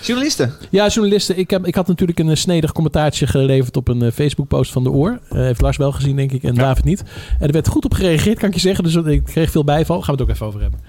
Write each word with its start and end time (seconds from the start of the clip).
Journalisten. 0.00 0.52
Ja, 0.70 0.88
journalisten. 0.88 1.38
Ik, 1.38 1.50
heb, 1.50 1.66
ik 1.66 1.74
had 1.74 1.86
natuurlijk 1.86 2.18
een 2.18 2.30
eh, 2.30 2.36
snedig 2.36 2.72
commentaartje 2.72 3.26
geleverd 3.26 3.76
op 3.76 3.88
een 3.88 4.02
eh, 4.02 4.12
Facebook-post 4.12 4.72
van 4.72 4.82
de 4.82 4.90
Oor. 4.90 5.18
Eh, 5.28 5.38
heeft 5.38 5.60
Lars 5.60 5.76
wel 5.76 5.92
gezien, 5.92 6.16
denk 6.16 6.32
ik, 6.32 6.42
en 6.42 6.54
David 6.54 6.84
niet. 6.84 7.02
En 7.38 7.46
er 7.46 7.52
werd 7.52 7.68
goed 7.68 7.84
op 7.84 7.94
gereageerd, 7.94 8.38
kan 8.38 8.48
ik 8.48 8.54
je 8.54 8.60
zeggen. 8.60 8.84
Dus 8.84 8.94
ik 8.94 9.24
kreeg 9.24 9.50
veel 9.50 9.64
bijval. 9.64 10.02
Gaan 10.02 10.14
we 10.14 10.20
het 10.20 10.30
ook 10.30 10.34
even 10.34 10.46
over 10.46 10.60
hebben. 10.60 10.80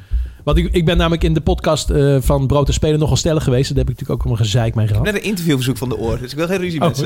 Want 0.47 0.59
ik, 0.59 0.69
ik 0.71 0.85
ben 0.85 0.97
namelijk 0.97 1.23
in 1.23 1.33
de 1.33 1.41
podcast 1.41 1.89
eh, 1.89 2.17
van 2.19 2.47
Brood 2.47 2.67
en 2.67 2.73
Spelen 2.73 2.99
nogal 2.99 3.15
stellig 3.15 3.43
geweest. 3.43 3.67
Daar 3.69 3.77
heb 3.77 3.89
ik 3.89 3.93
natuurlijk 3.93 4.19
ook 4.19 4.25
allemaal 4.25 4.45
gezeik 4.45 4.75
mee 4.75 4.87
gehad. 4.87 5.03
Net 5.03 5.15
een 5.15 5.23
interviewverzoek 5.23 5.77
van 5.77 5.89
de 5.89 5.97
oor, 5.97 6.19
dus 6.19 6.31
ik 6.31 6.37
wil 6.37 6.47
geen 6.47 6.57
ruzie 6.57 6.81
Oh, 6.81 6.87
met 6.87 6.97
ze. 6.97 7.05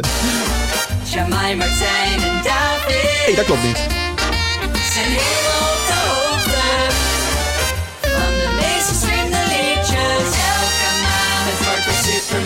Jamai, 1.13 1.55
Martijn 1.55 2.19
en 2.19 2.43
David 2.43 3.25
Nee, 3.27 3.35
dat 3.35 3.45
klopt 3.45 3.63
niet. 3.63 4.00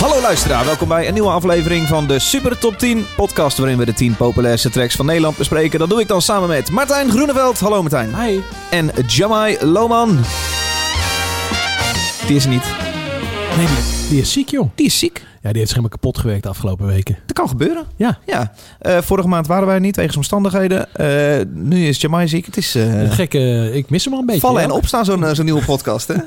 Hallo 0.00 0.20
luisteraar, 0.20 0.64
welkom 0.64 0.88
bij 0.88 1.08
een 1.08 1.12
nieuwe 1.14 1.28
aflevering 1.28 1.88
van 1.88 2.06
de 2.06 2.18
Super 2.18 2.58
Top 2.58 2.78
10 2.78 3.06
podcast 3.16 3.58
waarin 3.58 3.78
we 3.78 3.84
de 3.84 3.94
10 3.94 4.16
populairste 4.16 4.70
tracks 4.70 4.94
van 4.94 5.06
Nederland 5.06 5.36
bespreken. 5.36 5.78
Dat 5.78 5.88
doe 5.88 6.00
ik 6.00 6.08
dan 6.08 6.22
samen 6.22 6.48
met 6.48 6.70
Martijn 6.70 7.10
Groeneveld. 7.10 7.60
Hallo 7.60 7.80
Martijn. 7.80 8.14
Hi. 8.20 8.40
En 8.70 8.90
Jamai 9.06 9.56
Lohman. 9.60 10.18
Die 12.26 12.36
is 12.36 12.44
er 12.44 12.50
niet. 12.50 12.64
Nee, 13.56 13.66
die, 13.66 13.76
die 14.08 14.20
is 14.20 14.32
ziek, 14.32 14.48
joh. 14.48 14.70
Die 14.74 14.86
is 14.86 14.98
ziek. 14.98 15.26
Ja, 15.42 15.48
die 15.54 15.58
heeft 15.58 15.68
zich 15.68 15.70
helemaal 15.76 15.88
kapot 15.98 16.18
gewerkt 16.18 16.42
de 16.42 16.48
afgelopen 16.48 16.86
weken. 16.86 17.18
Dat 17.26 17.36
kan 17.36 17.48
gebeuren. 17.48 17.84
Ja. 17.96 18.18
Ja. 18.26 18.52
Eh, 18.78 18.98
vorige 19.00 19.28
maand 19.28 19.46
waren 19.46 19.66
wij 19.66 19.74
er 19.74 19.80
niet 19.80 19.96
wegens 19.96 20.16
omstandigheden. 20.16 20.94
Eh, 20.94 21.44
nu 21.52 21.86
is 21.86 22.00
Jamai 22.00 22.28
ziek. 22.28 22.46
Het 22.46 22.56
is 22.56 22.74
eh, 22.74 23.10
Gekke, 23.10 23.70
ik 23.72 23.90
mis 23.90 24.04
hem 24.04 24.12
al 24.12 24.18
een 24.20 24.26
beetje. 24.26 24.40
vallen 24.40 24.60
ja. 24.62 24.68
en 24.68 24.74
opstaan 24.74 25.04
zo'n 25.04 25.34
zo'n 25.34 25.44
nieuwe 25.44 25.64
podcast. 25.64 26.08
Hè? 26.08 26.14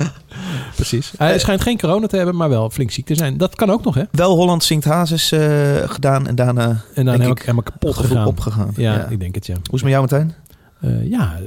Precies. 0.76 1.12
Hij 1.16 1.38
schijnt 1.38 1.60
geen 1.60 1.78
corona 1.78 2.06
te 2.06 2.16
hebben, 2.16 2.36
maar 2.36 2.48
wel 2.48 2.70
flink 2.70 2.90
ziek 2.90 3.06
te 3.06 3.14
zijn. 3.14 3.36
Dat 3.36 3.54
kan 3.54 3.70
ook 3.70 3.84
nog, 3.84 3.94
hè? 3.94 4.02
Wel 4.10 4.34
Holland 4.36 4.64
zingt 4.64 4.84
Hazes 4.84 5.32
eh, 5.32 5.40
gedaan 5.84 6.26
en 6.26 6.34
daarna 6.34 6.68
En 6.94 7.04
dan 7.04 7.06
helemaal, 7.14 7.30
ik 7.32 7.38
helemaal 7.38 7.62
kapot 7.62 7.96
gegaan. 7.96 8.26
opgegaan. 8.26 8.70
Ja, 8.76 8.94
Ja. 8.94 9.06
ik 9.08 9.20
denk 9.20 9.34
het, 9.34 9.46
ja. 9.46 9.54
Hoe 9.54 9.62
is 9.64 9.70
het 9.70 9.82
met 9.82 9.90
jou 9.92 10.00
Martijn? 10.08 10.34
Eh, 10.80 11.10
ja, 11.10 11.38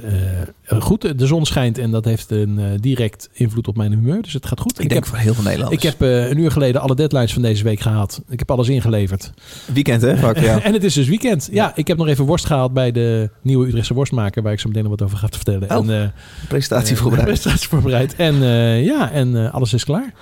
eh, 0.64 0.80
goed. 0.80 1.18
De 1.18 1.26
zon 1.26 1.46
schijnt 1.46 1.78
en 1.78 1.90
dat 1.90 2.04
heeft 2.04 2.30
een 2.30 2.58
eh, 2.58 2.64
direct 2.80 3.28
invloed 3.32 3.68
op 3.68 3.76
mijn 3.76 3.92
humeur. 3.92 4.22
Dus 4.22 4.32
het 4.32 4.46
gaat 4.46 4.60
goed. 4.60 4.80
Ik, 4.80 4.88
denk 4.88 5.04
heb, 5.04 5.06
voor 5.06 5.18
heel 5.18 5.34
veel 5.34 5.42
Nederlanders. 5.42 5.84
ik 5.84 5.90
heb 5.90 6.00
een 6.00 6.38
uur 6.38 6.50
geleden 6.50 6.80
alle 6.80 6.94
deadlines 6.94 7.32
van 7.32 7.42
deze 7.42 7.64
week 7.64 7.80
gehaald. 7.80 8.20
Ik 8.28 8.38
heb 8.38 8.50
alles 8.50 8.68
ingeleverd. 8.68 9.32
Weekend 9.72 10.02
hè, 10.02 10.16
vaak 10.16 10.38
ja. 10.38 10.60
en 10.62 10.72
het 10.72 10.84
is 10.84 10.94
dus 10.94 11.08
weekend. 11.08 11.48
Ja, 11.52 11.72
ik 11.74 11.86
heb 11.86 11.96
nog 11.96 12.06
even 12.06 12.24
worst 12.24 12.46
gehaald 12.46 12.72
bij 12.72 12.92
de 12.92 13.30
nieuwe 13.42 13.66
Utrechtse 13.66 13.94
worstmaker... 13.94 14.42
waar 14.42 14.52
ik 14.52 14.60
zo 14.60 14.68
meteen 14.68 14.82
nog 14.82 14.92
wat 14.92 15.02
over 15.02 15.18
ga 15.18 15.26
te 15.26 15.36
vertellen. 15.36 15.76
Oh, 15.76 15.90
en, 15.90 16.12
Presentatie 16.48 16.96
voorbereid. 16.96 17.28
Presentatie 17.32 17.68
voorbereid. 17.68 18.16
En 18.16 18.34
ja, 18.82 19.10
en 19.10 19.52
alles 19.52 19.72
is 19.72 19.84
klaar. 19.84 20.12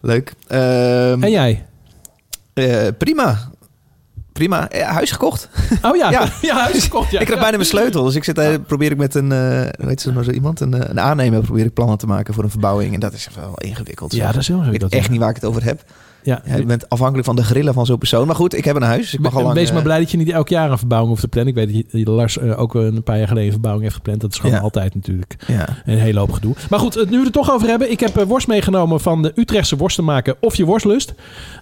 Leuk. 0.00 0.34
Ehm, 0.46 1.22
En 1.22 1.30
jij? 1.30 1.66
prima. 2.98 3.50
Prima. 4.34 4.68
Ja, 4.72 4.92
huis 4.92 5.10
gekocht. 5.10 5.48
Oh 5.82 5.96
ja, 5.96 6.10
ja. 6.16 6.28
Ja. 6.42 6.58
huis 6.58 6.82
gekocht. 6.82 7.10
Ja. 7.10 7.18
ik 7.20 7.24
krijg 7.26 7.40
bijna 7.40 7.56
mijn 7.56 7.68
sleutel. 7.68 8.04
Dus 8.04 8.14
ik 8.14 8.24
zit, 8.24 8.38
eh, 8.38 8.54
probeer 8.66 8.90
ik 8.90 8.96
met 8.96 9.14
een, 9.14 9.32
eh 9.32 9.38
hoe 9.78 9.88
heet 9.88 10.00
ze 10.00 10.12
nou 10.12 10.24
zo 10.24 10.30
iemand, 10.30 10.60
een, 10.60 10.74
eh, 10.74 10.88
een 10.90 11.00
aannemer, 11.00 11.40
probeer 11.40 11.64
ik 11.64 11.72
plannen 11.74 11.98
te 11.98 12.06
maken 12.06 12.34
voor 12.34 12.44
een 12.44 12.50
verbouwing. 12.50 12.94
En 12.94 13.00
dat 13.00 13.12
is 13.12 13.28
wel 13.34 13.54
ingewikkeld. 13.58 14.14
Ja, 14.14 14.32
dat 14.32 14.40
is 14.40 14.48
heel 14.48 14.56
ik 14.56 14.62
weet 14.62 14.72
ingewikkeld. 14.72 14.92
echt 15.02 15.10
niet 15.10 15.20
waar 15.20 15.28
ik 15.28 15.34
het 15.34 15.44
over 15.44 15.64
heb. 15.64 15.82
Ja. 16.24 16.42
Ja, 16.44 16.56
je 16.56 16.64
bent 16.64 16.88
afhankelijk 16.88 17.26
van 17.26 17.36
de 17.36 17.44
grillen 17.44 17.74
van 17.74 17.86
zo'n 17.86 17.98
persoon. 17.98 18.26
Maar 18.26 18.36
goed, 18.36 18.56
ik 18.56 18.64
heb 18.64 18.76
een 18.76 18.82
huis. 18.82 19.14
Ik 19.14 19.20
mag 19.20 19.36
al 19.36 19.42
lang... 19.42 19.54
Wees 19.54 19.68
maar 19.68 19.78
eh, 19.78 19.84
blij 19.84 19.98
dat 19.98 20.10
je 20.10 20.16
niet 20.16 20.30
elk 20.30 20.48
jaar 20.48 20.70
een 20.70 20.78
verbouwing 20.78 21.10
hoeft 21.10 21.22
te 21.22 21.28
plannen. 21.28 21.56
Ik 21.56 21.66
weet 21.66 21.84
dat 21.84 22.00
je, 22.00 22.10
Lars 22.10 22.38
eh, 22.38 22.60
ook 22.60 22.74
een 22.74 23.02
paar 23.02 23.16
jaar 23.16 23.26
geleden 23.26 23.46
een 23.46 23.52
verbouwing 23.52 23.84
heeft 23.84 23.96
gepland. 23.96 24.20
Dat 24.20 24.32
is 24.32 24.38
gewoon 24.38 24.56
Ja. 24.56 24.60
altijd 24.60 24.94
natuurlijk 24.94 25.36
ja. 25.46 25.68
een 25.84 25.98
hele 25.98 26.18
hoop 26.18 26.32
gedoe. 26.32 26.54
Maar 26.70 26.78
goed, 26.78 26.94
het 26.94 27.10
nu 27.10 27.18
we 27.18 27.24
het 27.24 27.26
er 27.26 27.42
toch 27.42 27.50
over 27.52 27.68
hebben. 27.68 27.90
Ik 27.90 28.00
heb 28.00 28.16
eh, 28.16 28.24
worst 28.26 28.46
meegenomen 28.46 29.00
van 29.00 29.22
de 29.22 29.32
Utrechtse 29.34 29.76
worstenmaker 29.76 30.36
Of 30.40 30.56
Je 30.56 30.64
Worstlust. 30.64 31.14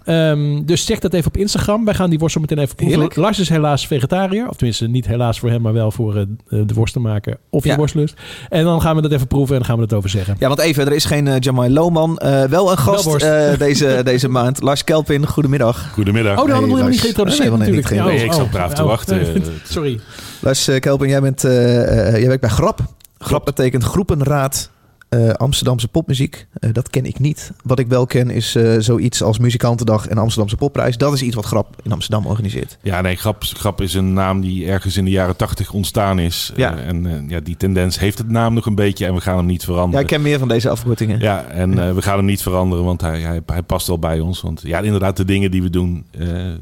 Ehm, 0.05 0.64
dus 0.64 0.84
check 0.84 1.00
dat 1.00 1.14
even 1.14 1.27
op 1.27 1.36
Instagram. 1.36 1.84
Wij 1.84 1.94
gaan 1.94 2.10
die 2.10 2.18
worst 2.18 2.34
zo 2.34 2.40
meteen 2.40 2.58
even 2.58 2.74
proeven. 2.74 2.98
Heerlijk. 2.98 3.20
Lars 3.20 3.38
is 3.38 3.48
helaas 3.48 3.86
vegetariër. 3.86 4.48
Of 4.48 4.56
tenminste, 4.56 4.89
niet 4.89 5.06
helaas 5.06 5.39
voor 5.39 5.51
hem, 5.51 5.62
maar 5.62 5.72
wel 5.72 5.90
voor 5.90 6.17
eh, 6.17 6.24
de 6.48 6.74
worstenmaker 6.74 7.39
Of 7.51 7.64
Je. 7.64 7.77
Worstlust. 7.77 8.14
En 8.48 8.64
dan 8.64 8.80
gaan 8.80 8.96
we 8.96 9.02
dat 9.02 9.12
even 9.12 9.27
proeven 9.27 9.52
en 9.55 9.61
dan 9.61 9.68
gaan 9.68 9.77
we 9.77 9.83
het 9.83 9.92
over 9.92 10.11
zeggen. 10.11 10.36
Ja, 10.39 10.48
want 10.48 10.61
even, 10.61 10.86
er 10.86 10.92
is 10.92 11.05
geen 11.05 11.28
eh, 11.28 11.39
Jamai 11.39 11.72
Lohman. 11.72 12.18
Eh, 12.18 12.45
wel 12.45 12.70
een 12.70 12.78
gast 12.78 13.14
eh, 13.14 13.58
deze, 13.58 14.01
deze 14.05 14.28
maand. 14.28 14.51
Lars 14.61 14.85
Kelpin, 14.85 15.27
goedemiddag. 15.27 15.90
Goedemiddag. 15.92 16.39
Oh, 16.39 16.46
dan 16.46 16.51
hadden 16.51 16.61
we 16.61 16.74
Nee, 16.74 16.85
helemaal 16.85 16.90
niet 16.90 17.01
geïntroduceerd 17.01 17.48
Nee, 17.48 17.58
nee, 17.58 17.83
natuurlijk. 17.83 18.07
nee, 18.07 18.17
nee, 18.17 18.24
ik 18.24 18.33
zat 18.33 18.51
braaf 18.51 18.73
te 18.73 18.83
wachten. 18.83 19.42
Sorry. 19.64 20.01
Lars 20.40 20.68
eh, 20.68 20.80
Kelpin, 20.80 21.08
jij, 21.08 21.20
bent, 21.20 21.45
eh, 21.45 22.08
eh, 22.08 22.18
jij 22.18 22.27
werkt 22.27 22.40
bij 22.40 22.51
Grap. 22.51 22.80
Grap 23.18 23.45
betekent 23.45 23.85
Groepenraad 23.85 24.70
eh, 25.12 25.30
Amsterdamse 25.30 25.89
popmuziek. 25.89 26.46
Eh, 26.52 26.73
dat 26.73 26.90
ken 26.90 27.06
ik 27.06 27.18
niet. 27.18 27.52
Wat 27.64 27.78
ik 27.78 27.86
wel 27.86 28.06
ken 28.06 28.30
is 28.30 28.55
eh, 28.55 28.74
zoiets 28.78 29.23
als 29.23 29.39
Muzikantendag 29.39 30.06
en 30.06 30.18
Amsterdamse 30.18 30.56
Popprijs. 30.56 30.96
Dat 30.96 31.12
is 31.12 31.23
iets 31.23 31.34
wat 31.34 31.45
Grap 31.45 31.77
in 31.83 31.92
Amsterdam 31.92 32.27
organiseert. 32.27 32.78
Ja, 32.83 33.00
nee, 33.00 33.17
grap, 33.17 33.42
grap 33.42 33.80
is 33.80 33.95
een 33.95 34.12
naam 34.12 34.40
die 34.40 34.67
ergens 34.67 34.96
in 34.96 35.05
de 35.05 35.11
jaren 35.11 35.36
tachtig 35.36 35.72
ontstaan 35.72 36.18
is. 36.18 36.52
Ja. 36.56 36.77
En 36.77 37.24
ja, 37.28 37.40
die 37.40 37.56
tendens 37.56 37.98
heeft 37.98 38.18
het 38.18 38.28
naam 38.28 38.55
nog 38.55 38.67
een 38.67 38.74
beetje 38.74 39.06
en 39.06 39.14
we 39.14 39.20
gaan 39.20 39.36
hem 39.36 39.46
niet 39.46 39.61
Ja, 39.61 39.67
veranderen. 39.67 40.01
ik 40.01 40.06
ken 40.06 40.22
meer 40.22 40.39
van 40.39 40.48
deze 40.48 40.68
afkortingen. 40.68 41.20
Ja, 41.20 41.45
en 41.45 41.95
we 41.95 42.02
gaan 42.02 42.17
hem 42.17 42.27
niet 42.27 42.42
veranderen, 42.42 42.84
want 42.84 43.01
hij, 43.01 43.20
hij, 43.20 43.40
hij 43.46 43.62
past 43.62 43.86
wel 43.86 43.98
bij 43.98 44.20
ons. 44.20 44.40
Want 44.40 44.61
ja, 44.64 44.80
inderdaad, 44.80 45.17
de 45.17 45.24
dingen 45.24 45.51
die 45.51 45.62
we 45.62 45.70
doen 45.70 46.05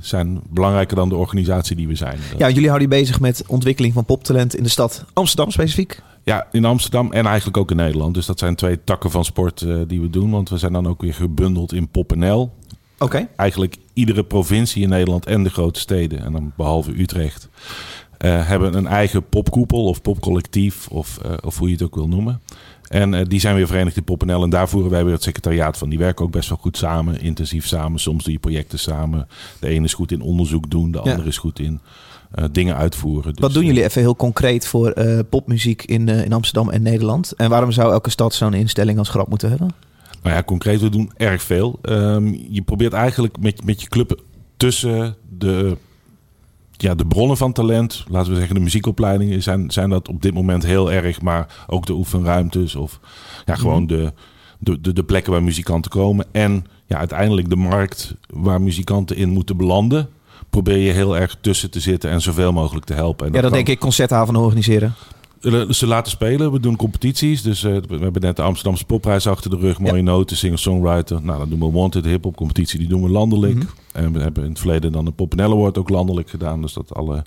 zijn 0.01 0.41
belangrijker 0.49 0.97
dan 0.97 1.09
de 1.09 1.17
organisatie 1.17 1.77
die 1.77 1.89
we 1.89 1.95
zijn. 1.95 2.19
Ja, 2.39 2.49
jullie 2.49 2.69
houden 2.69 2.89
je 2.91 2.95
bezig 2.97 3.21
met 3.21 3.45
ontwikkeling 3.47 3.95
van 3.95 4.05
poptalent 4.05 4.57
in 4.57 4.63
de 4.63 4.69
stad 4.69 5.05
Amsterdam 5.13 5.51
specifiek. 5.51 6.03
Ja, 6.25 6.47
in 6.53 6.65
Amsterdam 6.65 7.13
en 7.13 7.27
eigenlijk 7.27 7.57
ook 7.57 7.71
in 7.71 7.77
Nederland. 7.77 8.15
Dus 8.15 8.27
dat 8.27 8.39
zijn 8.39 8.55
twee 8.55 8.85
takken 8.85 9.11
van 9.11 9.25
sport 9.25 9.63
eh, 9.63 9.77
die 9.87 10.01
we 10.01 10.11
doen. 10.11 10.31
Want 10.31 10.49
we 10.49 10.59
zijn 10.59 10.73
dan 10.73 10.89
ook 10.89 11.01
weer 11.03 11.15
gebundeld 11.15 11.73
in 11.73 11.89
PopNL. 11.89 12.53
Oké. 12.99 13.29
Eigenlijk 13.37 13.77
iedere 13.93 14.25
provincie 14.25 14.83
in 14.83 14.89
Nederland 14.89 15.27
en 15.27 15.43
de 15.43 15.51
grote 15.51 15.81
steden, 15.81 16.25
en 16.25 16.33
dan 16.33 16.53
behalve 16.57 17.01
Utrecht, 17.01 17.49
eh, 18.19 18.47
hebben 18.49 18.75
een 18.77 18.87
eigen 18.87 19.29
popkoepel 19.29 19.85
of 19.85 20.03
popcollectief, 20.03 20.89
of, 20.89 21.19
eh, 21.19 21.33
of 21.45 21.59
hoe 21.59 21.67
je 21.69 21.75
het 21.75 21.83
ook 21.83 21.95
wil 21.95 22.09
noemen. 22.09 22.41
En 22.89 23.25
die 23.25 23.41
zijn 23.41 23.55
weer 23.55 23.67
verenigd 23.67 23.97
in 23.97 24.05
PopNL 24.05 24.43
en 24.43 24.51
daar 24.51 24.69
voeren 24.69 24.91
wij 24.91 25.05
weer 25.05 25.13
het 25.13 25.23
secretariaat 25.23 25.79
van. 25.79 25.89
Die 25.89 25.99
werken 25.99 26.25
ook 26.25 26.31
best 26.31 26.49
wel 26.49 26.59
goed 26.59 26.77
samen, 26.77 27.21
intensief 27.21 27.67
samen. 27.67 28.01
Soms 28.01 28.25
doe 28.25 28.33
je 28.33 28.39
projecten 28.39 28.79
samen. 28.79 29.29
De 29.61 29.69
ene 29.69 29.85
is 29.85 29.95
goed 29.95 30.13
in 30.13 30.21
onderzoek 30.21 30.71
doen, 30.71 30.91
de 30.91 31.01
Ja. 31.05 31.11
andere 31.11 31.29
is 31.29 31.39
goed 31.39 31.59
in 31.59 31.81
eh, 32.31 32.45
dingen 32.53 32.77
uitvoeren. 32.77 33.33
Wat 33.35 33.41
Dus, 33.41 33.53
doen 33.53 33.63
eh, 33.63 33.69
jullie 33.69 33.85
even 33.85 34.01
heel 34.01 34.17
concreet 34.17 34.67
voor 34.67 34.91
eh, 34.91 35.19
popmuziek 35.31 35.83
in, 35.85 36.09
in 36.09 36.33
Amsterdam 36.33 36.71
en 36.71 36.83
Nederland? 36.83 37.33
En 37.33 37.51
waarom 37.51 37.73
zou 37.73 37.93
elke 37.93 38.11
stad 38.11 38.35
zo'n 38.35 38.55
instelling 38.55 38.99
als 38.99 39.09
Grap 39.09 39.29
moeten 39.29 39.49
hebben? 39.49 39.71
Nou 40.23 40.37
ja, 40.37 40.43
concreet, 40.43 40.81
we 40.81 40.89
doen 40.89 41.13
erg 41.17 41.43
veel. 41.43 41.79
Ehm, 41.83 42.35
je 42.51 42.63
probeert 42.63 42.93
eigenlijk 42.93 43.39
met, 43.41 43.65
met 43.65 43.81
je 43.81 43.89
club 43.89 44.23
tussen 44.57 45.17
de, 45.39 45.77
ja, 46.77 46.95
de 46.95 47.07
bronnen 47.07 47.37
van 47.37 47.53
talent, 47.53 48.05
laten 48.09 48.31
we 48.31 48.37
zeggen 48.37 48.55
de 48.55 48.61
muziekopleidingen, 48.61 49.43
zijn, 49.43 49.71
zijn 49.71 49.91
dat 49.91 50.09
op 50.09 50.23
dit 50.23 50.35
moment 50.35 50.67
heel 50.67 50.93
erg, 50.93 51.23
maar 51.23 51.65
ook 51.67 51.87
de 51.87 51.93
oefenruimtes 51.93 52.75
of 52.75 53.01
ja, 53.45 53.55
gewoon 53.55 53.87
de, 53.87 54.13
de, 54.59 54.81
de, 54.81 54.93
de 54.93 55.05
plekken 55.05 55.33
waar 55.33 55.43
muzikanten 55.43 55.91
komen. 55.91 56.27
En 56.33 56.67
ja, 56.87 56.99
uiteindelijk 56.99 57.49
de 57.49 57.57
markt 57.57 58.15
waar 58.27 58.61
muzikanten 58.61 59.17
in 59.17 59.29
moeten 59.29 59.57
belanden, 59.57 60.09
probeer 60.51 60.77
je 60.77 60.93
heel 60.93 61.17
erg 61.17 61.37
tussen 61.41 61.71
te 61.71 61.81
zitten 61.81 62.11
en 62.11 62.21
zoveel 62.21 62.53
mogelijk 62.53 62.85
te 62.87 62.95
helpen. 62.95 63.27
En 63.27 63.33
Ja, 63.33 63.41
dan 63.41 63.51
kan- 63.51 63.59
denk 63.59 63.69
ik 63.69 63.79
concertavonden 63.79 64.43
organiseren. 64.43 64.95
eh, 65.43 65.69
Ze 65.71 65.87
laten 65.87 66.11
spelen. 66.13 66.53
We 66.53 66.61
doen 66.61 66.77
competities. 66.77 67.43
Dus 67.43 67.65
eh, 67.65 67.77
we 67.89 67.99
hebben 67.99 68.23
net 68.23 68.37
de 68.37 68.43
Amsterdamse 68.43 68.85
popprijs 68.85 69.27
achter 69.27 69.51
de 69.51 69.57
rug. 69.57 69.79
Mooie 69.79 70.03
noten, 70.03 70.37
singer-songwriter. 70.37 71.23
Nou, 71.23 71.39
dan 71.39 71.49
doen 71.49 71.59
we 71.61 71.71
Wanted, 71.79 72.03
de 72.03 72.09
hip-hop 72.09 72.37
competitie. 72.37 72.79
Die 72.79 72.89
doen 72.89 73.03
we 73.03 73.09
landelijk. 73.09 73.55
Mhm. 73.55 73.65
En 73.93 74.13
we 74.13 74.21
hebben 74.21 74.43
in 74.45 74.49
het 74.51 74.59
verleden 74.59 74.93
dan 74.93 75.05
de 75.05 75.11
Poppenelle 75.11 75.55
Award 75.55 75.79
ook 75.79 75.89
landelijk 75.89 76.31
gedaan. 76.31 76.63
Dus 76.63 76.73
dat 76.73 76.95
alle... 76.95 77.23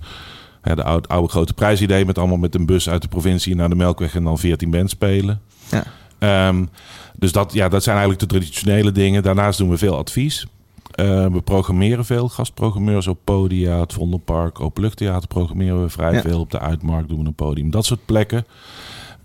Ja, 0.64 0.76
de 0.76 0.84
oude, 0.84 1.08
oude 1.08 1.28
grote 1.30 1.54
prijsidee 1.54 2.06
met 2.06 2.18
allemaal 2.18 2.38
met 2.38 2.56
een 2.56 2.66
bus 2.66 2.90
uit 2.90 3.02
de 3.02 3.08
provincie 3.08 3.56
naar 3.56 3.70
de 3.70 3.76
Melkweg 3.76 4.16
en 4.16 4.24
dan 4.24 4.38
14 4.40 4.72
bands 4.72 4.92
spelen. 4.92 5.42
Ja. 5.72 5.84
Ehm, 6.20 6.66
dus 7.16 7.32
dat, 7.32 7.54
ja, 7.54 7.70
dat 7.70 7.84
zijn 7.84 7.98
eigenlijk 7.98 8.30
de 8.30 8.36
traditionele 8.38 8.92
dingen. 8.92 9.24
Daarnaast 9.24 9.58
doen 9.58 9.70
we 9.70 9.78
veel 9.78 9.98
advies. 9.98 10.48
Eh, 10.94 11.26
we 11.28 11.42
programmeren 11.44 12.06
veel. 12.06 12.30
Gastprogrammeurs 12.30 13.08
op 13.08 13.20
podia, 13.24 13.80
het 13.80 13.94
Vondelpark, 13.94 14.60
Openluchttheater 14.60 15.28
programmeren 15.28 15.82
we 15.82 15.90
vrij 15.90 16.14
Ja. 16.14 16.22
veel. 16.22 16.40
Op 16.40 16.52
de 16.52 16.60
Uitmarkt 16.60 17.10
doen 17.10 17.20
we 17.20 17.26
een 17.26 17.34
podium. 17.34 17.72
Dat 17.72 17.86
soort 17.86 18.06
plekken. 18.06 18.46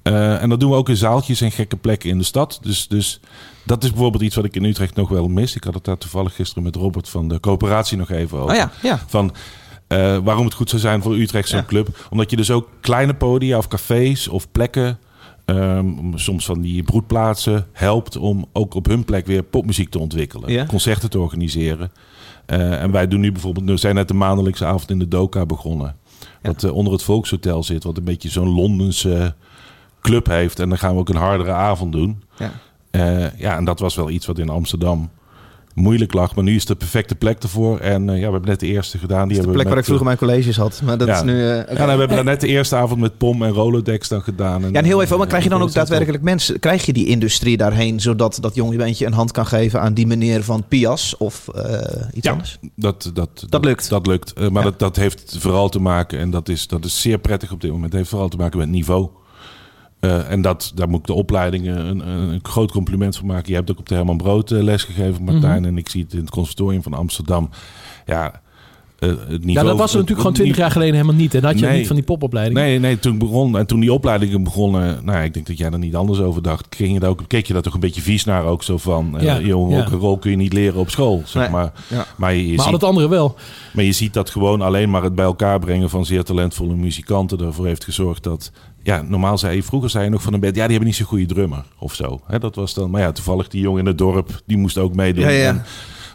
Eh, 0.02 0.42
en 0.42 0.48
dat 0.48 0.60
doen 0.60 0.70
we 0.70 0.76
ook 0.76 0.88
in 0.88 0.96
zaaltjes 0.96 1.40
en 1.40 1.50
gekke 1.52 1.76
plekken 1.76 2.10
in 2.10 2.18
de 2.18 2.24
stad. 2.24 2.58
Dus, 2.62 2.88
dus 2.88 3.20
dat 3.64 3.84
is 3.84 3.90
bijvoorbeeld 3.90 4.22
iets 4.22 4.34
wat 4.36 4.44
ik 4.44 4.54
in 4.56 4.64
Utrecht 4.64 4.94
nog 4.94 5.08
wel 5.08 5.28
mis. 5.28 5.56
Ik 5.56 5.64
had 5.64 5.74
het 5.74 5.84
daar 5.84 5.98
toevallig 5.98 6.34
gisteren 6.34 6.62
met 6.62 6.76
Robert 6.76 7.08
van 7.08 7.28
de 7.28 7.40
coöperatie 7.40 7.96
nog 7.98 8.10
even 8.10 8.38
over. 8.38 8.50
Oh 8.50 8.56
ja, 8.56 8.70
ja. 8.82 8.98
Van 9.06 9.34
eh, 9.86 10.18
waarom 10.18 10.44
het 10.44 10.54
goed 10.54 10.68
zou 10.70 10.80
zijn 10.80 11.02
voor 11.02 11.16
Utrecht 11.16 11.48
zo'n 11.48 11.58
Ja. 11.58 11.64
club. 11.64 12.06
Omdat 12.10 12.30
je 12.30 12.36
dus 12.36 12.50
ook 12.50 12.68
kleine 12.80 13.14
podia 13.14 13.58
of 13.58 13.68
cafés 13.68 14.28
of 14.28 14.50
plekken... 14.52 14.98
ehm, 15.48 16.16
soms 16.16 16.44
van 16.44 16.60
die 16.60 16.82
broedplaatsen 16.82 17.66
helpt 17.72 18.16
om 18.16 18.46
ook 18.52 18.74
op 18.74 18.86
hun 18.86 19.04
plek 19.04 19.26
weer 19.26 19.42
popmuziek 19.42 19.90
te 19.90 19.98
ontwikkelen. 19.98 20.52
Ja. 20.52 20.66
Concerten 20.66 21.10
te 21.10 21.18
organiseren. 21.18 21.92
Eh, 22.46 22.82
en 22.82 22.90
wij 22.90 23.08
doen 23.08 23.20
nu 23.20 23.32
bijvoorbeeld... 23.32 23.66
We 23.66 23.76
zijn 23.76 23.94
net 23.94 24.08
de 24.08 24.14
maandelijkse 24.14 24.64
avond 24.64 24.90
in 24.90 24.98
de 24.98 25.08
Doka 25.08 25.46
begonnen. 25.46 25.96
Ja. 26.20 26.26
Wat 26.42 26.64
eh, 26.64 26.74
onder 26.74 26.92
het 26.92 27.02
Volkshotel 27.02 27.62
zit. 27.62 27.84
Wat 27.84 27.96
een 27.96 28.04
beetje 28.04 28.28
zo'n 28.28 28.54
Londense 28.54 29.34
club 30.00 30.26
heeft. 30.26 30.60
En 30.60 30.68
dan 30.68 30.78
gaan 30.78 30.94
we 30.94 31.00
ook 31.00 31.08
een 31.08 31.16
hardere 31.16 31.52
avond 31.52 31.92
doen. 31.92 32.22
Ja. 32.38 32.52
Eh, 32.90 33.38
ja, 33.38 33.56
en 33.56 33.64
dat 33.64 33.80
was 33.80 33.94
wel 33.94 34.10
iets 34.10 34.26
wat 34.26 34.38
in 34.38 34.48
Amsterdam 34.48 35.10
moeilijk 35.78 36.12
lag. 36.12 36.34
Maar 36.34 36.44
nu 36.44 36.54
is 36.54 36.58
het 36.58 36.68
de 36.68 36.76
perfecte 36.76 37.14
plek 37.14 37.42
ervoor. 37.42 37.78
En 37.78 38.08
eh, 38.08 38.14
ja, 38.14 38.26
we 38.26 38.32
hebben 38.32 38.50
net 38.50 38.60
de 38.60 38.66
eerste 38.66 38.98
gedaan. 38.98 39.28
Die 39.28 39.36
Dat 39.36 39.46
is 39.46 39.52
de 39.52 39.56
plek 39.56 39.68
waar 39.68 39.78
ik 39.78 39.84
vroeger 39.84 40.04
mijn 40.06 40.18
colleges 40.18 40.56
had. 40.56 40.80
Maar 40.84 40.98
dat 40.98 41.08
Ja. 41.08 41.14
is 41.16 41.22
nu... 41.22 41.40
eh, 41.40 41.58
eh. 41.60 41.66
Ja, 41.68 41.72
nou, 41.74 41.92
we 41.92 41.98
hebben 41.98 42.16
dan 42.16 42.24
net 42.24 42.40
de 42.40 42.46
eerste 42.46 42.76
avond 42.76 43.00
met 43.00 43.18
POM 43.18 43.42
en 43.42 43.50
Rolodex 43.52 44.08
dan 44.08 44.22
gedaan. 44.22 44.60
Ja, 44.60 44.70
en 44.72 44.84
heel 44.84 45.02
even, 45.02 45.18
maar 45.18 45.26
krijg 45.26 45.42
je 45.42 45.48
dan 45.50 45.60
ook 45.60 45.66
dat 45.66 45.74
daadwerkelijk 45.74 46.22
mensen? 46.22 46.58
Krijg 46.60 46.86
je 46.86 46.92
die 46.92 47.06
industrie 47.06 47.56
daarheen, 47.56 48.00
zodat 48.00 48.38
dat 48.40 48.54
jonge 48.54 48.76
bandje 48.76 49.06
een 49.06 49.12
hand 49.12 49.32
kan 49.32 49.46
geven 49.46 49.80
aan 49.80 49.94
die 49.94 50.06
meneer 50.06 50.44
van 50.44 50.64
Pias 50.68 51.16
of 51.16 51.48
eh, 51.48 51.72
iets 52.12 52.26
Ja. 52.26 52.30
anders? 52.32 52.58
Dat, 52.76 53.10
dat, 53.14 53.46
Dat 53.48 53.64
lukt. 53.64 53.88
Dat 53.88 54.06
lukt. 54.06 54.32
Eh, 54.32 54.48
maar 54.48 54.62
Ja. 54.64 54.70
dat, 54.70 54.78
dat 54.78 54.96
heeft 54.96 55.36
vooral 55.38 55.68
te 55.68 55.80
maken, 55.80 56.18
en 56.18 56.30
dat 56.30 56.48
is, 56.48 56.66
dat 56.66 56.84
is 56.84 57.00
zeer 57.00 57.18
prettig 57.18 57.52
op 57.52 57.60
dit 57.60 57.70
moment, 57.70 57.92
heeft 57.92 58.08
vooral 58.08 58.28
te 58.28 58.36
maken 58.36 58.58
met 58.58 58.68
niveau. 58.68 59.08
Eh, 60.00 60.30
en 60.30 60.42
dat, 60.42 60.72
daar 60.74 60.88
moet 60.88 61.00
ik 61.00 61.06
de 61.06 61.12
opleidingen 61.12 61.86
een, 61.86 62.08
een, 62.08 62.32
een 62.32 62.40
groot 62.42 62.70
compliment 62.72 63.16
voor 63.16 63.26
maken. 63.26 63.48
Je 63.48 63.54
hebt 63.54 63.70
ook 63.70 63.78
op 63.78 63.88
de 63.88 63.94
Herman 63.94 64.16
Brood 64.16 64.50
eh, 64.50 64.62
les 64.62 64.82
gegeven, 64.82 65.24
Martijn. 65.24 65.60
Mhm. 65.60 65.68
En 65.70 65.78
ik 65.78 65.88
zie 65.88 66.02
het 66.02 66.12
in 66.12 66.18
het 66.20 66.30
conservatorium 66.30 66.82
van 66.82 66.94
Amsterdam. 66.94 67.50
Ja, 68.06 68.40
eh, 68.98 69.08
het 69.08 69.28
niveau... 69.28 69.52
Ja, 69.52 69.62
dat 69.62 69.78
was 69.78 69.90
er 69.90 69.94
natuurlijk 69.94 70.20
gewoon 70.20 70.32
twintig 70.36 70.56
jaar 70.56 70.70
geleden 70.70 70.94
helemaal 70.94 71.14
niet. 71.14 71.34
En 71.34 71.44
had 71.44 71.58
je 71.58 71.66
Nee. 71.66 71.76
niet 71.78 71.86
van 71.86 71.96
die 71.96 72.04
popopleiding. 72.04 72.58
Nee, 72.58 72.78
nee, 72.78 72.98
toen 72.98 73.12
ik 73.12 73.18
begon 73.18 73.58
en 73.58 73.66
toen 73.66 73.80
die 73.80 73.92
opleidingen 73.92 74.42
begonnen, 74.42 75.04
nou 75.04 75.18
ja, 75.18 75.24
ik 75.24 75.34
denk 75.34 75.46
dat 75.46 75.58
jij 75.58 75.70
er 75.70 75.78
niet 75.78 75.96
anders 75.96 76.20
over 76.20 76.42
dacht. 76.42 76.66
Ging 76.76 76.92
je 76.92 77.00
daar 77.00 77.10
ook, 77.10 77.22
keek 77.26 77.46
je 77.46 77.52
daar 77.52 77.62
toch 77.62 77.74
een 77.74 77.80
beetje 77.80 78.00
vies 78.00 78.24
naar 78.24 78.44
ook 78.44 78.62
zo 78.62 78.76
van, 78.78 79.18
eh, 79.18 79.24
Ja, 79.24 79.40
jongen, 79.40 79.76
ja. 79.76 79.84
ook 79.84 79.90
een 79.92 79.98
rol 79.98 80.18
kun 80.18 80.30
je 80.30 80.36
niet 80.36 80.52
leren 80.52 80.80
op 80.80 80.90
school, 80.90 81.22
zeg 81.24 81.42
Nee. 81.42 81.50
maar. 81.50 81.72
Ja. 81.88 82.06
Maar 82.16 82.34
je, 82.34 82.50
je 82.50 82.56
maar 82.56 82.66
al 82.66 82.72
het 82.72 82.84
andere 82.84 83.08
wel. 83.08 83.34
maar 83.72 83.84
je 83.84 83.92
ziet 83.92 84.14
dat 84.14 84.30
gewoon 84.30 84.60
alleen 84.62 84.90
maar 84.90 85.02
het 85.02 85.14
bij 85.14 85.24
elkaar 85.24 85.58
brengen 85.58 85.90
van 85.90 86.06
zeer 86.06 86.24
talentvolle 86.24 86.74
muzikanten 86.74 87.40
ervoor 87.40 87.66
heeft 87.66 87.84
gezorgd 87.84 88.22
dat. 88.22 88.52
Ja, 88.82 89.02
normaal 89.02 89.38
zei 89.38 89.56
je, 89.56 89.62
vroeger 89.62 89.90
zei 89.90 90.04
je 90.04 90.10
nog 90.10 90.22
van 90.22 90.32
een 90.32 90.40
band, 90.40 90.54
ja, 90.54 90.60
die 90.62 90.70
hebben 90.70 90.86
niet 90.88 90.96
zo'n 90.96 91.06
goede 91.06 91.26
drummer 91.26 91.64
of 91.78 91.94
zo. 91.94 92.20
Hè, 92.26 92.38
dat 92.38 92.54
was 92.54 92.74
dan, 92.74 92.90
maar 92.90 93.00
ja, 93.00 93.12
toevallig 93.12 93.48
die 93.48 93.60
jongen 93.60 93.80
in 93.80 93.86
het 93.86 93.98
dorp, 93.98 94.40
die 94.46 94.56
moest 94.56 94.78
ook 94.78 94.94
meedoen. 94.94 95.24
Ja, 95.24 95.30
ja. 95.30 95.48
En- 95.48 95.62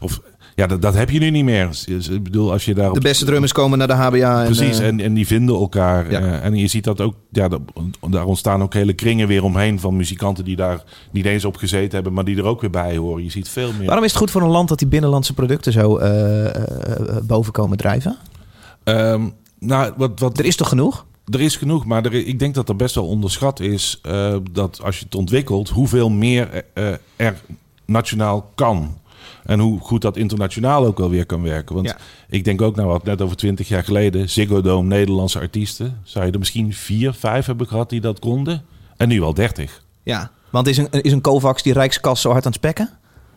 of, 0.01 0.21
ja, 0.55 0.67
dat, 0.67 0.81
dat 0.81 0.93
heb 0.93 1.09
je 1.09 1.19
nu 1.19 1.29
niet 1.29 1.43
meer. 1.43 1.67
Dus, 1.85 2.09
Ik 2.09 2.23
bedoel, 2.23 2.51
als 2.51 2.65
je 2.65 2.73
daar 2.73 2.93
De 2.93 2.99
beste 2.99 3.25
drummers 3.25 3.51
komen 3.51 3.77
naar 3.77 3.87
de 3.87 3.93
HBA. 3.93 4.39
En, 4.39 4.45
Precies, 4.45 4.79
eh, 4.79 4.87
en, 4.87 4.99
en 4.99 5.13
die 5.13 5.27
vinden 5.27 5.55
elkaar. 5.55 6.11
Ja. 6.11 6.19
eh, 6.19 6.45
en 6.45 6.55
je 6.55 6.67
ziet 6.67 6.83
dat 6.83 7.01
ook, 7.01 7.15
ja, 7.31 7.47
dat- 7.47 7.61
daar 8.09 8.25
ontstaan 8.25 8.61
ook 8.61 8.73
hele 8.73 8.93
kringen 8.93 9.27
weer 9.27 9.43
omheen 9.43 9.79
van 9.79 9.95
muzikanten 9.95 10.43
die 10.45 10.55
daar 10.55 10.83
niet 11.11 11.25
eens 11.25 11.45
op 11.45 11.55
gezeten 11.57 11.91
hebben, 11.93 12.13
maar 12.13 12.25
die 12.25 12.37
er 12.37 12.43
ook 12.45 12.61
weer 12.61 12.69
bij 12.69 12.97
horen. 12.97 13.23
Je 13.23 13.31
ziet 13.31 13.49
veel 13.49 13.71
meer. 13.77 13.85
Waarom 13.85 14.03
is 14.05 14.09
het 14.11 14.19
goed 14.19 14.31
voor 14.31 14.41
een 14.41 14.47
land 14.49 14.69
dat 14.69 14.79
die 14.79 14.87
binnenlandse 14.87 15.33
producten 15.33 15.71
zo 15.71 15.97
eh, 15.97 16.45
eh, 16.45 16.55
eh, 16.55 17.15
boven 17.23 17.51
komen 17.53 17.77
drijven? 17.77 18.17
Ehm, 18.83 19.21
nou, 19.59 19.93
wat, 19.97 20.19
wat, 20.19 20.39
Er 20.39 20.45
is 20.45 20.55
toch 20.55 20.69
genoeg? 20.69 21.05
Er 21.31 21.41
is 21.41 21.55
genoeg, 21.55 21.85
maar 21.85 22.05
er, 22.05 22.13
ik 22.13 22.39
denk 22.39 22.53
dat 22.55 22.69
er 22.69 22.75
best 22.75 22.95
wel 22.95 23.07
onderschat 23.07 23.59
is 23.59 23.99
eh, 24.01 24.35
dat 24.51 24.81
als 24.83 24.99
je 24.99 25.05
het 25.05 25.15
ontwikkelt, 25.15 25.69
hoeveel 25.69 26.09
meer 26.09 26.63
eh, 26.73 26.93
er 27.15 27.41
nationaal 27.85 28.51
kan. 28.55 28.97
En 29.43 29.59
hoe 29.59 29.79
goed 29.79 30.01
dat 30.01 30.17
internationaal 30.17 30.85
ook 30.85 30.97
wel 30.97 31.09
weer 31.09 31.25
kan 31.25 31.41
werken. 31.41 31.75
Want 31.75 31.87
Ja. 31.87 31.97
ik 32.29 32.43
denk 32.43 32.61
ook, 32.61 32.75
nou 32.75 32.87
wat 32.87 33.03
net 33.03 33.21
over 33.21 33.35
twintig 33.37 33.67
jaar 33.67 33.83
geleden, 33.83 34.29
Ziggo 34.29 34.61
Dome, 34.61 34.87
Nederlandse 34.87 35.39
artiesten, 35.39 35.99
zou 36.03 36.25
je 36.25 36.31
er 36.31 36.39
misschien 36.39 36.73
vier, 36.73 37.13
vijf 37.13 37.45
hebben 37.45 37.67
gehad 37.67 37.89
die 37.89 38.01
dat 38.01 38.19
konden. 38.19 38.65
En 38.97 39.07
nu 39.07 39.21
al 39.21 39.33
dertig. 39.33 39.83
Ja. 40.03 40.31
Want 40.49 40.67
is 40.67 40.77
een, 40.77 40.87
is 40.91 41.11
een 41.11 41.21
Kovacs 41.21 41.63
die 41.63 41.73
Rijkskas 41.73 42.21
zo 42.21 42.29
hard 42.31 42.45
aan 42.45 42.51
het 42.51 42.59
spekken? 42.59 42.89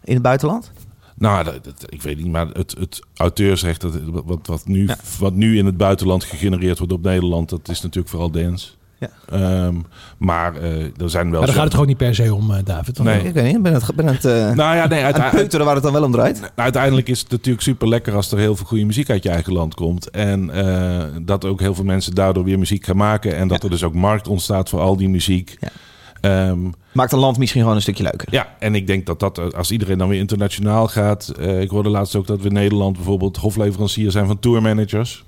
In 0.05 0.15
het 0.15 0.23
buitenland? 0.23 0.71
Nou, 1.19 1.45
dat, 1.45 1.65
dat- 1.65 1.85
ik 1.87 2.03
weet 2.03 2.17
niet, 2.17 2.27
maar 2.33 2.47
het, 2.53 2.75
het 2.79 3.01
auteursrecht, 3.17 3.81
dat, 3.81 3.99
wat, 4.25 4.47
wat, 4.47 4.67
nu, 4.67 4.87
Ja. 4.87 4.97
wat 5.19 5.35
nu 5.35 5.59
in 5.59 5.67
het 5.67 5.77
buitenland 5.77 6.25
gegenereerd 6.25 6.79
wordt 6.79 6.93
op 6.93 7.03
Nederland, 7.03 7.49
dat 7.49 7.69
is 7.69 7.81
natuurlijk 7.81 8.09
vooral 8.09 8.31
dance. 8.31 8.69
Ja. 8.99 9.09
Ehm, 9.29 9.75
maar 10.19 10.57
eh, 10.57 10.83
er 10.83 11.11
zijn 11.11 11.31
wel... 11.31 11.39
Maar 11.39 11.47
daar 11.47 11.55
gaat 11.57 11.65
het 11.65 11.73
gewoon 11.73 11.89
niet 11.89 11.97
per 11.97 12.15
se 12.15 12.35
om, 12.35 12.51
eh, 12.55 12.65
David. 12.65 12.99
Nee. 12.99 13.23
Ik 13.25 13.35
weet 13.35 13.53
niet, 13.53 13.63
ben 13.63 13.73
het, 13.73 13.95
ben 13.95 14.07
het 14.07 14.25
eh, 14.25 14.33
Nou 14.53 14.77
ja, 14.77 14.87
nee, 14.87 15.01
aan 15.01 15.07
het 15.07 15.19
uite- 15.21 15.37
peuteren 15.37 15.67
waar 15.67 15.75
het 15.75 15.85
dan 15.85 15.93
wel 15.93 16.03
om 16.05 16.13
draait. 16.13 16.41
Nou, 16.41 16.51
uiteindelijk 16.55 17.09
is 17.09 17.21
het 17.21 17.31
natuurlijk 17.31 17.65
super 17.65 17.89
lekker 17.89 18.15
als 18.15 18.33
er 18.33 18.39
heel 18.39 18.57
veel 18.57 18.67
goede 18.67 18.85
muziek 18.85 19.11
uit 19.11 19.23
je 19.23 19.29
eigen 19.29 19.53
land 19.53 19.75
komt. 19.75 20.11
En 20.11 20.51
eh, 20.51 21.05
dat 21.23 21.45
ook 21.45 21.61
heel 21.61 21.75
veel 21.75 21.85
mensen 21.85 22.15
daardoor 22.15 22.45
weer 22.45 22.59
muziek 22.59 22.85
gaan 22.85 22.97
maken. 22.97 23.37
En 23.37 23.49
dat 23.49 23.63
er 23.63 23.71
dus 23.71 23.83
ook 23.85 23.95
markt 23.95 24.29
ontstaat 24.29 24.69
voor 24.69 24.81
al 24.81 24.97
die 24.97 25.09
muziek. 25.09 25.57
Ja. 25.61 25.69
Ehm, 26.21 26.59
Maakt 26.97 27.13
een 27.13 27.19
land 27.19 27.39
misschien 27.39 27.61
gewoon 27.61 27.77
een 27.77 27.83
stukje 27.83 28.03
leuker. 28.03 28.29
ja, 28.31 28.57
en 28.59 28.75
ik 28.75 28.87
denk 28.87 29.07
dat 29.07 29.21
dat, 29.21 29.39
eh, 29.39 29.49
als 29.49 29.71
iedereen 29.71 29.99
dan 29.99 30.09
weer 30.09 30.19
internationaal 30.19 30.89
gaat. 30.89 31.29
eh, 31.29 31.61
ik 31.61 31.71
hoorde 31.71 31.89
laatst 31.89 32.17
ook 32.17 32.27
dat 32.27 32.41
we 32.41 32.47
in 32.47 32.53
Nederland 32.53 32.97
bijvoorbeeld 32.97 33.37
hofleverancier 33.37 34.11
zijn 34.11 34.27
van 34.27 34.39
tourmanagers. 34.39 35.25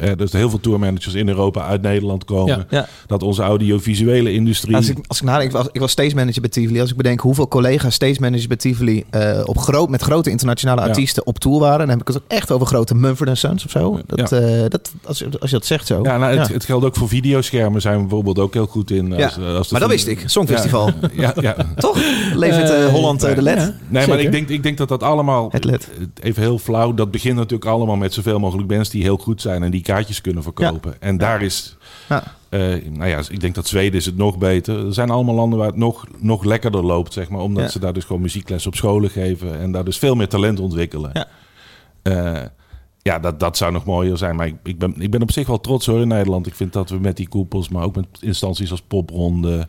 Eh 0.00 0.10
dus 0.16 0.32
heel 0.32 0.50
veel 0.50 0.60
tourmanagers 0.60 1.14
in 1.14 1.28
Europa 1.28 1.62
uit 1.66 1.82
Nederland 1.82 2.24
komen. 2.24 2.56
Ja. 2.56 2.78
Ja. 2.78 2.88
Dat 3.06 3.22
onze 3.22 3.42
audiovisuele 3.42 4.32
industrie. 4.32 4.76
Als 4.76 4.88
ik, 4.88 4.98
als 5.06 5.18
ik 5.18 5.24
nadenk, 5.24 5.50
ik 5.50 5.56
was, 5.56 5.66
ik 5.72 5.80
was 5.80 5.90
stage 5.90 6.14
manager 6.14 6.40
bij 6.40 6.50
Tivoli. 6.50 6.80
Als 6.80 6.90
ik 6.90 6.96
bedenk 6.96 7.20
hoeveel 7.20 7.48
collega's 7.48 7.94
stage 7.94 8.16
managers 8.20 8.46
bij 8.46 8.56
Tivoli 8.56 9.04
eh, 9.10 9.40
op 9.44 9.58
groot, 9.58 9.88
met 9.88 10.02
grote 10.02 10.30
internationale 10.30 10.80
Ja. 10.80 10.86
artiesten 10.86 11.26
op 11.26 11.38
tour 11.38 11.58
waren, 11.58 11.78
dan 11.78 11.88
heb 11.88 12.00
ik 12.00 12.06
het 12.06 12.16
ook 12.16 12.22
echt 12.28 12.50
over 12.50 12.66
grote 12.66 12.94
Mumford 12.94 13.38
Sons 13.38 13.64
of 13.64 13.70
zo. 13.70 14.00
Dat, 14.06 14.30
Ja. 14.30 14.38
eh, 14.38 14.64
dat, 14.68 14.92
als, 15.04 15.24
als 15.40 15.50
je 15.50 15.56
dat 15.56 15.66
zegt 15.66 15.86
zo. 15.86 16.00
ja, 16.02 16.18
nou, 16.18 16.36
het, 16.38 16.48
Ja. 16.48 16.54
het 16.54 16.64
geldt 16.64 16.84
ook 16.84 16.96
voor 16.96 17.08
videoschermen. 17.08 17.80
Zijn 17.80 17.94
we 17.94 18.00
bijvoorbeeld 18.00 18.38
ook 18.38 18.54
heel 18.54 18.66
goed 18.66 18.90
in. 18.90 19.06
Ja. 19.16 19.24
Als, 19.24 19.38
eh, 19.38 19.54
als 19.54 19.70
Maar 19.70 19.80
dat 19.80 19.90
film- 19.90 20.04
wist 20.06 20.06
ik, 20.22 20.28
Songfestival. 20.30 20.90
Ja, 21.12 21.32
ja, 21.36 21.42
ja. 21.42 21.56
Toch? 21.76 21.98
Levert 22.34 22.90
Holland 22.90 23.20
de 23.20 23.42
LED? 23.42 23.56
ja. 23.58 23.74
Nee, 23.88 24.06
maar 24.06 24.20
ik 24.20 24.32
denk, 24.32 24.48
ik 24.48 24.62
denk 24.62 24.78
dat 24.78 24.88
dat 24.88 25.02
allemaal... 25.02 25.48
Het 25.52 25.64
led. 25.64 25.88
Even 26.22 26.42
heel 26.42 26.58
flauw. 26.58 26.94
Dat 26.94 27.10
begint 27.10 27.36
natuurlijk 27.36 27.70
allemaal 27.70 27.96
met 27.96 28.14
zoveel 28.14 28.38
mogelijk 28.38 28.68
bands 28.68 28.90
die 28.90 29.02
heel 29.02 29.16
goed 29.16 29.40
zijn... 29.40 29.62
en 29.62 29.70
die 29.70 29.82
kaartjes 29.92 30.20
kunnen 30.20 30.42
verkopen. 30.42 30.94
En 31.00 31.16
daar 31.18 31.42
is... 31.42 31.76
Ja. 32.08 32.22
eh, 32.48 32.60
nou 32.90 33.06
ja, 33.10 33.20
ik 33.28 33.40
denk 33.40 33.54
dat 33.54 33.66
Zweden 33.66 33.98
is 33.98 34.06
het 34.06 34.16
nog 34.16 34.38
beter. 34.38 34.86
Er 34.86 34.94
zijn 34.94 35.10
allemaal 35.10 35.34
landen 35.34 35.58
waar 35.58 35.68
het 35.68 35.76
nog, 35.76 36.06
nog 36.18 36.44
lekkerder 36.44 36.84
loopt, 36.84 37.12
zeg 37.12 37.28
maar. 37.28 37.40
Omdat 37.40 37.64
Ja. 37.64 37.70
ze 37.70 37.78
daar 37.78 37.92
dus 37.92 38.04
gewoon 38.04 38.22
muziekles 38.22 38.66
op 38.66 38.74
scholen 38.74 39.10
geven... 39.10 39.58
en 39.60 39.72
daar 39.72 39.84
dus 39.84 39.98
veel 39.98 40.14
meer 40.14 40.28
talent 40.28 40.60
ontwikkelen. 40.60 41.10
Ja. 41.12 41.26
Eh, 42.02 42.44
ja, 43.02 43.18
dat, 43.18 43.40
dat 43.40 43.56
zou 43.56 43.72
nog 43.72 43.84
mooier 43.84 44.16
zijn. 44.18 44.36
Maar 44.36 44.46
ik, 44.46 44.54
ik, 44.62 44.78
ben, 44.78 44.94
ik 44.98 45.10
ben 45.10 45.22
op 45.22 45.32
zich 45.32 45.46
wel 45.46 45.60
trots 45.60 45.86
hoor 45.86 46.00
in 46.00 46.08
Nederland. 46.08 46.46
Ik 46.46 46.54
vind 46.54 46.72
dat 46.72 46.90
we 46.90 46.98
met 46.98 47.16
die 47.16 47.28
koepels, 47.28 47.68
maar 47.68 47.82
ook 47.84 47.96
met 47.96 48.06
instanties 48.20 48.70
als 48.70 48.82
Popronde... 48.82 49.68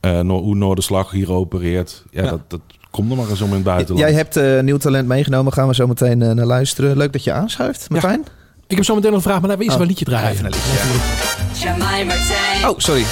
Noor- 0.00 0.42
hoe 0.42 0.54
Noorderslag 0.54 1.10
hier 1.10 1.32
opereert. 1.32 2.04
Ja, 2.10 2.22
Ja. 2.22 2.30
Dat, 2.30 2.40
dat 2.50 2.60
komt 2.90 3.10
er 3.10 3.16
maar 3.16 3.28
eens 3.30 3.40
om 3.40 3.48
in 3.48 3.54
het 3.54 3.64
buitenland. 3.64 4.08
Jij 4.08 4.16
hebt 4.24 4.62
nieuw 4.64 4.76
talent 4.76 5.08
meegenomen. 5.08 5.52
Gaan 5.52 5.68
we 5.68 5.74
zo 5.74 5.86
meteen 5.86 6.18
naar 6.18 6.46
luisteren. 6.46 6.96
Leuk 6.96 7.12
dat 7.12 7.24
je 7.24 7.32
aanschuift, 7.32 7.90
Martijn. 7.90 8.24
Ik 8.68 8.76
heb 8.76 8.84
zo 8.84 8.94
meteen 8.94 9.10
nog 9.10 9.18
een 9.24 9.30
vraag, 9.30 9.40
maar 9.40 9.48
nou, 9.48 9.58
we 9.58 9.64
eerst 9.64 9.76
Oh. 9.78 9.82
wel 9.82 9.90
een 9.90 9.96
liedje 9.96 10.04
draaien. 10.04 10.30
Even 10.32 10.44
een 10.44 10.52
liedje, 10.52 11.64
Jamai 11.64 12.04
Martijn. 12.04 12.68
Oh, 12.68 12.78
sorry. 12.78 13.04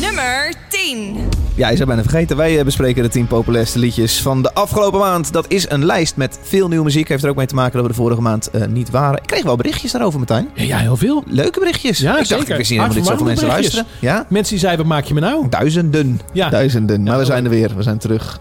Nummer 0.00 0.52
10. 0.68 1.16
Ja, 1.54 1.68
je 1.68 1.74
zou 1.76 1.88
bijna 1.88 2.02
vergeten. 2.02 2.36
Wij 2.36 2.58
eh, 2.58 2.64
bespreken 2.64 3.02
de 3.02 3.08
10 3.08 3.26
populairste 3.26 3.78
liedjes 3.78 4.22
van 4.22 4.42
de 4.42 4.54
afgelopen 4.54 5.00
maand. 5.00 5.32
Dat 5.32 5.44
is 5.48 5.70
een 5.70 5.84
lijst 5.84 6.16
met 6.16 6.38
veel 6.42 6.68
nieuwe 6.68 6.84
muziek. 6.84 7.08
Heeft 7.08 7.22
er 7.24 7.30
ook 7.30 7.36
mee 7.36 7.46
te 7.46 7.54
maken 7.54 7.72
dat 7.72 7.82
we 7.82 7.88
de 7.88 7.94
vorige 7.94 8.20
maand 8.20 8.50
eh, 8.50 8.66
niet 8.66 8.90
waren. 8.90 9.16
Ik 9.16 9.26
kreeg 9.26 9.42
wel 9.42 9.56
berichtjes 9.56 9.92
daarover, 9.92 10.18
Martijn. 10.18 10.48
Ja, 10.54 10.62
ja, 10.64 10.78
heel 10.78 10.96
veel. 10.96 11.22
Leuke 11.26 11.58
berichtjes. 11.58 11.98
Ja, 11.98 12.10
ik 12.10 12.16
dacht, 12.16 12.28
zeker. 12.28 12.50
ik 12.50 12.56
wist 12.56 12.70
niet 12.70 12.80
helemaal 12.80 13.02
dit 13.02 13.06
zoveel 13.06 13.26
mensen 13.26 13.48
Hartverwarmende 13.48 13.90
luisteren. 14.00 14.18
Ja? 14.18 14.26
Mensen 14.28 14.52
die 14.52 14.62
zeiden, 14.64 14.86
wat 14.86 14.94
maak 14.96 15.04
je 15.04 15.14
me 15.14 15.20
nou? 15.20 15.48
Duizenden. 15.48 16.20
Ja. 16.32 16.48
Duizenden. 16.48 17.02
Maar 17.02 17.12
Ja, 17.12 17.18
we 17.18 17.24
zijn 17.24 17.44
er 17.44 17.50
weer. 17.50 17.76
We 17.76 17.82
zijn 17.82 17.98
terug. 17.98 18.40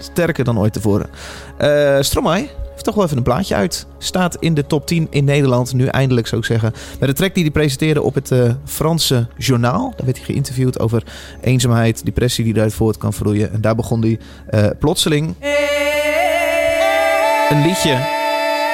Sterker 0.00 0.44
dan 0.44 0.58
ooit 0.58 0.72
tevoren. 0.72 1.06
Eh 1.56 1.96
Stromae 2.00 2.48
heeft 2.76 2.88
toch 2.88 2.94
wel 2.94 3.04
even 3.04 3.16
een 3.16 3.32
plaatje 3.32 3.54
uit. 3.54 3.86
Staat 3.98 4.36
in 4.36 4.54
de 4.54 4.66
top 4.66 4.86
10 4.86 5.06
in 5.10 5.24
Nederland. 5.24 5.72
Nu 5.72 5.86
eindelijk 5.86 6.26
zou 6.26 6.40
ik 6.40 6.46
zeggen. 6.46 6.72
Bij 6.98 7.08
de 7.08 7.14
track 7.14 7.34
die 7.34 7.42
hij 7.42 7.52
presenteerde 7.52 8.02
op 8.02 8.14
het 8.14 8.30
eh, 8.30 8.50
Franse 8.64 9.26
journaal. 9.36 9.92
Daar 9.96 10.04
werd 10.04 10.16
hij 10.16 10.26
geïnterviewd 10.26 10.78
over 10.80 11.02
eenzaamheid, 11.40 12.04
depressie 12.04 12.44
die 12.44 12.54
eruit 12.54 12.74
voort 12.74 12.98
kan 12.98 13.12
vloeien. 13.12 13.52
En 13.52 13.60
daar 13.60 13.74
begon 13.74 14.00
hij 14.00 14.18
eh, 14.46 14.66
plotseling 14.78 15.34
een 17.48 17.62
liedje 17.62 17.98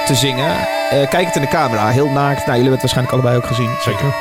te 0.06 0.14
zingen. 0.14 0.50
Eh, 0.90 1.08
kijk 1.08 1.26
het 1.26 1.36
in 1.36 1.42
de 1.42 1.48
camera. 1.48 1.88
Heel 1.88 2.08
naakt. 2.08 2.46
Nou, 2.46 2.58
jullie 2.58 2.70
hebben 2.70 2.72
het 2.72 2.80
waarschijnlijk 2.80 3.12
allebei 3.12 3.36
ook 3.36 3.46
gezien. 3.46 3.70
Zeker. 3.80 4.14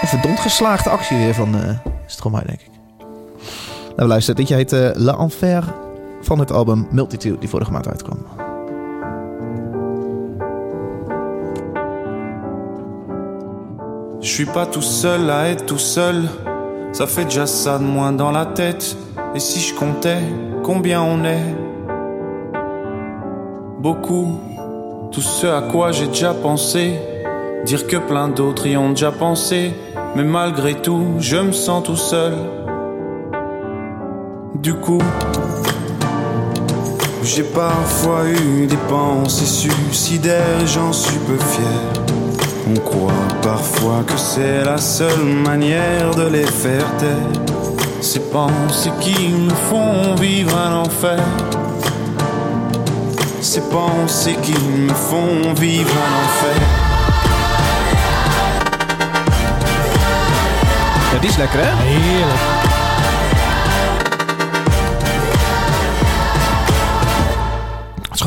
Een 0.00 0.08
verdomd 0.08 0.40
geslaagde 0.40 0.90
actie 0.90 1.16
weer 1.16 1.34
van 1.34 1.54
eh 1.54 1.92
Stromae, 2.06 2.42
denk 2.46 2.60
ik. 2.60 2.70
Nou, 3.96 4.08
luister, 4.08 4.34
dit 4.34 4.48
heet 4.48 4.70
La 4.94 5.18
Enfer 5.18 5.64
van 6.20 6.38
het 6.38 6.52
album 6.52 6.86
Multitude, 6.90 7.38
die 7.38 7.48
vorige 7.48 7.72
maand 7.72 7.88
uitkwam. 7.88 8.18
Je 14.20 14.28
suis 14.28 14.50
pas 14.52 14.66
tout 14.66 14.84
seul 14.84 15.30
à 15.30 15.48
être 15.48 15.64
tout 15.64 15.80
seul, 15.80 16.28
ça 16.92 17.06
fait 17.06 17.24
déjà 17.24 17.46
ça 17.46 17.78
de 17.78 17.84
moins 17.84 18.12
dans 18.12 18.32
la 18.32 18.46
tête. 18.46 18.96
Et 19.34 19.40
si 19.40 19.60
je 19.60 19.74
comptais 19.74 20.22
combien 20.62 21.02
on 21.02 21.24
est? 21.24 21.54
Beaucoup, 23.80 24.38
tout 25.12 25.20
ce 25.20 25.46
à 25.46 25.62
quoi 25.62 25.92
j'ai 25.92 26.06
déjà 26.06 26.34
pensé, 26.34 26.98
dire 27.64 27.86
que 27.86 27.96
plein 27.96 28.28
d'autres 28.28 28.66
y 28.66 28.76
ont 28.76 28.90
déjà 28.90 29.12
pensé, 29.12 29.72
mais 30.16 30.24
malgré 30.24 30.74
tout, 30.74 31.14
je 31.18 31.36
me 31.36 31.52
sens 31.52 31.84
tout 31.84 31.96
seul. 31.96 32.32
Du 34.54 34.74
coup, 34.74 35.02
j'ai 37.22 37.42
parfois 37.42 38.24
eu 38.26 38.66
des 38.66 38.76
pensées 38.88 39.46
suicidaires 39.46 40.60
et 40.62 40.66
j'en 40.66 40.92
suis 40.92 41.18
peu 41.18 41.36
fier. 41.36 42.04
On 42.70 42.78
croit 42.80 43.12
parfois 43.42 44.02
que 44.06 44.16
c'est 44.16 44.64
la 44.64 44.78
seule 44.78 45.24
manière 45.24 46.14
de 46.14 46.28
les 46.28 46.46
faire 46.46 46.86
taire. 46.98 47.54
Ces 48.00 48.20
pensées 48.20 48.92
qui 49.00 49.28
me 49.28 49.54
font 49.68 50.14
vivre 50.14 50.56
un 50.56 50.82
enfer. 50.82 51.22
Ces 53.40 53.62
pensées 53.62 54.36
qui 54.42 54.52
me 54.52 54.92
font 54.92 55.54
vivre 55.54 55.90
un 55.90 56.24
enfer. 56.24 56.62
Ja, 61.12 61.18
die 61.18 61.30
is 61.30 61.36
lekker, 61.36 61.58
hè? 61.58 61.70
Heerlijk. 61.84 62.67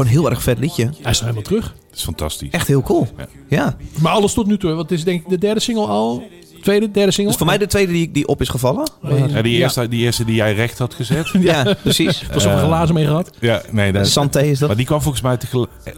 Gewoon 0.02 0.16
een 0.18 0.22
heel 0.22 0.30
erg 0.30 0.44
vet 0.44 0.60
liedje. 0.60 0.90
Hij 1.02 1.12
is 1.12 1.18
er 1.18 1.24
helemaal 1.24 1.44
terug. 1.44 1.64
Dat 1.90 1.98
is 1.98 2.04
fantastisch. 2.04 2.50
Echt 2.52 2.68
heel 2.68 2.82
cool. 2.82 3.08
Ja. 3.50 3.76
Maar 4.00 4.12
alles 4.12 4.34
tot 4.34 4.48
nu 4.48 4.58
toe. 4.58 4.70
Want 4.70 4.90
het 4.90 5.00
is 5.00 5.04
denk 5.06 5.22
ik 5.24 5.30
de 5.30 5.38
derde 5.38 5.60
single 5.60 5.86
al. 5.88 6.24
Tweede, 6.62 6.92
derde 6.92 7.12
single. 7.12 7.28
Dus 7.32 7.38
voor 7.38 7.46
mij 7.46 7.58
de 7.58 7.68
tweede 7.68 7.92
die, 7.92 8.12
die 8.12 8.28
op 8.28 8.42
is 8.42 8.50
gevallen. 8.50 8.90
Ja, 9.04 9.42
die, 9.42 9.54
Ja. 9.54 9.60
eerste, 9.60 9.88
die 9.88 10.00
eerste 10.02 10.26
die 10.26 10.36
jij 10.36 10.54
recht 10.54 10.78
had 10.78 10.94
gezet. 10.94 11.30
Ja, 11.40 11.76
precies. 11.82 12.24
Was 12.34 12.46
er 12.46 12.58
glazen 12.58 12.96
mee 12.96 13.06
gehad? 13.06 13.32
ja, 13.40 13.62
nee, 13.72 13.92
dat, 13.92 14.08
Santé 14.08 14.42
is 14.42 14.60
dat. 14.60 14.68
maar 14.68 14.78
die 14.78 14.86
kwam 14.86 15.02
volgens 15.02 15.24
mij 15.24 15.38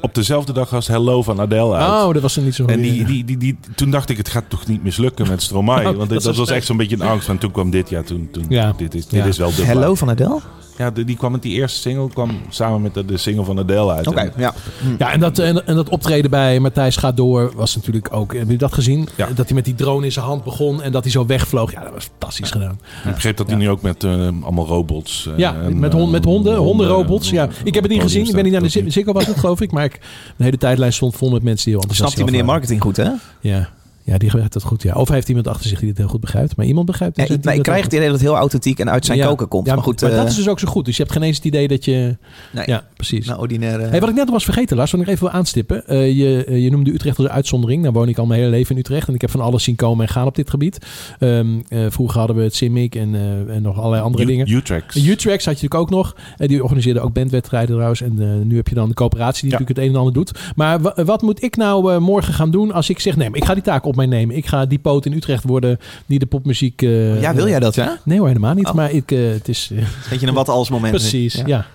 op 0.01 0.15
dezelfde 0.15 0.53
dag 0.53 0.73
als 0.73 0.87
Hello 0.87 1.21
van 1.23 1.39
Adele 1.41 1.73
uit. 1.73 2.03
Oh, 2.07 2.13
dat 2.13 2.21
was 2.21 2.35
er 2.37 2.43
niet 2.43 2.55
zo 2.55 2.65
En 2.65 2.81
die, 2.81 3.05
die, 3.05 3.25
die, 3.25 3.37
die, 3.37 3.57
toen 3.75 3.91
dacht 3.91 4.09
ik, 4.09 4.17
het 4.17 4.29
gaat 4.29 4.43
toch 4.47 4.67
niet 4.67 4.83
mislukken 4.83 5.27
met 5.27 5.41
Stromae. 5.41 5.79
Oh, 5.79 5.83
Want 5.85 5.97
dat 5.97 6.09
dit- 6.09 6.17
is 6.17 6.23
dat 6.23 6.35
was 6.35 6.49
echt 6.49 6.65
zo'n 6.65 6.77
beetje 6.77 6.95
een 6.95 7.01
angst. 7.01 7.29
En 7.29 7.37
toen 7.37 7.51
kwam 7.51 7.69
dit, 7.69 7.89
ja, 7.89 8.01
toen, 8.01 8.29
toen 8.31 8.45
Ja. 8.49 8.73
dit, 8.77 8.93
is, 8.95 9.07
dit 9.07 9.19
Ja. 9.19 9.25
is 9.25 9.37
wel 9.37 9.55
de 9.55 9.63
Hello 9.63 9.95
van 9.95 10.09
Adele? 10.09 10.39
Oké, 10.73 10.83
Ja, 10.83 10.89
die 11.05 11.15
kwam 11.17 11.31
met 11.31 11.41
die 11.41 11.53
eerste 11.53 11.79
single, 11.79 12.09
kwam 12.09 12.29
samen 12.49 12.81
met 12.81 12.93
de, 12.93 13.05
de 13.05 13.17
single 13.17 13.43
van 13.43 13.59
Adele 13.59 13.91
uit. 13.91 14.07
En- 14.13 14.33
ja. 14.37 14.53
Ja, 14.97 15.11
en 15.11 15.19
dat, 15.19 15.39
en, 15.39 15.67
en 15.67 15.75
dat 15.75 15.89
optreden 15.89 16.31
bij 16.31 16.59
Matthijs 16.59 16.95
gaat 16.95 17.17
door 17.17 17.51
was 17.55 17.75
natuurlijk 17.75 18.07
ook. 18.15 18.33
Heb 18.35 18.49
je 18.49 18.57
dat 18.57 18.73
gezien? 18.73 19.07
Ja. 19.15 19.27
Dat 19.35 19.45
hij 19.45 19.55
met 19.55 19.65
die 19.65 19.75
drone 19.75 20.05
in 20.05 20.11
zijn 20.11 20.25
hand 20.25 20.43
begon 20.43 20.81
en 20.81 20.91
dat 20.91 21.03
hij 21.03 21.11
zo 21.11 21.25
wegvloog. 21.25 21.71
Ja, 21.71 21.83
dat 21.83 21.93
was 21.93 22.03
fantastisch 22.03 22.51
gedaan. 22.51 22.79
Ik 23.05 23.13
begreep 23.13 23.37
dat 23.37 23.47
hij 23.47 23.55
nu 23.55 23.69
ook 23.69 23.81
met 23.81 24.03
eh, 24.03 24.11
allemaal 24.41 24.65
robots... 24.65 25.27
eh, 25.27 25.37
Ja, 25.37 25.55
en, 25.55 25.79
met, 25.79 25.93
hond, 25.93 26.05
eh, 26.05 26.11
met 26.11 26.25
honden, 26.25 26.55
honden- 26.55 26.55
hondenrobots. 26.87 27.29
Ja. 27.29 27.47
Ik 27.63 27.73
heb 27.73 27.83
het 27.83 27.91
niet 27.91 28.01
gezien. 28.01 28.25
Ik 28.27 28.33
ben 28.33 28.43
niet 28.43 28.51
naar 28.53 28.61
de 28.61 28.67
podium 28.67 28.85
Zi- 28.85 28.91
Ziggo 28.91 29.11
was 29.13 29.25
het 29.25 29.39
geloof 29.39 29.61
ik. 29.61 29.71
Maar 29.71 29.83
ik, 29.83 29.99
de 30.37 30.43
hele 30.43 30.57
tijdlijn 30.57 30.93
stond 30.93 31.15
vol 31.15 31.29
met 31.29 31.43
mensen 31.43 31.65
die 31.65 31.73
heel 31.73 31.81
enthousiast 31.81 32.13
Snapt 32.13 32.29
die 32.31 32.37
meneer 32.39 32.53
marketing 32.53 32.81
goed, 32.81 32.97
hè? 32.97 33.09
Ja. 33.39 33.69
Ja, 34.03 34.17
die 34.17 34.29
begrijpt 34.29 34.53
dat 34.53 34.63
goed. 34.63 34.81
Ja. 34.83 34.93
Of 34.93 35.05
hij 35.07 35.15
heeft 35.15 35.27
iemand 35.29 35.47
achter 35.47 35.67
zich 35.69 35.79
die 35.79 35.89
het 35.89 35.97
heel 35.97 36.07
goed 36.07 36.19
begrijpt. 36.21 36.55
Maar 36.55 36.65
iemand 36.65 36.85
begrijpt 36.85 37.15
Ja, 37.17 37.21
het. 37.23 37.31
die 37.31 37.39
maar 37.43 37.51
ik 37.53 37.57
dat 37.57 37.67
krijg 37.67 37.83
het 37.83 37.93
idee 37.93 38.05
dat 38.05 38.15
het 38.15 38.23
heel 38.27 38.35
authentiek 38.35 38.79
en 38.79 38.89
uit 38.91 39.05
zijn 39.05 39.17
Ja. 39.17 39.25
koken 39.27 39.47
komt. 39.47 39.67
Ja, 39.67 39.73
maar 39.73 39.83
goed, 39.83 40.01
maar 40.01 40.11
eh, 40.11 40.17
dat 40.17 40.27
is 40.27 40.35
dus 40.35 40.47
ook 40.49 40.59
zo 40.59 40.67
goed. 40.67 40.85
Dus 40.85 40.97
je 40.97 41.01
hebt 41.03 41.15
geen 41.15 41.23
eens 41.23 41.35
het 41.37 41.45
idee 41.45 41.67
dat 41.67 41.85
je... 41.85 42.17
nee, 42.53 42.63
Ja, 42.65 42.83
precies. 42.95 43.25
nou, 43.25 43.39
ordinaire... 43.39 43.83
Hey, 43.83 43.99
wat 43.99 44.09
ik 44.09 44.15
net 44.15 44.29
was 44.29 44.43
vergeten, 44.43 44.77
Lars, 44.77 44.91
wat 44.91 45.01
ik 45.01 45.07
even 45.07 45.23
wil 45.25 45.31
aanstippen. 45.33 45.87
Eh, 45.87 46.11
je, 46.17 46.43
eh, 46.45 46.63
je 46.63 46.69
noemde 46.71 46.93
Utrecht 46.93 47.17
als 47.17 47.27
een 47.27 47.33
uitzondering. 47.33 47.81
Nou 47.81 47.93
woon 47.93 48.07
ik 48.09 48.17
al 48.17 48.25
mijn 48.25 48.39
hele 48.39 48.51
leven 48.51 48.75
in 48.75 48.81
Utrecht. 48.81 49.07
En 49.07 49.13
ik 49.13 49.21
heb 49.21 49.29
van 49.29 49.41
alles 49.41 49.63
zien 49.63 49.75
komen 49.75 50.05
en 50.07 50.11
gaan 50.13 50.25
op 50.27 50.35
dit 50.35 50.49
gebied. 50.49 50.77
Ehm, 51.19 51.47
eh, 51.67 51.85
vroeger 51.89 52.17
hadden 52.17 52.35
we 52.37 52.43
het 52.43 52.55
Simic 52.55 52.95
en, 52.95 53.15
eh, 53.15 53.55
en 53.55 53.61
nog 53.61 53.77
allerlei 53.77 54.01
andere 54.03 54.25
dingen. 54.25 54.49
U- 54.49 54.55
U-Tracks. 54.55 54.95
U-Tracks 54.95 55.45
had 55.45 55.59
je 55.59 55.63
natuurlijk 55.67 55.73
ook 55.81 55.89
nog. 55.89 56.15
Eh, 56.37 56.47
die 56.47 56.63
organiseerde 56.63 56.99
ook 56.99 57.13
bandwedstrijden 57.13 57.71
trouwens. 57.73 58.01
En 58.01 58.15
eh, 58.19 58.45
nu 58.45 58.55
heb 58.55 58.67
je 58.67 58.75
dan 58.75 58.87
de 58.87 58.93
coöperatie 58.93 59.41
die 59.41 59.51
Ja. 59.51 59.57
natuurlijk 59.57 59.77
het 59.79 59.87
een 59.87 59.93
en 59.93 59.99
ander 59.99 60.13
doet. 60.13 60.51
Maar 60.55 60.81
wa- 60.81 61.03
wat 61.05 61.21
moet 61.21 61.43
ik 61.43 61.55
nou 61.55 61.93
eh, 61.93 61.99
morgen 61.99 62.33
gaan 62.33 62.51
doen 62.51 62.71
als 62.71 62.89
ik 62.89 62.99
zeg... 62.99 63.15
Nee, 63.15 63.29
maar 63.29 63.37
ik 63.39 63.45
ga 63.45 63.53
die 63.53 63.63
taak 63.63 63.85
op 63.85 63.92
mij 63.95 64.05
nemen. 64.05 64.35
Ik 64.35 64.45
ga 64.47 64.65
die 64.65 64.79
poot 64.79 65.05
in 65.05 65.13
Utrecht 65.13 65.43
worden 65.43 65.79
die 66.05 66.19
de 66.19 66.25
popmuziek... 66.25 66.81
eh, 66.81 67.21
ja, 67.21 67.33
wil 67.33 67.47
jij 67.47 67.59
dat, 67.59 67.75
ja? 67.75 67.97
Nee 68.05 68.17
hoor, 68.17 68.27
helemaal 68.27 68.53
niet. 68.53 68.67
Oh. 68.67 68.73
Maar 68.73 68.91
ik, 68.91 69.11
eh, 69.11 69.29
het 69.29 69.47
is... 69.47 69.69
eh, 69.75 69.85
Weet 70.09 70.19
je 70.19 70.27
een 70.27 70.33
wat 70.33 70.49
als 70.49 70.69
moment? 70.69 70.93
precies, 70.93 71.33
Ja. 71.33 71.43
ja. 71.45 71.65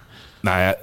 Nou 0.40 0.58
ja, 0.60 0.76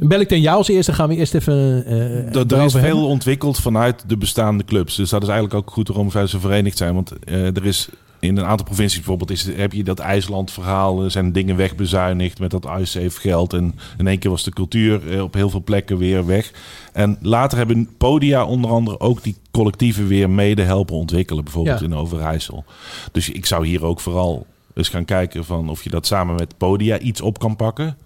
Bel 0.00 0.20
ik 0.20 0.28
ten 0.28 0.40
jou 0.40 0.56
als 0.56 0.68
eerste, 0.68 0.92
gaan 0.92 1.08
we 1.08 1.16
eerst 1.16 1.34
even 1.34 1.84
eh 1.86 1.92
er- 1.94 2.36
er 2.36 2.64
is 2.64 2.72
hebben. 2.72 2.80
veel 2.90 3.06
ontwikkeld 3.06 3.58
vanuit 3.58 4.04
de 4.06 4.16
bestaande 4.16 4.64
clubs. 4.64 4.96
Dus 4.96 5.10
dat 5.10 5.22
is 5.22 5.28
eigenlijk 5.28 5.58
ook 5.58 5.70
goed 5.74 5.88
waarom 5.88 6.10
zij 6.10 6.26
zo 6.26 6.38
verenigd 6.38 6.76
zijn. 6.76 6.94
Want 6.94 7.12
eh, 7.24 7.56
er 7.56 7.66
is 7.66 7.88
in 8.20 8.36
een 8.36 8.44
aantal 8.44 8.66
provincies 8.66 8.96
bijvoorbeeld 8.96 9.30
is, 9.30 9.46
heb 9.54 9.72
je 9.72 9.84
dat 9.84 9.98
IJsland-verhaal. 9.98 11.02
Er 11.04 11.10
zijn 11.10 11.32
dingen 11.32 11.56
wegbezuinigd 11.56 12.38
met 12.38 12.50
dat 12.50 12.68
iSafe 12.80 13.20
geld. 13.20 13.52
En 13.52 13.74
in 13.98 14.06
één 14.06 14.18
keer 14.18 14.30
was 14.30 14.42
de 14.44 14.52
cultuur 14.52 15.12
eh, 15.12 15.22
op 15.22 15.34
heel 15.34 15.50
veel 15.50 15.62
plekken 15.62 15.98
weer 15.98 16.26
weg. 16.26 16.52
En 16.92 17.18
later 17.20 17.58
hebben 17.58 17.88
Podia 17.98 18.44
onder 18.44 18.70
andere 18.70 19.00
ook 19.00 19.22
die 19.22 19.36
collectieven 19.50 20.06
weer 20.06 20.30
mede 20.30 20.62
helpen 20.62 20.96
ontwikkelen. 20.96 21.44
Bijvoorbeeld 21.44 21.80
Ja. 21.80 21.84
in 21.86 21.94
Overijssel. 21.94 22.64
Dus 23.12 23.30
ik 23.30 23.46
zou 23.46 23.66
hier 23.66 23.84
ook 23.84 24.00
vooral 24.00 24.46
eens 24.74 24.88
gaan 24.88 25.04
kijken 25.04 25.44
van 25.44 25.68
of 25.68 25.84
je 25.84 25.90
dat 25.90 26.06
samen 26.06 26.34
met 26.34 26.56
Podia 26.58 26.98
iets 26.98 27.20
op 27.20 27.38
kan 27.38 27.56
pakken. 27.56 27.96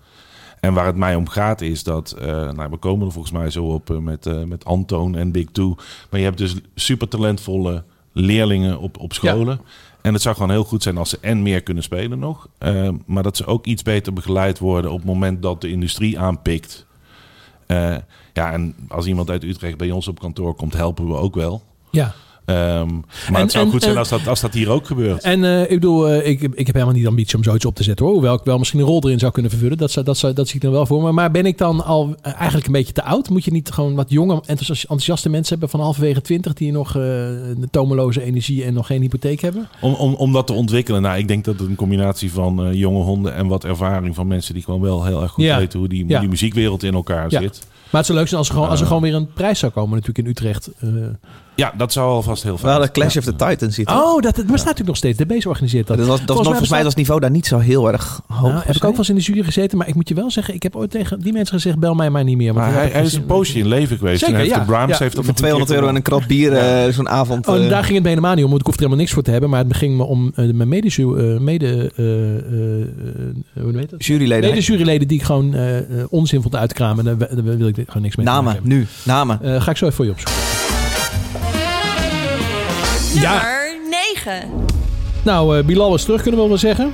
En 0.61 0.75
waar 0.75 0.87
het 0.87 0.97
mij 0.97 1.15
om 1.15 1.29
gaat 1.29 1.61
is 1.61 1.83
dat, 1.83 2.13
eh, 2.13 2.27
nou, 2.53 2.71
we 2.71 2.77
komen 2.77 3.07
er 3.07 3.13
volgens 3.13 3.33
mij 3.35 3.51
zo 3.51 3.65
op 3.65 3.91
eh, 3.91 3.97
met, 3.97 4.47
met 4.49 4.65
Antoon 4.65 5.17
en 5.17 5.33
Big 5.33 5.47
Two. 5.53 5.75
Maar 6.11 6.21
je 6.21 6.27
hebt 6.27 6.39
dus 6.39 6.55
super 6.75 7.09
talentvolle 7.09 7.85
leerlingen 8.13 8.79
op, 8.79 8.99
op 8.99 9.13
scholen. 9.13 9.61
En 10.03 10.13
het 10.13 10.23
zou 10.23 10.35
gewoon 10.35 10.51
heel 10.51 10.65
goed 10.65 10.83
zijn 10.83 10.97
als 10.99 11.11
ze 11.11 11.19
en 11.21 11.43
meer 11.43 11.63
kunnen 11.63 11.83
spelen 11.83 12.19
nog. 12.19 12.49
eh, 12.59 12.89
maar 13.07 13.23
dat 13.23 13.37
ze 13.37 13.47
ook 13.47 13.67
iets 13.67 13.83
beter 13.83 14.13
begeleid 14.13 14.59
worden 14.59 14.91
op 14.91 14.97
het 14.97 15.07
moment 15.07 15.43
dat 15.43 15.61
de 15.61 15.69
industrie 15.71 16.19
aanpikt. 16.19 16.87
Eh, 17.67 17.97
ja, 18.33 18.53
en 18.53 18.75
als 18.89 19.07
iemand 19.07 19.31
uit 19.31 19.45
Utrecht 19.45 19.77
bij 19.77 19.91
ons 19.91 20.09
op 20.09 20.21
kantoor 20.21 20.55
komt, 20.55 20.73
helpen 20.73 21.07
we 21.07 21.15
ook 21.15 21.35
wel. 21.35 21.63
Ja. 21.91 22.15
Ehm, 22.45 22.59
maar 22.59 22.85
En- 23.27 23.35
het 23.35 23.51
zou 23.53 23.65
en- 23.65 23.71
goed 23.71 23.81
zijn 23.83 23.93
en- 23.93 23.99
als 23.99 24.09
dat, 24.09 24.29
als 24.29 24.41
dat 24.41 24.53
hier 24.55 24.71
ook 24.71 24.87
gebeurt. 24.87 25.23
En 25.23 25.45
eh, 25.45 25.63
ik 25.63 25.69
bedoel, 25.69 26.09
eh, 26.09 26.29
ik, 26.31 26.41
ik 26.43 26.67
heb 26.67 26.75
helemaal 26.75 26.95
niet 26.95 27.03
de 27.03 27.09
ambitie 27.09 27.37
om 27.37 27.45
zoiets 27.45 27.65
op 27.65 27.75
te 27.75 27.83
zetten 27.83 28.05
hoor. 28.05 28.15
Hoewel 28.15 28.35
ik 28.35 28.41
wel 28.45 28.59
misschien 28.59 28.81
een 28.81 28.87
rol 28.87 29.03
erin 29.05 29.19
zou 29.19 29.33
kunnen 29.33 29.51
vervullen. 29.51 29.79
Dat, 29.79 29.91
zou, 29.91 30.05
dat, 30.05 30.21
dat 30.37 30.47
zie 30.47 30.55
ik 30.57 30.61
dan 30.63 30.73
wel 30.73 30.87
voor 30.87 31.03
me. 31.03 31.13
Maar 31.13 31.31
ben 31.31 31.47
ik 31.47 31.59
dan 31.59 31.85
al 31.85 32.15
eh, 32.23 32.33
eigenlijk 32.35 32.67
een 32.67 32.73
beetje 32.73 32.93
te 32.93 33.03
oud? 33.05 33.29
Moet 33.29 33.45
je 33.45 33.53
niet 33.53 33.71
gewoon 33.71 33.95
wat 33.95 34.11
jonge, 34.11 34.35
enthousias- 34.35 34.81
enthousiaste 34.81 35.29
mensen 35.29 35.51
hebben 35.51 35.69
van 35.69 35.81
halverwege 35.81 36.21
twintig... 36.21 36.53
die 36.53 36.73
nog 36.73 36.89
eh, 36.89 36.93
de 36.93 37.69
tomeloze 37.71 38.23
energie 38.23 38.65
en 38.65 38.75
nog 38.75 38.87
geen 38.87 39.01
hypotheek 39.01 39.41
hebben? 39.41 39.69
Om, 39.81 39.95
om, 39.95 40.15
om 40.15 40.33
dat 40.33 40.47
te 40.47 40.53
ontwikkelen, 40.53 41.03
nou, 41.03 41.19
ik 41.19 41.29
denk 41.29 41.45
dat 41.45 41.59
het 41.59 41.69
een 41.69 41.75
combinatie 41.75 42.33
van 42.33 42.65
eh, 42.67 42.73
jonge 42.73 43.03
honden 43.03 43.35
en 43.35 43.47
wat 43.47 43.65
ervaring 43.65 44.15
van 44.15 44.27
mensen 44.27 44.55
die 44.55 44.63
gewoon 44.63 44.81
wel 44.81 45.05
heel 45.05 45.23
erg 45.23 45.31
goed 45.31 45.45
Ja. 45.45 45.59
weten 45.59 45.79
hoe 45.79 45.89
die, 45.89 46.03
hoe 46.03 46.11
Ja. 46.11 46.21
die 46.21 46.29
muziekwereld 46.29 46.83
in 46.83 46.95
elkaar 46.95 47.31
Ja. 47.31 47.41
zit. 47.41 47.61
Maar 47.91 48.01
het 48.01 48.07
zou 48.07 48.19
leuk 48.19 48.29
zijn 48.29 48.39
als 48.41 48.49
er 48.49 48.55
gewoon, 48.55 48.69
als 48.71 48.79
er 48.79 48.85
Eh. 48.87 48.93
gewoon 48.93 49.09
weer 49.11 49.15
een 49.21 49.33
prijs 49.33 49.59
zou 49.59 49.73
komen 49.73 49.91
natuurlijk 49.91 50.19
in 50.19 50.27
Utrecht. 50.31 50.71
eh. 50.79 50.89
Ja, 51.55 51.73
dat 51.77 51.93
zou 51.93 52.11
alvast 52.11 52.43
heel 52.43 52.59
fijn 52.59 52.71
hadden 52.71 52.93
Clash 52.93 53.15
Ja. 53.15 53.21
of 53.21 53.25
the 53.27 53.37
Titans 53.37 53.75
zitten. 53.75 53.97
Oh, 53.97 54.03
dat, 54.23 54.23
dat, 54.23 54.35
maar 54.37 54.45
staat 54.45 54.59
natuurlijk 54.59 54.87
nog 54.87 54.97
steeds. 54.97 55.19
De 55.19 55.27
Base 55.27 55.49
organiseert 55.49 55.87
dat. 55.87 55.99
Dat 55.99 56.07
was, 56.07 56.19
dat 56.19 56.29
was 56.29 56.37
nog, 56.37 56.47
volgens 56.47 56.71
mij 56.71 56.79
was 56.79 56.89
het 56.89 56.97
niveau 56.97 57.21
daar 57.21 57.31
niet 57.31 57.47
zo 57.47 57.59
heel 57.59 57.93
erg 57.93 58.21
hoog. 58.27 58.41
Nou, 58.53 58.63
heb 58.65 58.77
ik 58.77 58.85
ook 58.85 58.91
wel 58.91 58.99
eens 58.99 59.09
in 59.09 59.15
de 59.15 59.21
jury 59.21 59.43
gezeten. 59.43 59.79
Maar 59.79 59.89
ik 59.89 59.95
moet 59.95 60.09
je 60.09 60.15
wel 60.15 60.31
zeggen, 60.31 60.55
ik 60.55 60.63
heb 60.63 60.77
ooit 60.77 60.91
tegen 60.91 61.21
die 61.21 61.33
mensen 61.33 61.55
gezegd... 61.55 61.79
bel 61.79 61.95
mij 61.95 62.11
maar 62.11 62.25
niet 62.25 62.37
meer. 62.37 62.55
Maar 62.55 62.73
hij, 62.73 63.03
is 63.03 63.15
een 63.15 63.27
poosje 63.27 63.59
in 63.59 63.67
leven 63.67 63.99
geweest. 63.99 64.19
Zeker, 64.19 64.35
en 64.35 64.41
heeft 64.41 64.53
ja. 64.55 64.59
de 64.61 64.65
Brahms 64.67 64.93
Ja. 64.93 64.99
heeft 64.99 65.17
dat 65.17 65.25
Voor 65.25 65.35
200 65.35 65.71
euro 65.73 65.89
en 65.89 65.95
een 65.95 66.03
krat 66.03 66.27
bier 66.27 66.53
eh, 66.53 66.93
zo'n 66.93 67.09
avond. 67.09 67.49
Oh, 67.49 67.55
en 67.55 67.63
eh, 67.63 67.69
daar 67.71 67.83
ging 67.83 67.95
het 67.95 68.03
bij 68.03 68.13
helemaal 68.13 68.35
niet 68.35 68.45
om. 68.45 68.51
Want 68.51 68.61
ik 68.61 68.67
hoefde 68.67 68.83
er 68.83 68.89
helemaal 68.91 69.05
niks 69.05 69.13
voor 69.15 69.23
te 69.23 69.31
hebben. 69.31 69.51
Maar 69.51 69.65
het 69.65 69.77
ging 69.77 69.97
me 69.97 70.03
om 70.05 70.33
eh, 70.35 70.51
mijn 70.53 70.73
eh, 70.73 71.39
mede, 71.39 71.93
eh, 71.97 72.05
eh, 72.05 72.81
eh, 72.81 73.63
hoe 73.63 73.77
heet 73.79 73.91
dat? 73.91 74.05
juryleden. 74.05 74.51
Mede 74.51 74.63
juryleden 74.63 75.09
die 75.09 75.19
ik 75.19 75.25
gewoon 75.25 75.55
onzin 76.11 76.43
vond 76.43 76.57
uitkramen. 76.57 77.05
Daar, 77.05 77.19
daar 77.19 77.45
wil 77.59 77.67
ik 77.69 77.75
gewoon 77.87 78.03
niks 78.03 78.17
mee 78.17 78.27
te 78.27 78.33
Namen, 78.33 78.59
nu. 78.63 78.87
Namen. 79.05 79.39
Eh, 79.43 79.61
ga 79.63 79.71
ik 79.71 79.77
zo 79.77 79.85
even 79.85 79.97
voor 79.97 80.05
je 80.05 80.11
opzoeken. 80.11 80.82
Ja. 83.21 83.33
Nummer 83.33 83.79
9. 84.15 84.49
Nou, 85.23 85.59
eh, 85.59 85.65
Bilal 85.65 85.95
is 85.95 86.05
terug, 86.05 86.23
kunnen 86.23 86.41
we 86.41 86.49
wel 86.49 86.59
zeggen. 86.59 86.93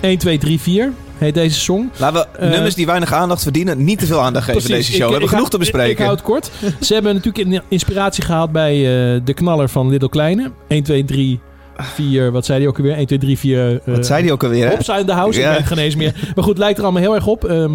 1, 0.00 0.18
2, 0.18 0.38
3, 0.38 0.60
4 0.60 0.92
heet 1.18 1.34
deze 1.34 1.60
song. 1.60 1.90
Laten 1.98 2.20
we 2.32 2.38
Eh, 2.38 2.50
nummers 2.50 2.74
die 2.74 2.86
weinig 2.86 3.12
aandacht 3.12 3.42
verdienen, 3.42 3.84
niet 3.84 3.98
te 3.98 4.06
veel 4.06 4.20
aandacht 4.20 4.44
geven 4.44 4.62
Precies. 4.62 4.86
deze 4.86 4.90
show. 4.92 5.00
Ik- 5.02 5.06
we 5.06 5.10
hebben 5.12 5.28
genoeg 5.28 5.50
te 5.50 5.58
bespreken. 5.58 5.90
Ik, 5.90 5.98
ik 5.98 6.04
hou 6.04 6.10
het 6.16 6.22
kort. 6.24 6.50
Ze 6.80 6.94
hebben 6.94 7.14
natuurlijk 7.14 7.48
in- 7.48 7.62
inspiratie 7.68 8.24
gehaald 8.24 8.52
bij 8.52 8.74
eh, 8.74 9.20
de 9.24 9.34
knaller 9.34 9.68
van 9.68 9.88
Little 9.90 10.08
Kleine. 10.08 10.50
1, 10.68 10.82
2, 10.82 11.04
3, 11.04 11.40
4. 11.76 12.30
Wat 12.32 12.44
zei 12.44 12.58
hij 12.58 12.68
ook 12.68 12.76
alweer? 12.76 12.96
1, 12.96 13.06
2, 13.06 13.18
3, 13.18 13.38
4. 13.38 13.80
eh, 13.84 13.94
Wat 13.94 14.06
zei 14.06 14.22
die 14.22 14.32
ook 14.32 14.42
alweer? 14.44 14.66
hè? 14.68 14.74
Upside 14.74 15.04
the 15.04 15.12
House. 15.12 15.38
Ja. 15.40 15.44
Ik 15.46 15.50
weet 15.50 15.68
het 15.68 15.68
geen 15.78 15.84
eens 15.84 15.94
meer. 15.96 16.32
Maar 16.34 16.44
goed, 16.44 16.58
lijkt 16.58 16.78
er 16.78 16.84
allemaal 16.84 17.02
heel 17.02 17.14
erg 17.14 17.26
op. 17.26 17.44
Ehm 17.44 17.72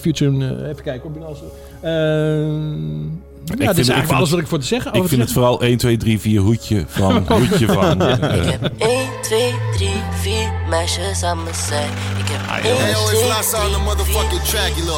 Future, 0.00 0.68
even 0.68 0.82
kijken. 0.82 1.08
Op 1.08 1.14
ja, 3.58 3.66
dit 3.66 3.74
vind- 3.74 3.78
is 3.78 3.88
ik 3.88 3.94
eigenlijk 3.94 4.06
vind- 4.06 4.18
alles 4.18 4.30
wat 4.30 4.38
ik 4.40 4.46
voor 4.46 4.58
te 4.58 4.66
zeggen. 4.66 4.90
Ik 4.92 4.96
over 4.96 5.08
vind 5.08 5.20
te 5.20 5.26
het 5.26 5.36
vooral 5.36 5.62
1, 5.62 5.76
2, 5.78 5.96
3, 5.96 6.20
4 6.20 6.40
hoedje 6.40 6.84
van. 6.88 7.24
Hoedje 7.48 7.66
van. 7.66 8.00
eh, 8.02 8.52
1, 8.78 9.08
2, 9.22 9.54
3, 9.76 9.90
4 10.20 10.52
meisjes 10.68 11.22
aan 11.22 11.42
mijn 11.42 11.54
zij. 11.68 11.86
Ik 12.18 12.28
heb 12.30 12.64
1, 12.64 12.76
Hey, 12.76 12.90
yo, 12.90 13.00
it's 13.00 13.18
2, 13.18 13.28
Lassa 13.28 13.56
on 13.56 13.64
the 13.64 13.70
3, 13.70 13.84
motherfucking 13.84 14.40
track, 14.42 14.70
you 14.76 14.80
little 14.80 14.94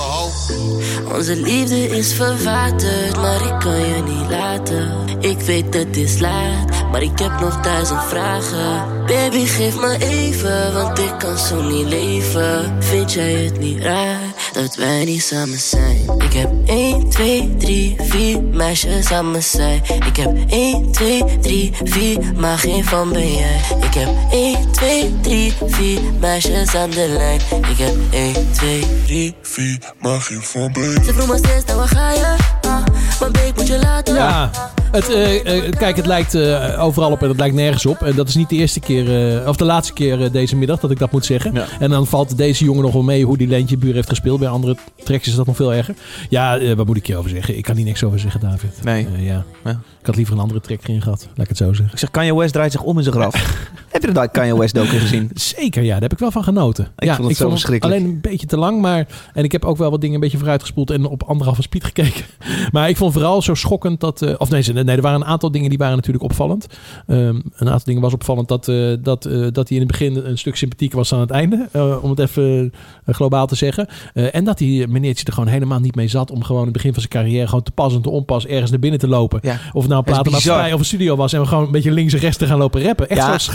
hoe. 0.57 1.15
Onze 1.17 1.37
liefde 1.41 1.89
is 1.89 2.13
verwaterd, 2.15 3.17
maar 3.17 3.35
ik 3.47 3.59
kan 3.59 3.79
je 3.81 4.03
niet 4.07 4.31
laten. 4.31 4.91
Ik 5.21 5.39
weet 5.39 5.75
het 5.75 5.97
is 5.97 6.19
laat, 6.19 6.91
maar 6.91 7.03
ik 7.03 7.19
heb 7.19 7.41
nog 7.41 7.61
duizend 7.61 8.03
vragen. 8.05 8.85
Baby, 9.07 9.45
geef 9.47 9.81
me 9.81 9.97
even, 10.01 10.73
want 10.73 10.99
ik 10.99 11.13
kan 11.19 11.39
zo 11.39 11.63
niet 11.63 11.87
leven. 11.87 12.77
Vind 12.83 13.13
jij 13.13 13.33
het 13.33 13.59
niet 13.59 13.83
raar 13.83 14.22
dat 14.53 14.75
wij 14.75 15.05
niet 15.05 15.23
samen 15.23 15.59
zijn? 15.59 15.97
Ik 16.19 16.33
heb 16.33 16.51
1, 16.67 17.09
2, 17.09 17.57
3, 17.59 17.97
4 17.99 18.43
meisjes 18.43 19.13
aan 19.13 19.31
mijn 19.31 19.43
zij. 19.43 19.83
Ik 20.07 20.17
heb 20.17 20.37
1, 20.49 20.93
2, 20.93 21.39
3, 21.41 21.73
4, 21.85 22.33
maar 22.37 22.59
geen 22.59 22.85
van 22.85 23.13
ben 23.13 23.35
jij. 23.35 23.61
Ik 23.81 23.95
heb 23.95 24.09
1, 24.31 24.73
2, 24.73 25.21
3, 25.21 25.53
4 25.67 26.01
meisjes 26.21 26.75
aan 26.75 26.91
de 26.91 27.09
lijn. 27.09 27.41
Ik 27.71 27.79
heb 27.79 27.95
1, 28.11 28.53
2, 28.53 28.87
3, 29.07 29.35
4, 29.43 29.79
maar 30.01 30.21
geen 30.21 30.43
van 30.43 30.73
ben 30.73 30.91
jij. 30.91 31.05
Ze 31.05 31.13
vroeg 31.13 31.29
me 31.29 31.37
steeds, 31.37 31.65
nou 31.65 31.79
waar 31.79 31.89
ga 31.89 32.11
je? 32.11 32.37
Ah, 32.61 32.85
maar 33.21 33.31
babe, 33.31 33.53
moet 33.57 33.67
je 33.67 33.79
laten. 33.79 34.15
Ja. 34.15 34.51
Het, 34.93 35.09
eh, 35.09 35.67
eh, 35.67 35.73
kijk, 35.73 35.97
het 35.97 36.07
lijkt 36.07 36.35
eh, 36.35 36.85
overal 36.85 37.11
op 37.11 37.23
en 37.23 37.29
het 37.29 37.39
lijkt 37.39 37.55
nergens 37.55 37.87
op. 37.87 38.03
En 38.03 38.15
dat 38.15 38.29
is 38.29 38.35
niet 38.35 38.49
de 38.49 38.57
eerste 38.57 38.81
keer, 38.81 39.49
of 39.49 39.57
de 39.57 39.65
laatste 39.65 39.93
keer 39.93 40.31
deze 40.31 40.57
middag 40.57 40.81
dat 40.81 40.91
ik 40.91 40.99
dat 40.99 41.13
moet 41.13 41.25
zeggen. 41.25 41.55
Ja. 41.55 41.67
En 41.79 41.91
dan 41.91 42.07
valt 42.07 42.37
deze 42.37 42.65
jongen 42.65 42.83
nog 42.83 42.93
wel 42.93 43.03
mee 43.03 43.25
hoe 43.25 43.37
die 43.37 43.49
Leentje 43.49 43.77
Buur 43.77 43.95
heeft 43.95 44.09
gespeeld. 44.09 44.39
Bij 44.39 44.49
andere 44.49 44.77
tracks 45.05 45.27
is 45.27 45.35
dat 45.35 45.47
nog 45.47 45.57
veel 45.57 45.75
erger. 45.75 45.95
Ja, 46.29 46.75
wat 46.75 46.87
moet 46.87 46.97
ik 46.97 47.07
je 47.07 47.17
over 47.17 47.31
zeggen? 47.31 47.57
Ik 47.57 47.63
kan 47.63 47.77
hier 47.77 47.85
niks 47.85 48.05
over 48.05 48.19
zeggen, 48.19 48.41
David. 48.41 48.83
Nee. 48.83 49.07
Ja. 49.19 49.45
Ja. 49.65 49.71
Ik 50.01 50.07
had 50.07 50.17
liever 50.17 50.35
een 50.35 50.41
andere 50.41 50.61
track 50.61 50.83
erin 50.83 51.03
gehad, 51.03 51.27
laat 51.29 51.43
ik 51.43 51.49
het 51.49 51.57
zo 51.57 51.73
zeggen. 51.73 51.93
Ik 51.93 51.99
zeg, 51.99 52.11
Kanye 52.11 52.37
West 52.37 52.53
draait 52.53 52.73
zich 52.73 52.83
om 52.83 52.97
in 52.97 53.03
zijn 53.03 53.15
graf. 53.15 53.35
Heb 53.93 54.03
je 54.03 54.13
de 54.13 54.29
Kanye 54.33 54.59
West 54.59 54.75
docu 54.75 54.99
gezien? 54.99 55.31
Zeker, 55.57 55.83
ja. 55.83 55.93
Daar 55.93 56.01
heb 56.03 56.13
ik 56.13 56.19
wel 56.19 56.31
van 56.31 56.45
genoten. 56.45 56.89
Ik 56.97 57.05
ja, 57.05 57.15
vond 57.17 57.29
het 57.29 57.37
zo 57.37 57.51
verschrikkelijk. 57.51 57.99
Alleen 58.01 58.11
een 58.15 58.21
beetje 58.21 58.47
te 58.47 58.57
lang, 58.57 58.81
maar... 58.81 59.07
En 59.35 59.45
ik 59.45 59.53
heb 59.53 59.65
ook 59.65 59.77
wel 59.77 59.91
wat 59.91 60.01
dingen 60.01 60.15
een 60.15 60.21
beetje 60.21 60.39
vooruitgespoeld 60.39 60.91
en 60.91 61.05
op 61.05 61.23
anderhalve 61.23 61.63
speed 61.63 61.85
gekeken. 61.95 62.25
Maar 62.73 62.89
ik 62.89 62.97
vond 62.97 63.13
vooral 63.13 63.43
zo 63.43 63.55
schokkend 63.55 64.01
dat... 64.01 64.23
eh, 64.23 64.35
of 64.39 64.51
nee, 64.51 64.63
nee, 64.73 64.85
er 64.97 65.03
waren 65.03 65.21
een 65.21 65.27
aantal 65.27 65.51
dingen 65.51 65.69
die 65.69 65.79
waren 65.79 65.97
natuurlijk 65.97 66.25
opvallend. 66.25 66.67
Ehm, 67.07 67.41
een 67.57 67.69
aantal 67.69 67.85
dingen 67.85 68.03
was 68.03 68.13
opvallend 68.13 68.49
dat, 68.49 68.69
eh, 68.69 68.93
dat, 69.01 69.25
eh, 69.25 69.47
dat 69.53 69.69
hij 69.69 69.79
in 69.79 69.83
het 69.83 69.87
begin 69.87 70.17
een 70.17 70.39
stuk 70.39 70.57
sympathieker 70.57 70.97
was 70.97 71.13
aan 71.15 71.21
het 71.21 71.31
einde. 71.31 71.69
om 72.03 72.11
het 72.11 72.19
even 72.19 72.73
globaal 73.07 73.47
te 73.47 73.55
zeggen. 73.55 73.87
En 74.15 74.45
dat 74.45 74.59
die 74.59 74.87
meneertje 74.89 75.25
er 75.25 75.33
gewoon 75.33 75.49
helemaal 75.49 75.81
niet 75.81 75.95
mee 75.95 76.09
zat 76.09 76.31
om 76.31 76.43
gewoon 76.43 76.61
in 76.61 76.67
het 76.67 76.77
begin 76.77 76.93
van 76.93 77.03
zijn 77.03 77.13
carrière 77.25 77.47
gewoon 77.47 77.63
te 77.63 77.71
pas 77.71 77.95
en 77.95 78.03
te 78.03 78.11
onpas 78.11 78.47
ergens 78.47 78.71
naar 78.71 78.81
binnen 78.81 78.99
te 79.01 79.09
lopen. 79.09 79.41
Ja. 79.43 79.53
Of 79.53 79.81
het 79.81 79.89
nou 79.91 79.95
een 79.97 80.05
platenmaatschappij 80.13 80.73
of 80.73 80.79
een 80.79 80.85
studio 80.85 81.17
was 81.17 81.33
en 81.33 81.41
we 81.41 81.47
gewoon 81.47 81.65
een 81.65 81.71
beetje 81.71 81.91
links 81.93 82.13
en 82.13 82.19
rechts 82.21 82.37
te 82.39 82.47
gaan 82.47 82.59
lopen 82.59 82.83
rappen. 82.83 83.09
Echt 83.09 83.21
Ja. 83.21 83.39
zo 83.39 83.53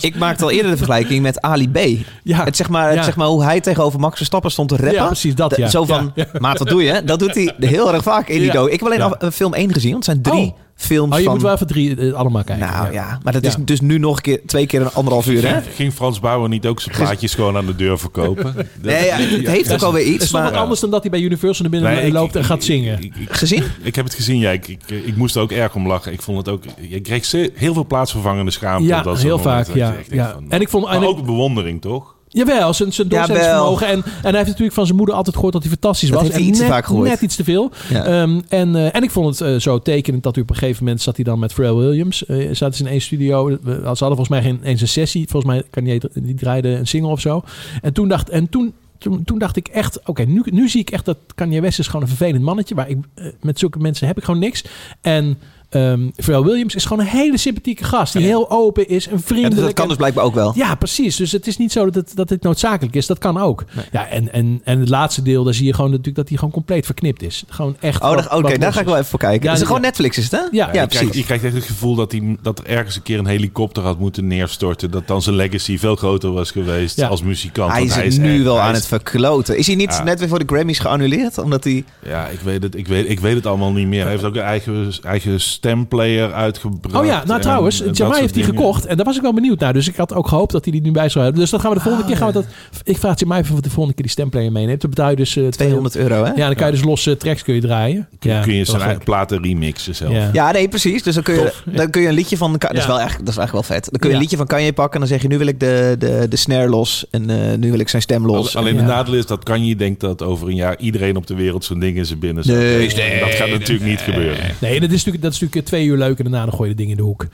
Ik 0.00 0.16
maakte 0.18 0.44
al 0.44 0.50
eerder 0.50 0.70
de 0.70 0.76
vergelijking 0.76 1.22
met 1.22 1.40
Ali 1.40 1.68
B. 1.70 1.78
ja. 2.22 2.44
Het, 2.44 2.56
zeg 2.56 2.68
maar, 2.68 2.86
het, 2.88 2.94
Ja. 2.98 3.02
zeg 3.02 3.16
maar 3.16 3.26
hoe 3.26 3.42
hij 3.44 3.60
tegenover 3.60 4.00
Max 4.00 4.16
Verstappen 4.16 4.50
stond 4.50 4.68
te 4.68 4.76
rappen. 4.76 4.92
Ja, 4.94 5.06
precies 5.06 5.34
dat, 5.34 5.56
ja. 5.56 5.68
Zo 5.68 5.84
van, 5.84 6.12
maat, 6.38 6.58
wat 6.58 6.68
doe 6.68 6.82
je? 6.82 7.04
Dat 7.04 7.18
doet 7.18 7.34
hij 7.34 7.54
heel 7.58 7.92
erg 7.92 8.02
vaak 8.02 8.28
in 8.28 8.38
die. 8.38 8.70
Ik 8.70 8.80
heb 8.80 8.82
alleen 8.82 9.02
al 9.02 9.14
een 9.18 9.32
film 9.32 9.54
1 9.54 9.72
gezien, 9.72 9.92
want 9.92 10.06
het 10.06 10.14
zijn 10.22 10.34
drie 10.34 10.46
Oh. 10.46 10.58
Films 10.80 11.12
Oh, 11.12 11.18
je 11.18 11.24
van... 11.24 11.32
moet 11.34 11.42
wel 11.42 11.52
even 11.54 11.66
drie 11.66 11.96
eh, 11.96 12.12
allemaal 12.12 12.44
kijken. 12.44 12.66
Nou 12.66 12.92
ja, 12.92 13.18
maar 13.22 13.32
dat 13.32 13.44
is 13.44 13.52
Ja. 13.54 13.58
dus 13.64 13.80
nu 13.80 13.98
nog 13.98 14.16
een 14.16 14.22
keer, 14.22 14.40
twee 14.46 14.66
keer 14.66 14.80
een 14.80 14.92
anderhalf 14.92 15.26
uur, 15.26 15.48
hè? 15.48 15.60
Ging 15.74 15.92
Frans 15.92 16.20
Bauer 16.20 16.48
niet 16.48 16.66
ook 16.66 16.80
zijn 16.80 16.96
plaatjes 16.96 17.34
gewoon 17.34 17.56
aan 17.56 17.66
de 17.66 17.76
deur 17.76 17.98
verkopen? 17.98 18.54
Nee, 18.82 19.04
ja, 19.06 19.16
het 19.16 19.46
heeft 19.46 19.72
ook 19.72 19.82
alweer 19.82 20.04
Het 20.04 20.14
iets, 20.14 20.30
maar... 20.32 20.42
wat 20.42 20.52
anders 20.52 20.80
dan 20.80 20.90
dat 20.90 21.00
hij 21.02 21.10
bij 21.10 21.20
Universal 21.20 21.62
naar 21.70 21.80
binnen 21.80 21.98
Nee, 21.98 22.06
ik- 22.06 22.12
loopt 22.12 22.36
en 22.36 22.44
gaat 22.44 22.64
zingen. 22.64 23.02
Ik, 23.02 23.14
ik, 23.16 23.32
Gezien? 23.32 23.62
ik 23.82 23.94
heb 23.94 24.04
het 24.04 24.14
gezien, 24.14 24.38
ja. 24.38 24.50
Ik, 24.50 24.68
ik, 24.68 24.80
ik 24.88 25.16
moest 25.16 25.36
er 25.36 25.42
ook 25.42 25.50
erg 25.52 25.74
om 25.74 25.86
lachen. 25.86 26.12
Ik 26.12 26.22
vond 26.22 26.38
het 26.38 26.48
ook... 26.48 26.62
Je 26.80 27.00
kreeg 27.00 27.24
ze- 27.24 27.52
heel 27.54 27.74
veel 27.74 27.86
plaatsvervangende 27.86 28.50
schaamte. 28.50 28.86
Ja, 28.88 29.02
dat 29.02 29.18
heel 29.22 29.38
vaak, 29.38 29.66
ja, 29.74 29.94
van, 30.10 30.44
En 30.48 30.60
ik 30.60 30.68
vond- 30.68 30.84
maar 30.84 30.94
en 30.94 31.02
ik- 31.02 31.08
ook 31.08 31.24
bewondering, 31.24 31.80
toch? 31.80 32.14
Jawel, 32.32 32.74
zijn, 32.74 32.92
zijn 32.92 33.08
doorzettingsvermogen. 33.08 33.86
En, 33.86 33.92
en 33.94 34.02
hij 34.22 34.32
heeft 34.32 34.46
natuurlijk 34.46 34.72
van 34.72 34.84
zijn 34.84 34.96
moeder 34.96 35.14
altijd 35.14 35.34
gehoord 35.34 35.52
dat 35.52 35.62
hij 35.62 35.70
fantastisch 35.72 36.08
Dat 36.10 36.18
was. 36.18 36.26
heeft 36.28 36.34
hij 36.38 36.44
en 36.44 36.50
iets 36.50 36.58
te 36.60 36.64
net, 36.64 36.74
vaak 36.74 36.86
gehoord. 36.86 37.08
net 37.08 37.20
iets 37.20 37.36
te 37.36 37.44
veel. 37.44 37.70
Ja. 37.88 38.04
Ehm, 38.04 38.40
en, 38.48 38.76
eh, 38.76 38.94
en 38.94 39.02
ik 39.02 39.10
vond 39.10 39.38
het 39.38 39.48
eh, 39.48 39.56
zo 39.60 39.78
tekenend 39.78 40.22
dat 40.22 40.34
hij 40.34 40.42
op 40.44 40.50
een 40.50 40.56
gegeven 40.56 40.84
moment 40.84 41.02
zat 41.02 41.16
hij 41.16 41.24
dan 41.24 41.38
met 41.38 41.52
Pharrell 41.52 41.74
Williams. 41.74 42.26
eh 42.26 42.48
zaten 42.54 42.74
ze 42.76 42.82
in 42.84 42.90
één 42.90 43.00
studio. 43.00 43.48
Ze 43.64 43.70
hadden 43.82 43.96
volgens 43.98 44.28
mij 44.28 44.42
geen 44.42 44.60
eens 44.62 44.80
een 44.80 44.88
sessie. 44.88 45.28
Volgens 45.28 45.52
mij 45.52 45.62
kan 45.70 45.84
die, 45.84 46.00
die 46.14 46.34
draaide 46.34 46.68
een 46.68 46.86
single 46.86 47.10
of 47.10 47.20
zo. 47.20 47.42
En 47.82 47.92
toen 47.92 48.08
dacht, 48.08 48.28
en 48.30 48.48
toen, 48.48 48.72
toen, 48.98 49.24
toen 49.24 49.38
dacht 49.38 49.56
ik 49.56 49.68
echt, 49.68 50.00
oké, 50.06 50.22
nu, 50.24 50.42
nu 50.44 50.68
zie 50.68 50.80
ik 50.80 50.90
echt 50.90 51.04
dat 51.04 51.16
Kanye 51.34 51.60
West 51.60 51.78
is 51.78 51.86
gewoon 51.86 52.02
een 52.02 52.08
vervelend 52.08 52.42
mannetje. 52.44 52.74
Waar 52.74 52.88
ik, 52.88 52.98
met 53.40 53.58
zulke 53.58 53.78
mensen 53.78 54.06
heb 54.06 54.16
ik 54.18 54.24
gewoon 54.24 54.40
niks. 54.40 54.64
En 55.00 55.38
ehm 55.70 56.08
Pharrell 56.16 56.42
Williams 56.44 56.74
is 56.74 56.84
gewoon 56.84 57.04
een 57.06 57.10
hele 57.10 57.36
sympathieke 57.38 57.84
gast. 57.84 58.12
Die 58.12 58.22
heel 58.26 58.50
open 58.50 58.88
is, 58.88 59.06
een 59.06 59.12
Ja, 59.12 59.18
vriendelijk. 59.18 59.54
dus 59.54 59.64
dat 59.64 59.72
kan 59.74 59.82
en- 59.82 59.88
dus 59.88 59.98
blijkbaar 59.98 60.24
ook 60.24 60.34
wel. 60.34 60.52
ja, 60.56 60.74
precies. 60.74 61.16
Dus 61.16 61.32
het 61.32 61.46
is 61.46 61.56
niet 61.56 61.72
zo 61.72 61.84
dat 61.84 61.94
het, 61.94 62.12
dat 62.16 62.28
het 62.30 62.42
noodzakelijk 62.42 62.96
is. 62.96 63.06
Dat 63.06 63.18
kan 63.18 63.38
ook. 63.38 63.64
Ja, 63.92 64.06
en, 64.08 64.32
en, 64.32 64.60
en 64.64 64.80
het 64.80 64.88
laatste 64.88 65.22
deel, 65.22 65.44
daar 65.44 65.54
zie 65.54 65.66
je 65.66 65.74
gewoon 65.74 65.90
natuurlijk 65.90 66.16
dat 66.16 66.28
hij 66.28 66.36
gewoon 66.36 66.52
compleet 66.52 66.86
verknipt 66.86 67.22
is. 67.22 67.44
Gewoon 67.48 67.76
echt. 67.80 68.02
Oh, 68.02 68.10
oké, 68.10 68.58
daar 68.58 68.72
ga 68.72 68.80
ik 68.80 68.84
is. 68.86 68.90
wel 68.90 68.94
even 68.96 69.06
voor 69.10 69.18
kijken. 69.18 69.44
Ja, 69.46 69.52
is 69.52 69.58
het 69.58 69.60
ja. 69.60 69.66
gewoon 69.66 69.80
Netflix, 69.80 70.18
is 70.18 70.24
het, 70.24 70.32
hè? 70.32 70.38
Ja. 70.38 70.48
ja 70.52 70.64
je, 70.66 70.70
krijgt, 70.72 70.88
precies. 70.98 71.16
je 71.16 71.24
krijgt 71.24 71.44
echt 71.44 71.54
het 71.54 71.64
gevoel 71.64 71.94
dat, 71.94 72.12
hij, 72.12 72.36
dat 72.42 72.58
er 72.58 72.66
ergens 72.66 72.96
een 72.96 73.02
keer 73.02 73.18
een 73.18 73.26
helikopter 73.26 73.82
had 73.82 73.98
moeten 73.98 74.26
neerstorten. 74.26 74.90
Dat 74.90 75.06
dan 75.06 75.22
zijn 75.22 75.36
legacy 75.36 75.78
veel 75.78 75.96
groter 75.96 76.32
was 76.32 76.50
geweest 76.50 76.96
Ja. 76.96 77.08
als 77.08 77.22
muzikant. 77.22 77.72
Hij 77.72 77.82
is 77.84 77.94
het 77.94 78.18
nu 78.18 78.34
echt- 78.34 78.42
wel 78.42 78.54
hij 78.56 78.64
aan 78.64 78.70
is- 78.70 78.76
het 78.78 78.86
verkloten. 78.86 79.58
Is 79.58 79.66
hij 79.66 79.76
niet 79.76 79.90
Ja. 79.92 80.02
net 80.02 80.18
weer 80.18 80.28
voor 80.28 80.38
de 80.38 80.54
Grammys 80.54 80.78
geannuleerd? 80.78 81.38
Omdat 81.38 81.64
hij... 81.64 81.84
Ja, 82.06 82.26
ik 82.26 82.40
weet, 82.40 82.62
het, 82.62 82.74
ik, 82.76 82.86
weet, 82.88 83.08
ik 83.10 83.20
weet 83.20 83.34
het 83.34 83.46
allemaal 83.46 83.72
niet 83.72 83.86
meer. 83.86 84.02
Hij 84.02 84.10
heeft 84.10 84.24
ook 84.24 84.34
een 84.34 84.40
eigen, 84.42 84.92
eigen 85.02 85.40
stemplayer 85.64 86.32
uitgebracht. 86.32 86.94
Oh 86.96 87.04
ja, 87.04 87.22
nou 87.24 87.34
en- 87.34 87.40
trouwens, 87.40 87.80
en 87.80 87.86
dat 87.86 87.96
Jamai 87.96 88.20
heeft 88.20 88.34
die 88.34 88.44
dingen. 88.44 88.58
gekocht. 88.58 88.86
En 88.86 88.96
daar 88.96 89.06
was 89.06 89.16
ik 89.16 89.22
wel 89.22 89.34
benieuwd 89.34 89.58
naar. 89.60 89.72
Dus 89.72 89.88
ik 89.88 89.96
had 89.96 90.14
ook 90.14 90.28
gehoopt 90.28 90.52
dat 90.52 90.64
hij 90.64 90.72
die 90.72 90.82
nu 90.82 90.90
bij 90.90 91.08
zou 91.08 91.24
hebben. 91.24 91.40
Dus 91.42 91.50
dan 91.50 91.60
gaan 91.60 91.70
we 91.70 91.76
de 91.76 91.82
volgende 91.82 92.06
Ah, 92.06 92.10
keer... 92.10 92.20
Gaan 92.20 92.32
we 92.32 92.32
dat, 92.32 92.46
ik 92.84 92.98
vraag 92.98 93.18
Jamai 93.18 93.40
of 93.40 93.48
de 93.48 93.68
volgende 93.70 93.94
keer 93.94 94.02
die 94.04 94.10
stemplayer 94.12 94.52
meeneemt. 94.52 94.80
Dan 94.80 94.90
betaal 94.90 95.10
je 95.10 95.16
dus... 95.16 95.36
eh, 95.36 95.46
200 95.48 95.96
euro, 95.96 96.24
hè? 96.24 96.30
Ja, 96.32 96.46
dan 96.46 96.54
kan 96.54 96.66
je 96.66 96.72
dus 96.72 96.82
losse 96.84 97.16
tracks 97.16 97.42
kun 97.42 97.54
je 97.54 97.60
draaien. 97.60 98.08
Ja, 98.20 98.40
Kun 98.42 98.54
je 98.54 98.64
zijn 98.64 98.80
eigen 98.82 99.04
platen 99.04 99.42
remixen 99.42 99.94
zelf. 99.94 100.12
Ja. 100.12 100.30
Ja, 100.32 100.50
nee, 100.52 100.68
precies. 100.68 101.02
Dus 101.02 101.14
dan 101.14 101.22
kun 101.22 101.34
je, 101.34 101.40
Tof. 101.40 101.62
dan 101.74 101.90
kun 101.90 102.02
je 102.02 102.08
een 102.08 102.14
liedje 102.14 102.36
van... 102.36 102.52
Dat 102.52 102.72
is, 102.74 102.80
Ja. 102.80 102.86
wel 102.86 103.00
echt, 103.00 103.18
dat 103.18 103.28
is 103.28 103.36
echt 103.36 103.52
wel 103.52 103.62
vet. 103.62 103.88
Dan 103.90 104.00
kun 104.00 104.08
je 104.08 104.14
een 104.14 104.20
liedje 104.20 104.36
van 104.36 104.46
Kanye 104.46 104.72
pakken 104.72 104.94
en 104.94 104.98
dan 105.00 105.08
zeg 105.08 105.22
je... 105.22 105.28
Nu 105.28 105.38
wil 105.38 105.46
ik 105.46 105.60
de, 105.60 105.96
de, 105.98 106.26
de 106.28 106.36
snare 106.36 106.68
los 106.68 107.06
en 107.10 107.30
eh, 107.30 107.58
nu 107.58 107.70
wil 107.70 107.80
ik 107.80 107.88
zijn 107.88 108.02
stem 108.02 108.26
los. 108.26 108.56
Alleen 108.56 108.74
Ja. 108.74 108.80
de 108.80 108.86
nadeel 108.86 109.14
is 109.14 109.26
dat 109.26 109.42
kan 109.44 109.64
je 109.66 109.76
denkt 109.76 110.00
dat 110.00 110.22
over 110.22 110.48
een 110.48 110.54
jaar 110.54 110.76
iedereen 110.78 111.16
op 111.16 111.26
de 111.26 111.34
wereld 111.34 111.64
zijn 111.64 111.78
ding 111.80 111.96
in 111.96 112.06
zijn 112.06 112.18
binnen 112.18 112.44
zet. 112.44 112.56
Nee, 112.56 112.88
En 112.88 112.96
nee, 112.96 113.20
dat 113.20 113.28
gaat 113.30 113.48
natuurlijk 113.48 113.88
niet 113.90 114.00
gebeuren. 114.00 114.44
Nee, 114.60 114.80
dat 114.80 114.90
is, 114.90 114.96
natuurlijk, 114.96 115.22
dat 115.22 115.32
is 115.32 115.38
natuurlijk 115.54 115.66
twee 115.66 115.86
uur 115.86 115.96
leuk. 115.96 116.18
En 116.18 116.24
daarna 116.24 116.44
dan 116.44 116.54
gooi 116.54 116.68
je 116.68 116.74
de 116.74 116.80
ding 116.80 116.90
in 116.90 116.96
de 116.96 117.02
hoek. 117.02 117.26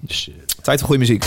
Dus, 0.00 0.28
eh, 0.28 0.34
Tijd 0.62 0.78
voor 0.78 0.86
goede 0.88 1.00
muziek. 1.02 1.24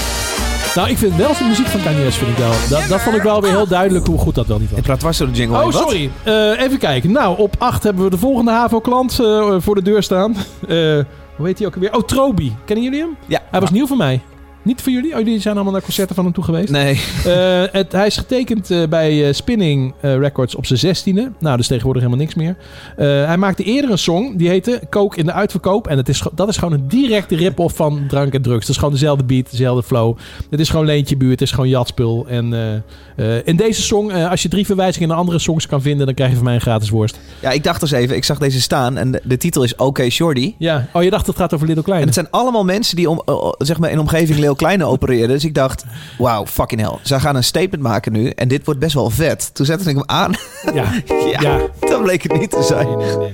nou, 0.76 0.90
ik 0.90 0.98
vind 0.98 1.16
wel 1.16 1.34
de 1.38 1.44
muziek 1.44 1.68
van 1.68 1.82
Kanye 1.84 2.04
West 2.04 2.18
vind 2.18 2.30
ik 2.32 2.38
wel. 2.38 2.52
Dat, 2.70 2.88
dat 2.90 3.02
vond 3.02 3.16
ik 3.16 3.22
wel 3.22 3.42
weer 3.42 3.52
heel 3.52 3.68
duidelijk 3.68 4.08
hoe 4.08 4.18
goed 4.18 4.36
dat 4.36 4.48
wel 4.48 4.60
niet 4.60 4.70
was. 4.70 4.78
Ik 4.80 4.86
praat 4.86 5.00
dwars 5.00 5.18
door 5.18 5.28
de 5.28 5.34
jingle 5.34 5.58
Oh, 5.58 5.64
heen. 5.64 5.72
Sorry. 5.74 6.10
Eh, 6.24 6.62
even 6.64 6.78
kijken. 6.78 7.12
Nou, 7.12 7.38
op 7.40 7.56
8 7.58 7.84
hebben 7.84 8.04
we 8.04 8.10
de 8.10 8.18
volgende 8.18 8.52
HAVO-klant 8.52 9.20
eh, 9.20 9.56
voor 9.58 9.76
de 9.76 9.82
deur 9.82 10.04
staan. 10.04 10.36
Eh, 10.68 11.00
hoe 11.36 11.46
heet 11.46 11.58
hij 11.58 11.68
ook 11.68 11.74
alweer? 11.74 11.96
Oh, 11.96 12.04
Trobi. 12.04 12.56
Kennen 12.66 12.84
jullie 12.86 13.00
hem? 13.00 13.16
Ja. 13.26 13.42
Hij 13.52 13.60
was 13.60 13.72
nieuw 13.72 13.88
voor 13.88 13.98
mij. 13.98 14.22
Niet 14.64 14.82
voor 14.82 14.92
jullie? 14.92 15.12
Oh, 15.12 15.18
jullie 15.18 15.40
zijn 15.40 15.56
allemaal 15.56 15.74
naar 15.74 15.82
concerten 15.82 16.16
van 16.16 16.24
hem 16.24 16.34
toe 16.34 16.44
geweest. 16.44 16.72
Nee. 16.72 17.02
Eh, 17.26 17.64
het, 17.72 17.92
hij 17.92 18.06
is 18.06 18.18
getekend 18.18 18.72
eh, 18.72 18.88
bij 18.88 19.28
eh, 19.28 19.34
Spinning 19.34 19.94
Records 20.02 20.56
op 20.56 20.66
zijn 20.66 20.80
zestiende. 20.80 21.32
Nou, 21.40 21.58
dus 21.58 21.68
tegenwoordig 21.68 22.02
helemaal 22.04 22.24
niks 22.26 22.36
meer. 22.36 22.56
Hij 23.28 23.38
maakte 23.38 23.64
eerder 23.64 23.92
een 23.92 23.98
song, 23.98 24.36
die 24.36 24.50
heette 24.50 24.82
Kook 24.90 25.16
in 25.16 25.26
de 25.26 25.32
uitverkoop. 25.32 25.88
En 25.88 25.98
het 25.98 26.10
is, 26.10 26.24
dat 26.36 26.48
is 26.48 26.58
gewoon 26.58 26.74
een 26.74 26.88
directe 26.88 27.36
rip-off 27.36 27.76
van 27.76 28.06
drank 28.08 28.34
en 28.34 28.42
drugs. 28.42 28.60
Het 28.60 28.70
is 28.70 28.78
gewoon 28.78 28.94
dezelfde 28.94 29.24
beat, 29.24 29.52
dezelfde 29.52 29.84
flow. 29.84 30.18
Het 30.50 30.60
is 30.60 30.70
gewoon 30.70 30.86
leentje 30.86 31.18
buurt, 31.18 31.32
het 31.32 31.42
is 31.42 31.52
gewoon 31.52 31.70
jatspul. 31.70 32.26
En 32.28 32.54
in 33.44 33.56
deze 33.56 33.82
song, 33.82 34.12
als 34.12 34.42
je 34.42 34.50
drie 34.50 34.66
verwijzingen 34.66 35.10
naar 35.10 35.18
andere 35.18 35.40
songs 35.40 35.68
kan 35.68 35.82
vinden... 35.82 36.06
dan 36.06 36.16
krijg 36.16 36.30
je 36.30 36.36
van 36.36 36.46
mij 36.46 36.56
een 36.56 36.62
gratis 36.62 36.90
worst. 36.90 37.20
Ja, 37.40 37.52
ik 37.52 37.64
dacht 37.64 37.80
dus 37.80 37.92
even. 37.92 38.16
Ik 38.16 38.24
zag 38.24 38.38
deze 38.38 38.62
staan 38.62 38.98
en 38.98 39.12
de, 39.12 39.22
de 39.24 39.38
titel 39.38 39.64
is 39.64 39.76
OK 39.76 40.00
Shorty. 40.10 40.56
Ja. 40.58 40.88
Oh, 40.94 41.04
je 41.04 41.10
dacht 41.10 41.28
het 41.28 41.36
gaat 41.36 41.54
over 41.54 41.68
Little 41.68 41.84
En 41.84 41.90
Kleine. 41.90 42.06
het 42.06 42.14
zijn 42.14 42.28
allemaal 42.30 42.64
mensen 42.64 42.96
die 42.96 43.10
om, 43.10 43.22
zeg 43.58 43.80
maar 43.80 43.92
in 43.92 44.00
omgeving 44.00 44.40
Kleine 44.56 44.86
opereren. 44.86 45.28
Dus 45.28 45.46
ik 45.46 45.54
dacht, 45.54 45.84
wauw, 46.18 46.46
fucking 46.46 46.82
hell. 46.82 46.98
Zij 47.02 47.20
gaan 47.20 47.36
een 47.36 47.44
statement 47.44 47.84
maken 47.84 48.12
nu 48.12 48.30
en 48.30 48.48
dit 48.48 48.66
wordt 48.66 48.80
best 48.80 48.94
wel 48.94 49.10
vet. 49.10 49.50
Toen 49.54 49.66
zette 49.66 49.90
ik 49.90 49.96
hem 49.96 50.04
aan. 50.06 50.34
Ja. 50.74 50.84
ja, 51.32 51.42
Ja. 51.42 51.60
dat 51.80 52.02
bleek 52.04 52.24
het 52.24 52.40
niet 52.40 52.50
te 52.52 52.64
zijn. 52.64 52.98
Nee, 52.98 53.06
nee, 53.18 53.18
nee. 53.18 53.32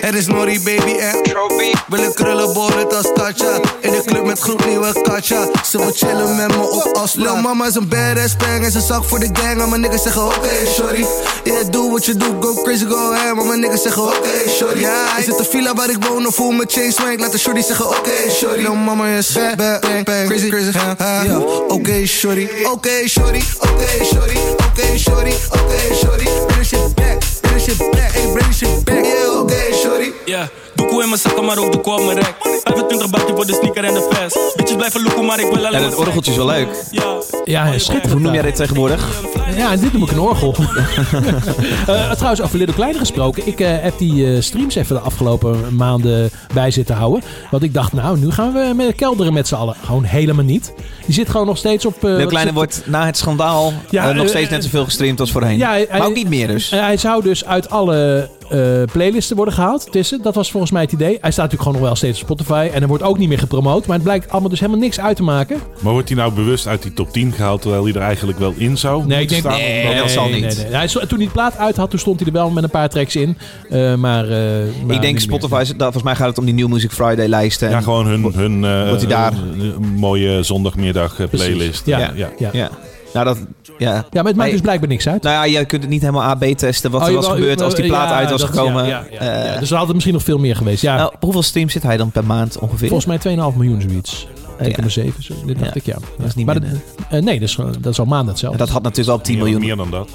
Er 0.00 0.14
is 0.14 0.26
Nori 0.26 0.60
baby 0.60 0.98
en 0.98 1.22
Trophy. 1.22 1.72
Willen 1.88 2.14
krullen 2.14 2.52
boren 2.52 2.96
als 2.96 3.10
Tatja. 3.14 3.60
In 3.80 3.90
de 3.90 4.02
club 4.04 4.24
met 4.24 4.38
groep 4.38 4.66
nieuwe 4.66 5.00
Katja. 5.02 5.48
Ze 5.64 5.78
wil 5.78 5.92
chillen 5.94 6.36
met 6.36 6.56
me 6.56 6.62
op 6.62 6.96
afspraak. 6.96 7.26
Lil 7.26 7.36
mama 7.36 7.66
is 7.66 7.74
een 7.74 7.88
badass 7.88 8.36
bang 8.36 8.64
en 8.64 8.70
ze 8.72 8.80
zak 8.80 9.04
voor 9.04 9.18
de 9.18 9.28
gang. 9.32 9.56
Maar 9.56 9.68
mijn 9.68 9.80
niggas 9.80 10.02
zeggen 10.02 10.24
oké, 10.24 10.66
sorry. 10.74 11.06
Yeah, 11.44 11.70
do 11.70 11.88
what 11.88 12.04
you 12.04 12.16
do, 12.16 12.26
go 12.40 12.62
crazy, 12.62 12.84
go 12.84 13.12
ham. 13.12 13.36
Maar 13.36 13.44
mijn 13.44 13.60
niggas 13.60 13.82
zeggen 13.82 14.02
oké, 14.02 14.48
sorry. 14.48 14.80
Ja, 14.80 15.18
is 15.18 15.26
het 15.26 15.38
de 15.38 15.44
villa 15.44 15.74
waar 15.74 15.90
ik 15.90 16.04
woon 16.04 16.26
of 16.26 16.34
voel 16.34 16.50
me 16.50 16.64
chain 16.66 16.92
swank? 16.92 17.20
Laat 17.20 17.32
de 17.32 17.38
shorty 17.38 17.60
zeggen 17.60 17.88
oké, 17.88 18.30
sorry. 18.30 18.62
Lil 18.62 18.74
mama 18.74 19.06
is 19.06 19.32
bad, 19.32 19.56
bad, 19.56 19.80
bang, 19.80 20.04
bang, 20.04 20.26
crazy, 20.26 20.48
crazy, 20.48 20.78
ha, 20.78 20.94
ha. 20.98 21.22
Ja, 21.22 21.38
oké, 21.68 22.06
shorty. 22.06 22.48
Oké, 22.72 23.08
shorty. 23.08 23.42
Oké, 23.58 24.04
shorty. 24.04 24.38
Oké, 24.56 24.98
shorty. 24.98 25.34
Oké, 25.48 25.94
shorty. 25.94 26.28
Shit 26.62 26.94
back. 26.94 27.29
Bring 27.50 27.66
the 27.66 27.74
shit 27.74 27.92
back. 27.92 28.12
Hey, 28.12 28.32
bring 28.32 28.46
the 28.46 28.52
shit 28.52 28.84
back. 28.84 29.04
Yeah, 29.04 29.40
oké, 29.42 29.74
shorty. 29.82 30.12
Ja, 30.24 30.48
doekoe 30.80 31.02
in 31.02 31.08
mijn 31.08 31.20
zakken, 31.20 31.44
maar 31.44 31.58
ook 31.58 31.72
doekoe 31.72 31.92
op 31.92 32.04
mijn 32.04 32.16
rek. 32.18 32.34
25 32.64 33.10
bakje 33.10 33.34
voor 33.34 33.46
de 33.46 33.52
sneaker 33.52 33.84
en 33.84 33.94
de 33.94 34.06
vest. 34.10 34.56
Bitches 34.56 34.76
blijven 34.76 35.02
loeken, 35.02 35.24
maar 35.24 35.40
ik 35.40 35.46
wil 35.52 35.66
alleen 35.66 35.72
En 35.80 35.84
het 35.84 35.94
orgeltje 35.96 36.30
is 36.30 36.36
wel 36.36 36.46
leuk. 36.46 36.68
Ja, 36.90 37.02
Ja, 37.44 37.78
schitterend. 37.78 38.12
Hoe 38.12 38.20
noem 38.20 38.32
jij 38.32 38.42
dit 38.42 38.56
tegenwoordig? 38.56 39.22
Ja, 39.56 39.70
en 39.72 39.80
dit 39.80 39.92
noem 39.92 40.02
ik 40.02 40.10
een 40.10 40.20
orgel. 40.20 40.54
Eh, 41.86 42.10
trouwens, 42.12 42.42
over 42.42 42.58
Little 42.58 42.74
Kleine 42.74 42.98
gesproken. 42.98 43.46
Ik 43.46 43.60
eh, 43.60 43.68
heb 43.80 43.98
die 43.98 44.34
eh, 44.34 44.40
streams 44.40 44.74
even 44.74 44.96
de 44.96 45.02
afgelopen 45.02 45.76
maanden 45.76 46.30
bij 46.54 46.70
zitten 46.70 46.94
houden. 46.96 47.22
Want 47.50 47.62
ik 47.62 47.74
dacht, 47.74 47.92
nou, 47.92 48.18
nu 48.18 48.30
gaan 48.30 48.52
we 48.52 48.72
met 48.76 48.94
kelderen 48.94 49.32
met 49.32 49.48
z'n 49.48 49.54
allen. 49.54 49.74
Gewoon 49.84 50.04
helemaal 50.04 50.44
niet. 50.44 50.72
Die 51.06 51.14
zit 51.14 51.28
gewoon 51.30 51.46
nog 51.46 51.56
steeds 51.56 51.86
op... 51.86 52.04
eh, 52.04 52.16
wat 52.16 52.26
Kleine 52.26 52.52
wordt 52.52 52.82
na 52.86 53.06
het 53.06 53.16
schandaal 53.16 53.72
Ja, 53.90 54.08
eh, 54.08 54.14
nog 54.14 54.24
eh, 54.24 54.30
steeds 54.30 54.50
net 54.50 54.62
zoveel 54.64 54.84
gestreamd 54.84 55.20
als 55.20 55.30
voorheen. 55.32 55.58
Ja, 55.58 55.70
hij- 55.70 55.86
maar 55.90 56.06
ook 56.06 56.14
niet 56.14 56.28
meer 56.28 56.46
dus. 56.46 56.70
Eh, 56.70 56.80
hij 56.80 56.96
zou 56.96 57.22
dus 57.22 57.44
uit 57.44 57.70
alle 57.70 58.28
eh, 58.50 58.82
playlisten 58.92 59.36
worden 59.36 59.54
gehaald. 59.54 59.92
Tussen. 59.92 60.22
Dat 60.22 60.34
was 60.34 60.50
volgens 60.50 60.72
mij 60.72 60.82
het 60.82 60.92
idee. 60.92 61.08
Hij 61.20 61.30
staat 61.30 61.36
natuurlijk 61.50 61.62
gewoon 61.62 61.76
nog 61.78 61.82
wel 61.86 61.94
steeds 61.96 62.18
op 62.20 62.24
Spotify. 62.26 62.68
En 62.72 62.82
er 62.82 62.88
wordt 62.88 63.02
ook 63.02 63.18
niet 63.18 63.28
meer 63.28 63.38
gepromoot. 63.38 63.86
Maar 63.86 63.94
het 63.94 64.04
blijkt 64.04 64.30
allemaal 64.30 64.48
dus 64.50 64.60
helemaal 64.60 64.80
niks 64.80 65.00
uit 65.00 65.16
te 65.16 65.22
maken. 65.22 65.58
Maar 65.80 65.92
wordt 65.92 66.08
hij 66.08 66.18
nou 66.18 66.32
bewust 66.32 66.66
uit 66.66 66.82
die 66.82 66.92
top 66.92 67.12
10 67.12 67.32
gehaald 67.32 67.60
terwijl 67.62 67.84
hij 67.84 67.92
er 67.94 68.00
eigenlijk 68.00 68.38
wel 68.38 68.54
in 68.56 68.78
zou 68.78 69.06
Nee, 69.06 69.22
ik 69.22 69.28
denk 69.28 69.40
staan? 69.40 69.52
nee, 69.58 69.96
dat 69.96 70.10
zal 70.10 70.28
niet. 70.28 70.40
nee, 70.40 70.54
nee. 70.56 70.74
Hij, 70.74 70.84
is- 70.84 70.92
toen 70.92 71.06
hij 71.08 71.18
het 71.24 71.32
plaat 71.32 71.56
uit 71.56 71.76
had, 71.76 71.90
toen 71.90 71.98
stond 71.98 72.18
hij 72.18 72.28
er 72.28 72.34
wel 72.34 72.50
met 72.50 72.64
een 72.64 72.70
paar 72.70 72.88
tracks 72.88 73.16
in. 73.16 73.38
Eh, 73.70 73.94
maar, 73.94 74.24
eh, 74.24 74.30
maar 74.84 74.94
ik 74.94 75.00
denk 75.00 75.02
meer. 75.02 75.20
Spotify, 75.20 75.58
is- 75.60 75.68
dat- 75.68 75.78
volgens 75.78 76.02
mij 76.02 76.14
gaat 76.14 76.28
het 76.28 76.38
om 76.38 76.44
die 76.44 76.54
New 76.54 76.68
Music 76.68 76.90
Friday 76.90 77.26
lijsten. 77.26 77.70
Ja, 77.70 77.80
gewoon 77.80 78.06
hun, 78.06 78.32
hun 78.34 78.60
Wordt 78.86 79.00
hij 79.02 79.10
daar? 79.10 79.32
mooie 79.96 80.42
zondagmiddag 80.42 81.14
Precies. 81.16 81.30
playlist. 81.46 81.86
Ja. 81.86 81.98
ja. 81.98 82.12
Ja. 82.38 82.48
Ja. 82.52 82.70
Nou, 83.12 83.24
dat, 83.24 83.38
ja. 83.78 83.92
Ja, 83.94 84.04
maar 84.12 84.24
het 84.24 84.36
maakt 84.36 84.50
dus 84.50 84.60
blijkbaar 84.60 84.88
niks 84.88 85.08
uit. 85.08 85.22
Nou 85.22 85.34
ja, 85.34 85.58
je 85.58 85.64
kunt 85.64 85.82
het 85.82 85.90
niet 85.90 86.00
helemaal 86.00 86.22
AB 86.22 86.44
testen 86.44 86.90
wat 86.90 87.00
Oh, 87.02 87.08
er 87.08 87.14
was 87.14 87.26
gebeurd 87.26 87.60
als 87.62 87.74
die 87.74 87.84
ja, 87.84 87.90
plaat 87.90 88.10
uit 88.10 88.30
was 88.30 88.40
dat- 88.40 88.50
gekomen. 88.50 88.86
ja, 88.86 89.04
ja, 89.10 89.24
ja, 89.24 89.24
ja. 89.44 89.44
Eh, 89.54 89.60
Dus 89.60 89.70
er 89.70 89.76
had 89.76 89.86
er 89.88 89.92
misschien 89.94 90.14
nog 90.14 90.22
veel 90.24 90.38
meer 90.38 90.56
geweest. 90.56 90.82
Ja, 90.82 90.96
nou, 90.96 91.12
hoeveel 91.20 91.42
streams 91.42 91.72
zit 91.72 91.82
hij 91.82 91.96
dan 91.96 92.10
per 92.10 92.24
maand 92.24 92.58
ongeveer? 92.58 92.88
volgens 92.88 93.06
mij 93.06 93.18
2,5 93.52 93.56
miljoen 93.56 93.80
zoiets. 93.80 94.26
Eh, 94.58 94.66
ja. 94.66 94.72
2,7. 94.72 95.22
zo, 95.22 95.34
Dit 95.46 95.58
dacht 95.58 95.70
Ja. 95.74 95.80
ik, 95.80 95.86
ja. 95.86 95.96
Dat 96.18 96.26
is 96.26 96.34
niet 96.34 96.46
maar 96.46 96.60
dat, 96.60 96.64
eh, 97.10 97.20
nee, 97.22 97.38
dat 97.40 97.48
is, 97.48 97.54
gewoon- 97.54 97.74
dat 97.80 97.92
is 97.92 97.98
al 97.98 98.04
maanden 98.06 98.28
hetzelfde. 98.28 98.58
Dat 98.58 98.68
had 98.68 98.82
natuurlijk 98.82 99.18
al 99.18 99.24
10 99.24 99.34
Meer, 99.34 99.42
miljoen. 99.44 99.60
meer 99.66 99.76
dan 99.76 99.90
dat. 99.90 100.08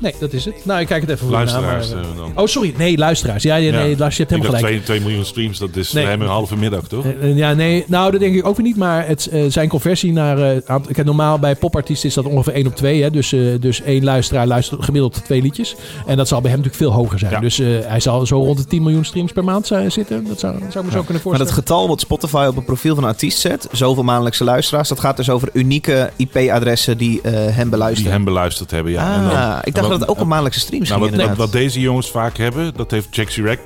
Nee, 0.00 0.14
dat 0.20 0.32
is 0.32 0.44
het. 0.44 0.54
Nou, 0.64 0.80
ik 0.80 0.86
kijk 0.86 1.00
het 1.00 1.10
even 1.10 1.22
voor 1.26 1.30
na, 1.30 1.36
Luisteraars 1.36 1.88
maar, 1.94 2.02
eh, 2.02 2.10
eh, 2.10 2.16
dan. 2.16 2.32
Oh, 2.34 2.46
sorry. 2.46 2.74
Nee, 2.76 2.98
luisteraars. 2.98 3.42
Ja, 3.42 3.56
ja, 3.56 3.72
nee, 3.72 3.90
Ja. 3.90 3.96
Lars, 3.98 4.16
je 4.16 4.22
hebt 4.24 4.34
helemaal 4.34 4.58
gelijk. 4.60 4.84
2, 4.84 4.96
2 4.98 5.00
miljoen 5.00 5.24
streams, 5.24 5.58
dat 5.58 5.76
is 5.76 5.92
Nee. 5.92 6.06
een 6.06 6.20
halve 6.20 6.56
middag, 6.56 6.86
toch? 6.88 7.04
Eh, 7.04 7.36
ja, 7.36 7.52
nee, 7.52 7.84
nou, 7.86 8.10
dat 8.10 8.20
denk 8.20 8.34
ik 8.34 8.46
ook 8.46 8.56
weer 8.56 8.66
niet. 8.66 8.76
Maar 8.76 9.06
het, 9.06 9.26
eh, 9.26 9.44
zijn 9.48 9.68
conversie 9.68 10.12
naar... 10.12 10.38
eh, 10.38 10.56
kijk, 10.92 11.04
normaal 11.04 11.38
bij 11.38 11.54
popartiesten 11.56 12.08
is 12.08 12.14
dat 12.14 12.24
ongeveer 12.24 12.54
1 12.54 12.66
op 12.66 12.76
2. 12.76 13.02
Hè? 13.02 13.10
Dus, 13.10 13.32
eh, 13.32 13.40
dus 13.60 13.82
één 13.82 14.04
luisteraar 14.04 14.46
luistert 14.46 14.84
gemiddeld 14.84 15.24
twee 15.24 15.42
liedjes. 15.42 15.74
En 16.06 16.16
dat 16.16 16.28
zal 16.28 16.40
bij 16.40 16.50
hem 16.50 16.60
natuurlijk 16.60 16.90
veel 16.90 17.00
hoger 17.02 17.18
zijn. 17.18 17.32
Ja. 17.32 17.40
Dus 17.40 17.58
eh, 17.58 17.66
hij 17.82 18.00
zal 18.00 18.26
zo 18.26 18.36
rond 18.42 18.58
de 18.58 18.64
10 18.64 18.82
miljoen 18.82 19.04
streams 19.04 19.32
per 19.32 19.44
maand 19.44 19.66
zijn- 19.66 19.92
zitten. 19.92 20.24
Dat 20.28 20.40
zou, 20.40 20.52
dat 20.52 20.72
zou 20.72 20.84
ik 20.84 20.90
me 20.90 20.96
zo 20.96 21.04
kunnen 21.04 21.12
Maar 21.12 21.20
voorstellen. 21.22 21.54
dat 21.54 21.64
getal 21.64 21.88
wat 21.88 22.00
Spotify 22.00 22.46
op 22.48 22.56
een 22.56 22.64
profiel 22.64 22.94
van 22.94 23.04
een 23.04 23.10
artiest 23.10 23.38
zet, 23.38 23.68
zoveel 23.72 24.02
maandelijkse 24.02 24.44
luisteraars, 24.44 24.88
dat 24.88 25.00
gaat 25.00 25.16
dus 25.16 25.30
over 25.30 25.48
unieke 25.52 26.10
IP-adressen 26.16 26.98
die 26.98 27.20
eh, 27.20 27.32
hem 27.32 27.70
beluisteren. 27.70 28.04
Die 28.04 28.12
hem 28.12 28.24
beluisterd 28.24 28.70
hebben, 28.70 28.92
ja. 28.92 29.14
En 29.14 29.22
dan- 29.22 29.30
ah, 29.36 29.58
ik 29.64 29.74
dacht 29.74 29.88
wat- 29.90 29.98
dat 29.98 30.08
het 30.08 30.16
ook 30.16 30.22
om 30.22 30.28
maandelijkse 30.28 30.60
streams 30.60 30.88
Nou, 30.88 31.00
ging 31.00 31.10
wat, 31.10 31.20
wat, 31.20 31.28
inderdaad. 31.30 31.52
wat 31.52 31.60
deze 31.62 31.80
jongens 31.80 32.10
vaak 32.10 32.36
hebben, 32.36 32.74
dat 32.76 32.90
heeft 32.90 33.14
Jack 33.16 33.30
Chirac. 33.30 33.58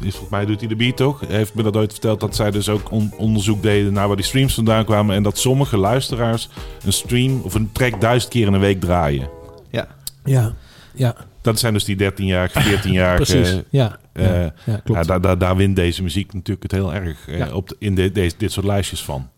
Volgens 0.00 0.28
mij 0.30 0.44
doet 0.46 0.58
hij 0.60 0.68
de 0.68 0.76
beat 0.76 0.96
toch? 0.96 1.20
Hij 1.20 1.36
heeft 1.36 1.54
me 1.54 1.62
dat 1.62 1.76
ooit 1.76 1.90
verteld 1.92 2.20
dat 2.20 2.36
zij 2.36 2.50
dus 2.50 2.68
ook 2.68 2.90
on- 2.90 3.12
onderzoek 3.16 3.62
deden 3.62 3.92
naar 3.92 4.06
waar 4.06 4.16
die 4.16 4.24
streams 4.24 4.54
vandaan 4.54 4.84
kwamen. 4.84 5.16
En 5.16 5.22
dat 5.22 5.38
sommige 5.38 5.76
luisteraars 5.76 6.48
een 6.84 6.92
stream 6.92 7.40
of 7.40 7.54
een 7.54 7.70
track 7.72 8.00
duizend 8.00 8.32
keer 8.32 8.46
in 8.46 8.52
een 8.52 8.60
week 8.60 8.80
draaien. 8.80 9.28
Ja. 9.70 9.86
Ja, 10.24 10.54
ja, 10.94 11.14
Dat 11.40 11.58
zijn 11.58 11.72
dus 11.72 11.84
die 11.84 11.96
13-jarige, 11.96 12.60
14-jarige. 12.60 13.24
precies. 13.32 13.60
Ja, 13.70 13.98
eh, 14.12 14.26
ja, 14.26 14.34
ja, 14.34 14.52
ja, 14.64 14.80
klopt. 14.84 15.06
daar, 15.06 15.20
daar, 15.20 15.38
daar 15.38 15.56
wint 15.56 15.76
deze 15.76 16.02
muziek 16.02 16.32
natuurlijk 16.32 16.62
het 16.62 16.72
heel 16.72 16.94
erg 16.94 17.28
eh, 17.28 17.38
Ja. 17.38 17.52
op 17.52 17.68
de- 17.68 17.76
in 17.78 17.94
de, 17.94 18.12
deze, 18.12 18.34
dit 18.38 18.52
soort 18.52 18.66
lijstjes 18.66 19.02
van. 19.02 19.28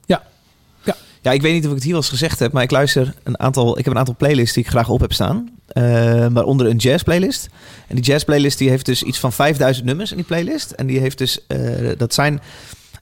Ja, 1.22 1.32
ik 1.32 1.42
weet 1.42 1.52
niet 1.52 1.62
of 1.64 1.68
ik 1.68 1.74
het 1.74 1.82
hier 1.82 1.92
wel 1.92 2.00
eens 2.02 2.10
gezegd 2.10 2.38
heb, 2.38 2.52
maar 2.52 2.62
ik 2.62 2.70
luister 2.70 3.14
een 3.22 3.38
aantal. 3.40 3.78
Ik 3.78 3.84
heb 3.84 3.92
een 3.92 3.98
aantal 3.98 4.14
playlists 4.18 4.54
die 4.54 4.64
ik 4.64 4.70
graag 4.70 4.88
op 4.88 5.00
heb 5.00 5.12
staan. 5.12 5.50
Eh, 5.74 6.26
waaronder 6.32 6.66
een 6.66 6.76
jazz 6.76 7.02
playlist. 7.02 7.48
En 7.88 7.94
die 7.94 8.04
jazz 8.04 8.24
playlist 8.24 8.58
die 8.58 8.68
heeft 8.68 8.86
dus 8.86 9.02
iets 9.02 9.18
van 9.18 9.32
5000 9.32 9.86
nummers 9.86 10.10
in 10.10 10.16
die 10.16 10.26
playlist. 10.26 10.70
En 10.70 10.86
die 10.86 10.98
heeft 10.98 11.18
dus, 11.18 11.46
eh, 11.46 11.58
dat 11.96 12.14
zijn, 12.14 12.40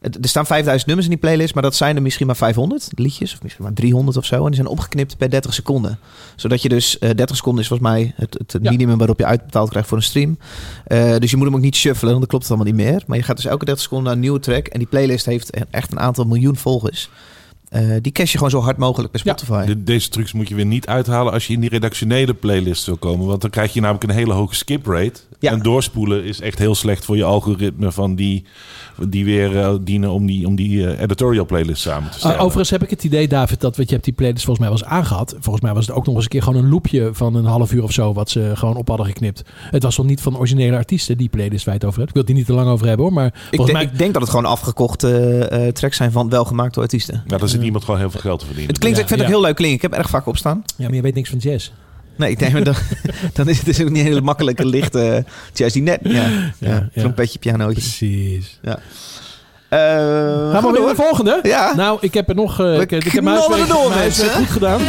er 0.00 0.28
staan 0.28 0.46
5000 0.46 0.87
nummers 0.87 1.08
in 1.08 1.12
die 1.14 1.22
playlist, 1.22 1.54
maar 1.54 1.62
dat 1.62 1.74
zijn 1.74 1.96
er 1.96 2.02
misschien 2.02 2.26
maar 2.26 2.37
500 2.37 2.88
liedjes, 2.94 3.32
of 3.35 3.42
misschien 3.42 3.64
maar 3.64 3.72
300 3.72 4.16
of 4.16 4.24
zo. 4.24 4.37
En 4.40 4.46
die 4.46 4.54
zijn 4.54 4.66
opgeknipt 4.66 5.16
per 5.16 5.30
30 5.30 5.54
seconden. 5.54 5.98
Zodat 6.37 6.62
je 6.62 6.68
dus, 6.68 6.98
eh 6.98 7.11
30 7.14 7.37
seconden 7.37 7.62
is 7.62 7.68
volgens 7.68 7.88
mij 7.90 8.12
het, 8.16 8.35
het 8.38 8.58
Ja. 8.62 8.70
minimum 8.70 8.98
waarop 8.98 9.18
je 9.18 9.26
uitbetaald 9.26 9.68
krijgt 9.70 9.88
voor 9.88 9.96
een 9.96 10.02
stream. 10.04 10.38
Eh, 10.87 11.16
dus 11.18 11.30
je 11.30 11.37
moet 11.37 11.46
hem 11.46 11.54
ook 11.56 11.62
niet 11.62 11.76
shuffelen, 11.76 12.08
want 12.14 12.18
dan 12.20 12.28
klopt 12.28 12.42
het 12.48 12.52
allemaal 12.52 12.72
niet 12.74 12.85
meer. 12.87 13.02
Maar 13.06 13.16
je 13.16 13.22
gaat 13.24 13.37
dus 13.37 13.44
elke 13.46 13.64
30 13.64 13.82
seconden 13.82 14.06
naar 14.06 14.14
een 14.16 14.20
nieuwe 14.20 14.40
track. 14.40 14.66
En 14.66 14.78
die 14.78 14.88
playlist 14.88 15.26
heeft 15.26 15.50
echt 15.70 15.92
een 15.92 16.00
aantal 16.00 16.24
miljoen 16.24 16.56
volgers. 16.56 17.11
Eh, 17.72 17.82
die 18.00 18.12
cache 18.12 18.30
je 18.30 18.37
gewoon 18.37 18.50
zo 18.50 18.61
hard 18.61 18.76
mogelijk 18.76 19.12
bij 19.12 19.20
Ja. 19.24 19.32
Spotify. 19.32 19.66
De- 19.66 19.82
deze 19.82 20.08
trucs 20.08 20.32
moet 20.32 20.48
je 20.48 20.54
weer 20.54 20.66
niet 20.66 20.87
uithalen 20.87 21.32
als 21.32 21.46
je 21.46 21.52
in 21.52 21.61
die 21.61 21.70
redactionele 21.70 22.35
playlist 22.35 22.87
wil 22.87 22.96
komen. 22.96 23.26
Want 23.26 23.40
dan 23.40 23.50
krijg 23.50 23.72
je 23.72 23.80
namelijk 23.80 24.04
een 24.04 24.11
hele 24.16 24.32
hoge 24.32 24.54
skip 24.54 24.87
rate. 24.87 25.20
Ja. 25.38 25.50
En 25.50 25.62
doorspoelen 25.62 26.24
is 26.24 26.40
echt 26.40 26.58
heel 26.58 26.74
slecht 26.74 27.04
voor 27.04 27.16
je 27.16 27.24
algoritme 27.24 27.92
van 27.92 28.14
die, 28.14 28.44
die 29.08 29.24
weer 29.24 29.58
eh, 29.58 29.74
dienen 29.80 30.11
om 30.11 30.26
die, 30.26 30.46
om 30.46 30.56
die 30.56 30.87
eh, 30.87 31.00
editorial 31.00 31.46
playlist 31.46 31.82
samen 31.82 32.11
te 32.11 32.18
stellen. 32.18 32.37
Uh, 32.37 32.42
overigens 32.42 32.70
heb 32.70 32.82
ik 32.82 32.90
het 32.90 33.04
idee, 33.04 33.28
David, 33.28 33.61
dat 33.61 33.76
want 33.76 33.88
je 33.88 33.94
hebt 33.94 34.06
die 34.06 34.14
playlist 34.14 34.44
volgens 34.44 34.66
mij 34.66 34.74
wel 34.76 34.85
eens 34.87 34.96
aangehad. 34.96 35.35
Volgens 35.40 35.64
mij 35.64 35.74
was 35.74 35.87
het 35.87 35.96
ook 35.96 36.06
nog 36.06 36.14
eens 36.14 36.24
een 36.24 36.30
keer 36.30 36.42
gewoon 36.42 36.64
een 36.64 36.70
loopje 36.70 37.11
van 37.12 37.35
een 37.35 37.44
half 37.44 37.72
uur 37.72 37.82
of 37.82 37.92
zo, 37.92 38.12
wat 38.12 38.30
ze 38.30 38.50
gewoon 38.54 38.76
op 38.76 38.88
hadden 38.88 39.06
geknipt. 39.06 39.42
Het 39.70 39.82
was 39.82 39.94
toch 39.94 40.06
niet 40.06 40.20
van 40.20 40.37
originele 40.37 40.76
artiesten, 40.76 41.16
die 41.18 41.28
playlist 41.28 41.64
waar 41.64 41.74
je 41.74 41.80
het 41.80 41.88
over 41.88 41.98
hebt. 41.98 42.08
Ik 42.08 42.14
wil 42.14 42.22
het 42.22 42.32
hier 42.32 42.40
niet 42.40 42.46
te 42.56 42.62
lang 42.62 42.68
over 42.68 42.87
hebben 42.87 43.06
hoor, 43.06 43.14
maar 43.14 43.26
Ik, 43.26 43.32
volgens 43.56 43.66
denk, 43.66 43.72
mij... 43.72 43.92
ik 43.92 43.98
denk 43.98 44.12
dat 44.12 44.22
het 44.22 44.30
gewoon 44.30 44.46
afgekochte 44.50 45.08
eh, 45.08 45.66
eh, 45.66 45.72
tracks 45.72 45.96
zijn 45.96 46.12
van 46.12 46.28
welgemaakt 46.28 46.74
door 46.74 46.82
artiesten. 46.82 47.22
Ja, 47.26 47.38
daar 47.38 47.48
iemand 47.64 47.85
gewoon 47.85 48.01
heel 48.01 48.11
veel 48.11 48.20
geld 48.20 48.38
te 48.38 48.44
verdienen. 48.44 48.70
Het 48.72 48.81
klinkt, 48.81 48.98
Ja, 48.98 49.03
ik 49.05 49.09
vind 49.09 49.20
het 49.20 49.29
ja. 49.29 49.35
ook 49.35 49.40
heel 49.40 49.48
leuk 49.51 49.57
klinken. 49.59 49.77
Ik 49.77 49.83
heb 49.83 49.92
er 49.92 49.98
erg 49.98 50.09
vaak 50.11 50.27
op 50.27 50.37
staan. 50.37 50.64
Ja, 50.77 50.85
maar 50.87 50.94
je 50.94 51.03
weet 51.03 51.14
niks 51.14 51.29
van 51.31 51.38
jazz. 51.38 51.70
Nee, 52.16 52.31
ik 52.31 52.38
denk, 52.38 52.64
dan, 52.64 52.75
dan 53.35 53.48
is 53.48 53.57
het 53.57 53.66
dus 53.66 53.81
ook 53.81 53.88
niet 53.88 53.98
een 53.98 54.05
hele 54.07 54.20
makkelijke, 54.20 54.66
lichte 54.66 55.25
jazz 55.53 55.72
die 55.72 55.83
net. 55.83 56.01
Ja, 56.03 56.12
ja, 56.12 56.53
Ja, 56.59 56.88
ja. 56.92 57.01
trompetje, 57.03 57.38
pianootje. 57.38 57.81
Precies. 57.81 58.59
Eh, 58.62 59.79
Gaan 59.79 60.62
we 60.62 60.70
weer 60.72 60.81
naar 60.81 60.88
de 60.88 60.94
volgende? 60.94 61.38
Ja. 61.42 61.75
Nou, 61.75 61.98
ik 62.01 62.14
heb 62.14 62.29
er 62.29 62.35
nog... 62.35 62.51
eh, 62.61 62.66
We 62.77 62.81
ik, 62.81 62.90
ik 62.92 63.12
heb 63.12 63.22
mijn 63.25 63.37
huiswerk, 63.37 63.92
huiswerk 63.92 64.33
goed 64.33 64.51
gedaan. 64.51 64.81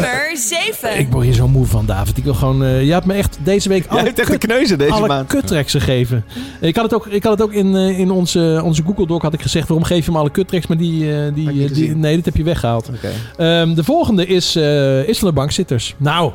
Nummer 0.00 0.36
7. 0.36 0.98
Ik 0.98 1.08
word 1.10 1.24
hier 1.24 1.34
zo 1.34 1.48
moe 1.48 1.66
van, 1.66 1.86
David. 1.86 2.16
Ik 2.18 2.24
wil 2.24 2.34
gewoon... 2.34 2.64
eh, 2.64 2.84
je 2.84 2.92
hebt 2.92 3.06
me 3.06 3.14
echt 3.14 3.38
deze 3.42 3.68
week 3.68 3.86
alle 3.88 4.02
hebt 4.02 4.18
echt 4.18 4.30
de 4.30 4.38
kut- 4.38 4.50
kneuzen 4.50 4.78
deze 4.78 4.92
alle 4.92 5.06
maand. 5.06 5.28
kuttracks 5.28 5.72
gegeven. 5.72 6.24
Ik 6.60 6.74
had 6.76 6.84
het 6.84 6.94
ook, 6.94 7.06
ik 7.06 7.22
had 7.22 7.32
het 7.32 7.42
ook 7.42 7.52
in, 7.52 7.76
eh, 7.76 7.98
in 7.98 8.10
onze, 8.10 8.60
onze 8.64 8.82
Google 8.82 9.06
Doc 9.06 9.22
had 9.22 9.32
ik 9.34 9.42
gezegd... 9.42 9.68
waarom 9.68 9.86
geef 9.86 10.04
je 10.06 10.12
me 10.12 10.18
alle 10.18 10.30
kuttracks, 10.30 10.66
maar 10.66 10.76
die... 10.76 11.12
eh, 11.16 11.34
die, 11.34 11.70
die 11.72 11.96
nee, 11.96 12.16
dat 12.16 12.24
heb 12.24 12.36
je 12.36 12.42
weggehaald. 12.42 12.88
Oké. 12.94 13.10
Ehm, 13.36 13.74
de 13.74 13.84
volgende 13.84 14.26
is, 14.26 14.56
eh, 14.56 15.08
is 15.08 15.18
van 15.18 15.28
de 15.28 15.34
bankzitters. 15.34 15.94
Nou, 15.96 16.32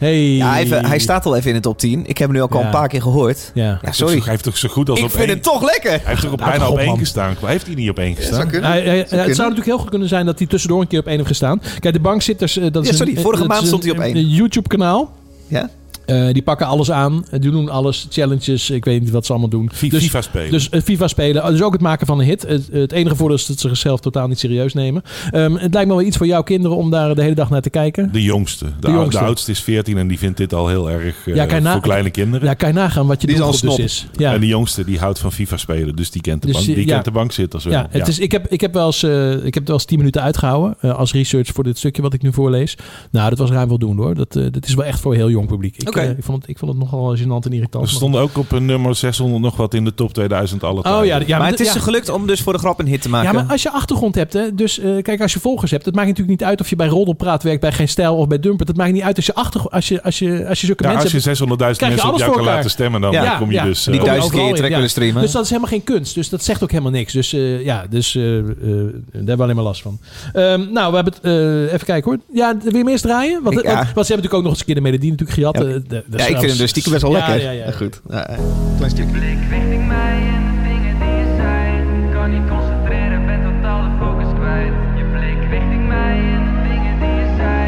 hey. 0.00 0.20
Ja, 0.36 0.58
even, 0.58 0.84
hij 0.84 0.98
staat 0.98 1.26
al 1.26 1.36
even 1.36 1.48
in 1.48 1.54
de 1.54 1.60
top 1.62 1.78
10. 1.78 2.00
Ik 2.06 2.18
heb 2.18 2.28
hem 2.28 2.36
nu 2.36 2.42
ook 2.42 2.52
al 2.54 2.60
Ja. 2.60 2.64
een 2.66 2.70
paar 2.72 2.88
keer 2.88 3.02
gehoord. 3.02 3.50
Ja. 3.54 3.64
Ja, 3.64 3.78
Hij 3.82 3.92
sorry. 3.92 4.20
heeft 4.24 4.42
toch 4.44 4.56
zo 4.56 4.68
goed 4.68 4.88
als 4.90 4.98
Ik 4.98 5.04
op 5.04 5.10
vind 5.10 5.22
één... 5.24 5.34
het 5.34 5.42
toch 5.42 5.62
lekker. 5.62 5.90
Hij 5.90 6.00
heeft 6.04 6.20
toch 6.22 6.32
op 6.32 6.38
Nou, 6.38 6.50
bijna 6.50 6.66
op 6.66 6.72
op, 6.72 6.78
één 6.78 6.98
gestaan. 6.98 7.36
Heeft 7.44 7.66
hij 7.66 7.74
niet 7.74 7.90
op 7.90 7.98
één 7.98 8.16
gestaan? 8.16 8.50
zou. 8.50 8.62
Hij- 8.64 8.98
het 8.98 9.08
zou 9.10 9.26
natuurlijk 9.26 9.66
heel 9.66 9.78
goed 9.78 9.90
kunnen 9.90 10.08
zijn 10.08 10.26
dat 10.26 10.38
hij 10.38 10.46
tussendoor 10.48 10.80
een 10.80 10.86
keer 10.86 10.98
op 10.98 11.06
één 11.06 11.16
heeft 11.16 11.28
gestaan. 11.28 11.60
Kijk, 11.80 11.94
de 11.94 12.00
bankzitters... 12.00 12.56
eh, 12.56 12.72
dat 12.72 12.84
Ja, 12.84 12.90
is 12.90 12.96
sorry, 12.96 13.16
een, 13.16 13.22
vorige 13.22 13.44
maand 13.44 13.66
stond 13.66 13.82
hij 13.82 13.92
op 13.92 13.98
één. 13.98 14.16
Een 14.16 14.28
YouTube-kanaal. 14.28 15.12
Ja? 15.46 15.68
Eh, 16.10 16.32
die 16.32 16.42
pakken 16.42 16.66
alles 16.66 16.90
aan. 16.90 17.24
Die 17.30 17.50
doen 17.50 17.68
alles. 17.68 18.06
Challenges. 18.10 18.70
Ik 18.70 18.84
weet 18.84 19.00
niet 19.00 19.10
wat 19.10 19.26
ze 19.26 19.32
allemaal 19.32 19.50
doen. 19.50 19.70
Dus- 19.88 20.02
FIFA 20.02 20.20
spelen. 20.20 20.50
Dus 20.50 20.68
eh, 20.68 20.80
FIFA 20.82 21.08
spelen. 21.08 21.52
Dus 21.52 21.62
ook 21.62 21.72
het 21.72 21.80
maken 21.80 22.06
van 22.06 22.18
een 22.18 22.24
hit. 22.26 22.46
Het, 22.46 22.68
het 22.72 22.92
enige 22.92 23.16
voordeel 23.16 23.36
is 23.36 23.46
dat 23.46 23.60
ze 23.60 23.68
zichzelf 23.68 24.00
totaal 24.00 24.28
niet 24.28 24.38
serieus 24.38 24.74
nemen. 24.74 25.02
Ehm, 25.30 25.54
het 25.54 25.74
lijkt 25.74 25.88
me 25.88 25.94
wel 25.94 26.06
iets 26.06 26.16
voor 26.16 26.26
jouw 26.26 26.42
kinderen 26.42 26.76
om 26.76 26.90
daar 26.90 27.14
de 27.14 27.22
hele 27.22 27.34
dag 27.34 27.50
naar 27.50 27.60
te 27.60 27.70
kijken. 27.70 28.12
de 28.12 28.22
jongste. 28.22 28.64
De, 28.64 28.70
De 28.80 28.90
jongste. 28.92 29.18
de 29.18 29.24
oudste 29.24 29.50
is 29.50 29.60
14 29.60 29.98
en 29.98 30.08
die 30.08 30.18
vindt 30.18 30.36
dit 30.36 30.54
al 30.54 30.68
heel 30.68 30.90
erg 30.90 31.28
eh, 31.28 31.34
Ja, 31.34 31.72
voor 31.72 31.80
kleine 31.80 32.10
kinderen. 32.10 32.46
Ja, 32.48 32.54
kan 32.54 32.68
je 32.68 32.74
nagaan 32.74 33.06
wat 33.06 33.20
je 33.20 33.26
Die 33.26 33.36
doelgroep 33.36 33.76
dus 33.76 33.84
is. 33.84 34.06
Ja. 34.12 34.32
En 34.32 34.40
die 34.40 34.48
jongste 34.48 34.84
die 34.84 34.98
houdt 34.98 35.18
van 35.18 35.32
FIFA 35.32 35.56
spelen. 35.56 35.96
Dus 35.96 36.10
die 36.10 36.22
kent 36.22 36.42
de, 36.42 36.46
Dus, 36.46 36.56
bank, 36.56 36.66
die 36.66 36.86
ja. 36.86 36.92
kent 36.92 37.04
de 37.04 37.10
bankzitters 37.10 37.64
wel. 37.64 37.72
Ja, 37.72 37.86
het 37.90 38.08
Is, 38.08 38.18
ik, 38.18 38.32
heb, 38.32 38.46
ik, 38.48 38.60
heb 38.60 38.74
wel 38.74 38.86
eens, 38.86 39.02
eh, 39.02 39.32
ik 39.32 39.42
heb 39.42 39.54
het 39.54 39.66
wel 39.66 39.76
eens 39.76 39.84
10 39.84 39.98
minuten 39.98 40.22
uitgehouden 40.22 40.76
eh, 40.80 40.94
als 40.98 41.12
research 41.12 41.48
voor 41.48 41.64
dit 41.64 41.78
stukje 41.78 42.02
wat 42.02 42.14
ik 42.14 42.22
nu 42.22 42.32
voorlees. 42.32 42.76
Nou, 43.10 43.28
dat 43.28 43.38
was 43.38 43.50
ruim 43.50 43.68
voldoende 43.68 44.02
hoor. 44.02 44.14
Dat, 44.14 44.32
dat 44.32 44.66
is 44.66 44.74
wel 44.74 44.84
echt 44.84 45.00
voor 45.00 45.12
een 45.12 45.18
heel 45.18 45.30
jong 45.30 45.46
publiek. 45.46 45.76
Ik, 45.76 45.88
Eh, 46.04 46.10
ik, 46.18 46.24
vond, 46.24 46.40
het, 46.40 46.50
ik 46.50 46.58
vond 46.58 46.70
het 46.70 46.80
nogal 46.80 47.16
gênant 47.16 47.44
en 47.46 47.52
irritant. 47.52 47.88
Ze 47.88 47.94
stonden 47.94 48.20
ook 48.20 48.36
op 48.38 48.52
een 48.52 48.64
nummer 48.66 48.94
600 48.96 49.42
nog 49.42 49.56
wat 49.56 49.74
in 49.74 49.84
de 49.84 49.94
top 49.94 50.12
2000 50.12 50.64
alle 50.64 50.76
Oh 50.78 50.82
tijden. 50.82 51.06
ja, 51.06 51.20
ja, 51.26 51.38
maar 51.38 51.48
het 51.50 51.60
is 51.60 51.66
ja. 51.66 51.72
ze 51.72 51.80
gelukt 51.80 52.08
om 52.08 52.26
dus 52.26 52.40
voor 52.40 52.52
de 52.52 52.58
grap 52.58 52.78
een 52.80 52.86
hit 52.86 53.02
te 53.02 53.08
maken. 53.08 53.32
Ja, 53.32 53.40
maar 53.42 53.50
als 53.52 53.62
je 53.62 53.70
achtergrond 53.70 54.14
hebt, 54.14 54.32
hè, 54.32 54.54
dus 54.54 54.78
eh, 54.78 55.02
kijk, 55.02 55.20
als 55.20 55.32
je 55.32 55.40
volgers 55.40 55.70
hebt, 55.70 55.84
het 55.84 55.94
maakt 55.94 56.08
natuurlijk 56.08 56.38
niet 56.40 56.48
uit 56.48 56.60
of 56.60 56.68
je 56.70 56.76
bij 56.76 56.86
Roddelpraat 56.88 57.42
werkt, 57.42 57.60
bij 57.60 57.72
Geen 57.72 57.88
Stijl 57.88 58.16
of 58.16 58.26
bij 58.26 58.38
Dumper. 58.40 58.66
Dat 58.66 58.76
maakt 58.76 58.92
niet 58.92 59.02
uit 59.02 59.16
als 59.16 59.26
je 59.26 59.34
achtergrond, 59.34 59.74
als 59.74 59.88
je, 59.88 60.02
als 60.02 60.18
je, 60.18 60.46
als 60.48 60.60
je 60.60 60.66
zulke 60.66 60.82
Ja, 60.84 60.88
mensen 60.92 61.14
als 61.14 61.24
je 61.24 61.28
hebt. 61.30 61.40
600.000 61.40 61.56
Krijg 61.56 61.78
je 61.78 61.86
mensen 61.86 62.12
op 62.12 62.18
jou 62.18 62.30
kan 62.30 62.38
elkaar. 62.40 62.54
laten 62.56 62.70
stemmen, 62.70 63.00
dan 63.00 63.12
Ja, 63.12 63.36
kom 63.38 63.48
je 63.48 63.54
ja. 63.54 63.64
dus... 63.64 63.84
die 63.84 63.98
eh, 63.98 64.04
duizend 64.04 64.32
keer 64.32 64.56
je 64.56 64.62
ja. 64.62 64.68
willen 64.68 64.90
streamen. 64.90 65.22
Dus 65.22 65.32
dat 65.32 65.42
is 65.42 65.48
helemaal 65.48 65.70
geen 65.70 65.84
kunst. 65.84 66.14
Dus 66.14 66.28
dat 66.28 66.44
zegt 66.44 66.62
ook 66.62 66.70
helemaal 66.70 66.92
niks. 66.92 67.12
Dus 67.12 67.32
eh, 67.32 67.64
ja, 67.64 67.86
dus 67.90 68.14
eh, 68.14 68.38
eh, 68.38 68.44
daar 68.44 68.92
hebben 69.12 69.36
we 69.36 69.42
alleen 69.42 69.54
maar 69.54 69.64
last 69.64 69.82
van. 69.82 69.98
Ehm, 70.32 70.72
nou, 70.72 70.88
we 70.90 70.94
hebben 70.94 71.12
het, 71.14 71.22
eh, 71.22 71.72
even 71.72 71.86
kijken 71.86 72.10
hoor. 72.10 72.20
Ja, 72.32 72.56
wil 72.62 72.76
je 72.76 72.84
meer 72.84 72.92
eens 72.92 73.00
draaien? 73.02 73.42
Want, 73.42 73.54
Ja. 73.62 73.62
want, 73.62 73.74
want 73.74 73.86
ze 73.86 73.92
hebben 73.94 74.06
natuurlijk 74.06 74.34
ook 74.34 74.42
nog 74.42 74.50
eens 74.50 74.60
een 74.60 74.66
keer 74.66 74.74
de 74.74 74.80
melodie 74.80 75.10
natuurlijk 75.10 75.38
gehad. 75.38 75.58
Ja. 75.58 75.79
De- 75.88 76.04
de 76.06 76.18
ja, 76.18 76.24
ik 76.26 76.36
vind 76.38 76.50
hem 76.50 76.58
dus 76.58 76.70
stiekem 76.70 76.92
best 76.92 77.02
wel 77.04 77.12
lekker. 77.12 77.40
ja, 77.42 77.50
ja, 77.50 77.64
ja. 77.64 77.72
Goed. 77.72 78.00
Ja, 78.08 78.36
klein 78.76 78.90
stukje. 78.90 79.10
blik 79.12 79.38
richting 79.50 79.86
mij 79.86 80.16
en 80.34 80.42
de 80.54 80.68
dingen 80.68 80.98
die 81.00 81.08
je 81.20 81.34
zei. 81.36 82.12
Kan 82.12 82.30
niet 82.30 82.48
concentreren, 82.48 83.26
ben 83.26 83.40
totaal 83.42 83.82
de 83.82 83.90
focus 84.00 84.32
kwijt. 84.38 84.72
Je 84.96 85.04
blik 85.12 85.50
richting 85.50 85.86
mij 85.88 86.16
en 86.36 86.42
de 86.54 86.68
dingen 86.72 86.94
die 87.00 87.14
je 87.22 87.28
zei. 87.36 87.60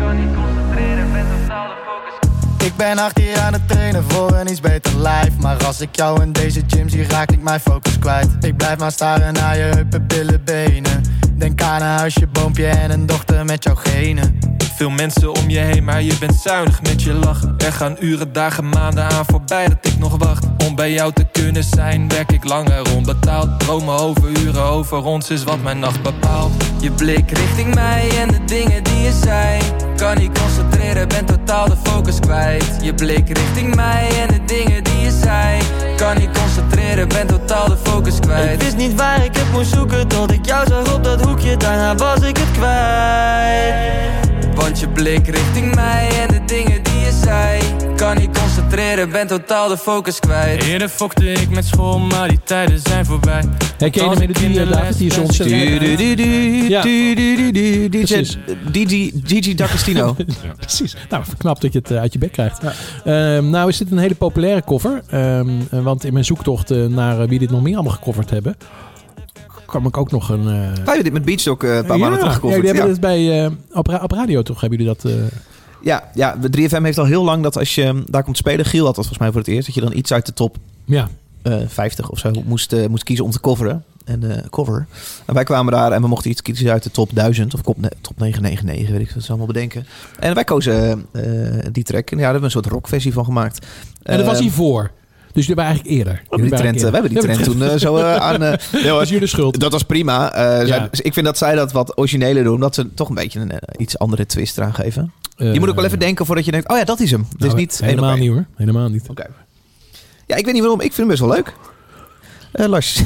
Kan 0.00 0.16
niet 0.20 0.34
concentreren, 0.40 1.12
ben 1.12 1.26
totaal 1.40 1.66
de 1.68 1.76
focus 1.86 2.66
Ik 2.66 2.76
ben 2.76 2.98
acht 2.98 3.20
jaar 3.20 3.38
aan 3.46 3.52
het 3.52 3.68
trainen 3.68 4.04
voor 4.08 4.32
een 4.32 4.48
iets 4.50 4.60
beter 4.60 4.92
life 4.96 5.32
Maar 5.40 5.64
als 5.66 5.80
ik 5.80 5.96
jou 5.96 6.22
in 6.22 6.32
deze 6.32 6.62
gym 6.66 6.88
zie 6.88 7.04
raak 7.08 7.30
ik 7.30 7.42
mijn 7.42 7.60
focus 7.60 7.98
kwijt 7.98 8.28
Ik 8.40 8.56
blijf 8.56 8.78
maar 8.78 8.92
staren 8.92 9.32
naar 9.34 9.56
je 9.56 9.62
heupen, 9.62 10.06
billen, 10.06 10.40
benen 10.44 11.02
Denk 11.36 11.62
aan 11.62 11.80
een 11.82 11.86
huisje, 11.98 12.26
boompje 12.26 12.66
en 12.66 12.90
een 12.90 13.06
dochter 13.06 13.44
met 13.44 13.64
jouw 13.64 13.74
genen 13.74 14.38
Veel 14.76 14.90
mensen 14.90 15.34
om 15.34 15.50
je 15.50 15.58
heen, 15.58 15.84
maar 15.84 16.02
je 16.02 16.16
bent 16.20 16.34
zuinig 16.34 16.82
met 16.82 17.02
je 17.02 17.12
lachen. 17.12 17.54
Er 17.58 17.72
gaan 17.72 17.96
uren, 18.00 18.32
dagen, 18.32 18.68
maanden 18.68 19.04
aan 19.04 19.24
voorbij 19.24 19.68
dat 19.68 19.92
ik 19.92 19.98
nog 19.98 20.16
wacht. 20.16 20.46
Om 20.66 20.74
bij 20.74 20.92
jou 20.92 21.12
te 21.12 21.26
kunnen 21.32 21.64
zijn, 21.64 22.08
werk 22.08 22.32
ik 22.32 22.44
langer 22.44 22.94
onbetaald. 22.94 23.60
Dromen 23.60 23.98
over 23.98 24.28
uren, 24.28 24.62
over 24.62 25.04
ons 25.04 25.30
is 25.30 25.44
wat 25.44 25.62
mijn 25.62 25.78
nacht 25.78 26.02
bepaalt. 26.02 26.52
Je 26.80 26.90
blik 26.90 27.30
richting 27.30 27.74
mij 27.74 28.08
en 28.18 28.28
de 28.28 28.44
dingen 28.44 28.84
die 28.84 29.00
je 29.00 29.20
zei. 29.24 29.60
Kan 29.96 30.18
niet 30.18 30.38
concentreren, 30.38 31.08
ben 31.08 31.24
totaal 31.24 31.68
de 31.68 31.76
focus 31.82 32.20
kwijt. 32.20 32.78
Je 32.82 32.94
blik 32.94 33.28
richting 33.28 33.74
mij 33.74 34.08
en 34.20 34.28
de 34.28 34.44
dingen 34.44 34.84
die 34.84 35.00
je 35.00 35.18
zei. 35.22 35.60
Kan 35.96 36.18
niet 36.18 36.30
concentreren, 36.38 37.08
ben 37.08 37.26
totaal 37.26 37.68
de 37.68 37.76
focus 37.82 38.20
kwijt. 38.20 38.52
Ik 38.52 38.60
wist 38.60 38.76
niet 38.76 38.94
waar 38.94 39.24
ik 39.24 39.36
het 39.36 39.52
moest 39.52 39.70
zoeken 39.70 40.08
tot 40.08 40.32
ik 40.32 40.46
jou 40.46 40.66
zag 40.68 40.94
op 40.94 41.04
dat 41.04 41.24
hoekje. 41.24 41.56
Daarna 41.56 41.94
was 41.94 42.20
ik 42.20 42.36
het 42.36 42.50
kwijt. 42.52 44.25
Want 44.56 44.80
je 44.80 44.88
blik 44.88 45.26
richting 45.26 45.74
mij 45.74 46.08
en 46.20 46.28
de 46.28 46.44
dingen 46.46 46.82
die 46.82 46.98
je 47.00 47.20
zei. 47.24 47.60
Kan 47.96 48.18
niet 48.18 48.38
concentreren, 48.38 49.10
ben 49.10 49.26
totaal 49.26 49.68
de 49.68 49.78
focus 49.78 50.20
kwijt. 50.20 50.62
Eerder 50.62 50.88
fokte 50.88 51.32
ik 51.32 51.50
met 51.50 51.64
school, 51.64 51.98
maar 51.98 52.28
die 52.28 52.40
tijden 52.44 52.80
zijn 52.80 53.06
voorbij. 53.06 53.42
Herken 53.78 54.10
je 54.10 54.14
de 54.14 54.18
melodie, 54.18 54.60
eh, 54.60 54.70
David? 54.70 54.98
Die 54.98 55.10
is 55.10 55.18
ontzettend... 55.18 55.98
Ja. 56.68 56.80
Precies. 57.90 58.38
DJ 58.70 59.12
DJ 59.24 59.54
D'Agostino. 59.54 60.16
Precies. 60.56 60.96
Nou, 61.10 61.24
knap 61.38 61.60
dat 61.60 61.72
je 61.72 61.78
het 61.78 61.90
eh, 61.90 61.98
uit 61.98 62.12
je 62.12 62.18
bek 62.18 62.32
krijgt. 62.32 62.60
Ehm, 63.04 63.50
nou 63.50 63.68
is 63.68 63.76
dit 63.76 63.90
een 63.90 63.98
hele 63.98 64.14
populaire 64.14 64.64
cover. 64.64 65.02
Ehm, 65.08 65.48
eh, 65.70 65.80
want 65.80 66.04
in 66.04 66.12
mijn 66.12 66.24
zoektocht 66.24 66.70
eh, 66.70 66.84
naar 66.84 67.20
eh, 67.20 67.28
wie 67.28 67.38
dit 67.38 67.50
nog 67.50 67.62
meer 67.62 67.74
allemaal 67.74 67.92
gecoverd 67.92 68.30
hebben... 68.30 68.56
kwam 69.66 69.86
ik 69.86 69.96
ook 69.96 70.10
nog 70.10 70.28
een... 70.28 70.44
Wij 70.44 70.62
hebben 70.74 71.04
dit 71.04 71.12
met 71.12 71.24
Beachstock 71.24 71.62
eh, 71.64 71.76
een 71.76 71.86
paar 71.86 71.98
maanden 71.98 72.18
terug 72.18 72.42
ja, 72.42 72.48
die 72.60 72.66
hebben 72.66 72.88
het 72.90 73.00
bij, 73.00 73.44
eh, 73.44 73.50
op, 73.72 73.98
op 74.02 74.10
radio 74.12 74.42
toch? 74.42 74.60
Hebben 74.60 74.78
jullie 74.78 74.94
dat... 75.00 75.12
Ja, 75.82 76.10
ja, 76.14 76.36
de 76.40 76.68
3FM 76.70 76.82
heeft 76.82 76.98
al 76.98 77.04
heel 77.04 77.24
lang 77.24 77.42
dat 77.42 77.58
als 77.58 77.74
je 77.74 78.02
daar 78.08 78.22
komt 78.24 78.36
spelen... 78.36 78.64
Giel 78.64 78.84
had 78.84 78.94
dat 78.94 79.06
volgens 79.06 79.18
mij 79.18 79.30
voor 79.30 79.40
het 79.40 79.48
eerst... 79.48 79.66
dat 79.66 79.74
je 79.74 79.80
dan 79.80 79.92
iets 79.96 80.12
uit 80.12 80.26
de 80.26 80.32
top 80.32 80.56
Ja. 80.84 81.08
eh, 81.42 81.56
50 81.66 82.10
of 82.10 82.18
zo 82.18 82.30
moest, 82.44 82.88
moest 82.88 83.04
kiezen 83.04 83.24
om 83.24 83.30
te 83.30 83.40
coveren. 83.40 83.84
En 84.04 84.30
eh, 84.36 84.42
cover. 84.50 84.86
En 85.26 85.34
wij 85.34 85.44
kwamen 85.44 85.72
daar 85.72 85.92
en 85.92 86.00
we 86.02 86.08
mochten 86.08 86.30
iets 86.30 86.42
kiezen 86.42 86.70
uit 86.70 86.82
de 86.82 86.90
top 86.90 87.10
1000 87.14 87.54
of 87.54 87.60
top, 87.60 87.76
top 88.00 88.18
999, 88.18 88.90
weet 88.96 89.00
ik 89.08 89.14
wat 89.14 89.22
ze 89.22 89.28
allemaal 89.28 89.46
bedenken. 89.46 89.86
En 90.18 90.34
wij 90.34 90.44
kozen 90.44 91.06
die 91.72 91.84
track. 91.84 92.10
En 92.10 92.16
ja, 92.18 92.22
daar 92.22 92.32
hebben 92.32 92.38
we 92.40 92.44
een 92.44 92.50
soort 92.62 92.66
rockversie 92.66 93.12
van 93.12 93.24
gemaakt. 93.24 93.66
en 94.02 94.16
dat 94.16 94.26
was 94.26 94.34
Eh, 94.36 94.40
hiervoor. 94.42 94.90
Dus 95.36 95.46
jullie 95.46 95.62
waren 95.62 95.70
eigenlijk 95.70 95.96
eerder. 95.98 96.12
we 96.22 96.28
hebben 96.28 96.48
die 96.48 96.58
trend, 96.58 96.76
eh, 96.76 96.84
we 96.86 96.92
hebben 96.92 97.10
die 97.10 97.20
trend 97.22 97.44
toen 97.44 97.62
eh, 97.62 97.76
zo 97.76 97.96
eh, 97.96 98.16
aan... 98.30 98.42
eh, 98.42 98.52
ja, 98.82 98.92
Dat 98.92 99.02
is 99.02 99.08
jullie 99.08 99.26
schuld. 99.28 99.60
Dat 99.60 99.72
was 99.72 99.82
prima. 99.82 100.32
Eh, 100.32 100.42
zij- 100.58 100.66
Ja. 100.66 100.88
ik 100.92 101.12
vind 101.12 101.26
dat 101.26 101.38
zij 101.38 101.54
dat 101.54 101.72
wat 101.72 101.98
origineler 101.98 102.44
doen. 102.44 102.60
Dat 102.60 102.74
ze 102.74 102.94
toch 102.94 103.08
een 103.08 103.14
beetje 103.14 103.40
een 103.40 103.50
eh, 103.50 103.80
iets 103.80 103.98
andere 103.98 104.26
twist 104.26 104.58
eraan 104.58 104.74
geven. 104.74 105.12
je 105.36 105.58
moet 105.60 105.68
ook 105.68 105.74
wel 105.74 105.84
even 105.84 105.98
denken 105.98 106.26
voordat 106.26 106.44
je 106.44 106.50
denkt... 106.50 106.68
Oh 106.68 106.76
ja, 106.76 106.84
dat 106.84 107.00
is 107.00 107.10
hem. 107.10 107.20
Het 107.32 107.40
is 107.40 107.46
Nou, 107.46 107.56
niet 107.58 107.80
helemaal 107.82 108.16
niet 108.16 108.30
hoor. 108.30 108.46
Helemaal 108.56 108.88
niet. 108.88 109.08
Oké. 109.08 109.26
Ja, 110.26 110.36
ik 110.36 110.44
weet 110.44 110.54
niet 110.54 110.62
waarom. 110.62 110.80
Ik 110.80 110.92
vind 110.92 110.96
hem 110.96 111.08
best 111.08 111.20
wel 111.20 111.30
leuk. 111.30 111.52
Eh 112.52 112.66
Lars. 112.66 113.02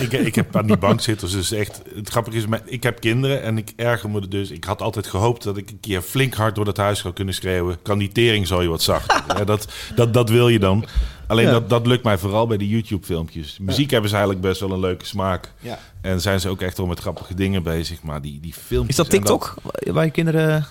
ik, 0.00 0.12
ik 0.12 0.34
heb 0.34 0.56
aan 0.56 0.66
die 0.66 0.76
bank 0.76 1.00
zitten. 1.00 1.30
Dus 1.30 1.52
echt, 1.52 1.82
het 1.94 2.08
grappige 2.08 2.36
is, 2.36 2.44
ik 2.64 2.82
heb 2.82 3.00
kinderen 3.00 3.42
en 3.42 3.58
ik 3.58 3.72
erger 3.76 4.10
me 4.10 4.28
dus. 4.28 4.50
Ik 4.50 4.64
had 4.64 4.82
altijd 4.82 5.06
gehoopt 5.06 5.42
dat 5.44 5.56
ik 5.56 5.70
een 5.70 5.80
keer 5.80 6.00
flink 6.02 6.34
hard 6.34 6.54
door 6.54 6.64
dat 6.64 6.76
huis 6.76 6.98
zou 7.00 7.14
kunnen 7.14 7.34
schreeuwen. 7.34 7.76
Kan 7.82 7.98
die 7.98 8.12
tering 8.12 8.46
zo 8.46 8.62
je 8.62 8.68
wat 8.68 8.82
zacht. 8.82 9.22
ja, 9.38 9.44
dat, 9.44 9.68
dat, 9.94 10.14
dat 10.14 10.30
wil 10.30 10.48
je 10.48 10.58
dan. 10.58 10.84
Alleen 11.28 11.44
Ja. 11.46 11.50
dat, 11.52 11.68
dat 11.70 11.86
lukt 11.86 12.04
mij 12.04 12.18
vooral 12.18 12.46
bij 12.46 12.56
de 12.56 12.68
YouTube 12.68 13.06
filmpjes. 13.06 13.58
Muziek 13.60 13.90
hebben 13.90 14.10
ze 14.10 14.16
eigenlijk 14.16 14.46
best 14.46 14.60
wel 14.60 14.72
een 14.72 14.80
leuke 14.80 15.04
smaak. 15.06 15.52
Ja. 15.60 15.78
En 16.00 16.20
zijn 16.20 16.40
ze 16.40 16.48
ook 16.48 16.60
echt 16.60 16.76
wel 16.76 16.86
met 16.86 17.00
grappige 17.00 17.34
dingen 17.34 17.62
bezig. 17.62 18.02
Maar 18.02 18.20
die, 18.22 18.40
die 18.40 18.52
filmpjes... 18.54 18.88
Is 18.90 18.96
dat 18.96 19.06
en 19.06 19.12
TikTok? 19.12 19.54
Waar 19.92 20.04
je 20.04 20.10
kinderen... 20.10 20.66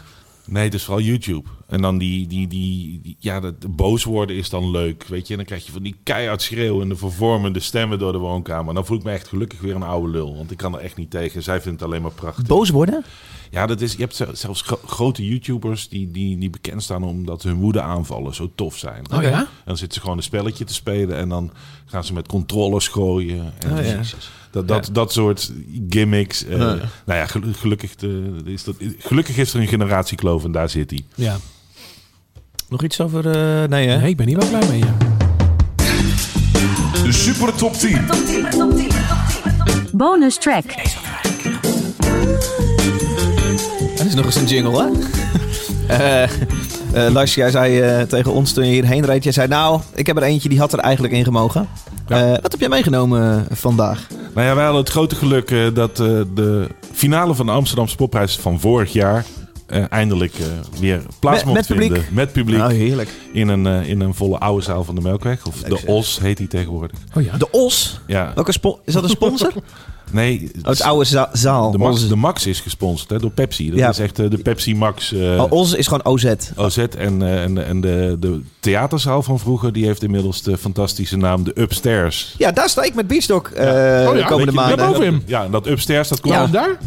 Nee, 0.50 0.64
het 0.64 0.74
is 0.74 0.84
vooral 0.84 1.04
YouTube. 1.04 1.50
En 1.68 1.82
dan 1.82 1.98
die, 1.98 2.28
die, 2.28 2.48
die, 2.48 3.00
die- 3.04 3.16
ja, 3.20 3.40
dat 3.40 3.76
boos 3.76 4.04
worden 4.04 4.36
is 4.36 4.50
dan 4.50 4.72
leuk, 4.72 5.04
weet 5.08 5.26
je. 5.26 5.32
En 5.32 5.38
dan 5.38 5.46
krijg 5.46 5.66
je 5.66 5.72
van 5.72 5.84
die 5.84 5.96
keihard 6.04 6.42
schreeuwende, 6.42 6.96
vervormende 6.96 7.60
stemmen 7.60 8.00
door 8.00 8.12
de 8.12 8.18
woonkamer. 8.18 8.74
Dan 8.74 8.86
voel 8.86 8.98
ik 8.98 9.04
me 9.04 9.12
echt 9.12 9.28
gelukkig 9.28 9.60
weer 9.62 9.76
een 9.76 9.84
oude 9.84 10.10
lul, 10.12 10.36
want 10.36 10.52
ik 10.52 10.58
kan 10.58 10.74
er 10.76 10.80
echt 10.82 10.96
niet 10.98 11.12
tegen. 11.12 11.44
Zij 11.44 11.62
vindt 11.62 11.80
het 11.80 11.90
alleen 11.90 12.02
maar 12.02 12.12
prachtig. 12.12 12.46
Boos 12.46 12.70
worden? 12.70 13.04
Ja, 13.52 13.66
dat 13.66 13.82
is, 13.82 13.92
je 13.92 13.98
hebt 14.00 14.16
zel- 14.16 14.36
zelfs 14.36 14.62
gro- 14.62 14.80
grote 14.86 15.26
YouTubers 15.28 15.90
die, 15.90 16.12
die, 16.12 16.38
die 16.38 16.50
bekend 16.50 16.84
staan 16.84 17.04
omdat 17.04 17.44
hun 17.44 17.56
woede 17.56 17.82
aanvallen 17.82 18.36
zo 18.36 18.52
tof 18.56 18.78
zijn. 18.78 19.06
Oh 19.14 19.22
ja? 19.22 19.32
En 19.40 19.48
dan 19.66 19.78
zitten 19.78 19.94
ze 19.96 20.00
gewoon 20.02 20.18
een 20.18 20.24
spelletje 20.24 20.64
te 20.66 20.74
spelen 20.74 21.18
en 21.18 21.30
dan 21.30 21.52
gaan 21.86 22.04
ze 22.04 22.14
met 22.14 22.28
controllers 22.28 22.88
gooien. 22.88 23.54
En 23.60 23.72
Oh 23.78 23.86
ja. 23.86 24.00
dat, 24.52 24.68
dat, 24.68 24.90
dat 24.92 25.12
soort 25.12 25.52
gimmicks. 25.90 26.46
eh, 26.46 26.58
Ja. 26.58 26.66
Nou 27.06 27.20
ja, 27.20 27.26
gelu- 27.26 27.54
gelukkig, 27.54 27.96
de, 27.96 28.34
is 28.46 28.64
dat, 28.64 28.76
gelukkig 28.98 29.38
is 29.38 29.54
er 29.54 29.60
een 29.62 29.68
generatiekloof 29.68 30.44
en 30.44 30.52
daar 30.52 30.70
zit 30.70 30.90
hij. 30.90 31.06
Ja. 31.16 31.38
Nog 32.70 32.84
iets 32.84 33.02
over... 33.02 33.26
eh, 33.30 33.70
nee, 33.70 33.88
hè? 33.88 33.98
Nee, 34.00 34.10
ik 34.10 34.18
ben 34.18 34.26
niet 34.28 34.38
wel 34.38 34.48
blij 34.50 34.68
mee. 34.70 34.80
ja. 34.80 34.96
De 37.04 37.12
Super 37.12 37.54
Top 37.56 37.74
10. 37.74 38.06
Bonus 39.92 40.38
track. 40.38 40.66
Is 44.08 44.16
nog 44.16 44.26
eens 44.26 44.36
een 44.36 44.46
jingle, 44.46 44.84
hè? 44.84 44.90
Eh, 45.88 46.24
eh, 46.24 46.30
Lars, 47.14 47.36
jij 47.36 47.52
zei 47.52 47.80
eh, 47.82 48.02
tegen 48.02 48.32
ons 48.34 48.54
toen 48.54 48.66
je 48.66 48.72
hierheen 48.72 49.06
reed... 49.06 49.24
Jij 49.24 49.32
zei, 49.34 49.48
nou, 49.48 49.82
ik 49.96 50.08
heb 50.08 50.18
er 50.18 50.24
eentje 50.24 50.50
die 50.50 50.60
had 50.60 50.74
er 50.74 50.80
eigenlijk 50.80 51.14
in 51.14 51.24
gemogen. 51.24 51.68
Eh, 52.08 52.30
wat 52.30 52.52
heb 52.52 52.60
jij 52.60 52.70
meegenomen 52.70 53.48
vandaag? 53.52 54.08
Nou 54.34 54.48
ja, 54.48 54.56
wij 54.56 54.64
hadden 54.64 54.82
het 54.82 54.92
grote 54.92 55.16
geluk 55.16 55.76
dat 55.76 56.00
eh, 56.00 56.08
de 56.34 56.68
finale 56.94 57.36
van 57.36 57.46
de 57.46 57.52
Amsterdamse 57.52 57.96
Popprijs 57.96 58.38
van 58.38 58.60
vorig 58.60 58.94
jaar 58.94 59.26
eh, 59.68 59.84
eindelijk 59.90 60.34
eh, 60.34 60.46
weer 60.80 61.02
plaats 61.20 61.44
Met- 61.44 61.46
mocht 61.46 61.58
met 61.58 61.68
publiek? 61.68 61.92
vinden. 61.92 62.14
Met 62.14 62.32
publiek. 62.32 62.60
Nou, 62.60 62.74
heerlijk. 62.74 63.10
In 63.34 63.48
een, 63.48 63.66
in 63.86 64.02
een 64.02 64.14
volle 64.14 64.38
oude 64.38 64.64
zaal 64.64 64.84
van 64.84 64.96
de 64.96 65.02
Melkweg. 65.02 65.46
Of 65.46 65.62
Leuk 65.62 65.70
de 65.70 65.78
zeg. 65.78 65.90
Os 65.90 66.20
heet 66.22 66.38
die 66.38 66.48
tegenwoordig. 66.48 67.00
Oh 67.16 67.24
ja. 67.24 67.38
De 67.38 67.52
Os? 67.52 68.00
Ja. 68.08 68.32
Welke 68.36 68.54
is 68.86 68.94
dat 68.94 69.04
een 69.04 69.10
sponsor? 69.10 69.54
Nee. 70.12 70.52
Oh, 70.64 70.70
het 70.70 70.82
oude 70.82 71.06
za- 71.06 71.30
zaal. 71.34 71.72
De 71.72 71.78
Max, 71.78 72.08
de 72.08 72.16
Max 72.16 72.46
is 72.46 72.60
gesponsord 72.60 73.10
hè, 73.10 73.20
door 73.20 73.32
Pepsi. 73.32 73.70
Dat 73.70 73.80
Ja. 73.80 73.90
is 73.90 74.00
echt 74.00 74.20
eh, 74.20 74.30
de 74.30 74.38
Pepsi 74.38 74.76
Max. 74.76 75.14
eh, 75.14 75.20
Oh, 75.44 75.52
Os 75.52 75.74
is 75.74 75.88
gewoon 75.88 76.06
OZ. 76.06 76.34
OZ 76.56 76.78
en, 76.78 77.22
eh, 77.22 77.44
en, 77.44 77.66
en 77.66 77.82
de, 77.82 78.16
de 78.20 78.42
theaterzaal 78.60 79.24
van 79.24 79.40
vroeger, 79.40 79.74
die 79.74 79.86
heeft 79.86 80.04
inmiddels 80.04 80.42
de 80.42 80.58
fantastische 80.58 81.18
naam 81.18 81.44
de 81.44 81.52
Upstairs. 81.62 82.36
Ja, 82.38 82.52
daar 82.52 82.70
sta 82.70 82.84
ik 82.84 82.96
met 82.96 83.08
Beachstock 83.08 83.48
eh 83.48 83.64
Oh 84.08 84.14
de 84.16 84.24
komende 84.28 84.52
maanden. 84.52 84.78
daarboven 84.78 85.06
hem. 85.06 85.22
Ja, 85.26 85.44
en 85.44 85.52
dat 85.52 85.68
Upstairs, 85.68 86.08
dat 86.08 86.20
komt. 86.20 86.34
Ja. 86.34 86.48
daar? 86.48 86.78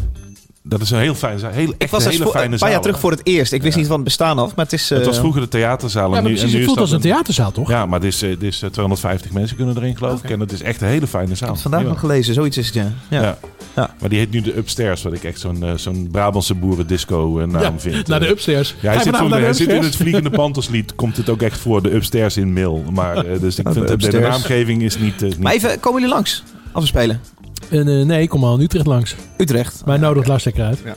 Dat 0.63 0.81
is 0.81 0.91
een 0.91 0.99
heel 0.99 1.15
fijn 1.15 1.39
zaal. 1.39 1.51
Heel, 1.51 1.69
Ik 1.69 1.75
echt 1.77 1.91
was 1.91 2.03
een 2.05 2.09
daar 2.09 2.19
hele 2.19 2.31
fijne 2.31 2.51
een 2.51 2.57
zaal. 2.57 2.59
paar 2.59 2.71
jaar 2.71 2.81
terug 2.81 2.99
voor 2.99 3.11
het 3.11 3.21
eerst. 3.23 3.51
Ik 3.53 3.61
wist 3.61 3.77
niet 3.77 3.85
van 3.87 3.95
het 3.95 4.03
bestaan 4.03 4.39
af, 4.39 4.55
maar 4.55 4.65
het 4.65 4.73
is... 4.73 4.89
Het 4.89 4.99
eh, 4.99 5.05
was 5.05 5.17
vroeger 5.17 5.41
de 5.41 5.47
theaterzaal. 5.47 6.09
Ja, 6.09 6.15
en 6.17 6.21
maar 6.23 6.31
nu, 6.31 6.37
precies, 6.37 6.43
en 6.43 6.47
nu 6.47 6.51
het 6.53 6.61
is 6.61 6.65
voelt 6.65 6.77
dat 6.77 6.87
als 6.87 6.95
een 7.05 7.11
theaterzaal, 7.11 7.51
toch? 7.51 7.69
Ja, 7.69 7.85
maar 7.85 7.99
het 7.99 8.07
is, 8.07 8.21
eh, 8.21 8.29
het 8.29 8.43
is 8.43 8.61
eh, 8.61 8.69
250 8.69 9.31
mensen 9.31 9.55
kunnen 9.57 9.77
erin, 9.77 9.97
geloof 9.97 10.23
ik. 10.23 10.29
En 10.29 10.39
het 10.39 10.51
is 10.51 10.61
echt 10.61 10.81
een 10.81 10.87
hele 10.87 11.07
fijne 11.07 11.35
zaal. 11.35 11.55
Vandaag 11.55 11.83
nog 11.83 11.99
gelezen, 11.99 12.33
zoiets 12.33 12.57
is 12.57 12.65
het, 12.65 12.75
ja. 12.75 12.91
ja. 13.09 13.21
Ja. 13.21 13.37
Ja. 13.75 13.95
Maar 13.99 14.09
die 14.09 14.19
heet 14.19 14.31
nu 14.31 14.41
de 14.41 14.57
Upstairs, 14.57 15.01
wat 15.03 15.13
ik 15.13 15.23
echt 15.23 15.39
zo'n 15.39 15.63
eh, 15.63 15.71
zo'n 15.75 16.07
Brabantse 16.11 16.53
boerendisco 16.55 17.39
eh, 17.39 17.47
naam 17.47 17.61
Ja, 17.61 17.73
vind. 17.77 18.07
naar 18.07 18.19
de 18.19 18.25
Eh, 18.25 18.31
Upstairs. 18.31 18.75
Ja, 18.81 18.93
hij 18.93 19.03
zit, 19.03 19.15
zo- 19.15 19.29
hij 19.29 19.53
zit 19.53 19.69
in 19.69 19.83
het? 19.83 19.95
Vliegende 19.95 20.29
Panterslied, 20.29 20.95
komt 20.95 21.17
het 21.17 21.29
ook 21.29 21.41
echt 21.41 21.59
voor, 21.59 21.81
de 21.81 21.93
Upstairs 21.93 22.37
in 22.37 22.53
Mail. 22.53 22.83
Maar, 22.91 23.17
eh, 23.25 23.39
dus 23.39 23.59
ik 23.59 23.67
vind 23.73 24.01
de 24.11 24.19
naamgeving 24.19 24.81
is 24.81 24.97
niet... 24.97 25.21
eh, 25.21 25.27
niet 25.29 25.39
Maar 25.39 25.53
even, 25.53 25.79
komen 25.79 25.99
jullie 26.01 26.15
langs? 26.15 26.43
Als 26.71 26.83
we 26.83 26.89
spelen? 26.89 27.21
En, 27.69 27.87
eh, 27.87 28.05
nee, 28.05 28.21
ik 28.21 28.29
kom 28.29 28.43
al 28.43 28.55
in 28.55 28.61
Utrecht 28.61 28.85
langs. 28.85 29.15
Utrecht. 29.37 29.81
Maar 29.85 29.99
nodig 29.99 30.27
Lars 30.27 30.43
lekker 30.43 30.63
uit. 30.63 30.81
Ja. 30.85 30.95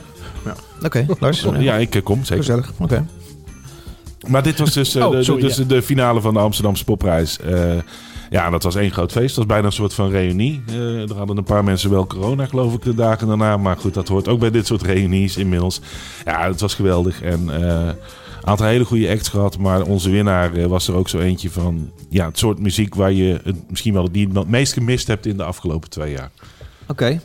Oké, 0.82 1.06
Lars. 1.20 1.46
Ja, 1.58 1.74
ik 1.74 1.94
eh, 1.94 2.02
kom, 2.02 2.24
zeker. 2.24 2.44
Gezellig, 2.44 2.72
oké. 2.78 3.06
Maar 4.26 4.42
dit 4.42 4.58
was 4.58 4.72
dus, 4.72 4.94
eh, 4.94 5.06
Oh, 5.06 5.10
de, 5.10 5.22
sorry, 5.22 5.42
dus 5.42 5.56
ja. 5.56 5.64
de 5.64 5.82
finale 5.82 6.20
van 6.20 6.34
de 6.34 6.40
Amsterdamse 6.40 6.84
Popprijs. 6.84 7.38
Eh, 7.38 7.76
ja, 8.30 8.50
dat 8.50 8.62
was 8.62 8.74
één 8.74 8.90
groot 8.90 9.12
feest. 9.12 9.26
Dat 9.28 9.36
was 9.36 9.46
bijna 9.46 9.66
een 9.66 9.72
soort 9.72 9.94
van 9.94 10.10
reunie. 10.10 10.62
Eh, 10.66 11.10
er 11.10 11.16
hadden 11.16 11.36
een 11.36 11.44
paar 11.44 11.64
mensen 11.64 11.90
wel 11.90 12.06
corona, 12.06 12.46
geloof 12.46 12.74
ik, 12.74 12.82
de 12.82 12.94
dagen 12.94 13.26
daarna. 13.26 13.56
Maar 13.56 13.76
goed, 13.76 13.94
dat 13.94 14.08
hoort 14.08 14.28
ook 14.28 14.40
bij 14.40 14.50
dit 14.50 14.66
soort 14.66 14.82
reunies 14.82 15.36
inmiddels. 15.36 15.80
Ja, 16.24 16.46
het 16.46 16.60
was 16.60 16.74
geweldig. 16.74 17.22
En 17.22 17.50
eh, 17.50 17.86
een 17.86 17.94
aantal 18.44 18.66
hele 18.66 18.84
goede 18.84 19.10
acts 19.10 19.28
gehad. 19.28 19.58
Maar 19.58 19.82
onze 19.82 20.10
winnaar 20.10 20.68
was 20.68 20.88
er 20.88 20.94
ook 20.94 21.08
zo 21.08 21.18
eentje 21.18 21.50
van... 21.50 21.90
Ja, 22.08 22.26
het 22.26 22.38
soort 22.38 22.58
muziek 22.58 22.94
waar 22.94 23.12
je 23.12 23.40
het, 23.44 23.56
misschien 23.70 23.92
wel 23.92 24.12
die 24.12 24.28
het 24.32 24.48
meest 24.48 24.72
gemist 24.72 25.06
hebt 25.06 25.26
in 25.26 25.36
de 25.36 25.44
afgelopen 25.44 25.90
twee 25.90 26.12
jaar. 26.12 26.30
Oké. 26.88 27.20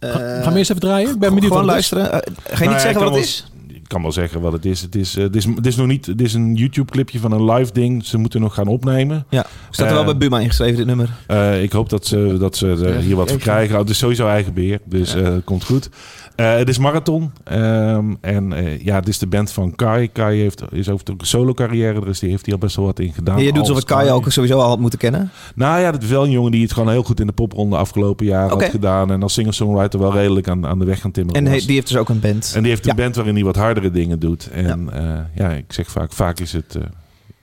Gaan 0.00 0.52
we 0.52 0.58
eerst 0.58 0.70
even 0.70 0.82
draaien? 0.82 1.10
Ik 1.10 1.18
ben 1.18 1.34
benieuwd 1.34 1.52
Gewoon 1.52 1.64
luisteren. 1.66 2.12
Eh, 2.12 2.18
ga 2.18 2.24
je 2.44 2.54
Nou 2.54 2.60
niet 2.64 2.70
ja, 2.70 2.78
zeggen 2.78 3.00
wat 3.04 3.14
het 3.14 3.24
is? 3.24 3.46
Ik 3.68 3.90
kan 3.90 4.02
wel 4.02 4.12
zeggen 4.12 4.40
wat 4.40 4.52
het 4.52 4.64
is. 4.64 4.80
Het 4.80 4.94
is, 4.94 5.16
eh, 5.16 5.22
het 5.22 5.36
is, 5.36 5.44
het 5.44 5.66
is 5.66 5.76
nog 5.76 5.86
niet. 5.86 6.06
Het 6.06 6.20
is 6.20 6.34
een 6.34 6.54
YouTube-clipje 6.54 7.18
van 7.18 7.32
een 7.32 7.44
live 7.52 7.72
ding. 7.72 8.04
Ze 8.04 8.18
moeten 8.18 8.40
nog 8.40 8.54
gaan 8.54 8.66
opnemen. 8.66 9.26
Ja. 9.28 9.46
Staat 9.70 9.86
er 9.86 9.92
wel 9.92 10.00
Eh, 10.02 10.06
bij 10.08 10.16
Buma 10.16 10.40
ingeschreven, 10.40 10.76
dit 10.76 10.86
nummer? 10.86 11.10
Eh, 11.26 11.62
ik 11.62 11.72
hoop 11.72 11.88
dat 11.88 12.06
ze, 12.06 12.36
dat 12.38 12.56
ze 12.56 12.66
er 12.68 12.96
hier 13.00 13.16
wat 13.16 13.30
voor 13.30 13.38
krijgen. 13.40 13.74
Oh, 13.74 13.80
Het 13.80 13.90
is 13.90 13.98
sowieso 13.98 14.28
eigen 14.28 14.54
beheer, 14.54 14.80
dus 14.84 15.14
eh, 15.14 15.22
het 15.22 15.44
komt 15.44 15.64
goed. 15.64 15.88
Eh, 16.36 16.56
het 16.56 16.68
is 16.68 16.78
Marathon. 16.78 17.32
Ehm, 17.44 18.14
en 18.20 18.52
eh, 18.52 18.80
ja, 18.80 18.94
het 18.94 19.08
is 19.08 19.18
de 19.18 19.26
band 19.26 19.52
van 19.52 19.74
Kai. 19.74 20.08
Kai 20.12 20.40
heeft, 20.40 20.62
is 20.70 20.88
over 20.88 21.08
een 21.08 21.16
solo 21.26 21.54
carrière. 21.54 22.04
Dus 22.04 22.18
die 22.18 22.30
heeft 22.30 22.44
hier 22.44 22.54
al 22.54 22.60
best 22.60 22.76
wel 22.76 22.84
wat 22.84 22.98
in 22.98 23.12
gedaan. 23.12 23.38
je 23.38 23.44
doet 23.44 23.58
Als 23.58 23.68
alsof 23.68 23.82
ik 23.82 23.88
Kai 23.88 24.10
ook 24.10 24.32
sowieso 24.32 24.58
al 24.58 24.68
had 24.68 24.78
moeten 24.78 24.98
kennen. 24.98 25.30
Nou 25.54 25.80
ja, 25.80 25.92
dat 25.92 26.02
is 26.02 26.08
wel 26.08 26.24
een 26.24 26.30
jongen 26.30 26.50
die 26.50 26.62
het 26.62 26.72
gewoon 26.72 26.90
heel 26.90 27.02
goed 27.02 27.20
in 27.20 27.26
de 27.26 27.32
popronde 27.32 27.76
afgelopen 27.76 28.26
jaren 28.26 28.58
had 28.58 28.64
gedaan. 28.64 29.10
En 29.10 29.22
als 29.22 29.32
singer-songwriter 29.32 30.00
wel 30.00 30.12
redelijk 30.12 30.48
aan, 30.48 30.66
aan 30.66 30.78
de 30.78 30.84
weg 30.84 31.00
gaan 31.00 31.10
timmeren 31.10 31.44
En 31.44 31.52
was. 31.52 31.66
die 31.66 31.74
heeft 31.74 31.88
dus 31.88 31.96
ook 31.96 32.08
een 32.08 32.20
band. 32.20 32.52
En 32.54 32.62
die 32.62 32.70
heeft 32.70 32.88
een 32.88 32.96
band 32.96 33.16
waarin 33.16 33.34
hij 33.34 33.44
wat 33.44 33.56
hardere 33.56 33.90
dingen 33.90 34.18
doet. 34.18 34.48
En 34.50 34.90
ja, 34.92 35.30
ja 35.34 35.50
ik 35.50 35.72
zeg 35.72 35.90
vaak, 35.90 36.12
vaak 36.12 36.40
is 36.40 36.52
het, 36.52 36.74
eh, 36.74 36.82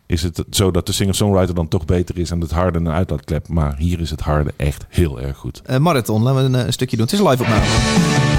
is 0.05 0.23
het 0.23 0.43
zo 0.49 0.71
dat 0.71 0.85
de 0.85 0.91
singer-songwriter 0.91 1.55
dan 1.55 1.67
toch 1.67 1.85
beter 1.85 2.17
is 2.17 2.31
en 2.31 2.41
het 2.41 2.51
harde 2.51 2.79
een 2.79 2.89
uitlaatklep. 2.89 3.47
Maar 3.47 3.75
hier 3.77 3.99
is 3.99 4.09
het 4.09 4.21
harde 4.21 4.53
echt 4.55 4.85
heel 4.89 5.21
erg 5.21 5.37
goed. 5.37 5.61
Eh, 5.65 5.77
Marathon, 5.77 6.23
laten 6.23 6.39
we 6.39 6.45
een, 6.45 6.55
eh, 6.55 6.65
een 6.65 6.73
stukje 6.73 6.97
doen. 6.97 7.05
Het 7.05 7.13
is 7.13 7.19
live 7.19 7.43
opname. 7.43 8.30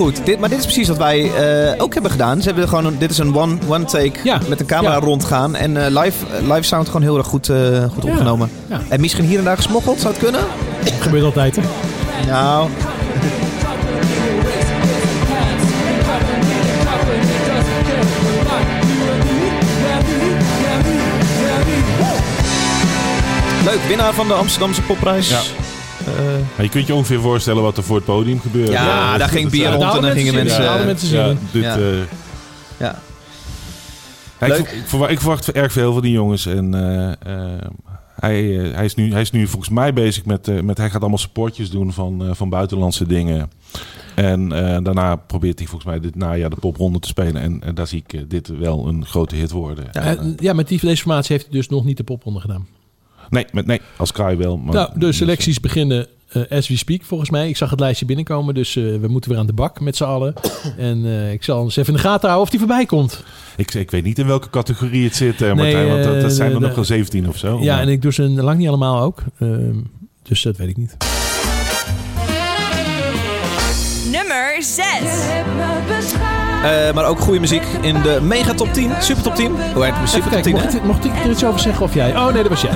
Goed. 0.00 0.20
Dit, 0.26 0.38
maar 0.40 0.48
dit 0.48 0.58
is 0.58 0.64
precies 0.64 0.88
wat 0.88 0.96
wij 0.96 1.30
eh, 1.34 1.82
ook 1.82 1.92
hebben 1.92 2.10
gedaan. 2.10 2.40
Ze 2.40 2.46
hebben 2.48 2.68
gewoon 2.68 2.84
een, 2.84 2.98
dit 2.98 3.10
is 3.10 3.18
een 3.18 3.36
one, 3.36 3.56
one 3.68 3.84
take 3.84 4.12
met 4.48 4.60
een 4.60 4.66
camera 4.66 4.94
Ja. 4.94 5.00
rondgaan. 5.00 5.54
En 5.56 5.76
eh, 5.84 6.02
live, 6.02 6.24
live 6.42 6.62
sound 6.62 6.86
gewoon 6.86 7.02
heel 7.02 7.16
erg 7.16 7.26
goed, 7.26 7.48
eh, 7.48 7.56
goed 7.94 8.02
Ja. 8.04 8.10
opgenomen. 8.10 8.50
Ja. 8.66 8.80
En 8.88 9.00
misschien 9.00 9.24
hier 9.24 9.38
en 9.38 9.44
daar 9.44 9.56
gesmokkeld, 9.56 10.00
zou 10.00 10.12
het 10.14 10.22
kunnen? 10.22 10.40
Gebeurt 11.00 11.24
altijd, 11.24 11.56
hè? 11.56 11.62
Nou, 12.26 12.68
leuk. 23.64 23.80
Winnaar 23.88 24.14
van 24.14 24.28
de 24.28 24.34
Amsterdamse 24.34 24.82
popprijs. 24.82 25.28
Eh, 26.18 26.24
Maar 26.56 26.64
je 26.64 26.68
kunt 26.68 26.86
je 26.86 26.94
ongeveer 26.94 27.20
voorstellen 27.20 27.62
wat 27.62 27.76
er 27.76 27.82
voor 27.82 27.96
het 27.96 28.04
podium 28.04 28.40
gebeurde. 28.40 28.72
Ja, 28.72 29.18
daar 29.18 29.28
ging 29.28 29.50
bier 29.50 29.70
rond 29.72 29.94
en 29.94 30.02
dan 30.02 30.10
gingen 30.10 30.34
mensen- 30.34 30.62
Ja, 30.64 30.84
mensen 30.84 31.28
in. 31.30 31.38
dit, 31.52 31.62
Ja. 31.62 31.76
eh, 31.76 31.82
ja. 32.78 32.98
Ja, 34.40 34.54
ik, 35.08 35.18
verwacht 35.18 35.52
erg 35.52 35.72
veel 35.72 35.92
van 35.92 36.02
die 36.02 36.12
jongens. 36.12 36.46
En 36.46 36.74
eh, 36.74 37.10
eh, 37.54 37.66
hij, 38.20 38.42
hij, 38.74 38.84
is 38.84 38.94
nu, 38.94 39.12
hij 39.12 39.20
is 39.20 39.30
nu 39.30 39.46
volgens 39.46 39.70
mij 39.70 39.92
bezig 39.92 40.24
met... 40.24 40.64
met 40.64 40.78
hij 40.78 40.90
gaat 40.90 41.00
allemaal 41.00 41.18
supportjes 41.18 41.70
doen 41.70 41.92
van, 41.92 42.24
eh, 42.24 42.34
van 42.34 42.48
buitenlandse 42.48 43.06
dingen. 43.06 43.50
En 44.14 44.52
eh, 44.52 44.78
daarna 44.82 45.16
probeert 45.16 45.58
hij 45.58 45.68
volgens 45.68 45.90
mij 45.90 46.00
dit 46.00 46.14
najaar 46.16 46.50
de 46.50 46.56
popronde 46.56 46.98
te 46.98 47.08
spelen. 47.08 47.62
En 47.62 47.74
daar 47.74 47.86
zie 47.86 48.04
ik 48.06 48.30
dit 48.30 48.48
wel 48.58 48.86
een 48.88 49.06
grote 49.06 49.34
hit 49.36 49.50
worden. 49.50 49.84
Ja, 49.92 50.16
ja 50.36 50.52
met 50.52 50.68
die, 50.68 50.80
deze 50.80 51.02
formatie 51.02 51.32
heeft 51.32 51.48
hij 51.48 51.56
dus 51.56 51.68
nog 51.68 51.84
niet 51.84 51.96
de 51.96 52.04
popronde 52.04 52.40
gedaan. 52.40 52.66
Nee, 53.30 53.44
met, 53.52 53.66
nee, 53.66 53.80
als 53.96 54.12
Kai 54.12 54.36
wel. 54.36 54.56
Maar, 54.56 54.74
nou, 54.74 54.90
de 54.94 55.12
selecties 55.12 55.60
beginnen 55.60 56.06
eh, 56.32 56.42
as 56.50 56.68
we 56.68 56.76
speak, 56.76 57.02
volgens 57.02 57.30
mij. 57.30 57.48
Ik 57.48 57.56
zag 57.56 57.70
het 57.70 57.80
lijstje 57.80 58.06
binnenkomen, 58.06 58.54
dus 58.54 58.76
eh, 58.76 58.84
we 58.84 59.08
moeten 59.08 59.30
weer 59.30 59.38
aan 59.38 59.46
de 59.46 59.52
bak 59.52 59.80
met 59.80 59.96
z'n 59.96 60.04
allen. 60.04 60.34
en 60.76 61.04
eh, 61.04 61.32
ik 61.32 61.44
zal 61.44 61.62
eens 61.62 61.76
even 61.76 61.94
in 61.94 62.00
de 62.00 62.06
gaten 62.06 62.28
houden 62.28 62.42
of 62.42 62.50
die 62.50 62.58
voorbij 62.58 62.86
komt. 62.86 63.24
ik, 63.56 63.74
ik 63.74 63.90
weet 63.90 64.04
niet 64.04 64.18
in 64.18 64.26
welke 64.26 64.50
categorie 64.50 65.04
het 65.04 65.16
zit, 65.16 65.40
Martijn. 65.40 65.56
Nee, 65.56 65.86
want 65.86 66.04
dat, 66.04 66.20
dat 66.20 66.32
zijn 66.32 66.52
er 66.52 66.60
nog 66.60 66.74
wel 66.74 66.84
17 66.84 67.28
of 67.28 67.36
zo. 67.36 67.58
Ja, 67.60 67.74
Maar- 67.74 67.82
en 67.82 67.88
ik 67.88 68.02
doe 68.02 68.12
ze 68.12 68.22
lang 68.22 68.58
niet 68.58 68.68
allemaal 68.68 69.02
ook. 69.02 69.22
Ehm, 69.38 69.78
dus 70.22 70.42
dat 70.42 70.56
weet 70.56 70.68
ik 70.68 70.76
niet. 70.76 70.96
Nummer 74.10 74.62
6. 74.62 74.84
Eh, 76.64 76.94
maar 76.94 77.04
ook 77.04 77.20
goede 77.20 77.40
muziek 77.40 77.62
in 77.80 78.02
de 78.02 78.18
mega 78.22 78.54
top 78.54 78.72
10. 78.72 78.90
Super 79.00 79.22
top 79.22 79.34
10. 79.34 79.52
Hoe 79.74 79.84
heet 79.84 79.92
het? 79.96 80.08
Super 80.08 80.30
top 80.30 80.42
10, 80.42 80.52
kijken, 80.52 80.52
hè? 80.52 80.62
mocht, 80.62 80.74
ik- 80.74 80.84
mocht 80.84 81.04
ik 81.04 81.24
er 81.24 81.30
iets 81.30 81.44
over 81.44 81.60
zeggen 81.60 81.82
of 81.84 81.94
jij? 81.94 82.16
Oh 82.16 82.24
nee, 82.32 82.42
dat 82.42 82.48
was 82.48 82.60
jij. 82.60 82.70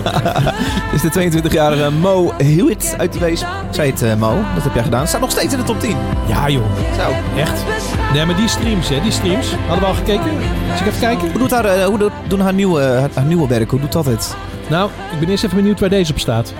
Dit 0.93 1.05
is 1.05 1.13
de 1.13 1.41
22-jarige 1.43 1.91
Mo 1.91 2.33
Hewitt 2.37 2.95
uit 2.99 3.13
de 3.13 3.19
Wees. 3.19 3.45
Zei 3.71 3.91
het, 3.91 4.03
eh, 4.03 4.15
Mo. 4.15 4.37
Dat 4.55 4.63
heb 4.65 4.75
jij 4.75 4.83
gedaan. 4.83 5.07
Staat 5.09 5.21
nog 5.21 5.31
steeds 5.31 5.53
in 5.53 5.59
de 5.59 5.65
top 5.65 5.81
10. 5.81 5.97
Ja, 6.29 6.49
joh. 6.49 6.65
Zo. 6.99 7.39
Echt? 7.41 7.65
Nee, 8.13 8.25
maar 8.27 8.37
die 8.37 8.49
streams, 8.49 8.89
hè, 8.89 9.01
die 9.01 9.13
streams. 9.13 9.47
Hadden 9.67 9.79
we 9.81 9.87
al 9.87 9.95
gekeken? 9.95 10.31
Zal 10.69 10.81
ik 10.81 10.87
even 10.87 11.01
kijken? 11.01 11.31
Hoe 11.31 11.39
doet 11.39 11.51
haar, 11.51 11.65
eh, 11.65 11.85
hoe 11.85 11.99
doet, 11.99 12.13
doen 12.29 12.41
haar 12.41 12.55
nieuwe, 12.55 12.81
haar, 12.83 13.11
haar 13.15 13.25
nieuwe 13.25 13.49
werk? 13.49 13.71
Hoe 13.71 13.81
doet 13.81 13.93
dat 13.93 14.07
het? 14.07 14.37
Nou, 14.69 14.91
ik 15.13 15.21
ben 15.21 15.29
eerst 15.29 15.45
even 15.45 15.57
benieuwd 15.57 15.81
waar 15.81 15.89
deze 15.89 16.13
op 16.13 16.19
staat. 16.19 16.53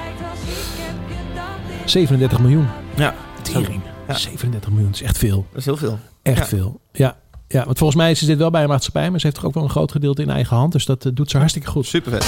37 1.85 2.39
miljoen. 2.41 2.67
Ja. 2.95 3.15
Tering. 3.43 3.81
37 4.09 4.71
miljoen, 4.71 4.91
dat 4.91 5.01
is 5.01 5.07
echt 5.07 5.19
veel. 5.19 5.47
Dat 5.51 5.59
is 5.61 5.65
heel 5.65 5.77
veel. 5.77 5.99
Echt 6.25 6.39
Ja. 6.39 6.45
veel. 6.47 6.81
Ja. 6.93 7.17
ja, 7.49 7.65
want 7.65 7.79
volgens 7.79 7.99
mij 7.99 8.11
is 8.11 8.19
dit 8.19 8.39
wel 8.39 8.51
bij 8.51 8.63
een 8.63 8.69
maatschappij, 8.69 9.11
maar 9.11 9.21
ze 9.21 9.27
heeft 9.27 9.39
toch 9.39 9.47
ook 9.49 9.55
wel 9.55 9.63
een 9.63 9.71
groot 9.71 9.93
gedeelte 9.93 10.23
in 10.23 10.31
eigen 10.31 10.57
hand. 10.57 10.73
Dus 10.73 10.85
dat 10.85 11.05
eh, 11.05 11.13
doet 11.15 11.31
ze 11.31 11.37
hartstikke 11.39 11.69
goed. 11.69 11.87
Super 11.87 12.11
vet. 12.13 12.25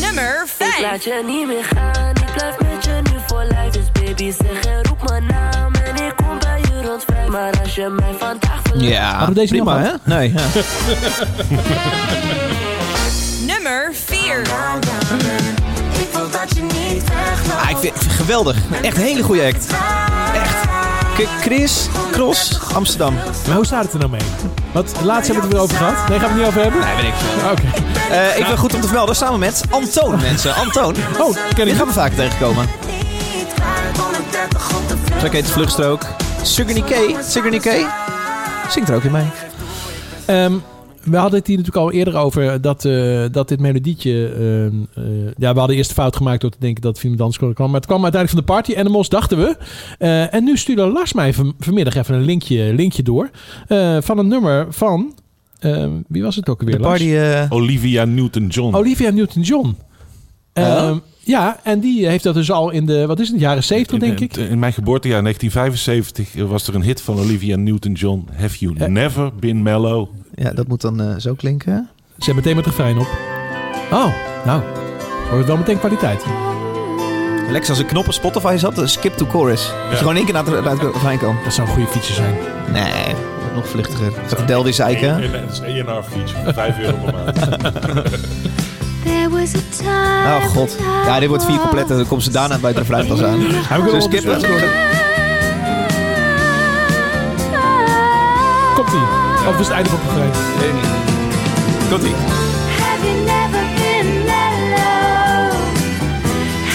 Nummer 0.00 0.42
Ik 0.42 0.48
5. 0.56 0.80
laat 0.80 1.04
je 1.04 1.22
niet 1.26 1.46
meer 1.46 1.64
gaan, 1.64 2.10
ik 2.10 2.32
blijf 2.34 2.58
met 2.60 2.84
je 2.84 3.00
nu 3.12 3.18
voor 3.26 3.44
lijf. 3.50 3.72
Dus 3.72 3.84
baby 3.92 4.32
zeg 4.32 4.64
en 4.64 4.84
roep 4.84 5.08
mijn 5.08 5.26
naam 5.26 5.74
en 5.74 5.94
ik 6.06 6.12
kom 6.16 6.38
bij 6.38 6.60
je 6.60 6.82
rond 6.86 7.04
vijf. 7.06 7.28
Maar 7.28 7.60
als 7.62 7.74
je 7.74 7.88
mij 7.98 8.12
vandaag 8.18 8.60
verlaat... 8.62 8.88
Ja, 8.88 9.10
Hadden 9.10 9.28
we 9.28 9.34
deze 9.40 9.52
niet 9.54 9.62
prima, 9.64 9.80
hè? 9.80 9.90
Nee. 10.04 10.32
Ja. 10.32 10.42
Nummer 13.52 13.90
4. 13.92 14.40
Ik 14.40 14.48
wil 16.12 16.30
dat 16.30 16.56
je 16.56 16.62
niet 16.62 17.04
wegloopt. 17.04 17.62
Ah, 17.62 17.70
ik, 17.70 17.76
vind, 17.76 17.94
ik 17.94 18.00
vind 18.00 18.04
het 18.04 18.12
geweldig. 18.12 18.56
Echt 18.82 18.96
een 18.96 19.02
hele 19.02 19.22
goede 19.22 19.44
act. 19.46 19.66
Echt. 20.34 20.64
K- 21.16 21.28
Chris 21.40 21.88
Cross, 22.12 22.58
Amsterdam. 22.74 23.14
Maar 23.46 23.56
hoe 23.56 23.66
staat 23.66 23.82
het 23.84 23.92
er 23.92 23.98
nou 23.98 24.10
mee? 24.10 24.20
Want 24.72 24.92
laatst 25.02 25.32
hebben 25.32 25.34
we 25.34 25.40
het 25.40 25.42
er 25.42 25.48
weer 25.50 25.60
over 25.60 25.76
gehad. 25.76 26.08
Nee, 26.08 26.18
gaan 26.18 26.28
we 26.28 26.34
het 26.34 26.36
niet 26.38 26.46
over 26.46 26.62
hebben? 26.62 26.80
Nee, 26.80 26.94
weet 26.96 27.04
ik 27.04 27.14
veel. 27.14 27.50
Oké. 27.50 27.82
Eh, 28.14 28.38
ik 28.38 28.46
ben 28.46 28.58
goed 28.58 28.74
om 28.74 28.80
te 28.80 28.86
vermelden, 28.86 29.16
samen 29.16 29.38
met 29.38 29.62
Antoon, 29.70 30.20
mensen. 30.20 30.54
Antoon. 30.54 30.94
Oh, 31.18 31.34
ken 31.54 31.64
Die 31.64 31.66
ik 31.66 31.74
gaan 31.76 31.86
we 31.86 31.92
vaker 31.92 32.16
tegenkomen. 32.16 32.68
Zo 35.20 35.28
heet 35.30 35.46
de 35.46 35.52
vluchtstrook. 35.52 36.06
Sigourney 36.42 36.82
K. 36.82 37.22
Sigourney 37.28 37.58
K. 37.60 37.86
Zingt 38.70 38.88
er 38.88 38.94
ook 38.94 39.04
in 39.04 39.10
mee. 39.12 39.30
Ehm, 40.24 40.54
we 41.04 41.16
hadden 41.16 41.38
het 41.38 41.48
hier 41.48 41.56
natuurlijk 41.56 41.84
al 41.84 41.92
eerder 41.92 42.16
over 42.16 42.60
dat, 42.60 42.84
eh, 42.84 43.24
dat 43.30 43.48
dit 43.48 43.60
melodietje... 43.60 44.28
ehm, 44.28 45.04
eh, 45.06 45.32
ja, 45.36 45.52
we 45.52 45.58
hadden 45.58 45.76
eerst 45.76 45.88
de 45.88 45.94
fout 45.94 46.16
gemaakt 46.16 46.40
door 46.40 46.50
te 46.50 46.56
denken 46.60 46.82
dat 46.82 46.90
het 46.90 47.00
Film 47.00 47.52
kwam. 47.54 47.70
Maar 47.70 47.80
het 47.80 47.86
kwam 47.86 48.02
uiteindelijk 48.02 48.30
van 48.30 48.38
de 48.38 48.62
Party 48.62 48.80
Animals, 48.80 49.08
dachten 49.08 49.38
we. 49.38 49.56
Eh, 49.98 50.34
en 50.34 50.44
nu 50.44 50.56
stuurde 50.56 50.86
Lars 50.86 51.12
mij 51.12 51.34
van, 51.34 51.54
vanmiddag 51.58 51.94
even 51.94 52.14
een 52.14 52.24
linkje, 52.24 52.74
linkje 52.74 53.02
door. 53.02 53.30
eh, 53.68 53.96
van 54.00 54.18
een 54.18 54.28
nummer 54.28 54.66
van... 54.70 55.14
ehm, 55.58 55.90
wie 56.08 56.22
was 56.22 56.36
het 56.36 56.48
ook 56.48 56.62
Lars? 56.62 56.82
party... 56.82 57.14
eh, 57.14 57.46
Olivia 57.48 58.04
Newton-John. 58.04 58.74
Olivia 58.74 59.10
Newton-John. 59.10 59.76
Ehm, 60.52 60.96
Ja, 61.26 61.60
en 61.62 61.80
die 61.80 62.06
heeft 62.08 62.24
dat 62.24 62.34
dus 62.34 62.50
al 62.50 62.70
in 62.70 62.86
de, 62.86 63.06
wat 63.06 63.20
is 63.20 63.28
het, 63.28 63.40
jaren 63.40 63.64
70 63.64 63.98
denk 63.98 64.20
ik. 64.20 64.36
In, 64.36 64.48
in 64.48 64.58
mijn 64.58 64.72
geboortejaar 64.72 65.22
1975 65.22 66.48
was 66.48 66.66
er 66.68 66.74
een 66.74 66.82
hit 66.82 67.00
van 67.00 67.18
Olivia 67.18 67.56
Newton-John. 67.56 68.28
Have 68.36 68.58
you 68.58 68.90
never 68.90 69.34
been 69.34 69.62
mellow? 69.62 70.08
Ja, 70.34 70.50
dat 70.50 70.68
moet 70.68 70.80
dan 70.80 71.00
eh, 71.00 71.14
zo 71.18 71.34
klinken. 71.34 71.88
Zet 72.18 72.34
meteen 72.34 72.56
met 72.56 72.66
refrein 72.66 72.98
op. 72.98 73.06
Oh, 73.92 74.06
nou. 74.44 74.62
Wordt 75.30 75.46
wel 75.46 75.56
meteen 75.56 75.78
kwaliteit. 75.78 76.24
Lekker 77.50 77.70
als 77.70 77.78
een 77.78 77.86
knop 77.86 78.06
op 78.06 78.12
Spotify 78.12 78.56
zat, 78.58 78.78
een 78.78 78.88
skip 78.88 79.16
to 79.16 79.26
chorus. 79.26 79.66
Dat 79.66 79.90
je 79.90 79.96
gewoon 79.96 80.16
één 80.16 80.24
keer 80.24 80.34
naar 80.34 80.46
het, 80.46 80.64
naar 80.64 80.72
het 80.72 80.92
refrein 80.92 81.18
kan. 81.18 81.36
Dat 81.44 81.54
zou 81.54 81.68
een 81.68 81.74
goede 81.74 81.88
feature 81.88 82.14
zijn. 82.14 82.34
Nee, 82.72 83.14
wordt 83.40 83.54
nog 83.54 83.68
vluchtiger. 83.68 84.12
Gaat 84.26 84.48
Del 84.48 84.64
weer 84.64 84.72
zeiken. 84.72 85.32
Dat 85.32 85.50
is 85.52 85.58
een 85.58 85.64
ENR 85.64 86.04
5 86.54 86.78
euro 86.78 86.96
per 86.96 87.12
maand. 87.12 87.36
There 89.04 89.28
was 89.30 89.54
a 89.54 89.60
time 89.76 90.36
Oh 90.36 90.44
god. 90.44 90.76
Ja, 91.06 91.20
dit 91.20 91.28
wordt 91.28 91.44
vier 91.44 91.58
coupletten. 91.58 91.96
Dan 91.96 92.06
komt 92.06 92.22
ze 92.22 92.30
daarna 92.30 92.58
bij 92.58 92.72
de 92.72 92.78
refrein 92.78 93.06
pas 93.06 93.22
aan. 93.22 93.40
Zullen 93.40 93.92
we 93.92 94.00
skippen? 94.00 95.03
Of 99.48 99.58
is 99.60 99.66
het 99.66 99.74
einde 99.76 99.90
van 99.90 99.98
het 99.98 100.08
programma? 100.08 100.34
Ik 100.66 100.74
niet. 100.74 100.90
Komt 101.90 102.02
ie. 102.04 102.14
Have 102.80 103.06
you 103.06 103.14
never 103.32 103.64
been? 103.76 104.22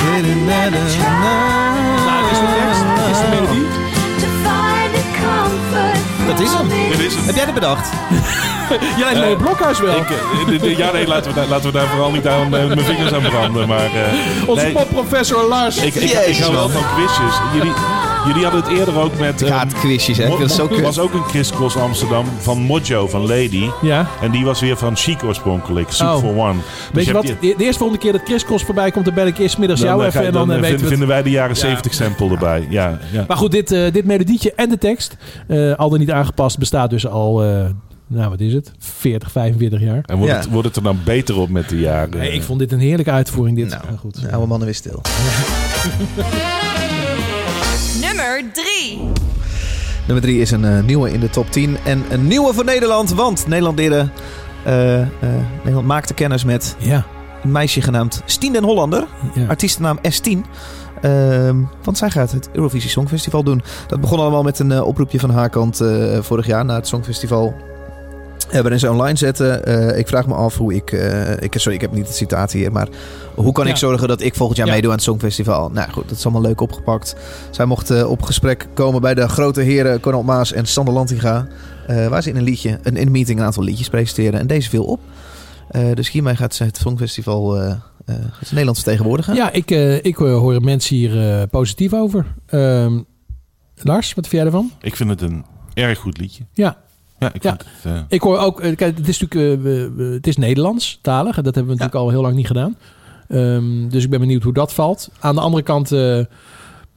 Have 0.01 0.25
you 0.27 0.35
never 0.35 0.79
tried 0.87 2.05
Nou, 2.05 2.31
is 2.31 2.39
de 2.39 2.47
tekst? 2.57 2.81
Is 3.11 3.19
de 3.19 3.27
melodie? 3.35 3.65
to 4.21 4.27
find 4.43 4.91
a 4.95 5.03
comfort 5.21 6.27
Dat 6.27 6.39
is 6.39 6.53
hem. 6.53 6.67
Dit 6.89 6.99
is 6.99 7.15
hem. 7.15 7.25
Heb 7.25 7.35
jij 7.35 7.45
dit 7.45 7.53
bedacht? 7.53 7.89
Ja, 8.97 9.09
in 9.09 9.21
het 9.21 9.37
blokhuis 9.37 9.79
wel. 9.79 9.95
Ik, 9.95 10.09
eh, 10.09 10.45
de- 10.47 10.57
de- 10.57 10.77
ja, 10.77 10.91
nee, 10.91 11.07
laten 11.07 11.29
we, 11.33 11.35
daar, 11.39 11.47
laten 11.47 11.65
we 11.65 11.71
daar 11.77 11.87
vooral 11.87 12.11
niet 12.11 12.27
aan 12.27 12.43
eh, 12.43 12.49
mijn 12.65 12.79
vingers 12.79 13.13
aan 13.13 13.21
branden. 13.21 13.67
Maar, 13.67 13.85
eh, 13.85 14.49
Onze 14.49 14.63
nee, 14.63 14.73
popprofessor 14.73 15.43
Lars. 15.43 15.77
ik, 15.77 15.83
ik, 15.95 16.01
ik 16.01 16.09
Jezus, 16.09 16.39
hou 16.41 16.53
wel 16.53 16.69
van 16.69 16.81
quizjes. 16.95 17.35
Jullie, 17.53 17.71
jullie 18.27 18.43
hadden 18.43 18.61
het 18.63 18.71
eerder 18.79 18.97
ook 18.99 19.19
met... 19.19 19.41
Ik 19.41 19.47
eh, 19.47 19.55
haat 19.55 19.73
quizjes, 19.73 20.17
hè. 20.17 20.47
Zo 20.47 20.63
Mo- 20.63 20.75
kut. 20.75 20.81
was 20.81 20.99
ook 20.99 21.13
een 21.13 21.23
crisscross 21.25 21.75
Amsterdam 21.77 22.25
van 22.39 22.57
Mojo, 22.61 23.07
van 23.07 23.21
Lady. 23.21 23.69
Ja. 23.81 24.07
En 24.21 24.31
die 24.31 24.45
was 24.45 24.59
weer 24.59 24.77
van 24.77 24.95
Chic 24.95 25.23
oorspronkelijk. 25.23 25.91
Soup 25.91 26.09
Oh. 26.09 26.17
for 26.17 26.37
One. 26.37 26.53
Dus 26.53 26.61
Weet 26.93 27.05
je 27.05 27.13
wat? 27.13 27.21
die- 27.23 27.35
De, 27.57 27.63
eerste 27.63 27.77
volgende 27.79 28.03
keer 28.03 28.11
dat 28.11 28.21
Chris 28.25 28.45
Cross 28.45 28.63
voorbij 28.65 28.91
komt, 28.91 29.05
dan 29.05 29.13
bel 29.13 29.25
ik 29.27 29.37
eerst 29.37 29.57
middags 29.57 29.81
jou 29.81 29.97
dan, 29.97 30.07
even. 30.07 30.25
En 30.25 30.31
dan, 30.33 30.47
dan, 30.47 30.49
eh, 30.49 30.55
eh, 30.55 30.61
weten 30.69 30.79
we 30.83 30.87
vinden 30.87 31.07
wij 31.07 31.23
de 31.23 31.29
jaren 31.29 31.55
Ja. 31.55 31.61
70 31.61 31.93
sample 31.93 32.29
erbij. 32.29 32.67
Ja, 32.69 32.99
ja. 33.11 33.25
Maar 33.27 33.37
goed, 33.37 33.51
dit, 33.51 33.71
eh, 33.71 33.91
dit 33.91 34.05
melodietje 34.05 34.53
en 34.55 34.69
de 34.69 34.77
tekst, 34.77 35.15
eh, 35.47 35.73
al 35.75 35.89
dan 35.89 35.99
niet 35.99 36.11
aangepast, 36.11 36.57
bestaat 36.57 36.89
dus 36.89 37.07
al, 37.07 37.43
eh, 37.43 37.65
nou 38.07 38.29
wat 38.29 38.39
is 38.39 38.53
het, 38.53 38.71
40, 38.79 39.31
45 39.31 39.79
jaar. 39.81 40.01
En 40.05 40.17
wordt, 40.17 40.31
Ja. 40.31 40.37
het, 40.39 40.49
wordt 40.49 40.67
het 40.67 40.75
er 40.75 40.83
dan 40.83 40.99
beter 41.03 41.37
op 41.37 41.49
met 41.49 41.69
de 41.69 41.79
jaren? 41.79 42.17
Nee, 42.17 42.31
ik 42.31 42.43
vond 42.43 42.59
dit 42.59 42.71
een 42.71 42.79
heerlijke 42.79 43.11
uitvoering. 43.11 43.57
Dit. 43.57 43.69
Nou, 43.69 43.81
goed. 43.99 44.21
De 44.21 44.31
oude 44.31 44.47
mannen 44.47 44.65
weer 44.67 44.75
stil. 44.75 45.01
Nummer 48.39 48.53
3. 48.53 48.99
Nummer 50.05 50.21
drie 50.23 50.41
is 50.41 50.51
een 50.51 50.65
eh, 50.65 50.83
nieuwe 50.83 51.11
in 51.11 51.19
de 51.19 51.29
top 51.29 51.51
10. 51.51 51.77
En 51.85 52.03
een 52.09 52.27
nieuwe 52.27 52.53
voor 52.53 52.65
Nederland. 52.65 53.13
Want 53.13 53.47
Nederland 53.47 53.77
leerde... 53.77 54.09
eh, 54.65 55.01
eh, 55.01 55.07
Nederland 55.57 55.87
maakte 55.87 56.13
kennis 56.13 56.43
met 56.43 56.75
Ja. 56.79 57.05
een 57.43 57.51
meisje 57.51 57.81
genaamd 57.81 58.21
Stien 58.25 58.53
den 58.53 58.63
Hollander. 58.63 59.07
ja. 59.33 59.45
Artiestennaam 59.47 59.97
S10. 60.01 60.37
Ehm, 61.01 61.55
want 61.83 61.97
zij 61.97 62.09
gaat 62.09 62.31
het 62.31 62.49
Eurovisie 62.53 62.89
Songfestival 62.89 63.43
doen. 63.43 63.61
Dat 63.87 64.01
begon 64.01 64.19
allemaal 64.19 64.43
met 64.43 64.59
een 64.59 64.81
oproepje 64.81 65.19
van 65.19 65.29
haar 65.29 65.49
kant 65.49 65.81
eh, 65.81 66.17
vorig 66.21 66.45
jaar 66.45 66.65
na 66.65 66.75
het 66.75 66.87
Songfestival. 66.87 67.55
Uh, 68.53 68.59
waarin 68.59 68.79
ze 68.79 68.89
online 68.91 69.17
zetten. 69.17 69.65
Eh, 69.65 69.97
ik 69.97 70.07
vraag 70.07 70.27
me 70.27 70.33
af 70.33 70.57
hoe 70.57 70.73
ik, 70.73 70.91
eh, 70.91 71.41
ik... 71.41 71.53
Sorry, 71.57 71.75
ik 71.75 71.81
heb 71.81 71.91
niet 71.93 72.07
het 72.07 72.15
citaat 72.15 72.51
hier. 72.51 72.71
Maar 72.71 72.87
hoe 73.35 73.51
kan 73.51 73.65
Ja. 73.65 73.71
ik 73.71 73.77
zorgen 73.77 74.07
dat 74.07 74.21
ik 74.21 74.35
volgend 74.35 74.57
jaar 74.57 74.67
Ja. 74.67 74.73
meedoe 74.73 74.89
aan 74.89 74.95
het 74.95 75.05
Songfestival? 75.05 75.69
Nou 75.69 75.91
goed, 75.91 76.09
dat 76.09 76.17
is 76.17 76.23
allemaal 76.23 76.41
leuk 76.41 76.61
opgepakt. 76.61 77.15
Zij 77.51 77.65
mocht 77.65 77.89
eh, 77.89 78.09
op 78.09 78.21
gesprek 78.21 78.67
komen 78.73 79.01
bij 79.01 79.13
de 79.13 79.27
grote 79.27 79.61
heren 79.61 79.99
Cornel 79.99 80.23
Maas 80.23 80.51
en 80.53 80.65
Sander 80.65 80.93
Lantinga. 80.93 81.47
eh, 81.87 82.07
waar 82.07 82.23
ze 82.23 82.29
in 82.29 82.35
een 82.35 82.43
liedje, 82.43 82.79
een, 82.83 82.95
in 82.97 83.05
een 83.05 83.11
meeting 83.11 83.39
een 83.39 83.45
aantal 83.45 83.63
liedjes 83.63 83.89
presenteren. 83.89 84.39
En 84.39 84.47
deze 84.47 84.69
viel 84.69 84.83
op. 84.83 84.99
Eh, 85.69 85.81
dus 85.93 86.09
hiermee 86.11 86.35
gaat 86.35 86.55
ze 86.55 86.63
het 86.63 86.77
Songfestival 86.77 87.57
eh, 87.57 87.69
eh, 87.69 87.75
gaat 88.05 88.47
ze 88.47 88.49
Nederland 88.49 88.77
vertegenwoordigen. 88.77 89.35
Ja, 89.35 89.51
ik, 89.51 89.71
eh, 89.71 89.95
ik 89.95 90.19
eh, 90.19 90.37
hoor 90.37 90.61
mensen 90.61 90.95
hier 90.95 91.39
eh, 91.39 91.43
positief 91.49 91.93
over. 91.93 92.25
Ehm, 92.45 92.99
Lars, 93.75 94.13
wat 94.13 94.27
vind 94.27 94.31
jij 94.41 94.45
ervan? 94.45 94.71
Ik 94.81 94.95
vind 94.95 95.09
het 95.09 95.21
een 95.21 95.45
erg 95.73 95.99
goed 95.99 96.17
liedje. 96.17 96.43
Ja. 96.53 96.77
Ja, 97.19 97.33
ik 97.33 97.43
Ja. 97.43 97.49
vind 97.49 97.63
het... 97.83 97.93
eh, 97.93 98.01
Ik 98.09 98.21
hoor 98.21 98.37
ook, 98.37 98.59
eh, 98.61 98.75
kijk, 98.75 98.97
het 98.97 99.07
is 99.07 99.19
natuurlijk, 99.19 99.65
eh, 99.97 100.13
het 100.13 100.27
is 100.27 100.37
Nederlands 100.37 100.99
talig. 101.01 101.37
En 101.37 101.43
dat 101.43 101.55
hebben 101.55 101.73
we 101.73 101.79
natuurlijk 101.79 102.05
al 102.05 102.09
heel 102.11 102.21
lang 102.21 102.35
niet 102.35 102.47
gedaan. 102.47 102.77
Ehm, 103.27 103.87
dus 103.89 104.03
ik 104.03 104.09
ben 104.09 104.19
benieuwd 104.19 104.43
hoe 104.43 104.53
dat 104.53 104.73
valt. 104.73 105.09
Aan 105.19 105.35
de 105.35 105.41
andere 105.41 105.63
kant, 105.63 105.91
eh, 105.91 106.19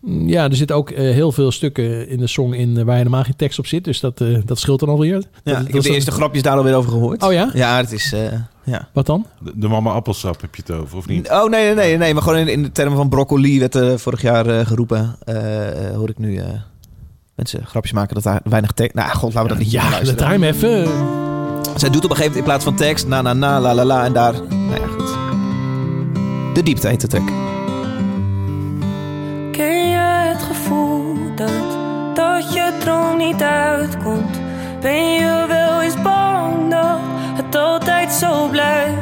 mm, 0.00 0.28
ja, 0.28 0.44
er 0.44 0.56
zitten 0.56 0.76
ook 0.76 0.90
heel 0.90 1.32
veel 1.32 1.50
stukken 1.52 2.08
in 2.08 2.18
de 2.18 2.26
song 2.26 2.52
in 2.52 2.84
waar 2.84 2.96
helemaal 2.96 3.22
geen 3.24 3.36
tekst 3.36 3.58
op 3.58 3.66
zit. 3.66 3.84
Dus 3.84 4.00
dat, 4.00 4.20
eh, 4.20 4.38
dat 4.44 4.58
scheelt 4.58 4.80
dan 4.80 4.88
alweer. 4.88 5.12
Ja, 5.12 5.20
Dat- 5.20 5.52
ik 5.52 5.56
dat 5.58 5.66
heb 5.66 5.74
is 5.74 5.82
de 5.84 5.90
eerste 5.94 6.10
grapjes 6.10 6.42
daar 6.42 6.56
alweer 6.56 6.74
over 6.74 6.90
gehoord. 6.90 7.22
Oh 7.22 7.32
ja? 7.32 7.50
Ja, 7.54 7.76
het 7.76 7.92
is... 7.92 8.12
eh, 8.12 8.32
ja. 8.64 8.88
Wat 8.92 9.06
dan? 9.06 9.26
de, 9.40 9.52
de 9.54 9.68
mama 9.68 9.90
appelsap 9.92 10.40
heb 10.40 10.54
je 10.54 10.62
het 10.66 10.76
over, 10.80 10.96
of 10.98 11.06
niet? 11.08 11.30
Oh 11.30 11.48
nee, 11.50 11.64
nee, 11.64 11.74
nee, 11.74 11.96
nee. 11.96 12.12
Maar 12.14 12.22
gewoon 12.22 12.38
in, 12.38 12.48
in 12.48 12.62
de 12.62 12.72
termen 12.72 12.96
van 12.96 13.08
broccoli 13.08 13.58
werd 13.58 13.74
er 13.74 13.98
vorig 13.98 14.22
jaar 14.22 14.46
eh, 14.46 14.66
geroepen. 14.66 15.16
Eh, 15.24 15.88
eh, 15.88 15.96
hoor 15.96 16.08
ik 16.08 16.18
nu 16.18 16.36
eh, 16.36 16.46
mensen 17.34 17.66
grapjes 17.66 17.92
maken 17.92 18.14
dat 18.14 18.22
daar 18.22 18.40
weinig 18.44 18.72
tekst... 18.72 18.94
Nou, 18.94 19.10
god, 19.10 19.34
laten 19.34 19.42
we 19.42 19.48
dat 19.48 19.58
niet 19.58 19.72
Ja, 19.72 20.00
dat 20.00 20.18
draai 20.18 20.32
hem 20.32 20.42
even. 20.42 20.88
Zij 21.76 21.90
doet 21.90 22.04
op 22.04 22.10
een 22.10 22.16
gegeven 22.16 22.18
moment 22.18 22.36
in 22.36 22.44
plaats 22.44 22.64
van 22.64 22.74
tekst... 22.74 23.06
Na, 23.06 23.22
na, 23.22 23.32
na, 23.32 23.60
la, 23.60 23.74
la, 23.74 23.84
la. 23.84 24.04
En 24.04 24.12
daar... 24.12 24.32
Nou 24.32 24.80
ja, 24.80 24.86
goed. 24.86 25.16
De 26.54 26.62
diepte 26.62 26.88
heet 26.88 27.00
de 27.00 27.06
track. 27.06 27.26
Ken 29.52 29.88
je 29.88 30.28
het 30.28 30.42
gevoel 30.42 31.16
dat, 31.36 31.50
dat 32.14 32.52
je 32.52 32.76
droom 32.80 33.16
niet 33.16 33.42
uitkomt? 33.42 34.40
Ben 34.80 35.12
je 35.12 35.44
wel 35.48 35.82
eens 35.82 36.02
bang 36.02 36.70
dat 36.70 36.98
het 37.34 37.56
altijd 37.56 38.12
zo 38.12 38.48
blijft? 38.48 39.00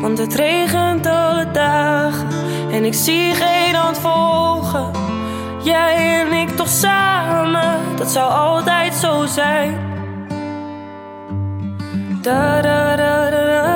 Want 0.00 0.18
het 0.18 0.34
regent 0.34 1.06
alle 1.06 1.50
dagen 1.52 2.26
en 2.72 2.84
ik 2.84 2.94
zie 2.94 3.34
geen 3.34 3.74
hand 3.74 3.98
volgen. 3.98 4.90
Jij 5.66 6.20
en 6.20 6.32
ik 6.32 6.48
toch 6.56 6.68
samen, 6.68 7.96
dat 7.96 8.10
zou 8.10 8.32
altijd 8.32 8.94
zo 8.94 9.26
zijn. 9.26 9.74
Da 12.22 12.60
da 12.60 12.96
da 12.96 13.75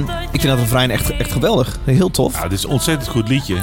Ehm, 0.00 0.18
ik 0.32 0.40
vind 0.40 0.52
dat 0.52 0.58
refrein 0.58 0.90
echt, 0.90 1.16
echt 1.16 1.32
geweldig. 1.32 1.78
Heel 1.84 2.10
tof. 2.10 2.34
Ja, 2.34 2.42
dit 2.48 2.58
is 2.58 2.64
een 2.64 2.70
ontzettend 2.70 3.10
goed 3.10 3.28
liedje. 3.28 3.56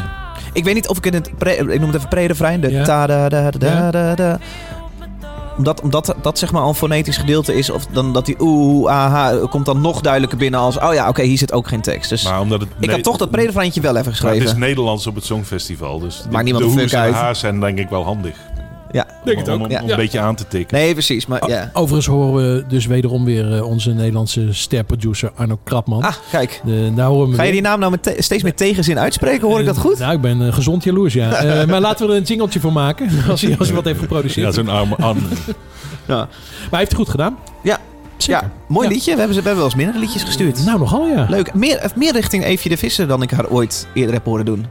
Ik 0.54 0.64
weet 0.64 0.74
niet 0.74 0.88
of 0.88 0.98
ik 0.98 1.06
in 1.06 1.14
het... 1.14 1.38
Pre, 1.38 1.56
ik 1.56 1.80
noem 1.80 1.88
het 1.90 1.96
even 1.98 2.10
pre-refrein. 2.10 2.62
De 2.62 2.72
Ja. 2.72 2.84
ta 2.84 3.08
da 3.08 3.30
da 3.30 3.52
da 3.52 3.58
da 3.60 3.68
Ja. 3.68 3.92
da 3.92 4.16
da. 4.16 4.40
Omdat, 5.58 5.82
omdat 5.82 6.16
dat 6.22 6.40
zeg 6.40 6.52
maar 6.52 6.62
al 6.62 6.70
een 6.70 6.76
fonetisch 6.76 7.18
gedeelte 7.18 7.54
is. 7.56 7.70
Of 7.70 7.86
dan 7.86 8.14
dat 8.14 8.26
die 8.26 8.36
oeh, 8.40 8.92
aha, 8.92 9.48
komt 9.50 9.66
dan 9.66 9.82
nog 9.82 10.02
duidelijker 10.02 10.38
binnen 10.38 10.60
als... 10.60 10.78
Oh 10.80 10.94
ja, 10.94 11.08
oké, 11.08 11.22
hier 11.24 11.38
zit 11.38 11.54
ook 11.54 11.68
geen 11.68 11.82
tekst. 11.82 12.10
Dus 12.10 12.24
Maar 12.24 12.40
omdat 12.40 12.60
het 12.60 12.70
ik 12.80 12.90
had 12.90 13.04
toch 13.04 13.18
dat 13.18 13.32
pre-refreintje 13.32 13.82
wel 13.82 13.96
even 13.96 14.04
Maar 14.04 14.14
het 14.14 14.22
geschreven. 14.24 14.46
is 14.48 14.68
Nederlands 14.68 15.08
op 15.08 15.16
het 15.16 15.26
Songfestival, 15.26 16.00
dus 16.00 16.24
Maakt 16.32 16.44
niemand 16.44 16.66
de 16.66 16.72
hoes 16.72 16.92
fuck 16.92 17.14
en 17.16 17.36
zijn 17.36 17.60
denk 17.60 17.78
ik 17.80 17.90
wel 17.90 18.04
handig. 18.04 18.36
Denk 19.24 19.38
het 19.38 19.48
om, 19.48 19.54
ook. 19.64 19.82
om, 19.82 19.90
een 19.90 19.96
beetje 19.96 20.20
aan 20.20 20.36
te 20.36 20.48
tikken. 20.48 20.78
Nee, 20.78 20.94
precies. 20.94 21.26
Maar 21.26 21.48
ja. 21.50 21.70
Overigens 21.74 22.06
horen 22.06 22.34
we 22.56 22.64
dus 22.68 22.86
wederom 22.86 23.26
weer 23.26 23.56
eh, 23.56 23.66
onze 23.68 23.92
Nederlandse 23.94 24.54
sterproducer 24.54 25.32
Arno 25.36 25.60
Krapman. 25.64 26.02
Ah, 26.02 26.14
kijk. 26.32 26.62
De, 26.66 26.92
daar 26.96 27.08
horen 27.08 27.30
we 27.30 27.36
Ga 27.36 27.44
je 27.44 27.52
die 27.52 27.62
naam 27.62 27.80
nou 27.80 27.92
met 27.92 28.04
te- 28.04 28.16
steeds 28.18 28.44
meer 28.44 28.56
tegenzin 28.56 29.00
uitspreken? 29.00 29.48
Hoor 29.48 29.60
ik 29.60 29.66
dat 29.66 29.78
goed? 29.78 30.00
Nou, 30.00 30.14
ik 30.14 30.22
ben 30.22 30.48
eh, 30.48 30.54
gezond 30.54 30.84
jaloers, 30.84 31.14
ja. 31.14 31.34
Eh, 31.34 31.68
maar 31.70 31.82
laten 31.82 32.06
we 32.08 32.12
er 32.12 32.18
een 32.18 32.24
jingletje 32.26 32.60
voor 32.60 32.74
maken. 32.74 33.10
Als 33.30 33.42
hij, 33.42 33.56
als 33.58 33.68
hij 33.68 33.76
wat 33.76 33.86
heeft 33.86 34.00
geproduceerd. 34.00 34.46
Ja, 34.48 34.52
zo'n 34.54 34.70
arme 34.70 34.96
arme. 34.96 35.22
Ja. 36.08 36.16
Maar 36.16 36.28
hij 36.70 36.80
heeft 36.80 36.92
het 36.92 37.00
goed 37.00 37.10
gedaan. 37.10 37.38
Ja. 37.64 37.78
Zeker. 38.18 38.42
Ja, 38.42 38.52
mooi 38.68 38.88
Ja. 38.88 38.94
liedje. 38.94 39.12
We 39.14 39.18
hebben, 39.18 39.36
ze, 39.36 39.42
we 39.42 39.48
hebben 39.48 39.64
wel 39.66 39.74
eens 39.76 39.84
minder 39.84 40.02
liedjes 40.02 40.24
gestuurd. 40.24 40.66
Nou, 40.66 40.80
nogal 40.80 41.08
ja. 41.08 41.26
Leuk. 41.30 41.54
Meer, 41.54 41.92
meer 41.96 42.12
richting 42.14 42.44
Eefje 42.46 42.70
de 42.70 42.78
Visser 42.78 43.08
dan 43.08 43.22
ik 43.22 43.32
haar 43.32 43.48
ooit 43.50 43.88
eerder 43.94 44.14
heb 44.14 44.26
horen 44.26 44.46
doen. 44.46 44.66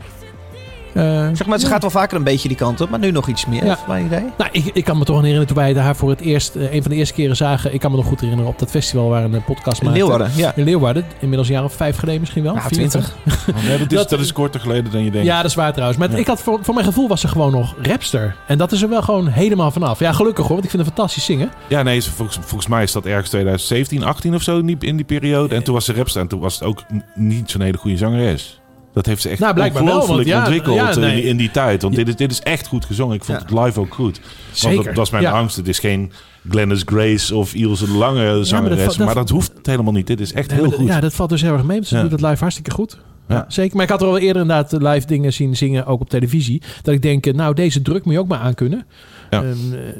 Eh, 0.99 1.28
Zeg 1.32 1.46
maar, 1.46 1.59
ze 1.59 1.64
ja. 1.66 1.70
gaat 1.72 1.80
wel 1.80 1.90
vaker 1.90 2.16
een 2.16 2.24
beetje 2.24 2.49
die 2.49 2.57
kant 2.57 2.80
op, 2.80 2.90
maar 2.90 2.99
nu 2.99 3.11
nog 3.11 3.28
iets 3.28 3.46
meer. 3.46 3.64
Ja. 3.64 3.78
Mijn 3.88 4.05
idee. 4.07 4.24
Nou, 4.38 4.51
ik, 4.53 4.64
ik 4.72 4.84
kan 4.84 4.99
me 4.99 5.05
toch 5.05 5.14
nog 5.14 5.24
herinneren 5.24 5.46
toen 5.55 5.57
wij 5.57 5.74
haar 5.74 5.96
voor 5.96 6.11
het 6.11 6.20
eerst, 6.20 6.55
eh, 6.57 6.74
een 6.74 6.82
van 6.82 6.90
de 6.90 6.96
eerste 6.96 7.14
keren 7.14 7.36
zagen. 7.36 7.74
Ik 7.74 7.80
kan 7.80 7.90
me 7.90 7.96
nog 7.96 8.07
goed 8.07 8.20
herinneren 8.20 8.51
op 8.53 8.59
dat 8.59 8.70
festival 8.70 9.09
waar 9.09 9.24
een 9.24 9.34
eh, 9.34 9.44
podcast 9.44 9.80
In 9.80 9.86
maakte. 9.86 10.01
Leeuwarden, 10.03 10.30
ja. 10.36 10.53
In 10.57 10.64
Leeuwarden. 10.64 11.05
Inmiddels 11.18 11.49
een 11.49 11.55
jaar 11.55 11.64
of 11.64 11.72
vijf 11.72 11.96
geleden 11.96 12.20
misschien 12.20 12.42
wel. 12.42 12.55
Ja, 12.55 12.68
20. 12.68 13.16
vijf. 13.26 13.46
Nee, 13.66 13.78
dat, 13.78 13.90
is, 13.92 13.99
Dat- 13.99 14.09
dat 14.11 14.20
is 14.20 14.32
korter 14.32 14.61
geleden 14.61 14.92
dan 14.92 15.05
je 15.05 15.11
denkt. 15.11 15.26
Ja, 15.26 15.36
dat 15.36 15.51
is 15.51 15.55
waar 15.57 15.72
trouwens. 15.72 15.99
Maar 15.99 16.11
Ja. 16.11 16.16
ik 16.16 16.26
had 16.26 16.40
voor, 16.42 16.59
voor 16.62 16.74
mijn 16.74 16.86
gevoel 16.86 17.09
was 17.09 17.20
ze 17.20 17.28
gewoon 17.28 17.53
nog 17.53 17.74
rapster. 17.82 18.36
En 18.46 18.59
dat 18.59 18.72
is 18.72 18.82
er 18.82 18.88
wel 18.88 19.03
gewoon 19.03 19.26
helemaal 19.28 19.70
vanaf. 19.70 19.99
Ja, 19.99 20.12
gelukkig 20.12 20.44
hoor, 20.44 20.53
want 20.53 20.64
ik 20.64 20.70
vind 20.70 20.82
het 20.84 20.92
fantastisch 20.94 21.24
zingen. 21.24 21.51
Ja, 21.68 21.82
nee, 21.82 22.01
ze- 22.01 22.11
volgens, 22.11 22.38
volgens 22.40 22.66
mij 22.70 22.82
is 22.82 22.92
dat 22.92 23.07
ergens 23.07 23.28
2017, 23.28 24.05
18 24.05 24.34
of 24.34 24.42
zo 24.42 24.59
in 24.59 24.66
die, 24.66 24.76
in 24.80 24.96
die 24.96 25.05
periode. 25.05 25.55
En 25.55 25.62
toen 25.62 25.74
was 25.74 25.84
ze 25.84 25.92
rapster 25.92 26.20
en 26.20 26.28
toen 26.28 26.40
was 26.40 26.55
het 26.55 26.62
ook 26.62 26.82
niet 27.14 27.51
zo'n 27.51 27.61
hele 27.61 27.78
goede 27.78 27.96
zangeres. 27.96 28.57
Dat 28.99 29.07
heeft 29.07 29.22
ze 29.22 29.28
echt 29.28 29.40
Nou, 29.40 29.61
ongelooflijk 29.61 30.07
want 30.09 30.26
ja, 30.26 30.38
ontwikkeld 30.38 30.76
ja, 30.76 30.94
nee. 30.99 31.09
in, 31.11 31.14
die, 31.16 31.24
in 31.24 31.36
die 31.36 31.51
tijd. 31.51 31.82
Want 31.82 31.94
dit 31.94 32.09
is, 32.09 32.16
dit 32.16 32.30
is 32.30 32.40
echt 32.40 32.66
goed 32.66 32.84
gezongen. 32.84 33.14
Ik 33.14 33.24
vond 33.24 33.38
Ja. 33.38 33.44
het 33.57 33.64
live 33.64 33.80
ook 33.80 33.94
goed. 33.94 34.20
Want 34.20 34.26
Zeker, 34.53 34.84
Dat, 34.84 34.94
dat 34.94 35.05
is 35.05 35.11
mijn 35.12 35.26
angst. 35.26 35.57
Het 35.57 35.68
is 35.68 35.78
geen 35.78 36.12
Glennis 36.49 36.82
Grace 36.86 37.34
of 37.36 37.55
Ilse 37.55 37.84
de 37.84 37.92
Lange 37.92 38.44
zangeres. 38.44 38.84
dat 38.84 38.94
va- 38.96 39.05
maar, 39.05 39.14
dat- 39.14 39.22
dat, 39.26 39.28
hoeft 39.30 39.53
helemaal 39.62 39.92
niet. 39.92 40.07
Dit 40.07 40.20
is 40.20 40.32
echt 40.32 40.51
heel 40.51 40.61
maar 40.61 40.70
dat- 40.70 40.78
goed. 40.78 40.88
Ja, 40.88 41.01
dat 41.01 41.14
valt 41.14 41.30
dus 41.30 41.42
heel 41.42 41.53
erg 41.53 41.64
mee. 41.64 41.84
Ze 41.84 41.96
Ja. 41.96 42.03
doet 42.03 42.11
het 42.11 42.20
live 42.20 42.36
hartstikke 42.38 42.70
goed. 42.70 42.99
Ja. 43.28 43.44
Zeker. 43.49 43.74
Maar 43.76 43.84
ik 43.84 43.90
had 43.90 44.03
er 44.03 44.07
al 44.09 44.18
eerder 44.18 44.42
inderdaad 44.42 44.72
live 44.72 45.07
dingen 45.07 45.32
zien 45.32 45.57
zingen, 45.57 45.86
ook 45.86 46.01
op 46.01 46.09
televisie. 46.11 46.62
Dat 46.82 46.94
ik 46.94 47.03
denk, 47.03 47.32
nou, 47.34 47.55
deze 47.55 47.82
druk 47.82 48.05
moet 48.05 48.14
je 48.14 48.20
ook 48.20 48.28
maar 48.28 48.38
aankunnen. 48.38 48.86
Ja. 49.31 49.43
Eh, 49.43 49.49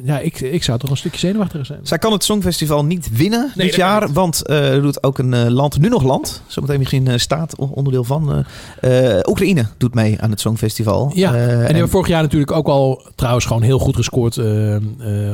ja, 0.05 0.19
ik, 0.19 0.41
ik 0.41 0.63
zou 0.63 0.79
toch 0.79 0.91
een 0.91 0.97
stukje 0.97 1.19
zenuwachtiger 1.19 1.67
zijn. 1.67 1.81
Zij 1.83 1.99
kan 1.99 2.13
het 2.13 2.25
Songfestival 2.25 2.85
niet 2.85 3.09
winnen 3.17 3.53
Nee, 3.55 3.67
dit 3.67 3.75
jaar, 3.77 4.05
niet. 4.07 4.15
want 4.15 4.43
eh, 4.47 4.75
er 4.75 4.83
doet 4.83 5.03
ook 5.03 5.19
een 5.19 5.35
eh, 5.35 5.47
land, 5.47 5.79
nu 5.79 5.89
nog 5.89 6.03
land, 6.03 6.43
zometeen 6.47 6.79
misschien 6.79 7.21
staat, 7.21 7.57
onderdeel 7.57 8.05
van. 8.05 8.45
Oekraïne 9.29 9.67
doet 9.77 9.95
mee 9.95 10.21
aan 10.21 10.31
het 10.31 10.41
Songfestival. 10.41 11.11
Ja, 11.15 11.35
en 11.35 11.49
die 11.59 11.67
hebben 11.67 11.89
vorig 11.89 12.09
jaar 12.09 12.23
natuurlijk 12.23 12.53
ook 12.53 12.67
al 12.69 13.03
trouwens 13.15 13.45
gewoon 13.47 13.63
heel 13.63 13.79
goed 13.79 13.97
gescoord. 13.97 14.35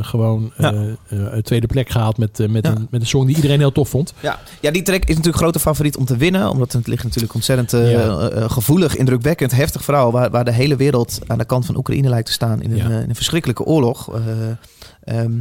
gewoon 0.00 0.52
Ja. 0.56 0.72
eh, 1.08 1.36
eh, 1.36 1.42
tweede 1.42 1.66
plek 1.66 1.90
gehaald 1.90 2.18
met, 2.18 2.38
met, 2.50 2.66
Ja. 2.66 2.72
een, 2.72 2.86
met 2.90 3.00
een 3.00 3.06
song 3.06 3.26
die 3.26 3.36
iedereen 3.36 3.58
heel 3.58 3.72
tof 3.72 3.88
vond. 3.88 4.14
Ja. 4.20 4.38
ja, 4.60 4.70
die 4.70 4.82
track 4.82 5.02
is 5.02 5.08
natuurlijk 5.16 5.36
grote 5.42 5.58
favoriet 5.58 5.96
om 5.96 6.04
te 6.04 6.16
winnen. 6.16 6.50
Omdat 6.50 6.72
het 6.72 6.86
ligt 6.86 7.04
natuurlijk 7.04 7.34
ontzettend 7.34 7.70
Ja. 7.70 8.30
gevoelig, 8.48 8.96
indrukwekkend, 8.96 9.52
heftig 9.52 9.84
verhaal. 9.84 10.12
Waar, 10.12 10.30
waar 10.30 10.44
de 10.44 10.52
hele 10.52 10.76
wereld 10.76 11.18
aan 11.26 11.38
de 11.38 11.44
kant 11.44 11.66
van 11.66 11.76
Oekraïne 11.76 12.08
lijkt 12.08 12.26
te 12.26 12.32
staan 12.32 12.62
in 12.62 12.70
een, 12.70 12.76
Ja. 12.76 12.84
in 12.84 13.08
een 13.08 13.14
verschrikkelijke 13.14 13.64
oorlog. 13.64 13.82
Eh, 13.92 14.48
ehm, 15.04 15.32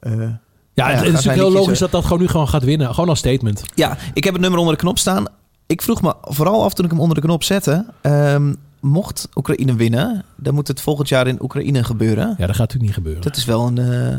eh, 0.00 0.12
Ja, 0.12 0.28
ja, 0.74 0.84
het, 0.84 0.94
het 0.94 0.98
gaan 0.98 1.06
is 1.06 1.12
natuurlijk 1.12 1.34
heel 1.34 1.52
logisch 1.52 1.78
dat 1.78 1.90
dat 1.90 2.02
gewoon 2.04 2.20
nu 2.20 2.28
gewoon 2.28 2.48
gaat 2.48 2.64
winnen. 2.64 2.94
Gewoon 2.94 3.08
als 3.08 3.18
statement. 3.18 3.62
Ja, 3.74 3.96
ik 4.14 4.24
heb 4.24 4.32
het 4.32 4.42
nummer 4.42 4.58
onder 4.60 4.74
de 4.74 4.80
knop 4.80 4.98
staan. 4.98 5.24
Ik 5.66 5.82
vroeg 5.82 6.02
me 6.02 6.14
vooral 6.20 6.64
af 6.64 6.74
toen 6.74 6.84
ik 6.84 6.90
hem 6.90 7.00
onder 7.00 7.14
de 7.14 7.22
knop 7.22 7.42
zette. 7.42 7.86
ehm, 8.02 8.54
mocht 8.80 9.28
Oekraïne 9.34 9.74
winnen, 9.74 10.24
dan 10.36 10.54
moet 10.54 10.68
het 10.68 10.80
volgend 10.80 11.08
jaar 11.08 11.26
in 11.26 11.42
Oekraïne 11.42 11.84
gebeuren. 11.84 12.26
Ja, 12.26 12.46
dat 12.46 12.48
gaat 12.48 12.58
natuurlijk 12.58 12.82
niet 12.82 12.94
gebeuren. 12.94 13.22
Dat 13.22 13.36
is 13.36 13.44
wel 13.44 13.66
een... 13.66 13.78
eh, 13.78 14.16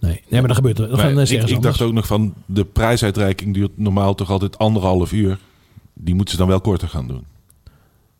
Nee, 0.00 0.22
nee 0.28 0.38
maar 0.40 0.46
dan 0.46 0.54
gebeurt 0.54 0.78
er. 0.78 0.88
Dan 0.88 0.96
Maar 0.96 1.06
gaan, 1.10 1.18
ik, 1.20 1.48
ik 1.48 1.62
dacht 1.62 1.82
ook 1.82 1.92
nog 1.92 2.06
van 2.06 2.34
de 2.46 2.64
prijsuitreiking 2.64 3.54
duurt 3.54 3.78
normaal 3.78 4.14
toch 4.14 4.30
altijd 4.30 4.58
anderhalf 4.58 5.12
uur. 5.12 5.38
Die 5.94 6.14
moeten 6.14 6.32
ze 6.34 6.40
dan 6.40 6.48
wel 6.48 6.60
korter 6.60 6.88
gaan 6.88 7.06
doen. 7.06 7.24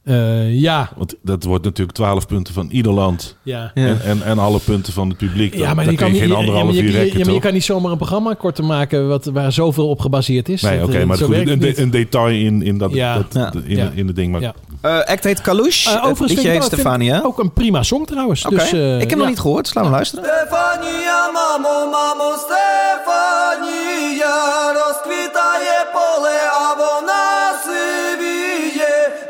Uh, 0.08 0.60
ja. 0.60 0.90
Want 0.96 1.14
dat 1.22 1.44
wordt 1.44 1.64
natuurlijk 1.64 1.96
12 1.96 2.26
punten 2.26 2.54
van 2.54 2.68
ieder 2.70 2.92
land. 2.92 3.36
Ja. 3.42 3.70
En, 3.74 4.00
en, 4.02 4.22
en, 4.22 4.38
alle 4.38 4.58
punten 4.58 4.92
van 4.92 5.08
het 5.08 5.16
publiek. 5.16 5.54
Ja, 5.54 5.74
maar 5.74 5.90
je 5.90 5.96
kan 5.96 6.14
geen 6.14 6.32
anderhalf 6.32 6.74
ja, 6.74 6.82
uur 6.82 6.90
rekken, 6.90 7.18
ja, 7.18 7.24
maar 7.24 7.34
je 7.34 7.40
kan 7.40 7.52
niet 7.52 7.64
zomaar 7.64 7.90
een 7.90 7.96
programma 7.96 8.34
korter 8.34 8.64
maken 8.64 9.08
wat, 9.08 9.24
waar 9.24 9.52
zoveel 9.52 9.88
op 9.88 10.00
gebaseerd 10.00 10.48
is. 10.48 10.62
Nee, 10.62 10.76
oké, 10.76 10.84
okay, 10.84 11.04
maar 11.04 11.16
goed, 11.16 11.34
een, 11.34 11.58
de, 11.58 11.80
een, 11.80 11.90
detail 11.90 12.28
in, 12.28 12.62
in, 12.62 12.78
dat, 12.78 12.92
ja. 12.92 13.24
dat 13.28 13.54
in, 13.54 13.76
in, 13.76 13.90
in 13.94 14.06
ding. 14.06 14.32
Maar... 14.32 14.42
Uh, 14.42 14.52
act 14.82 15.24
heet 15.24 15.40
Kalush. 15.40 15.86
Uh, 15.86 16.04
overigens 16.04 16.42
heet 16.42 16.64
Stefania. 16.64 17.20
Ook 17.24 17.38
een 17.38 17.52
prima 17.52 17.82
song 17.82 18.04
trouwens. 18.04 18.46
Okay. 18.46 18.58
Dus, 18.58 18.72
uh, 18.72 19.00
Ik 19.00 19.10
heb 19.10 19.18
nog 19.18 19.28
niet 19.28 19.40
gehoord, 19.40 19.64
dus 19.64 19.74
laten 19.74 19.90
we 19.90 19.96
luisteren. 19.96 20.24
Stefania, 20.24 21.30
mamo, 21.32 21.90
mamo, 21.90 22.32
Stefania, 22.44 24.34
rozkwitaje 24.72 25.86
pole, 25.92 26.50
abonaj. 26.70 27.45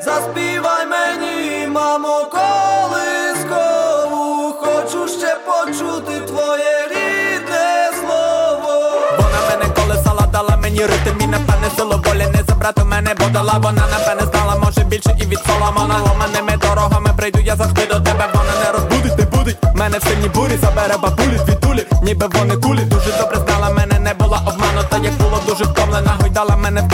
Заспівай 0.07 0.87
мені, 0.87 1.67
мамо, 1.67 2.27
колискову, 2.31 3.73
хочу 4.53 5.09
ще 5.09 5.37
почути 5.47 6.21
твоє 6.21 6.89
рідне 6.91 7.91
слово. 8.01 8.75
Вона 9.19 9.39
мене 9.51 9.75
колесала, 9.75 10.27
дала 10.33 10.57
мені 10.57 10.81
ритм 10.81 11.21
і 11.21 11.27
напевне 11.27 11.71
силу 11.77 12.03
волі 12.07 12.27
не 12.35 12.43
забрати 12.49 12.85
мене 12.85 13.15
бодала. 13.21 13.53
Вона 13.63 13.83
напевне 13.87 14.33
знала, 14.33 14.57
може 14.65 14.81
більше 14.85 15.17
і 15.21 15.27
від 15.27 15.39
Соломона 15.47 15.99
Ломаними 15.99 16.57
дорогами 16.57 17.11
прийду 17.17 17.39
я 17.45 17.57
завжди 17.57 17.87
до 17.87 18.01
тебе. 18.01 18.29
Вона 18.35 18.53
не 18.65 18.73
розбудить, 18.73 19.19
не 19.19 19.25
будить. 19.25 19.59
Мене 19.75 19.99
в 19.99 20.03
сильній 20.03 20.29
бурі 20.29 20.57
забере 20.57 20.97
бабулі 21.03 21.41
звідулі, 21.47 21.87
ніби 22.03 22.27
вони 22.27 22.57
кулі. 22.57 22.81
Дуже 22.81 23.13
добре 23.21 23.39
знала, 23.47 23.71
мене 23.75 23.99
не 23.99 24.15
була 24.15 24.39
обманута, 24.47 24.99
як 25.03 25.15
було 25.15 25.41
дуже 25.47 25.65
втомлена, 25.65 26.17
гойдала 26.21 26.57
мене 26.57 26.81
в 26.81 26.89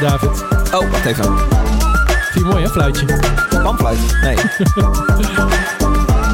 David. 0.00 0.42
Oh, 0.74 0.90
wacht 0.90 1.04
even. 1.04 1.24
Vind 2.32 2.34
je 2.34 2.40
mooi, 2.44 2.62
hè, 2.62 2.68
fluitje? 2.70 3.06
Panfluit? 3.62 3.98
Nee. 4.22 4.34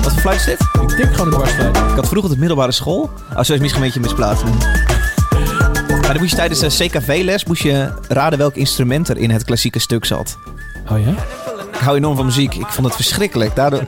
Wat 0.02 0.12
voor 0.12 0.20
fluit 0.20 0.38
is 0.38 0.44
dit? 0.44 0.60
Ik 0.82 0.96
denk 0.96 1.10
gewoon 1.14 1.26
een 1.26 1.32
dwarsfluit. 1.32 1.76
Ik 1.76 1.82
had 1.82 2.08
vroeger 2.08 2.24
op 2.24 2.30
de 2.30 2.38
middelbare 2.38 2.72
school. 2.72 3.10
Oh, 3.36 3.42
zo 3.42 3.52
is 3.52 3.60
misschien 3.60 3.82
een 3.82 3.86
beetje 3.86 4.00
misplaatst. 4.00 4.44
Maar 5.88 6.12
dan 6.12 6.18
moest 6.18 6.30
je 6.30 6.36
tijdens 6.36 6.60
de 6.60 6.86
CKV-les 6.86 7.44
moest 7.44 7.62
je 7.62 7.92
raden 8.08 8.38
welk 8.38 8.54
instrument 8.54 9.08
er 9.08 9.16
in 9.16 9.30
het 9.30 9.44
klassieke 9.44 9.78
stuk 9.78 10.04
zat. 10.04 10.38
Oh 10.90 10.98
ja? 11.04 11.10
Ik 11.72 11.78
hou 11.82 11.96
enorm 11.96 12.16
van 12.16 12.24
muziek. 12.24 12.54
Ik 12.54 12.66
vond 12.66 12.86
het 12.86 12.96
verschrikkelijk. 12.96 13.56
Daardoor... 13.56 13.82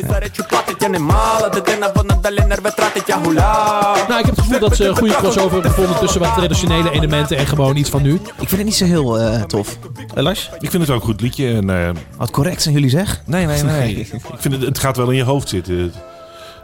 За 0.00 0.20
речі 0.20 0.42
платить, 0.50 0.82
я 0.82 0.88
не 0.88 0.98
мала 0.98 1.48
дитина, 1.48 1.92
вона 1.94 2.14
далі 2.14 2.40
нерви 2.48 2.70
тратить, 2.70 3.08
я 3.08 3.16
гуляв. 3.16 4.06
Nou, 4.08 4.20
ik 4.20 4.26
heb 4.26 4.36
het 4.36 4.44
gevoel 4.44 4.60
dat 4.60 4.76
ze 4.76 4.84
een 4.88 4.96
goede 4.96 5.14
crossover 5.14 5.52
hebben 5.52 5.70
gevonden 5.70 5.98
tussen 5.98 6.20
wat 6.20 6.34
traditionele 6.34 6.90
elementen 6.90 7.36
en 7.36 7.46
gewoon 7.46 7.76
iets 7.76 7.90
van 7.90 8.02
nu. 8.02 8.14
Ik 8.14 8.48
vind 8.48 8.50
het 8.50 8.64
niet 8.64 8.74
zo 8.74 8.84
heel 8.84 9.18
eh, 9.20 9.42
tof. 9.42 9.78
Eh, 10.14 10.22
Lars? 10.22 10.50
Ik 10.58 10.70
vind 10.70 10.82
het 10.82 10.90
ook 10.92 11.00
een 11.00 11.06
goed 11.06 11.20
liedje. 11.20 11.54
En, 11.54 11.70
eh, 11.70 11.88
Wat 12.16 12.30
correct 12.30 12.62
zijn 12.62 12.74
jullie 12.74 12.90
zeg? 12.90 13.22
nee, 13.26 13.46
nee, 13.46 13.62
nee. 13.62 13.96
ik 14.00 14.10
vind 14.38 14.54
het, 14.54 14.62
het 14.62 14.78
gaat 14.78 14.96
wel 14.96 15.10
in 15.10 15.16
je 15.16 15.22
hoofd 15.24 15.48
zitten. 15.48 15.78
Het, 15.78 15.94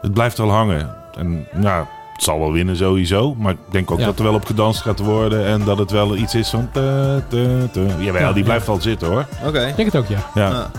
het 0.02 0.12
blijft 0.12 0.38
wel 0.38 0.50
hangen. 0.50 0.94
En 1.18 1.46
nou, 1.52 1.84
het 2.12 2.22
zal 2.22 2.38
wel 2.38 2.52
winnen 2.52 2.76
sowieso. 2.76 3.34
Maar 3.38 3.52
ik 3.52 3.58
denk 3.70 3.90
ook 3.90 3.98
Ja. 3.98 4.04
dat 4.04 4.18
er 4.18 4.24
wel 4.24 4.34
op 4.34 4.44
gedanst 4.46 4.80
gaat 4.80 4.98
worden. 4.98 5.46
En 5.46 5.64
dat 5.64 5.78
het 5.78 5.90
wel 5.90 6.16
iets 6.16 6.34
is 6.34 6.48
van... 6.48 6.68
te, 6.72 7.22
te, 7.28 7.68
te. 7.72 7.86
Jawel, 7.98 8.20
Ja, 8.22 8.28
die 8.28 8.38
ja. 8.38 8.44
blijft 8.44 8.66
wel 8.66 8.80
zitten 8.80 9.08
hoor. 9.08 9.26
Oké. 9.46 9.66
Ik 9.66 9.76
denk 9.76 9.92
het 9.92 10.02
ook, 10.02 10.08
ja. 10.08 10.18
Ja. 10.34 10.48
Ja. 10.48 10.70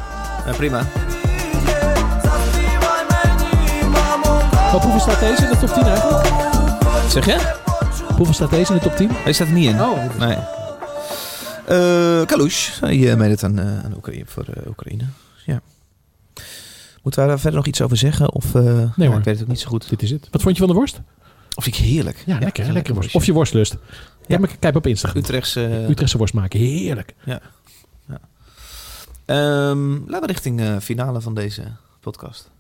Ja, 0.46 0.52
prima. 0.58 0.82
Hoeveel 4.83 5.01
staat 5.01 5.21
deze 5.21 5.43
in 5.43 5.51
de 5.51 5.57
top 5.59 5.69
10 5.69 5.83
eigenlijk? 5.83 6.27
Zeg 7.11 7.25
je? 7.27 7.55
Hoeveel 8.17 8.35
staat 8.35 8.51
deze 8.51 8.73
in 8.73 8.79
de 8.79 8.85
top 8.85 8.97
10? 8.97 9.11
Hij 9.13 9.33
staat 9.33 9.47
er 9.47 9.53
niet 9.53 9.69
in. 9.69 9.81
Oh, 9.81 10.19
Nee. 10.19 10.37
Eh 11.67 12.27
Kalush, 12.27 12.81
je 12.81 13.17
meedoet 13.17 13.45
aan, 13.45 13.59
eh, 13.59 13.85
aan 13.85 13.95
Oekraïne, 13.97 14.25
voor 14.27 14.45
eh, 14.45 14.67
Oekraïne. 14.69 15.05
Ja. 15.47 15.61
Moeten 17.03 17.23
we 17.23 17.29
daar 17.29 17.39
verder 17.41 17.59
nog 17.59 17.67
iets 17.69 17.81
over 17.83 17.97
zeggen? 17.97 18.33
Of, 18.33 18.55
eh, 18.55 18.65
ja, 18.97 19.07
hoor. 19.07 19.19
Ik 19.19 19.25
weet 19.25 19.35
het 19.35 19.43
ook 19.43 19.49
niet 19.49 19.61
zo 19.61 19.69
goed. 19.69 19.89
Dit 19.89 20.03
is 20.03 20.11
het. 20.11 20.29
Wat 20.31 20.43
vond 20.43 20.57
je 20.57 20.61
van 20.63 20.71
de 20.73 20.79
worst? 20.79 21.01
Of 21.55 21.67
ik 21.67 21.75
heerlijk. 21.75 22.23
Ja, 22.27 22.39
lekker, 22.39 22.67
ja, 22.67 22.73
lekker 22.73 22.95
worst. 22.95 23.15
Of 23.15 23.25
je 23.25 23.33
worstlust. 23.33 23.77
Ja, 24.27 24.39
maar 24.39 24.57
kijk 24.59 24.77
op 24.77 24.87
Instagram. 24.87 25.23
Utrechtse... 25.23 25.87
Utrechtse 25.89 26.19
worst 26.19 26.35
maken, 26.35 26.61
heerlijk. 26.61 27.15
Ja. 27.25 27.41
ja. 28.09 28.21
Ehm, 29.25 29.93
laten 29.93 30.21
we 30.21 30.27
richting 30.27 30.61
eh, 30.61 30.77
finale 30.81 31.21
van 31.21 31.35
deze 31.35 31.63
podcast. 32.01 32.51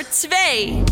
Nummer 0.00 0.14
2. 0.64 0.82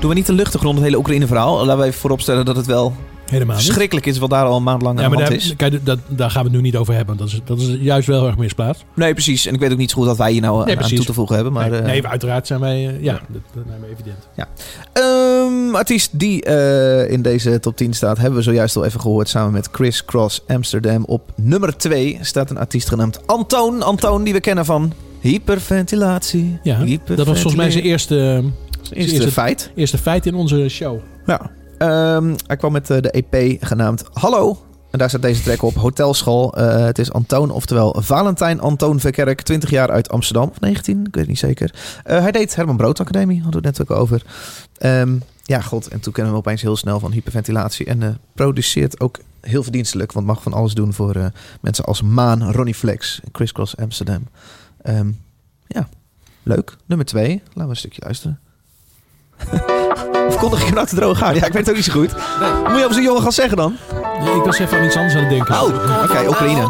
Doen 0.00 0.08
we 0.08 0.14
niet 0.16 0.24
te 0.24 0.32
luchtig 0.32 0.62
rond 0.62 0.74
het 0.74 0.84
hele 0.84 0.96
Oekraïne-verhaal? 0.98 1.64
Laten 1.64 1.78
we 1.78 1.84
even 1.86 2.00
vooropstellen 2.00 2.44
dat 2.44 2.56
het 2.56 2.66
wel 2.66 2.94
Helemaal 3.26 3.56
niet. 3.56 3.64
verschrikkelijk 3.64 4.06
is 4.06 4.18
wat 4.18 4.30
daar 4.30 4.44
al 4.44 4.56
een 4.56 4.62
maand 4.62 4.82
lang 4.82 4.98
Ja, 4.98 5.04
aan 5.04 5.10
de 5.10 5.16
maar 5.16 5.26
hand 5.26 5.40
daar, 5.40 5.48
is. 5.50 5.56
kijk, 5.56 5.86
dat, 5.86 5.98
daar 6.08 6.30
gaan 6.30 6.42
we 6.42 6.48
het 6.48 6.56
nu 6.56 6.62
niet 6.64 6.76
over 6.76 6.94
hebben. 6.94 7.16
Dat 7.16 7.26
is, 7.28 7.40
dat 7.44 7.58
is 7.58 7.76
juist 7.80 8.06
wel 8.06 8.18
heel 8.18 8.26
erg 8.26 8.36
misplaatst. 8.36 8.84
Nee, 8.94 9.12
precies. 9.12 9.46
En 9.46 9.54
ik 9.54 9.60
weet 9.60 9.72
ook 9.72 9.78
niet 9.78 9.90
zo 9.90 9.96
goed 9.96 10.06
dat 10.06 10.16
wij 10.16 10.32
hier 10.32 10.40
nou 10.40 10.64
Nee, 10.64 10.68
aan 10.70 10.76
precies. 10.78 10.96
toe 10.96 11.06
te 11.06 11.12
voegen 11.12 11.34
hebben. 11.34 11.52
Maar, 11.52 11.70
nee, 11.70 11.80
eh, 11.80 11.86
nee, 11.86 12.06
uiteraard 12.06 12.46
zijn 12.46 12.60
wij... 12.60 12.88
eh, 12.88 13.02
ja, 13.02 13.12
dat, 13.28 13.42
dat 13.54 13.64
lijkt 13.66 13.80
me 13.80 13.88
evident. 13.92 14.28
Ja. 14.36 14.48
Ehm, 14.92 15.74
artiest 15.74 16.18
die 16.18 16.42
eh, 16.44 17.10
in 17.12 17.22
deze 17.22 17.60
top 17.60 17.76
10 17.76 17.92
staat, 17.94 18.18
hebben 18.18 18.36
we 18.38 18.42
zojuist 18.44 18.76
al 18.76 18.84
even 18.84 19.00
gehoord. 19.00 19.28
Samen 19.28 19.52
met 19.52 19.68
Chris 19.72 20.04
Cross 20.04 20.42
Amsterdam. 20.46 21.04
Op 21.04 21.30
nummer 21.36 21.76
2 21.76 22.18
staat 22.20 22.50
een 22.50 22.58
artiest 22.58 22.88
genaamd 22.88 23.26
Antoon. 23.26 23.82
Antoon 23.82 24.24
die 24.24 24.32
we 24.32 24.40
kennen 24.40 24.64
van 24.64 24.92
hyperventilatie. 25.20 26.58
Ja, 26.62 26.84
dat 27.04 27.26
was 27.26 27.26
volgens 27.26 27.54
mij 27.54 27.70
zijn 27.70 27.84
eerste, 27.84 28.44
zijn 28.82 29.00
eerste 29.00 29.30
feit. 29.30 29.70
Eerste 29.74 29.98
feit 29.98 30.26
in 30.26 30.34
onze 30.34 30.68
show. 30.68 31.00
Ja. 31.26 31.50
Ehm, 31.78 32.34
hij 32.46 32.56
kwam 32.56 32.72
met 32.72 32.90
eh, 32.90 33.00
de 33.00 33.10
EP 33.10 33.56
genaamd 33.60 34.04
Hallo. 34.12 34.58
En 34.90 34.98
daar 34.98 35.08
staat 35.08 35.22
deze 35.22 35.42
track 35.42 35.62
op. 35.62 35.74
Hotelschool. 35.74 36.54
Eh, 36.54 36.84
het 36.84 36.98
is 36.98 37.12
Antoon, 37.12 37.50
oftewel 37.50 37.96
Valentijn 37.98 38.60
Antoon 38.60 39.00
Verkerk. 39.00 39.42
20 39.42 39.70
jaar 39.70 39.90
uit 39.90 40.08
Amsterdam. 40.10 40.48
Of 40.48 40.60
19, 40.60 40.98
ik 40.98 41.04
weet 41.04 41.14
het 41.14 41.26
niet 41.28 41.38
zeker. 41.38 41.74
Eh, 42.04 42.20
hij 42.20 42.32
deed 42.32 42.54
Herman 42.54 42.76
Brood 42.76 43.00
Academie. 43.00 43.42
Hadden 43.42 43.62
we 43.62 43.68
het 43.68 43.78
net 43.78 43.90
ook 43.90 43.98
over. 43.98 44.22
Ehm, 44.78 45.16
ja, 45.42 45.60
god. 45.60 45.88
En 45.88 46.00
toen 46.00 46.12
kennen 46.12 46.32
we 46.32 46.38
opeens 46.38 46.62
heel 46.62 46.76
snel 46.76 47.00
van 47.00 47.12
hyperventilatie. 47.12 47.86
En 47.86 48.18
produceert 48.34 49.00
ook 49.00 49.18
heel 49.40 49.62
verdienstelijk. 49.62 50.12
Want 50.12 50.26
mag 50.26 50.42
van 50.42 50.52
alles 50.52 50.74
doen 50.74 50.92
voor 50.92 51.30
mensen 51.60 51.84
als 51.84 52.02
Maan, 52.02 52.52
Ronnie 52.52 52.74
Flex 52.74 53.20
en 53.24 53.28
Chris 53.32 53.52
Cross 53.52 53.76
Amsterdam. 53.76 54.26
Ehm, 54.82 55.10
ja, 55.66 55.88
leuk. 56.42 56.76
Nummer 56.86 57.06
twee. 57.06 57.42
Laten 57.44 57.62
we 57.62 57.68
een 57.68 57.76
stukje 57.76 58.02
luisteren. 58.02 58.40
of 60.28 60.36
kondig 60.36 60.58
ik 60.58 60.66
hem 60.66 60.74
nou 60.74 60.86
te 60.86 60.94
droog 60.94 61.22
aan? 61.22 61.34
Ja, 61.34 61.46
ik 61.46 61.52
weet 61.52 61.66
het 61.66 61.68
ook 61.68 61.74
niet 61.76 61.84
zo 61.84 61.92
goed. 61.92 62.12
Wat 62.12 62.68
moet 62.68 62.78
je 62.78 62.82
over 62.84 62.94
zo'n 62.94 63.02
jongen 63.02 63.22
gaan 63.22 63.32
zeggen 63.32 63.56
dan? 63.56 63.76
ik 64.36 64.44
was 64.44 64.58
even 64.58 64.78
aan 64.78 64.84
iets 64.84 64.96
anders 64.96 65.14
aan 65.14 65.20
het 65.20 65.30
denken. 65.30 65.54
Oh, 65.54 66.02
oké, 66.02 66.28
Oekraïne. 66.28 66.66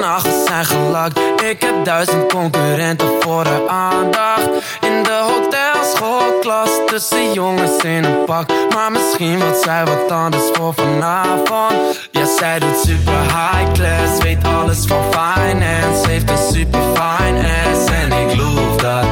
De 0.00 0.04
nagels 0.04 0.44
zijn 0.46 0.64
gelakt. 0.64 1.18
Ik 1.42 1.60
heb 1.60 1.84
duizend 1.84 2.32
concurrenten 2.32 3.08
voor 3.20 3.44
de 3.44 3.68
aandacht. 3.68 4.48
In 4.80 5.02
de 5.02 5.20
hotelschoolklas 5.28 6.70
tussen 6.86 7.32
jongens 7.32 7.82
in 7.82 8.04
een 8.04 8.24
pak. 8.24 8.48
Maar 8.74 8.92
misschien 8.92 9.38
wat 9.38 9.62
zij 9.62 9.84
wat 9.84 10.10
anders 10.10 10.48
voor 10.52 10.74
vanavond. 10.74 11.98
Ja, 12.10 12.26
zij 12.38 12.58
doet 12.58 12.78
super 12.86 13.20
high 13.22 13.72
class, 13.72 14.22
weet 14.22 14.44
alles 14.44 14.86
van 14.86 15.04
finance. 15.10 16.08
Heeft 16.08 16.30
een 16.30 16.52
super 16.52 16.80
fine 16.80 17.40
ass 17.40 17.90
en 17.90 18.12
ik 18.12 18.36
loof 18.36 18.76
dat. 18.76 19.04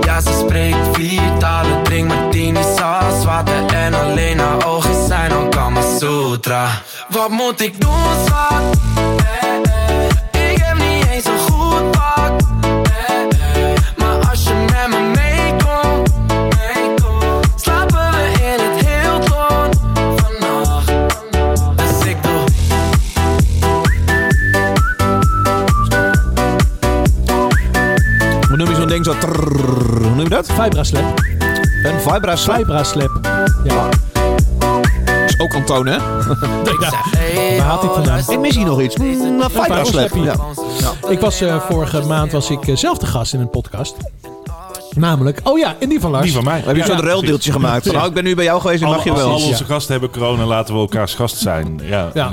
Ja, 0.00 0.20
ze 0.20 0.44
spreekt 0.46 0.88
vier 0.92 1.36
talen, 1.38 1.82
drink 1.82 2.08
martini, 2.08 2.62
saus, 2.76 3.24
water 3.24 3.66
en 3.66 3.94
alleen 3.94 4.38
haar 4.38 4.66
ogen 4.66 5.06
zijn 5.06 5.32
al 5.32 5.48
Kama 5.48 5.80
Sutra. 5.98 6.68
Wat 7.08 7.28
moet 7.28 7.60
ik 7.60 7.80
doen, 7.80 8.26
schat? 8.26 8.78
Vibraslap. 30.62 31.18
Een 31.82 32.00
vibraslap? 32.00 32.56
Vibraslap. 32.56 33.10
Ja. 33.64 33.88
is 35.26 35.38
ook 35.38 35.54
Antoon, 35.54 35.86
hè? 35.86 35.98
Waar 35.98 37.58
haalt 37.58 37.82
hij 37.82 37.90
vandaan? 37.94 38.18
Ik 38.28 38.38
mis 38.38 38.56
hier 38.56 38.66
nog 38.66 38.80
iets. 38.80 38.96
Mm, 38.96 39.04
Een 39.40 39.50
vibraslap. 39.50 40.10
Ja. 40.14 40.34
Ik 41.08 41.20
was 41.20 41.40
eh, 41.40 41.60
vorige 41.60 42.00
maand 42.02 42.32
was 42.32 42.50
ik 42.50 42.68
eh, 42.68 42.76
zelf 42.76 42.98
de 42.98 43.06
gast 43.06 43.34
in 43.34 43.40
een 43.40 43.50
podcast. 43.50 43.96
Namelijk, 44.94 45.40
oh 45.42 45.58
ja, 45.58 45.74
in 45.78 45.88
die 45.88 46.00
van 46.00 46.10
Lars. 46.10 46.24
Die 46.24 46.34
van 46.34 46.44
mij. 46.44 46.62
Heb 46.64 46.76
je 46.76 46.84
zo'n 46.84 47.00
ruildeeltje 47.00 47.52
gemaakt? 47.52 47.86
Van, 47.86 47.94
nou, 47.94 48.08
ik 48.08 48.14
ben 48.14 48.24
nu 48.24 48.34
bij 48.34 48.44
jou 48.44 48.60
geweest 48.60 48.82
en 48.82 48.88
mag 48.88 49.04
je 49.04 49.14
wel. 49.14 49.30
Al 49.30 49.42
onze 49.44 49.64
gasten 49.64 49.92
hebben 49.92 50.10
corona, 50.10 50.44
laten 50.44 50.74
we 50.74 50.80
elkaars 50.80 51.14
gast 51.14 51.36
zijn. 51.36 51.80
Ja, 51.82 52.10
Ja, 52.14 52.32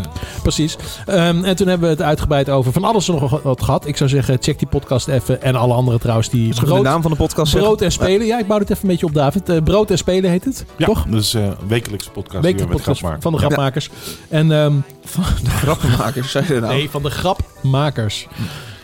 precies. 0.54 0.78
Ehm, 1.06 1.43
en 1.43 1.56
toen 1.56 1.68
hebben 1.68 1.89
we 1.89 1.95
het 1.95 2.04
uitgebreid 2.04 2.50
over 2.50 2.72
van 2.72 2.84
alles 2.84 3.08
en 3.08 3.14
nog 3.16 3.41
wat 3.41 3.64
gehad. 3.64 3.88
Ik 3.88 3.98
zou 3.98 4.10
zeggen, 4.10 4.38
check 4.41 4.60
die 4.60 4.68
podcast 4.68 5.08
even. 5.08 5.41
En 5.41 5.56
alle 5.56 5.74
andere 5.74 6.00
trouwens. 6.00 6.30
Die 6.30 6.50
Is 6.50 6.60
goed 6.60 6.68
de 6.68 6.82
naam 6.82 7.02
van 7.02 7.12
de 7.12 7.18
podcast 7.18 7.52
zeggen? 7.52 7.70
Brood 7.70 7.82
en 7.82 7.91
Spelen. 7.91 8.28
Ja, 8.28 8.39
ik 8.39 8.48
bouw 8.48 8.60
het 8.60 8.70
even 8.70 8.84
een 8.84 8.89
beetje 8.89 9.06
op, 9.06 9.14
David. 9.14 9.50
Eh, 9.50 9.58
brood 9.64 9.91
en 9.91 9.98
Spelen 9.98 10.30
heet 10.30 10.45
het, 10.45 10.66
Ja, 10.78 10.86
toch? 10.86 11.06
dus 11.10 11.34
eh 11.34 11.52
wekelijkse 11.68 12.12
podcast 12.12 12.43
met 12.43 12.70
podcast 12.70 13.02
van 13.20 13.32
de 13.32 13.38
grapmakers. 13.38 13.89
En, 14.30 14.52
ehm, 14.52 14.74
van 15.04 15.24
de 15.43 15.50
grapmakers, 15.50 16.32
zei 16.32 16.54
je 16.54 16.60
nou? 16.60 16.74
Nee, 16.74 16.89
van 16.89 17.04
de 17.04 17.10
grapmakers. 17.10 18.28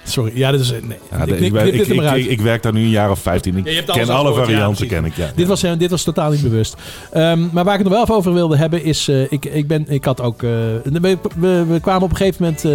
Sorry, 0.03 0.31
ja, 0.35 0.51
dat 0.51 0.59
is... 0.59 0.71
Nee, 0.71 0.81
Ja, 1.11 1.23
ik, 1.25 1.39
ik, 1.39 1.53
ik, 1.53 2.25
ik, 2.25 2.37
er 2.37 2.43
werk 2.43 2.63
daar 2.63 2.73
nu 2.73 2.81
een 2.81 2.89
jaar 2.89 3.11
of 3.11 3.19
15. 3.19 3.57
Ik 3.57 3.65
Ja, 3.65 3.69
je 3.71 3.75
hebt 3.77 3.91
ken 3.91 4.09
alle 4.09 4.33
varianten, 4.33 4.87
ken 4.87 5.05
ik. 5.05 5.15
Ja. 5.15 5.31
Dit, 5.35 5.47
was, 5.47 5.63
eh, 5.63 5.71
dit 5.77 5.89
was 5.89 6.03
totaal 6.03 6.31
niet 6.31 6.41
bewust. 6.41 6.75
Ehm, 7.11 7.39
maar 7.51 7.63
waar 7.63 7.73
ik 7.73 7.79
het 7.79 7.83
nog 7.87 7.93
wel 7.93 8.01
even 8.03 8.15
over 8.15 8.33
wilde 8.33 8.57
hebben 8.57 8.83
is... 8.83 9.07
eh, 9.07 9.31
ik, 9.31 9.45
ik, 9.45 9.67
ben, 9.67 9.85
ik 9.87 10.05
had 10.05 10.21
ook... 10.21 10.43
eh, 10.43 10.49
we, 10.83 11.17
we, 11.39 11.65
we 11.69 11.79
kwamen 11.81 12.03
op 12.03 12.09
een 12.09 12.15
gegeven 12.15 12.43
moment 12.43 12.65
eh, 12.65 12.71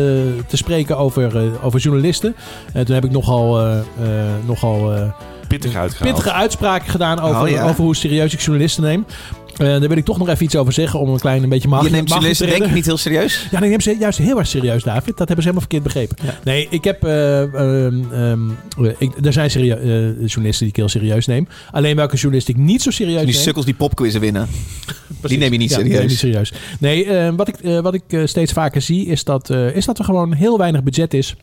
te 0.47 0.57
spreken 0.57 0.99
over, 0.99 1.37
eh, 1.37 1.64
over 1.64 1.81
journalisten. 1.81 2.35
En 2.72 2.85
toen 2.85 2.95
heb 2.95 3.05
ik 3.05 3.11
nogal... 3.11 3.59
eh, 3.61 3.79
eh, 3.79 3.85
nogal 4.47 4.95
eh, 4.95 5.03
Pittig 5.49 5.74
uitgehaald. 5.74 6.14
pittige 6.14 6.37
uitspraken 6.37 6.91
gedaan 6.91 7.20
over, 7.20 7.41
Oh, 7.43 7.49
ja. 7.49 7.68
over 7.68 7.85
hoe 7.85 7.97
serieus 7.97 8.33
ik 8.35 8.41
journalisten 8.41 8.83
neem. 8.83 9.05
Eh, 9.59 9.66
daar 9.66 9.80
wil 9.88 9.96
ik 9.96 10.04
toch 10.04 10.18
nog 10.18 10.28
even 10.28 10.44
iets 10.44 10.56
over 10.56 10.72
zeggen 10.72 11.00
om 11.00 11.09
een 11.09 11.18
klein 11.18 11.42
een 11.42 11.48
beetje 11.48 11.68
mag 11.68 11.84
Je 11.84 11.90
neemt 11.90 12.09
journalisten 12.09 12.46
denk 12.48 12.64
ik 12.64 12.74
niet 12.74 12.86
heel 12.86 12.96
serieus. 12.96 13.46
Ja, 13.50 13.62
ik 13.62 13.68
neem 13.68 13.80
ze 13.80 13.96
juist 13.98 14.18
heel 14.18 14.38
erg 14.38 14.46
serieus, 14.46 14.82
David. 14.82 15.16
Dat 15.16 15.28
hebben 15.28 15.44
ze 15.44 15.50
helemaal 15.50 15.61
verkeerd 15.61 15.82
begrepen. 15.82 16.16
Nee, 16.44 16.66
ik 16.70 16.84
heb... 16.84 17.04
ehm, 17.04 18.50
ik, 18.98 19.11
er 19.26 19.32
zijn 19.32 19.50
serie- 19.50 19.74
journalisten 20.26 20.59
die 20.59 20.68
ik 20.68 20.76
heel 20.76 20.88
serieus 20.88 21.26
neem. 21.26 21.48
Alleen 21.70 21.96
welke 21.96 22.16
journalist 22.16 22.48
ik 22.48 22.56
niet 22.56 22.82
zo 22.82 22.90
serieus 22.90 23.24
Die 23.24 23.32
neem... 23.32 23.42
sukkels 23.42 23.64
die 23.64 23.74
popquizzen 23.74 24.20
winnen. 24.20 24.48
Die 25.22 25.38
neem 25.38 25.52
je 25.52 25.59
niet 25.59 25.70
Ja, 25.70 25.76
die 25.76 25.84
serieus. 25.86 25.98
neem 26.00 26.09
niet 26.09 26.18
serieus. 26.18 26.52
Nee, 26.80 27.32
wat 27.36 27.48
ik, 27.48 27.56
wat 27.82 27.94
ik 27.94 28.02
steeds 28.24 28.52
vaker 28.52 28.82
zie 28.82 29.06
is 29.06 29.24
dat, 29.24 29.50
is 29.50 29.84
dat 29.84 29.98
er 29.98 30.04
gewoon 30.04 30.32
heel 30.32 30.59
weinig 30.59 30.82
budget 30.82 31.14
is. 31.14 31.36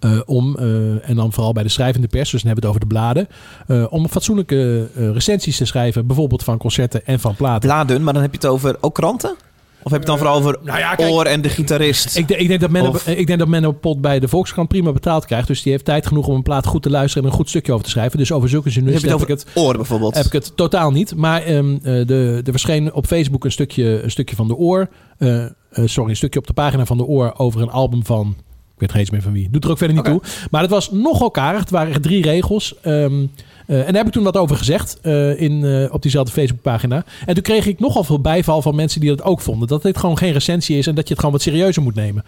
Eh, 0.00 0.20
om, 0.26 0.56
eh, 0.58 1.08
en 1.08 1.16
dan 1.16 1.32
vooral 1.32 1.52
bij 1.52 1.62
de 1.62 1.68
schrijvende 1.68 2.08
pers, 2.08 2.30
dus 2.30 2.42
dan 2.42 2.52
hebben 2.52 2.70
we 2.70 2.76
het 2.76 2.76
over 2.76 2.88
de 2.88 2.94
bladen, 2.94 3.28
eh, 3.66 3.92
om 3.92 4.08
fatsoenlijke 4.08 4.88
recensies 4.94 5.56
te 5.56 5.64
schrijven, 5.64 6.06
bijvoorbeeld 6.06 6.44
van 6.44 6.58
concerten 6.58 7.06
en 7.06 7.20
van 7.20 7.34
platen. 7.34 7.68
Bladen, 7.68 8.02
maar 8.02 8.12
dan 8.12 8.22
heb 8.22 8.30
je 8.32 8.38
het 8.38 8.46
over 8.46 8.76
ook 8.80 8.94
kranten? 8.94 9.34
Of 9.82 9.90
heb 9.90 10.04
je 10.04 10.10
het 10.10 10.18
dan 10.18 10.18
vooral 10.18 10.36
over 10.36 10.58
nou 10.64 10.78
ja, 10.78 10.94
kijk, 10.94 11.10
Oor 11.10 11.24
en 11.24 11.40
de 11.42 11.48
gitarist? 11.48 12.16
Ik, 12.16 12.28
denk- 12.28 12.40
ik, 12.40 12.48
denk 12.48 12.60
dat 12.60 12.88
Of- 12.88 13.06
ik 13.06 13.26
denk 13.26 13.38
dat 13.38 13.48
Menno 13.48 13.72
Pot 13.72 14.00
bij 14.00 14.20
de 14.20 14.28
Volkskrant 14.28 14.68
prima 14.68 14.92
betaald 14.92 15.24
krijgt. 15.26 15.46
Dus 15.46 15.62
die 15.62 15.72
heeft 15.72 15.84
tijd 15.84 16.06
genoeg 16.06 16.26
om 16.26 16.34
een 16.34 16.42
plaat 16.42 16.66
goed 16.66 16.82
te 16.82 16.90
luisteren 16.90 17.24
en 17.24 17.30
een 17.30 17.36
goed 17.36 17.48
stukje 17.48 17.72
over 17.72 17.84
te 17.84 17.90
schrijven. 17.90 18.18
Dus 18.18 18.32
over 18.32 18.48
zulke 18.48 18.68
heb 18.68 18.74
je 18.74 18.80
journalisten 18.80 19.18
heb, 19.20 19.28
over 19.28 19.44
ik 19.44 19.54
het, 19.54 19.64
Oor 19.64 19.76
bijvoorbeeld? 19.76 20.14
heb 20.14 20.26
ik 20.26 20.32
het 20.32 20.56
totaal 20.56 20.90
niet. 20.90 21.14
Maar 21.16 21.42
ehm, 21.42 21.74
eh, 21.74 21.80
de, 22.06 22.40
er 22.44 22.50
verscheen 22.50 22.92
op 22.92 23.06
Facebook 23.06 23.44
een 23.44 23.52
stukje, 23.52 24.02
een 24.02 24.10
stukje 24.10 24.36
van 24.36 24.48
de 24.48 24.54
oor. 24.56 24.88
eh, 25.18 25.44
sorry, 25.84 26.10
een 26.10 26.16
stukje 26.16 26.38
op 26.38 26.46
de 26.46 26.52
pagina 26.52 26.84
van 26.86 26.96
de 26.96 27.04
oor 27.04 27.34
over 27.36 27.60
een 27.62 27.70
album 27.70 28.04
van... 28.04 28.36
Ik 28.80 28.86
weet 28.86 28.94
geen 28.94 29.00
eens 29.00 29.10
meer 29.10 29.22
van 29.22 29.32
wie. 29.32 29.50
Doet 29.50 29.64
er 29.64 29.70
ook 29.70 29.78
verder 29.78 29.96
niet 29.96 30.04
toe. 30.04 30.20
Maar 30.50 30.60
het 30.60 30.70
was 30.70 30.90
nogal 30.90 31.30
karig. 31.30 31.60
Het 31.60 31.70
waren 31.70 31.90
echt 31.90 32.02
drie 32.02 32.22
regels. 32.22 32.74
Ehm, 32.82 33.26
eh, 33.66 33.78
en 33.78 33.86
daar 33.86 33.94
heb 33.94 34.06
ik 34.06 34.12
toen 34.12 34.22
wat 34.22 34.36
over 34.36 34.56
gezegd 34.56 34.98
eh, 35.02 35.40
in, 35.40 35.64
eh, 35.64 35.94
op 35.94 36.02
diezelfde 36.02 36.32
Facebookpagina. 36.32 37.04
En 37.26 37.34
toen 37.34 37.42
kreeg 37.42 37.66
ik 37.66 37.80
nogal 37.80 38.04
veel 38.04 38.20
bijval 38.20 38.62
van 38.62 38.74
mensen 38.74 39.00
die 39.00 39.10
dat 39.10 39.22
ook 39.22 39.40
vonden. 39.40 39.68
Dat 39.68 39.82
dit 39.82 39.98
gewoon 39.98 40.18
geen 40.18 40.32
recensie 40.32 40.78
is 40.78 40.86
en 40.86 40.94
dat 40.94 41.04
je 41.04 41.10
het 41.10 41.18
gewoon 41.18 41.34
wat 41.34 41.42
serieuzer 41.44 41.82
moet 41.82 41.94
nemen. 41.94 42.24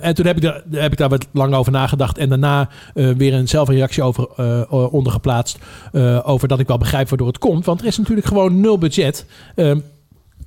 En 0.00 0.14
toen 0.14 0.26
heb 0.26 0.36
ik, 0.36 0.42
daar, 0.42 0.62
heb 0.70 0.92
ik 0.92 0.98
daar 0.98 1.08
wat 1.08 1.26
lang 1.32 1.54
over 1.54 1.72
nagedacht. 1.72 2.18
En 2.18 2.28
daarna 2.28 2.68
weer 2.94 3.34
een 3.34 3.48
zelf 3.48 3.68
een 3.68 3.74
reactie 3.74 4.02
over 4.02 4.28
ondergeplaatst. 4.90 5.58
over 6.22 6.48
dat 6.48 6.60
ik 6.60 6.66
wel 6.66 6.78
begrijp 6.78 7.08
waardoor 7.08 7.26
het 7.26 7.38
komt. 7.38 7.64
Want 7.64 7.80
er 7.80 7.86
is 7.86 7.98
natuurlijk 7.98 8.26
gewoon 8.26 8.60
nul 8.60 8.78
budget. 8.78 9.26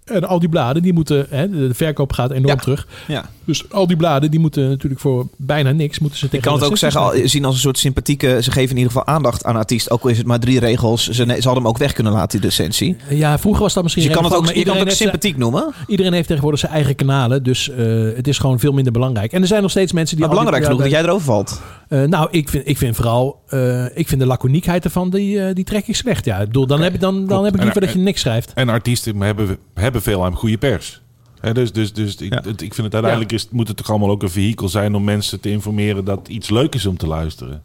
En 0.06 0.28
al 0.28 0.40
die 0.40 0.50
bladen, 0.50 0.82
die 0.82 0.94
moeten... 0.94 1.26
Hè, 1.30 1.50
de 1.50 1.74
verkoop 1.74 2.14
gaat 2.14 2.32
enorm 2.32 2.60
terug. 2.60 2.88
Ja. 3.08 3.26
Dus 3.46 3.72
al 3.72 3.88
die 3.88 3.98
bladen, 3.98 4.32
die 4.32 4.40
moeten 4.40 4.70
natuurlijk 4.70 5.02
voor 5.02 5.28
bijna 5.38 5.72
niks... 5.72 6.00
Moeten 6.00 6.20
ze 6.20 6.28
Ik 6.32 6.42
kan 6.42 6.54
het 6.54 6.64
ook 6.64 6.78
zeggen, 6.78 7.02
al- 7.02 7.14
zien 7.24 7.46
als 7.46 7.56
een 7.56 7.62
soort 7.62 7.78
sympathieke... 7.78 8.38
Ze 8.42 8.52
geven 8.52 8.70
in 8.70 8.78
ieder 8.78 8.92
geval 8.92 9.06
aandacht 9.08 9.44
aan 9.46 9.56
artiest. 9.56 9.90
Ook 9.92 10.04
al 10.04 10.10
is 10.10 10.18
het 10.18 10.28
maar 10.28 10.40
drie 10.40 10.60
regels. 10.60 11.04
Ze, 11.04 11.14
ze 11.14 11.24
hadden 11.32 11.54
hem 11.56 11.68
ook 11.68 11.78
weg 11.78 11.94
kunnen 11.94 12.14
laten, 12.14 12.40
die 12.40 12.50
recensie. 12.50 12.96
Ja, 13.10 13.40
vroeger 13.40 13.62
was 13.62 13.74
dat 13.74 13.84
misschien... 13.84 14.04
Dus 14.04 14.12
je 14.14 14.18
kan 14.20 14.28
het 14.30 14.38
ook, 14.38 14.46
relevant, 14.46 14.66
je 14.68 14.72
maar 14.72 14.80
kan 14.80 14.88
het 14.88 14.94
ook 14.94 15.08
iedereen 15.08 15.12
heeft- 15.14 15.32
sympathiek 15.32 15.38
noemen. 15.38 15.88
Iedereen 15.88 16.14
heeft 16.14 16.28
tegenwoordig 16.28 16.60
zijn 16.60 16.72
eigen 16.72 16.96
kanalen. 16.96 17.44
Dus 17.44 17.70
eh, 17.70 17.86
het 18.16 18.28
is 18.28 18.38
gewoon 18.38 18.60
veel 18.60 18.72
minder 18.74 18.94
belangrijk. 18.94 19.32
En 19.34 19.42
er 19.42 19.48
zijn 19.48 19.62
nog 19.62 19.72
steeds 19.72 19.92
mensen 19.92 20.16
die... 20.18 20.26
Maar 20.26 20.36
belangrijk 20.36 20.64
genoeg 20.66 20.82
dat 20.82 20.92
jij 20.92 21.02
erover 21.04 21.26
valt. 21.26 21.62
Eh, 21.90 22.04
nou, 22.04 22.28
ik 22.32 22.50
vind, 22.50 22.68
ik 22.68 22.78
vind 22.78 22.96
vooral... 22.96 23.42
eh, 23.48 23.86
ik 23.98 24.08
vind 24.08 24.22
de 24.22 24.28
laconiekheid 24.28 24.84
ervan, 24.84 25.10
die, 25.10 25.42
eh, 25.46 25.56
die 25.56 25.64
trek 25.64 25.88
ik 25.88 25.96
slecht. 25.96 26.26
Ja, 26.26 26.38
ik 26.40 26.46
bedoel, 26.48 26.68
dan, 26.68 26.82
heb, 26.82 26.94
ik- 26.94 27.00
dan, 27.00 27.28
dan 27.28 27.44
heb 27.44 27.54
ik 27.54 27.60
En- 27.60 27.64
liever 27.66 27.82
dat 27.82 27.94
je 27.94 28.00
niks 28.00 28.22
schrijft. 28.22 28.52
En 28.54 28.70
artiesten 28.70 29.22
hebben, 29.22 29.58
hebben 29.74 29.93
veel 30.02 30.26
aan 30.26 30.36
goede 30.36 30.58
pers. 30.58 31.02
Hè, 31.40 31.54
dus 31.54 31.72
dus, 31.72 31.94
dus 31.94 32.16
ik, 32.16 32.34
het- 32.34 32.62
ik 32.62 32.74
vind 32.74 32.86
het 32.86 32.94
uiteindelijk 32.94 33.32
is, 33.32 33.48
moet 33.52 33.68
het 33.68 33.78
toch 33.78 33.90
allemaal 33.90 34.10
ook 34.10 34.22
een 34.24 34.30
vehikel 34.30 34.70
zijn 34.70 34.96
om 34.96 35.04
mensen 35.04 35.40
te 35.40 35.50
informeren 35.50 36.06
dat 36.06 36.28
iets 36.28 36.50
leuk 36.50 36.76
is 36.76 36.86
om 36.86 36.98
te 36.98 37.08
luisteren. 37.08 37.62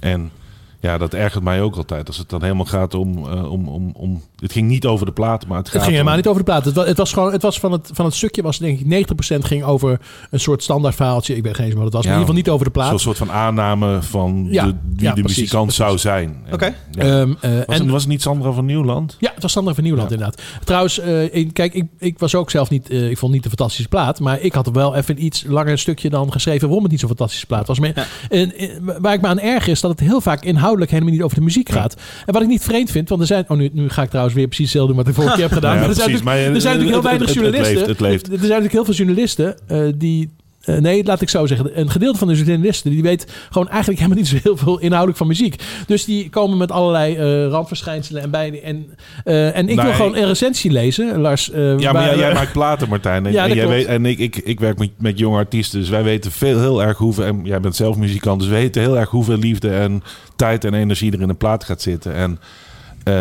En 0.00 0.30
ja, 0.80 0.98
dat 0.98 1.14
ergert 1.14 1.44
mij 1.44 1.60
ook 1.62 1.76
altijd. 1.76 2.06
Als 2.06 2.18
het 2.18 2.28
dan 2.28 2.42
helemaal 2.42 2.64
gaat 2.64 2.94
om. 2.94 3.16
eh, 3.30 3.52
om, 3.52 3.68
om, 3.68 3.90
om 3.94 4.22
het 4.38 4.52
ging 4.52 4.68
niet 4.68 4.86
over 4.86 5.06
de 5.06 5.12
plaat, 5.12 5.46
maar 5.46 5.56
het 5.58 5.66
gaat. 5.66 5.74
Het 5.74 5.82
ging 5.82 5.92
helemaal 5.94 6.12
om- 6.12 6.18
niet 6.18 6.28
over 6.28 6.44
de 6.44 6.50
plaat. 6.50 6.64
Het 6.64 6.74
was, 6.74 6.86
het 6.86 6.96
was 6.98 7.12
gewoon, 7.12 7.32
het 7.32 7.42
was 7.42 7.58
van 7.58 7.72
het, 7.72 7.90
van 7.92 8.04
het 8.04 8.14
stukje 8.14 8.42
was 8.42 8.58
denk 8.58 8.80
ik 8.80 9.06
90% 9.08 9.38
ging 9.38 9.64
over 9.64 10.00
een 10.30 10.40
soort 10.40 10.62
standaard 10.62 10.94
verhaaltje. 10.94 11.36
Ik 11.36 11.42
weet 11.42 11.54
geen 11.54 11.64
eens 11.66 11.74
wat 11.74 11.84
het 11.84 11.92
was. 11.92 12.04
Maar 12.04 12.12
in 12.14 12.18
ieder 12.20 12.34
geval 12.34 12.52
niet 12.52 12.60
over 12.60 12.64
de 12.66 12.72
plaat. 12.72 12.88
Zo'n 12.88 12.98
soort 13.14 13.16
van 13.18 13.30
aanname 13.32 14.02
van 14.02 14.46
Ja, 14.50 14.64
de, 14.66 14.74
wie 14.96 15.04
ja, 15.04 15.14
de 15.14 15.20
precies, 15.20 15.38
muzikant 15.40 15.72
zou 15.72 15.98
zijn. 15.98 16.36
En- 16.46 16.52
Oké. 16.54 16.74
ja. 16.90 17.02
Ehm, 17.02 17.30
eh, 17.40 17.50
was, 17.66 17.76
en- 17.76 17.82
het, 17.82 17.90
was 17.90 18.00
het 18.02 18.10
niet 18.10 18.22
Sandra 18.22 18.52
van 18.52 18.64
Nieuwland? 18.64 19.16
Ja, 19.20 19.30
het 19.34 19.42
was 19.42 19.52
Sander 19.52 19.74
van 19.74 19.84
Nieuwland 19.84 20.10
inderdaad. 20.10 20.42
Trouwens, 20.64 20.98
eh, 20.98 21.48
kijk, 21.52 21.74
ik, 21.74 21.84
ik 21.98 22.18
was 22.18 22.34
ook 22.34 22.50
zelf 22.50 22.70
niet... 22.70 22.90
ik 22.92 23.18
vond 23.18 23.32
niet 23.32 23.44
een 23.44 23.50
fantastische 23.50 23.88
plaat. 23.88 24.20
Maar 24.20 24.40
ik 24.40 24.52
had 24.52 24.66
er 24.66 24.72
wel 24.72 24.94
even 24.94 25.24
iets 25.24 25.44
langer 25.48 25.78
stukje 25.78 26.10
dan 26.10 26.32
geschreven... 26.32 26.60
waarom 26.66 26.82
het 26.82 26.90
niet 26.90 27.00
zo'n 27.00 27.08
fantastische 27.08 27.46
plaat 27.46 27.66
was. 27.66 27.78
Maar, 27.78 28.08
en, 28.28 28.52
waar 29.00 29.12
ik 29.14 29.20
me 29.20 29.26
aan 29.28 29.40
erg 29.40 29.66
is 29.66 29.80
dat 29.80 29.90
het 29.90 30.00
heel 30.00 30.20
vaak 30.20 30.44
inhoudelijk 30.66 30.90
helemaal 30.90 31.12
niet 31.12 31.22
over 31.22 31.36
de 31.36 31.44
muziek 31.44 31.68
gaat. 31.68 31.94
En 32.26 32.32
wat 32.32 32.42
ik 32.42 32.48
niet 32.48 32.62
vreemd 32.62 32.90
vind, 32.90 33.08
want 33.08 33.20
er 33.20 33.26
zijn... 33.26 33.44
Oh, 33.48 33.56
nu, 33.56 33.70
nu 33.72 33.88
ga 33.88 34.02
ik 34.02 34.08
trouwens 34.08 34.36
weer 34.36 34.46
precies 34.46 34.64
hetzelfde 34.64 34.92
doen 34.94 35.02
wat 35.04 35.08
ik 35.10 35.14
vorige 35.18 35.34
keer 35.34 35.44
heb 35.44 35.52
gedaan. 35.60 35.74
Ja, 35.74 35.80
maar 35.80 35.88
er 35.88 35.94
zijn, 35.94 36.06
precies. 36.08 36.24
natuurlijk- 36.24 36.46
Maar, 36.46 36.50
eh, 36.50 36.54
er 36.54 36.60
zijn 36.60 36.74
natuurlijk 36.78 37.02
heel 37.02 37.10
weinig 37.10 37.34
journalisten. 37.34 38.32
Er 38.32 38.38
zijn 38.46 38.62
natuurlijk 38.62 38.72
heel 38.72 38.84
veel 38.84 38.94
journalisten 38.94 39.56
eh, 39.66 39.92
die... 39.96 40.30
eh, 40.66 40.76
nee, 40.76 41.04
laat 41.04 41.20
ik 41.20 41.28
zo 41.28 41.46
zeggen. 41.46 41.80
Een 41.80 41.90
gedeelte 41.90 42.18
van 42.18 42.28
de 42.28 42.34
journalisten 42.34 42.90
die 42.90 43.02
weet 43.02 43.32
gewoon 43.50 43.68
eigenlijk 43.68 43.98
helemaal 44.00 44.18
niet 44.18 44.28
zo 44.28 44.36
heel 44.42 44.56
veel 44.56 44.78
inhoudelijk 44.78 45.18
van 45.18 45.26
muziek. 45.26 45.62
Dus 45.86 46.04
die 46.04 46.30
komen 46.30 46.58
met 46.58 46.72
allerlei 46.72 47.16
eh, 47.16 47.46
randverschijnselen 47.48 48.22
en 48.22 48.30
bij 48.30 48.62
en, 48.62 48.86
eh, 49.24 49.56
en 49.56 49.68
ik 49.68 49.80
wil 49.80 49.92
gewoon 49.92 50.16
een 50.16 50.26
recensie 50.26 50.70
lezen, 50.70 51.20
Lars. 51.20 51.50
Ja, 51.78 51.92
maar 51.92 52.04
jij, 52.04 52.16
jij 52.16 52.32
maakt 52.32 52.52
platen, 52.52 52.88
Martijn. 52.88 53.26
En, 53.26 53.32
Ja, 53.36 53.48
en, 53.48 53.54
jij 53.54 53.68
weet, 53.68 53.86
en 53.86 54.06
ik, 54.06 54.18
ik, 54.18 54.36
ik 54.36 54.60
werk 54.60 54.78
met, 54.78 54.90
met 54.98 55.18
jonge 55.18 55.36
artiesten, 55.36 55.80
dus 55.80 55.88
wij 55.88 56.02
weten 56.02 56.32
veel, 56.32 56.60
heel 56.60 56.82
erg 56.82 56.98
hoeveel... 56.98 57.24
En 57.24 57.40
jij 57.44 57.60
bent 57.60 57.76
zelf 57.76 57.96
muzikant, 57.96 58.40
dus 58.40 58.48
we 58.48 58.54
weten 58.54 58.82
heel 58.82 58.98
erg 58.98 59.10
hoeveel 59.10 59.38
liefde 59.38 59.70
en 59.70 60.02
tijd 60.36 60.64
en 60.64 60.74
energie 60.74 61.12
er 61.12 61.20
in 61.20 61.28
een 61.28 61.36
plaat 61.36 61.64
gaat 61.64 61.82
zitten. 61.82 62.14
En 62.14 62.40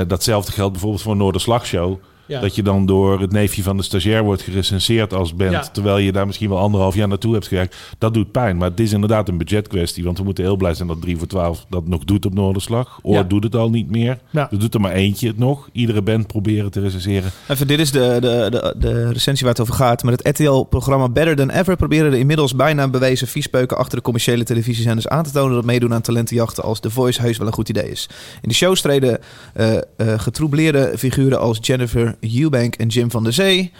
datzelfde 0.07 0.51
geldt 0.51 0.71
bijvoorbeeld 0.71 1.01
voor 1.01 1.11
een 1.11 1.17
Noorderslagshow. 1.17 1.97
Ja. 2.27 2.39
Dat 2.41 2.55
je 2.55 2.63
dan 2.63 2.85
door 2.85 3.19
het 3.21 3.31
neefje 3.31 3.63
van 3.63 3.77
de 3.77 3.83
stagiair 3.83 4.23
wordt 4.23 4.41
gerecenseerd 4.41 5.13
als 5.13 5.35
band. 5.35 5.51
Ja. 5.51 5.61
Terwijl 5.61 5.97
je 5.97 6.11
daar 6.11 6.25
misschien 6.25 6.49
wel 6.49 6.57
anderhalf 6.57 6.95
jaar 6.95 7.07
naartoe 7.07 7.33
hebt 7.33 7.47
gewerkt. 7.47 7.75
Dat 7.97 8.13
doet 8.13 8.31
pijn. 8.31 8.57
Maar 8.57 8.69
het 8.69 8.79
is 8.79 8.93
inderdaad 8.93 9.29
een 9.29 9.37
budgetkwestie. 9.37 10.03
Want 10.03 10.17
we 10.17 10.23
moeten 10.23 10.43
heel 10.43 10.55
blij 10.55 10.73
zijn 10.73 10.87
dat 10.87 11.01
3 11.01 11.17
voor 11.17 11.27
12 11.27 11.65
dat 11.69 11.87
nog 11.87 12.03
doet 12.03 12.25
op 12.25 12.33
Noorderslag. 12.33 12.99
Oor 13.01 13.13
Ja. 13.15 13.23
doet 13.23 13.43
het 13.43 13.55
al 13.55 13.69
niet 13.69 13.89
meer. 13.89 14.17
Ja. 14.29 14.51
Er 14.51 14.59
doet 14.59 14.73
er 14.73 14.81
maar 14.81 14.91
eentje 14.91 15.27
het 15.27 15.37
nog. 15.37 15.69
Iedere 15.71 16.01
band 16.01 16.27
proberen 16.27 16.71
te 16.71 16.79
recenseren. 16.79 17.31
Even, 17.47 17.67
dit 17.67 17.79
is 17.79 17.91
de, 17.91 18.17
de, 18.21 18.47
de, 18.51 18.73
de 18.77 19.11
recensie 19.11 19.45
waar 19.45 19.53
het 19.55 19.61
over 19.61 19.73
gaat. 19.73 20.03
Met 20.03 20.23
het 20.23 20.39
RTL-programma 20.39 21.09
Better 21.09 21.35
Than 21.35 21.49
Ever 21.49 21.75
proberen 21.75 22.11
de 22.11 22.19
inmiddels 22.19 22.55
bijna 22.55 22.87
bewezen 22.87 23.27
viespeuken 23.27 23.77
achter 23.77 23.97
de 23.97 24.03
commerciële 24.03 24.43
televisiezenders 24.43 25.07
aan 25.07 25.23
te 25.23 25.31
tonen 25.31 25.55
dat 25.55 25.65
meedoen 25.65 25.93
aan 25.93 26.01
talentenjachten 26.01 26.63
als 26.63 26.79
The 26.79 26.89
Voice 26.89 27.21
heus 27.21 27.37
wel 27.37 27.47
een 27.47 27.53
goed 27.53 27.69
idee 27.69 27.91
is. 27.91 28.09
In 28.41 28.49
de 28.49 28.55
show 28.55 28.75
streden 28.75 29.19
eh 29.53 29.73
eh, 29.97 30.19
getroubleerde 30.19 30.93
figuren 30.97 31.39
als 31.39 31.57
Jennifer 31.61 32.14
Eubank 32.19 32.75
en 32.75 32.87
Jim 32.87 33.11
van 33.11 33.23
der 33.23 33.33
Zee. 33.33 33.71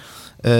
eh, 0.41 0.53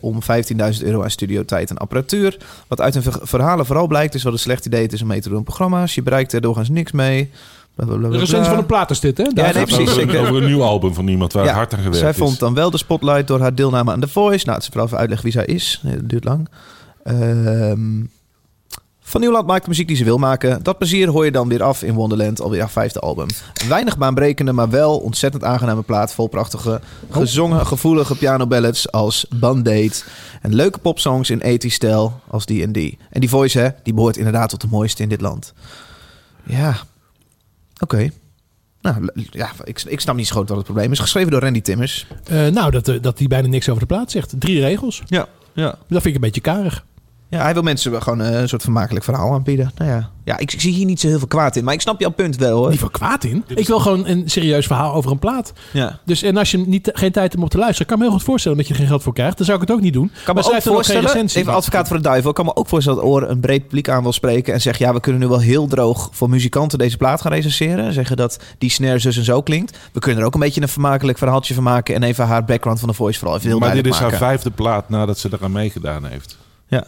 om 0.00 0.18
15.000 0.22 0.82
euro 0.84 1.02
aan 1.02 1.10
studiotijd 1.10 1.70
en 1.70 1.76
apparatuur. 1.78 2.36
Wat 2.68 2.80
uit 2.80 2.94
hun 2.94 3.02
ver- 3.02 3.18
verhalen 3.22 3.66
vooral 3.66 3.86
blijkt 3.86 4.14
is 4.14 4.22
wat 4.22 4.32
een 4.32 4.38
slecht 4.38 4.66
idee 4.66 4.82
het 4.82 4.92
is 4.92 5.02
om 5.02 5.06
mee 5.08 5.20
te 5.20 5.28
doen 5.28 5.42
programma's. 5.42 5.94
Je 5.94 6.02
bereikt 6.02 6.32
er 6.32 6.40
doorgaans 6.40 6.68
niks 6.68 6.92
mee. 6.92 7.30
De 7.76 8.08
recensie 8.10 8.44
van 8.50 8.58
een 8.58 8.66
plaat 8.66 8.90
is 8.90 9.00
dit, 9.00 9.16
hè? 9.18 9.22
Ja, 9.24 9.30
David? 9.30 9.54
nee, 9.54 9.64
precies. 9.64 9.90
Over, 10.02 10.14
eh, 10.14 10.20
over 10.22 10.36
een 10.36 10.44
nieuw 10.46 10.62
album 10.62 10.94
van 10.94 11.08
iemand 11.08 11.32
waar 11.32 11.44
ja, 11.44 11.52
hard 11.54 11.72
aan 11.72 11.78
gewerkt 11.78 11.98
zij 11.98 12.10
is. 12.10 12.16
vond 12.16 12.38
dan 12.38 12.54
wel 12.54 12.70
de 12.70 12.76
spotlight 12.78 13.26
door 13.26 13.40
haar 13.40 13.54
deelname 13.54 13.92
aan 13.92 14.00
The 14.00 14.08
Voice. 14.08 14.44
Nou, 14.44 14.54
het 14.56 14.62
is 14.62 14.66
vooral 14.68 14.86
even 14.86 14.98
uitleggen 14.98 15.24
wie 15.26 15.36
zij 15.36 15.44
is. 15.54 15.80
Nee, 15.82 15.96
dat 15.96 16.08
duurt 16.08 16.24
lang. 16.24 16.48
Ehm, 17.04 18.00
van 19.14 19.22
Nieuwland 19.22 19.46
maakt 19.46 19.62
de 19.62 19.68
muziek 19.68 19.86
die 19.88 19.96
ze 19.96 20.04
wil 20.04 20.18
maken. 20.18 20.62
Dat 20.62 20.78
plezier 20.78 21.08
hoor 21.08 21.24
je 21.24 21.30
dan 21.30 21.48
weer 21.48 21.62
af 21.62 21.82
in 21.82 21.94
Wonderland, 21.94 22.40
alweer 22.40 22.60
haar 22.60 22.70
vijfde 22.70 23.00
album. 23.00 23.26
Een 23.62 23.68
weinig 23.68 23.98
baanbrekende, 23.98 24.52
maar 24.52 24.70
wel 24.70 24.98
ontzettend 24.98 25.44
aangename 25.44 25.82
plaat. 25.82 26.14
Vol 26.14 26.26
prachtige, 26.26 26.80
gezongen, 27.10 27.66
gevoelige 27.66 28.16
pianoballads 28.16 28.92
als 28.92 29.26
Band-Aid. 29.34 30.06
En 30.40 30.54
leuke 30.54 30.78
popsongs 30.78 31.30
in 31.30 31.42
80-stijl 31.42 32.20
als 32.28 32.46
die 32.46 32.62
en 32.62 32.72
die. 32.72 32.98
En 33.10 33.20
die 33.20 33.28
Voice, 33.28 33.58
hè, 33.58 33.68
die 33.82 33.94
behoort 33.94 34.16
inderdaad 34.16 34.48
tot 34.48 34.60
de 34.60 34.68
mooiste 34.70 35.02
in 35.02 35.08
dit 35.08 35.20
land. 35.20 35.52
Ja, 36.44 36.76
oké. 37.80 38.10
Nou, 38.80 39.08
ja, 39.30 39.50
ik, 39.64 39.82
ik 39.82 40.00
snap 40.00 40.16
niet 40.16 40.26
zo 40.26 40.36
goed 40.36 40.48
wat 40.48 40.56
het 40.56 40.66
probleem 40.66 40.92
is. 40.92 40.98
Geschreven 40.98 41.30
door 41.30 41.40
Randy 41.40 41.60
Timmers. 41.60 42.06
Eh, 42.24 42.46
nou, 42.46 42.70
dat, 42.70 42.88
eh, 42.88 43.02
dat 43.02 43.18
hij 43.18 43.26
bijna 43.26 43.48
niks 43.48 43.68
over 43.68 43.80
de 43.80 43.94
plaat 43.94 44.10
zegt. 44.10 44.34
Drie 44.38 44.60
regels. 44.60 45.02
Ja, 45.06 45.28
ja. 45.52 45.78
Dat 45.88 46.02
vind 46.02 46.06
ik 46.06 46.14
een 46.14 46.20
beetje 46.20 46.40
karig. 46.40 46.84
Ja, 47.28 47.42
hij 47.42 47.52
wil 47.52 47.62
mensen 47.62 48.02
gewoon 48.02 48.20
eh, 48.20 48.40
een 48.40 48.48
soort 48.48 48.62
vermakelijk 48.62 49.04
verhaal 49.04 49.32
aanbieden. 49.32 49.70
Nou 49.76 49.90
ja, 49.90 50.10
ja 50.24 50.38
ik, 50.38 50.52
ik 50.52 50.60
zie 50.60 50.72
hier 50.72 50.86
niet 50.86 51.00
zo 51.00 51.08
heel 51.08 51.18
veel 51.18 51.26
kwaad 51.26 51.56
in. 51.56 51.64
Maar 51.64 51.74
ik 51.74 51.80
snap 51.80 52.00
jouw 52.00 52.10
punt 52.10 52.36
wel 52.36 52.56
hoor. 52.56 52.70
Niet 52.70 52.78
veel 52.78 52.90
kwaad 52.90 53.24
in. 53.24 53.44
Ik 53.54 53.66
wil 53.66 53.80
gewoon 53.80 54.06
een 54.06 54.22
serieus 54.30 54.66
verhaal 54.66 54.94
over 54.94 55.10
een 55.10 55.18
plaat. 55.18 55.52
Ja. 55.72 55.98
Dus 56.04 56.22
en 56.22 56.36
als 56.36 56.50
je 56.50 56.58
niet, 56.58 56.90
geen 56.92 57.12
tijd 57.12 57.32
hebt 57.32 57.42
om 57.42 57.48
te 57.48 57.58
luisteren, 57.58 57.86
kan 57.86 57.96
ik 57.96 58.02
me 58.02 58.08
heel 58.08 58.18
goed 58.18 58.26
voorstellen 58.26 58.58
dat 58.58 58.66
je 58.66 58.72
er 58.72 58.78
geen 58.78 58.88
geld 58.88 59.02
voor 59.02 59.12
krijgt. 59.12 59.36
Dan 59.36 59.46
zou 59.46 59.60
ik 59.60 59.68
het 59.68 59.76
ook 59.76 59.82
niet 59.82 59.92
doen. 59.92 60.10
kan 60.24 60.34
maar 60.34 60.44
me 60.44 60.54
ook 60.54 60.62
voorstellen, 60.62 61.26
even 61.26 61.54
advocaat 61.54 61.86
voor 61.88 61.96
de 61.96 62.02
duivel, 62.02 62.30
ik 62.30 62.36
kan 62.36 62.44
me 62.44 62.56
ook 62.56 62.68
voorstellen 62.68 62.98
dat 62.98 63.08
Oor 63.08 63.28
een 63.28 63.40
breed 63.40 63.62
publiek 63.62 63.88
aan 63.88 64.02
wil 64.02 64.12
spreken 64.12 64.54
en 64.54 64.60
zegt, 64.60 64.78
ja, 64.78 64.92
we 64.92 65.00
kunnen 65.00 65.20
nu 65.20 65.28
wel 65.28 65.40
heel 65.40 65.66
droog 65.66 66.08
voor 66.12 66.30
muzikanten 66.30 66.78
deze 66.78 66.96
plaat 66.96 67.20
gaan 67.20 67.32
recenseren. 67.32 67.92
Zeggen 67.92 68.16
dat 68.16 68.38
die 68.58 68.70
snare 68.70 68.98
zus 68.98 69.16
en 69.16 69.24
zo 69.24 69.42
klinkt. 69.42 69.78
We 69.92 70.00
kunnen 70.00 70.20
er 70.20 70.26
ook 70.26 70.34
een 70.34 70.40
beetje 70.40 70.62
een 70.62 70.68
vermakelijk 70.68 71.18
verhaaltje 71.18 71.54
van 71.54 71.62
maken 71.62 71.94
en 71.94 72.02
even 72.02 72.26
haar 72.26 72.44
background 72.44 72.78
van 72.78 72.88
de 72.88 72.94
voice 72.94 73.18
vooral 73.18 73.36
even 73.36 73.48
heel 73.48 73.58
maar 73.58 73.74
dit 73.74 73.86
is 73.86 73.98
haar 73.98 74.16
vijfde 74.16 74.50
plaat 74.50 74.88
nadat 74.88 75.18
ze 75.18 75.28
eraan 75.32 75.52
meegedaan 75.52 76.04
heeft. 76.04 76.38
Ja. 76.68 76.84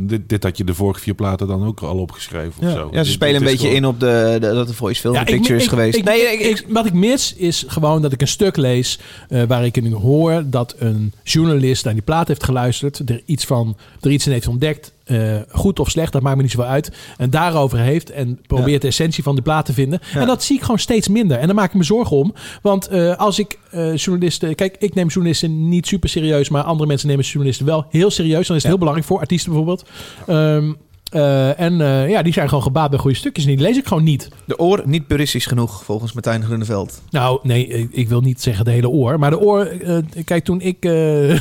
Dit, 0.00 0.28
dit 0.28 0.42
had 0.42 0.56
je 0.56 0.64
de 0.64 0.74
vorige 0.74 1.00
vier 1.00 1.14
platen 1.14 1.46
dan 1.46 1.66
ook 1.66 1.80
al 1.80 1.98
opgeschreven 1.98 2.52
of 2.58 2.64
Ja, 2.68 2.70
zo. 2.74 2.88
ja, 2.92 2.98
ze 2.98 3.02
Dit- 3.04 3.12
spelen 3.12 3.34
een 3.34 3.40
dit 3.40 3.50
beetje 3.50 3.66
gewoon- 3.66 3.76
in 3.82 3.86
op 3.86 4.00
de, 4.00 4.36
de, 4.40 4.46
dat 4.54 4.66
de 4.68 4.74
voice 4.74 5.00
film 5.00 5.14
Ja, 5.14 5.24
picture 5.24 5.58
is 5.58 5.66
geweest. 5.66 5.96
ik- 5.98 6.04
nee, 6.04 6.20
ik- 6.20 6.40
ik- 6.40 6.64
wat 6.68 6.86
ik 6.86 6.92
mis 6.92 7.34
is 7.34 7.64
gewoon 7.66 8.02
dat 8.02 8.12
ik 8.12 8.20
een 8.20 8.28
stuk 8.28 8.56
lees 8.56 8.98
eh, 9.28 9.42
waar 9.42 9.64
ik 9.64 9.76
in 9.76 9.92
hoor 9.92 10.42
dat 10.46 10.74
een 10.78 11.12
journalist 11.22 11.84
naar 11.84 11.94
die 11.94 12.02
plaat 12.02 12.28
heeft 12.28 12.44
geluisterd, 12.44 13.02
er 13.10 13.22
iets 13.24 13.44
van, 13.44 13.76
er 14.00 14.10
iets 14.10 14.26
in 14.26 14.32
heeft 14.32 14.48
ontdekt, 14.48 14.92
eh, 15.08 15.36
goed 15.50 15.78
of 15.78 15.90
slecht, 15.90 16.12
dat 16.12 16.22
maakt 16.22 16.36
me 16.36 16.42
niet 16.42 16.50
zoveel 16.50 16.70
uit, 16.70 16.92
en 17.16 17.30
daarover 17.30 17.78
heeft 17.78 18.10
en 18.10 18.40
probeert 18.46 18.82
de 18.82 18.88
essentie 18.88 19.22
van 19.22 19.36
de 19.36 19.42
plaat 19.42 19.66
te 19.66 19.72
vinden. 19.72 20.00
Ja. 20.12 20.20
En 20.20 20.26
dat 20.26 20.42
zie 20.42 20.56
ik 20.56 20.62
gewoon 20.62 20.78
steeds 20.78 21.08
minder. 21.08 21.38
En 21.38 21.46
daar 21.46 21.54
maak 21.54 21.68
ik 21.68 21.74
me 21.74 21.84
zorgen 21.84 22.16
om, 22.16 22.34
want 22.62 22.88
eh, 22.88 23.16
als 23.16 23.38
ik 23.38 23.58
eh, 23.70 23.96
journalisten, 23.96 24.54
kijk, 24.54 24.76
ik 24.78 24.94
neem 24.94 25.08
journalisten 25.08 25.68
niet 25.68 25.86
super 25.86 26.08
serieus, 26.08 26.48
maar 26.48 26.62
andere 26.62 26.88
mensen 26.88 27.08
nemen 27.08 27.24
journalisten 27.24 27.66
wel 27.66 27.86
heel 27.90 28.10
serieus. 28.10 28.46
Dan 28.46 28.56
is 28.56 28.62
het 28.62 28.70
heel 28.70 28.78
belangrijk 28.78 29.08
voor 29.08 29.18
artiesten 29.18 29.52
bijvoorbeeld. 29.52 29.88
Ehm, 30.26 30.72
eh, 31.10 31.60
en 31.60 31.80
eh, 31.80 32.08
ja, 32.10 32.22
die 32.22 32.32
zijn 32.32 32.48
gewoon 32.48 32.62
gebaat 32.62 32.90
bij 32.90 32.98
goede 32.98 33.16
stukjes. 33.16 33.44
En 33.44 33.50
die 33.56 33.60
lees 33.66 33.76
ik 33.76 33.86
gewoon 33.86 34.04
niet. 34.04 34.28
De 34.44 34.58
oor 34.58 34.82
niet 34.84 35.06
puristisch 35.06 35.46
genoeg, 35.46 35.84
volgens 35.84 36.12
Martijn 36.12 36.44
Groeneveld. 36.44 37.02
Nou, 37.10 37.40
nee, 37.42 37.66
ik- 37.66 37.88
ik 37.92 38.08
wil 38.08 38.20
niet 38.20 38.42
zeggen 38.42 38.64
de 38.64 38.70
hele 38.70 38.88
oor. 38.88 39.18
Maar 39.18 39.30
de 39.30 39.38
oor, 39.40 39.64
eh, 39.66 39.96
kijk, 40.24 40.44
toen 40.44 40.60
ik 40.60 40.84
eh, 40.84 41.40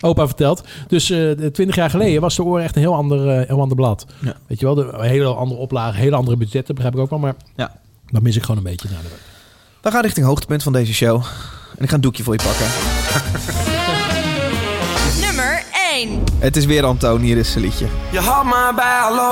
opa 0.08 0.26
verteld. 0.26 0.62
Dus 0.88 1.04
twintig 1.52 1.74
jaar 1.74 1.90
geleden 1.90 2.20
was 2.20 2.36
de 2.36 2.42
oor 2.44 2.60
echt 2.60 2.74
een 2.76 2.82
heel 2.82 2.94
ander, 2.94 3.28
eh, 3.28 3.46
heel 3.48 3.60
ander 3.60 3.76
blad. 3.76 4.06
Ja. 4.20 4.36
Weet 4.46 4.60
je 4.60 4.66
wel, 4.66 4.74
de, 4.74 4.88
een 4.92 5.08
hele 5.08 5.34
andere 5.34 5.60
oplagen, 5.60 6.00
hele 6.00 6.16
andere 6.16 6.36
budgetten, 6.36 6.74
begrijp 6.74 6.94
ik 6.96 7.00
ook 7.00 7.10
wel. 7.10 7.18
Maar 7.18 7.34
Ja. 7.56 7.76
dat 8.10 8.22
mis 8.22 8.36
ik 8.36 8.42
gewoon 8.42 8.56
een 8.56 8.62
beetje. 8.62 8.88
Nou, 8.90 9.00
We 9.82 9.90
gaan 9.90 10.02
richting 10.02 10.26
hoogtepunt 10.26 10.62
van 10.62 10.72
deze 10.72 10.94
show. 10.94 11.22
En 11.76 11.82
ik 11.84 11.88
ga 11.88 11.94
een 11.94 12.00
doekje 12.00 12.22
voor 12.22 12.34
je 12.34 12.42
pakken. 12.44 13.72
Nummer 16.04 16.22
1. 16.28 16.38
Het 16.38 16.56
is 16.56 16.64
weer 16.64 16.84
Antoon, 16.84 17.20
hier 17.20 17.36
is 17.36 17.52
zijn 17.52 17.64
liedje. 17.64 17.86
Je 18.10 18.18
had 18.18 18.44
me 18.44 18.72
bij 18.74 18.98
hallo, 19.00 19.30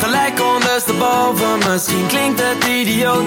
gelijk 0.00 0.40
ondersteboven. 0.54 1.58
Misschien 1.70 2.06
klinkt 2.06 2.40
het 2.42 2.64
idioot. 2.64 3.24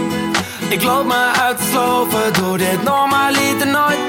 Ik 0.69 0.83
loop 0.83 1.05
me 1.05 1.31
uit 1.41 1.57
te 1.57 1.63
slopen, 1.71 2.33
doe 2.33 2.57
dit 2.57 2.83
normaliter 2.83 3.67
nooit. 3.67 3.99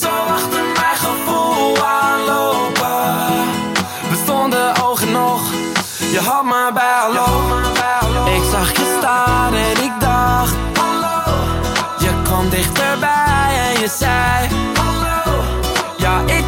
Zo 0.00 0.08
achter 0.08 0.62
mijn 0.62 0.96
gevoel 0.96 1.76
aanlopen. 1.86 3.46
We 4.10 4.16
stonden 4.24 4.82
oog 4.82 5.02
in 5.02 5.16
oog, 5.16 5.42
je 6.12 6.20
had 6.20 6.44
me 6.44 6.70
bij 6.74 6.94
hallo. 7.00 7.26
Ik 8.36 8.42
zag 8.50 8.72
je 8.72 8.96
staan 8.98 9.54
en 9.54 9.82
ik 9.84 9.92
dacht, 10.00 10.54
hallo. 10.74 11.34
Je 11.98 12.22
kwam 12.22 12.48
dichterbij 12.48 13.72
en 13.72 13.80
je 13.80 13.88
zei, 13.98 14.48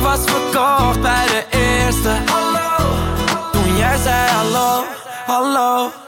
was 0.05 0.21
verkocht 0.25 1.01
bij 1.01 1.27
de 1.27 1.45
eerste, 1.51 2.09
hallo. 2.09 2.95
Toen 3.53 3.77
jij 3.77 3.97
zei 3.97 4.31
hallo, 4.31 4.85
hallo. 5.27 6.04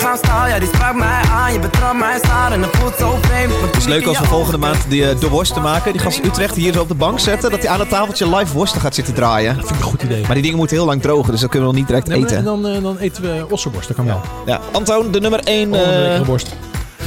Je 0.00 0.06
lichaamstaal, 0.06 0.46
ja, 0.48 0.58
die 0.58 0.68
sprak 0.68 0.94
mij 0.94 1.22
aan. 1.32 1.52
Je 1.52 1.58
betrapt 1.58 1.98
mij 1.98 2.18
staan 2.18 2.52
en 2.52 2.62
het 2.62 2.76
voelt 2.76 2.94
zo 2.98 3.18
vreemd. 3.20 3.50
Maar 3.52 3.68
Het 3.68 3.76
is 3.76 3.84
leuk 3.86 4.06
als 4.06 4.18
we 4.18 4.24
volgende 4.24 4.58
maand 4.58 4.76
die, 4.88 5.08
eh, 5.10 5.20
de 5.20 5.28
worsten 5.28 5.62
maken. 5.62 5.92
Die 5.92 6.00
gast 6.00 6.24
Utrecht 6.24 6.54
hier 6.56 6.72
zo 6.72 6.80
op 6.80 6.88
de 6.88 6.94
bank 6.94 7.20
zetten. 7.20 7.50
Dat 7.50 7.60
hij 7.62 7.68
aan 7.70 7.80
het 7.80 7.88
tafeltje 7.88 8.36
live 8.36 8.52
worsten 8.54 8.80
gaat 8.80 8.94
zitten 8.94 9.14
draaien. 9.14 9.54
Dat 9.56 9.64
vind 9.66 9.78
ik 9.78 9.84
een 9.84 9.90
goed 9.90 10.02
idee. 10.02 10.22
Maar 10.22 10.34
die 10.34 10.42
dingen 10.42 10.56
moeten 10.58 10.76
heel 10.76 10.86
lang 10.86 11.02
drogen. 11.02 11.30
Dus 11.30 11.40
dat 11.40 11.50
kunnen 11.50 11.68
we 11.68 11.74
nog 11.74 11.82
niet 11.84 11.90
direct 11.90 12.08
Nee, 12.08 12.22
eten. 12.24 12.36
en 12.36 12.44
dan, 12.44 12.66
eh, 12.66 12.82
dan 12.82 12.96
eten 12.98 13.22
we 13.22 13.46
ossenworst, 13.50 13.88
dat 13.88 13.96
kan 13.96 14.06
wel. 14.06 14.20
Ja, 14.46 14.60
Antoon, 14.72 15.10
de 15.10 15.20
nummer 15.20 15.40
1. 15.44 15.72
Oh, 15.74 16.26
worst. 16.26 16.48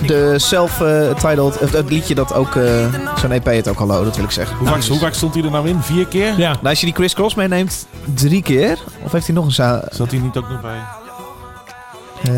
de 0.06 0.39
self-titled, 0.39 1.58
of 1.58 1.72
het 1.72 1.89
liedje 1.89 2.16
dat 2.16 2.34
ook 2.34 2.56
eh, 2.56 2.64
zo'n 3.22 3.32
EP 3.32 3.46
het 3.46 3.68
ook 3.68 3.80
al 3.80 3.91
had, 3.91 4.04
dat 4.04 4.16
wil 4.16 4.26
ik 4.26 4.32
zeggen. 4.32 4.58
Hoe, 4.58 4.68
vaak, 4.68 4.84
hoe 4.84 5.00
vaak 5.00 5.14
stond 5.14 5.34
hij 5.34 5.44
er 5.44 5.52
nou 5.52 5.68
in? 5.68 5.82
Vier 5.82 6.06
keer? 6.08 6.34
Ja. 6.38 6.50
Nou, 6.52 6.68
als 6.68 6.80
je 6.80 6.86
die 6.86 6.96
Chris 6.96 7.14
Cross 7.14 7.36
meeneemt, 7.36 7.88
drie 8.14 8.41
keer. 8.41 8.78
Of 9.04 9.12
heeft 9.12 9.26
hij 9.26 9.36
nog 9.36 9.46
een... 9.46 9.52
za- 9.52 9.84
Zat 9.91 10.12
hij 10.12 10.20
niet 10.20 10.38
ook 10.38 10.50
nog 10.50 10.62
bij? 10.62 10.78
Eh, 12.24 12.32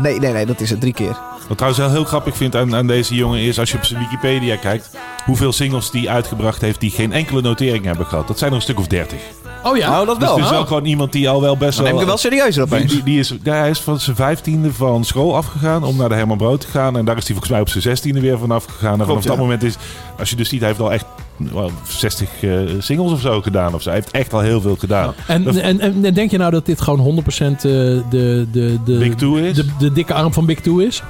nee, 0.00 0.18
nee, 0.18 0.32
nee, 0.32 0.46
dat 0.46 0.60
is 0.60 0.70
het. 0.70 0.80
Drie 0.80 0.92
keer. 0.92 1.16
Wat 1.48 1.56
trouwens 1.56 1.82
wel 1.84 1.90
heel 1.92 2.04
grappig 2.04 2.36
vind 2.36 2.56
aan, 2.56 2.74
aan 2.74 2.86
deze 2.86 3.14
jongen 3.14 3.40
is, 3.40 3.58
als 3.58 3.70
je 3.70 3.76
op 3.76 3.84
zijn 3.84 4.00
Wikipedia 4.00 4.56
kijkt, 4.56 4.90
hoeveel 5.24 5.52
singles 5.52 5.90
die 5.90 6.10
uitgebracht 6.10 6.60
heeft 6.60 6.80
die 6.80 6.90
geen 6.90 7.12
enkele 7.12 7.40
notering 7.40 7.84
hebben 7.84 8.06
gehad. 8.06 8.26
Dat 8.28 8.38
zijn 8.38 8.50
er 8.50 8.56
een 8.56 8.62
stuk 8.62 8.78
of 8.78 8.86
dertig. 8.86 9.20
Oh 9.64 9.76
ja? 9.76 10.00
Oh, 10.00 10.06
dat 10.06 10.18
Dus 10.20 10.28
wel. 10.28 10.36
het 10.36 10.44
is 10.44 10.50
wel 10.50 10.60
Oh. 10.60 10.66
gewoon 10.66 10.84
iemand 10.84 11.12
die 11.12 11.28
al 11.28 11.40
wel 11.40 11.56
best 11.56 11.74
Dan 11.76 11.82
wel... 11.84 11.92
neem 11.92 12.02
ik 12.02 12.08
wel 12.08 12.16
serieuzer 12.16 12.66
Die, 12.66 12.74
opeens. 12.74 12.92
die, 12.92 13.02
die 13.02 13.18
is, 13.18 13.34
ja, 13.42 13.54
hij 13.54 13.70
is 13.70 13.80
van 13.80 14.00
zijn 14.00 14.16
vijftiende 14.16 14.72
van 14.72 15.04
school 15.04 15.36
afgegaan 15.36 15.84
om 15.84 15.96
naar 15.96 16.08
de 16.08 16.14
Herman 16.14 16.36
Brood 16.36 16.60
te 16.60 16.66
gaan. 16.66 16.96
En 16.98 17.04
daar 17.04 17.16
is 17.16 17.22
hij 17.22 17.30
volgens 17.30 17.50
mij 17.50 17.60
op 17.60 17.68
zijn 17.68 17.82
zestiende 17.82 18.20
weer 18.20 18.38
vanaf 18.38 18.64
gegaan. 18.64 19.00
En 19.00 19.06
vanaf 19.06 19.22
ja. 19.22 19.28
dat 19.28 19.38
moment 19.38 19.62
is, 19.62 19.74
als 20.18 20.30
je 20.30 20.36
dus 20.36 20.48
ziet, 20.48 20.58
hij 20.60 20.68
heeft 20.68 20.80
al 20.80 20.92
echt 20.92 21.04
wel 21.36 21.70
60 21.88 22.42
eh, 22.42 22.58
singles 22.78 23.12
of 23.12 23.20
zo 23.20 23.42
gedaan. 23.42 23.74
Of 23.74 23.82
zo. 23.82 23.88
Hij 23.88 23.98
heeft 23.98 24.10
echt 24.10 24.32
al 24.32 24.40
heel 24.40 24.60
veel 24.60 24.76
gedaan. 24.76 25.14
En, 25.26 25.44
Dat- 25.44 25.56
en, 25.56 25.80
en, 25.80 26.00
denk 26.14 26.30
je 26.30 26.38
nou 26.38 26.50
dat 26.50 26.66
dit 26.66 26.80
gewoon 26.80 27.24
100% 27.24 27.26
eh, 27.28 27.60
de, 27.62 28.02
de, 28.10 28.78
de, 28.84 28.98
Big 28.98 29.14
Two 29.14 29.34
is? 29.36 29.56
De, 29.56 29.66
de 29.78 29.92
dikke 29.92 30.14
arm 30.14 30.32
van 30.32 30.46
Big 30.46 30.60
Two 30.60 30.78
is? 30.78 31.02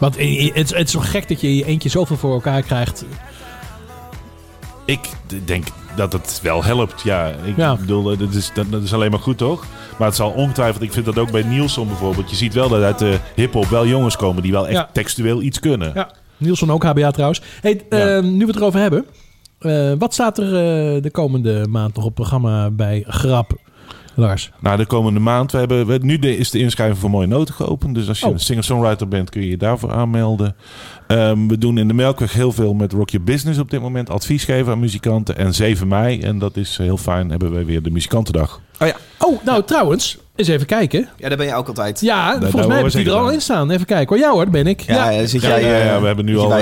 Want 0.00 0.14
het, 0.16 0.24
is- 0.54 0.70
het 0.74 0.86
is 0.86 0.90
zo 0.90 1.00
gek 1.00 1.28
dat 1.28 1.40
je 1.40 1.64
eentje 1.64 1.88
zoveel 1.88 2.16
voor 2.16 2.32
elkaar 2.32 2.62
krijgt. 2.62 3.04
Ik 4.84 5.00
denk 5.44 5.64
dat 5.96 6.12
het 6.12 6.40
wel 6.42 6.64
helpt. 6.64 7.02
Ja, 7.02 7.26
ik 7.44 7.56
Ja. 7.56 7.76
bedoel, 7.76 8.12
eh, 8.12 8.18
dat 8.18 8.34
is, 8.34 8.50
dat, 8.54 8.70
dat 8.70 8.82
is 8.82 8.94
alleen 8.94 9.10
maar 9.10 9.20
goed, 9.20 9.38
toch? 9.38 9.64
Maar 9.98 10.06
het 10.06 10.16
zal 10.16 10.30
ongetwijfeld, 10.30 10.82
ik 10.82 10.92
vind 10.92 11.04
dat 11.04 11.18
ook 11.18 11.30
bij 11.30 11.42
Nielsen 11.42 11.86
bijvoorbeeld. 11.86 12.30
Je 12.30 12.36
ziet 12.36 12.54
wel 12.54 12.68
dat 12.68 12.82
uit 12.82 12.98
de 12.98 13.18
hip-hop 13.34 13.66
wel 13.66 13.86
jongens 13.86 14.16
komen 14.16 14.42
die 14.42 14.52
wel 14.52 14.66
echt 14.66 14.76
Ja. 14.76 14.88
textueel 14.92 15.42
iets 15.42 15.60
kunnen. 15.60 15.90
Ja. 15.94 16.10
Nielsen 16.38 16.70
ook 16.70 16.82
HBA 16.82 17.10
trouwens. 17.10 17.42
Hey, 17.60 17.80
eh, 17.88 18.22
nu 18.22 18.38
we 18.38 18.46
het 18.46 18.56
erover 18.56 18.80
hebben. 18.80 19.06
eh, 19.58 19.92
wat 19.98 20.12
staat 20.14 20.38
er 20.38 20.44
eh, 20.44 21.02
de 21.02 21.10
komende 21.10 21.66
maand 21.68 21.94
nog 21.94 22.04
op 22.04 22.14
programma 22.14 22.70
bij 22.70 23.04
Grap, 23.06 23.52
Lars? 24.18 24.50
Nou, 24.60 24.76
de 24.76 24.86
komende 24.86 25.20
maand, 25.20 25.52
we 25.52 25.58
hebben, 25.58 25.86
we, 25.86 25.98
nu 26.02 26.18
de, 26.18 26.36
is 26.36 26.50
de 26.50 26.58
inschrijving 26.58 26.98
voor 26.98 27.10
Mooie 27.10 27.26
Noten 27.26 27.54
geopend. 27.54 27.94
Dus 27.94 28.08
als 28.08 28.20
je 28.20 28.26
Oh. 28.26 28.32
een 28.32 28.38
singer-songwriter 28.40 29.08
bent, 29.08 29.30
kun 29.30 29.40
je 29.42 29.48
je 29.48 29.56
daarvoor 29.56 29.92
aanmelden. 29.92 30.56
Ehm, 31.06 31.46
we 31.46 31.58
doen 31.58 31.78
in 31.78 31.88
de 31.88 31.94
Melkweg 31.94 32.32
heel 32.32 32.52
veel 32.52 32.74
met 32.74 32.92
Rock 32.92 33.10
Your 33.10 33.26
Business 33.26 33.58
op 33.58 33.70
dit 33.70 33.80
moment. 33.80 34.10
Advies 34.10 34.44
geven 34.44 34.72
aan 34.72 34.78
muzikanten. 34.80 35.36
En 35.36 35.54
7 35.54 35.88
mei, 35.88 36.20
en 36.20 36.38
dat 36.38 36.56
is 36.56 36.76
heel 36.76 36.96
fijn, 36.96 37.30
hebben 37.30 37.52
we 37.52 37.64
weer 37.64 37.82
de 37.82 37.90
Muzikantendag. 37.90 38.60
Oh 38.78 38.86
ja. 38.88 38.94
Oh, 39.18 39.44
nou 39.44 39.62
trouwens, 39.64 40.18
eens 40.36 40.48
even 40.48 40.66
kijken. 40.66 41.08
Ja, 41.16 41.28
daar 41.28 41.36
ben 41.38 41.46
je 41.46 41.54
ook 41.54 41.68
altijd. 41.68 42.00
Ja, 42.00 42.30
daar 42.30 42.40
volgens 42.40 42.66
mij 42.66 42.76
heb 42.76 42.92
we 42.92 42.98
ik 42.98 43.04
die 43.04 43.14
er 43.14 43.20
al 43.20 43.30
in 43.30 43.40
staan. 43.40 43.70
Even 43.70 43.86
kijken 43.86 44.16
hoor. 44.16 44.24
Ja 44.26 44.32
hoor, 44.32 44.42
daar 44.42 44.52
ben 44.52 44.66
ik. 44.66 44.80
Ja, 44.80 45.10
ja, 45.10 45.26
zit 45.26 45.42
Ja, 45.42 45.48
jij, 45.48 45.62
ja, 45.62 45.76
ja, 45.76 45.94
eh, 45.94 46.00
we 46.00 46.06
hebben 46.06 46.24
nu 46.24 46.38
al. 46.38 46.52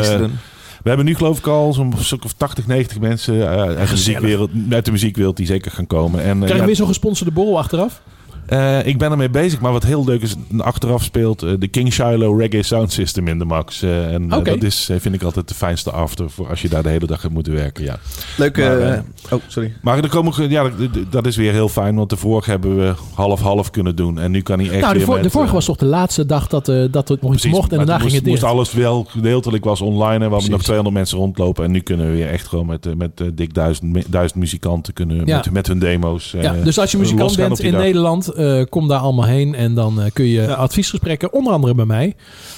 We 0.86 0.92
hebben 0.92 1.10
nu 1.10 1.16
geloof 1.16 1.38
ik 1.38 1.46
al 1.46 1.72
zo'n 1.72 1.94
stuk 1.98 2.24
of 2.24 2.32
80, 2.32 2.66
90 2.66 2.98
mensen 2.98 3.40
eh, 3.40 3.60
uit, 3.60 3.88
de 3.88 3.94
muziekwereld, 3.94 4.50
uit 4.70 4.84
de 4.84 4.90
muziekwereld 4.90 5.36
die 5.36 5.46
zeker 5.46 5.70
gaan 5.70 5.86
komen. 5.86 6.22
En, 6.22 6.30
eh, 6.30 6.36
Krijg 6.36 6.52
je 6.52 6.58
ja, 6.58 6.64
weer 6.64 6.76
zo'n 6.76 6.86
gesponsorde 6.86 7.32
borrel 7.32 7.58
achteraf? 7.58 8.02
Eh, 8.48 8.86
ik 8.86 8.98
ben 8.98 9.10
ermee 9.10 9.30
bezig, 9.30 9.60
maar 9.60 9.72
wat 9.72 9.82
heel 9.84 10.04
leuk 10.04 10.22
is, 10.22 10.34
achteraf 10.58 11.02
speelt 11.02 11.42
eh, 11.42 11.50
de 11.58 11.68
King 11.68 11.92
Shiloh 11.92 12.40
Reggae 12.40 12.62
Sound 12.62 12.92
System 12.92 13.28
in 13.28 13.38
de 13.38 13.44
Max. 13.44 13.82
Eh, 13.82 14.12
en 14.14 14.28
dat 14.28 14.62
is, 14.62 14.90
vind 14.98 15.14
ik 15.14 15.22
altijd 15.22 15.48
de 15.48 15.54
fijnste 15.54 15.90
after 15.90 16.30
voor 16.30 16.48
als 16.48 16.62
je 16.62 16.68
daar 16.68 16.82
de 16.82 16.88
hele 16.88 17.06
dag 17.06 17.22
hebt 17.22 17.34
moeten 17.34 17.52
werken. 17.52 17.84
Ja. 17.84 17.98
Leuk. 18.36 18.56
Maar, 18.56 19.04
oh, 19.30 19.40
sorry. 19.46 19.72
Maar 19.82 19.98
er 20.02 20.08
komen, 20.08 20.50
ja, 20.50 20.70
dat- 21.10 21.26
is 21.26 21.36
weer 21.36 21.52
heel 21.52 21.68
fijn, 21.68 21.94
want 21.96 22.10
de 22.10 22.16
vorige 22.16 22.50
hebben 22.50 22.76
we 22.76 22.94
half-half 23.14 23.70
kunnen 23.70 23.96
doen. 23.96 24.18
En 24.18 24.30
nu 24.30 24.40
kan 24.40 24.58
hij 24.58 24.70
echt 24.70 24.80
nou, 24.80 24.92
de, 24.92 24.96
weer 24.98 25.06
vor- 25.06 25.14
met, 25.14 25.24
de 25.24 25.30
vorige 25.30 25.52
was 25.52 25.64
toch 25.64 25.76
de 25.76 25.84
laatste 25.84 26.26
dag 26.26 26.46
dat, 26.46 26.68
eh, 26.68 26.84
dat 26.90 27.08
het 27.08 27.22
nog 27.22 27.34
iets 27.34 27.46
mocht. 27.46 27.70
En 27.70 27.76
daarna 27.76 27.92
toen 27.98 28.08
ging 28.10 28.20
het 28.20 28.30
moest, 28.30 28.42
alles 28.42 28.72
wel 28.72 29.04
gedeeltelijk 29.08 29.64
was 29.64 29.80
online. 29.80 30.04
En 30.04 30.18
we 30.18 30.22
hadden 30.22 30.30
nog 30.32 30.40
Precies. 30.48 30.64
200 30.64 30.96
mensen 30.96 31.18
rondlopen. 31.18 31.64
En 31.64 31.70
nu 31.70 31.80
kunnen 31.80 32.06
we 32.06 32.12
weer 32.12 32.28
echt 32.28 32.46
gewoon 32.46 32.66
met, 32.66 32.96
met 32.96 33.22
dik 33.34 33.54
duizend, 33.54 34.34
muzikanten 34.34 34.92
kunnen 34.92 35.26
Ja. 35.26 35.36
met, 35.36 35.50
met 35.50 35.66
hun 35.66 35.78
demo's. 35.78 36.34
Ja, 36.40 36.52
dus 36.52 36.78
als 36.78 36.90
je 36.90 36.98
muzikant 36.98 37.36
bent 37.36 37.60
in 37.60 37.72
dag. 37.72 37.80
Nederland, 37.80 38.35
eh, 38.36 38.62
kom 38.68 38.88
daar 38.88 38.98
allemaal 39.00 39.24
heen. 39.26 39.54
En 39.54 39.74
dan 39.74 40.00
eh, 40.00 40.10
kun 40.12 40.24
je 40.26 40.54
adviesgesprekken, 40.56 41.32
onder 41.32 41.52
andere 41.52 41.74
bij 41.74 41.84
mij, 41.84 42.14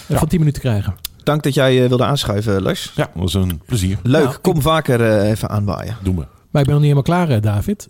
eh, 0.08 0.16
van 0.18 0.28
10 0.28 0.38
minuten 0.38 0.62
krijgen. 0.62 0.94
Dank 1.24 1.42
dat 1.42 1.54
jij 1.54 1.88
wilde 1.88 2.04
aanschuiven, 2.04 2.62
Lars. 2.62 2.92
Ja, 2.94 3.10
dat 3.14 3.22
was 3.22 3.34
een 3.34 3.60
plezier. 3.66 3.98
Leuk. 4.02 4.24
Nou, 4.24 4.36
Kom 4.40 4.62
vaker 4.62 5.00
eh, 5.18 5.30
even 5.30 5.48
aanwaaien. 5.48 5.96
Doen 6.02 6.16
we. 6.16 6.26
Maar 6.50 6.62
ik 6.62 6.68
ben 6.68 6.78
nog 6.80 6.84
niet 6.84 6.94
helemaal 6.94 7.26
klaar, 7.26 7.40
David. 7.40 7.88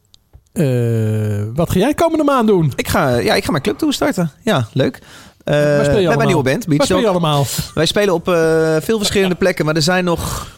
Eh, 0.52 1.44
wat 1.54 1.70
ga 1.70 1.78
jij 1.78 1.94
komende 1.94 2.24
maand 2.24 2.46
doen? 2.48 2.72
Ik 2.76 2.88
ga, 2.88 3.16
ja, 3.16 3.34
ik 3.34 3.44
ga 3.44 3.50
mijn 3.50 3.62
clubtour 3.62 3.92
starten. 3.92 4.30
Ja, 4.42 4.66
leuk. 4.72 4.98
Eh, 5.44 5.54
Waar 5.54 5.62
speel 5.64 5.76
je 5.78 5.84
we 5.84 5.90
hebben 5.90 6.02
allemaal? 6.04 6.20
een 6.20 6.26
nieuwe 6.26 6.42
band, 6.42 6.66
Beach 6.66 6.76
Waar 6.78 6.86
speel 6.86 6.96
je 6.98 7.02
Dog. 7.04 7.12
allemaal? 7.12 7.44
Wij 7.74 7.86
spelen 7.86 8.14
op 8.14 8.28
eh, 8.28 8.76
veel 8.80 8.98
verschillende 8.98 9.34
plekken, 9.34 9.64
maar 9.64 9.74
er 9.76 9.82
zijn 9.82 10.04
nog... 10.04 10.56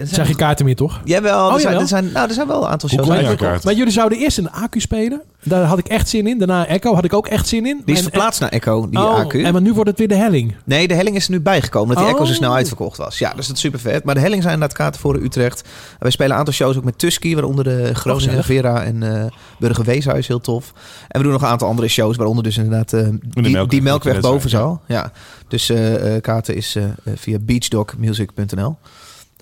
Er 0.00 0.06
zijn 0.06 0.26
geen 0.26 0.36
kaarten 0.36 0.64
meer, 0.64 0.76
toch? 0.76 1.00
Jawel, 1.04 1.46
Oh, 1.48 1.54
er, 1.54 1.60
zijn, 1.60 1.76
er, 1.80 1.86
zijn, 1.86 2.10
nou, 2.12 2.28
er 2.28 2.34
zijn 2.34 2.46
wel 2.46 2.62
een 2.62 2.68
aantal 2.68 2.88
shows. 2.88 3.08
Maar- 3.08 3.36
kaart? 3.36 3.64
Maar 3.64 3.74
jullie 3.74 3.92
zouden 3.92 4.18
eerst 4.18 4.38
in 4.38 4.44
de 4.44 4.50
Acu 4.52 4.80
spelen. 4.80 5.22
Daar 5.44 5.64
had 5.64 5.78
ik 5.78 5.86
echt 5.88 6.08
zin 6.08 6.26
in. 6.26 6.38
Daarna 6.38 6.66
Echo 6.66 6.94
had 6.94 7.04
ik 7.04 7.12
ook 7.12 7.26
echt 7.26 7.48
zin 7.48 7.66
in. 7.66 7.82
Die 7.84 7.94
is 7.94 8.00
En- 8.04 8.10
verplaatst 8.10 8.40
naar 8.40 8.48
Echo, 8.48 8.88
die 8.88 8.98
oh, 9.00 9.18
AQ. 9.24 9.32
En 9.44 9.52
maar 9.52 9.62
nu 9.62 9.72
wordt 9.72 9.90
het 9.90 9.98
weer 9.98 10.08
de 10.08 10.14
helling. 10.14 10.54
Nee, 10.64 10.88
de 10.88 10.94
helling 10.94 11.16
is 11.16 11.24
er 11.24 11.30
nu 11.30 11.40
bijgekomen. 11.40 11.88
Dat 11.94 12.04
die 12.04 12.14
Oh. 12.14 12.20
Echo 12.20 12.24
zo 12.28 12.34
snel 12.34 12.54
uitverkocht 12.54 12.96
was. 12.96 13.18
Ja, 13.18 13.32
dus 13.34 13.46
dat 13.46 13.56
is 13.56 13.62
super 13.62 13.80
vet. 13.80 14.04
Maar 14.04 14.14
de 14.14 14.20
helling 14.20 14.42
zijn 14.42 14.54
inderdaad 14.54 14.78
kaarten 14.78 15.00
voor 15.00 15.14
Utrecht. 15.14 15.62
Wij 15.98 16.10
spelen 16.10 16.32
een 16.32 16.38
aantal 16.38 16.54
shows 16.54 16.76
ook 16.76 16.84
met 16.84 16.98
Tusky. 16.98 17.34
Waaronder 17.34 17.64
de 17.64 17.90
Groningen 17.94 18.26
gezellig. 18.28 18.46
Vera 18.46 18.82
en 18.82 19.02
eh 19.02 19.24
Burger 19.58 19.84
Weeshuis. 19.84 20.26
Heel 20.26 20.40
tof. 20.40 20.72
En 21.08 21.18
we 21.18 21.22
doen 21.22 21.32
nog 21.32 21.42
een 21.42 21.48
aantal 21.48 21.68
andere 21.68 21.88
shows. 21.88 22.16
Waaronder 22.16 22.44
dus 22.44 22.56
inderdaad 22.56 22.92
eh, 22.92 23.00
die, 23.02 23.42
Melkweg, 23.42 23.66
die 23.66 23.82
Melkweg 23.82 24.20
bovenzaal. 24.20 24.82
Ja. 24.86 25.12
Dus 25.48 25.68
eh, 25.70 26.14
eh, 26.16 26.22
kaarten 26.22 26.54
is 26.54 26.76
via 27.14 27.38
beachdogmusic.nl. 27.40 28.76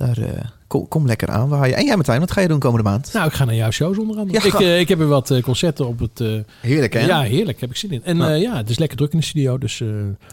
Daar 0.07 0.19
eh, 0.19 0.45
kom, 0.67 0.89
kom 0.89 1.07
lekker 1.07 1.29
aan 1.29 1.49
waaien. 1.49 1.77
En 1.77 1.85
jij 1.85 1.97
Martijn, 1.97 2.21
wat 2.21 2.31
ga 2.31 2.41
je 2.41 2.49
doen 2.49 2.59
komende 2.59 2.89
maand? 2.89 3.11
Nou, 3.13 3.27
ik 3.27 3.33
ga 3.33 3.45
naar 3.45 3.55
jouw 3.55 3.71
shows 3.71 3.99
onder 3.99 4.17
andere. 4.17 4.39
Ja. 4.41 4.47
Ik, 4.47 4.61
eh, 4.61 4.81
ik 4.81 4.89
heb 4.89 4.99
weer 4.99 5.07
wat 5.07 5.31
eh, 5.31 5.43
concerten 5.43 5.87
op 5.87 5.99
het... 5.99 6.45
Heerlijk 6.61 6.93
hè? 6.93 7.01
ja, 7.01 7.21
heerlijk. 7.21 7.61
Heb 7.61 7.71
ik 7.71 7.77
zin 7.77 7.91
in. 7.91 8.05
En 8.05 8.17
Ja. 8.17 8.31
eh, 8.35 8.41
ja, 8.41 8.57
het 8.57 8.71
is 8.71 8.79
lekker 8.79 8.97
druk 8.97 9.13
in 9.13 9.19
de 9.19 9.25
studio. 9.25 9.59
Dus 9.59 9.83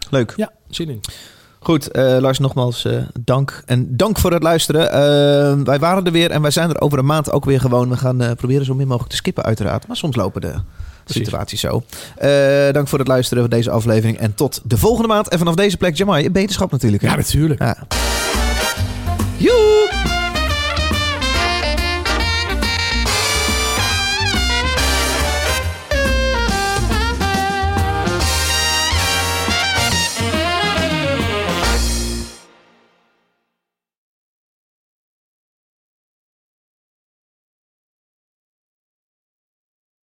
Leuk. 0.09 0.33
ja, 0.35 0.51
zin 0.69 0.89
in. 0.89 1.01
Goed, 1.59 1.89
Lars, 1.93 2.39
nogmaals 2.39 2.87
dank. 3.19 3.63
En 3.65 3.97
dank 3.97 4.19
voor 4.19 4.31
het 4.31 4.43
luisteren. 4.43 5.63
Wij 5.65 5.79
waren 5.79 6.05
er 6.05 6.11
weer 6.11 6.31
en 6.31 6.41
wij 6.41 6.51
zijn 6.51 6.69
er 6.69 6.81
over 6.81 6.99
een 6.99 7.05
maand 7.05 7.31
ook 7.31 7.45
weer 7.45 7.59
gewoon. 7.59 7.89
We 7.89 7.97
gaan 7.97 8.35
proberen 8.35 8.65
zo 8.65 8.73
min 8.73 8.87
mogelijk 8.87 9.11
te 9.11 9.17
skippen 9.17 9.43
uiteraard. 9.43 9.87
Maar 9.87 9.97
soms 9.97 10.15
lopen 10.15 10.41
de 10.41 10.53
situaties 11.05 11.59
zo. 11.59 11.83
Dank 12.71 12.87
voor 12.87 12.99
het 12.99 13.07
luisteren 13.07 13.43
van 13.43 13.51
deze 13.51 13.71
aflevering. 13.71 14.17
En 14.17 14.33
tot 14.35 14.61
de 14.63 14.77
volgende 14.77 15.07
maand. 15.07 15.27
En 15.29 15.37
vanaf 15.37 15.55
deze 15.55 15.77
plek, 15.77 15.95
Jamai, 15.95 16.31
beterschap 16.31 16.71
natuurlijk. 16.71 17.03
Hè? 17.03 17.09
Ja, 17.09 17.15
natuurlijk. 17.15 17.61
Ja. 17.61 17.77
You. 19.39 20.16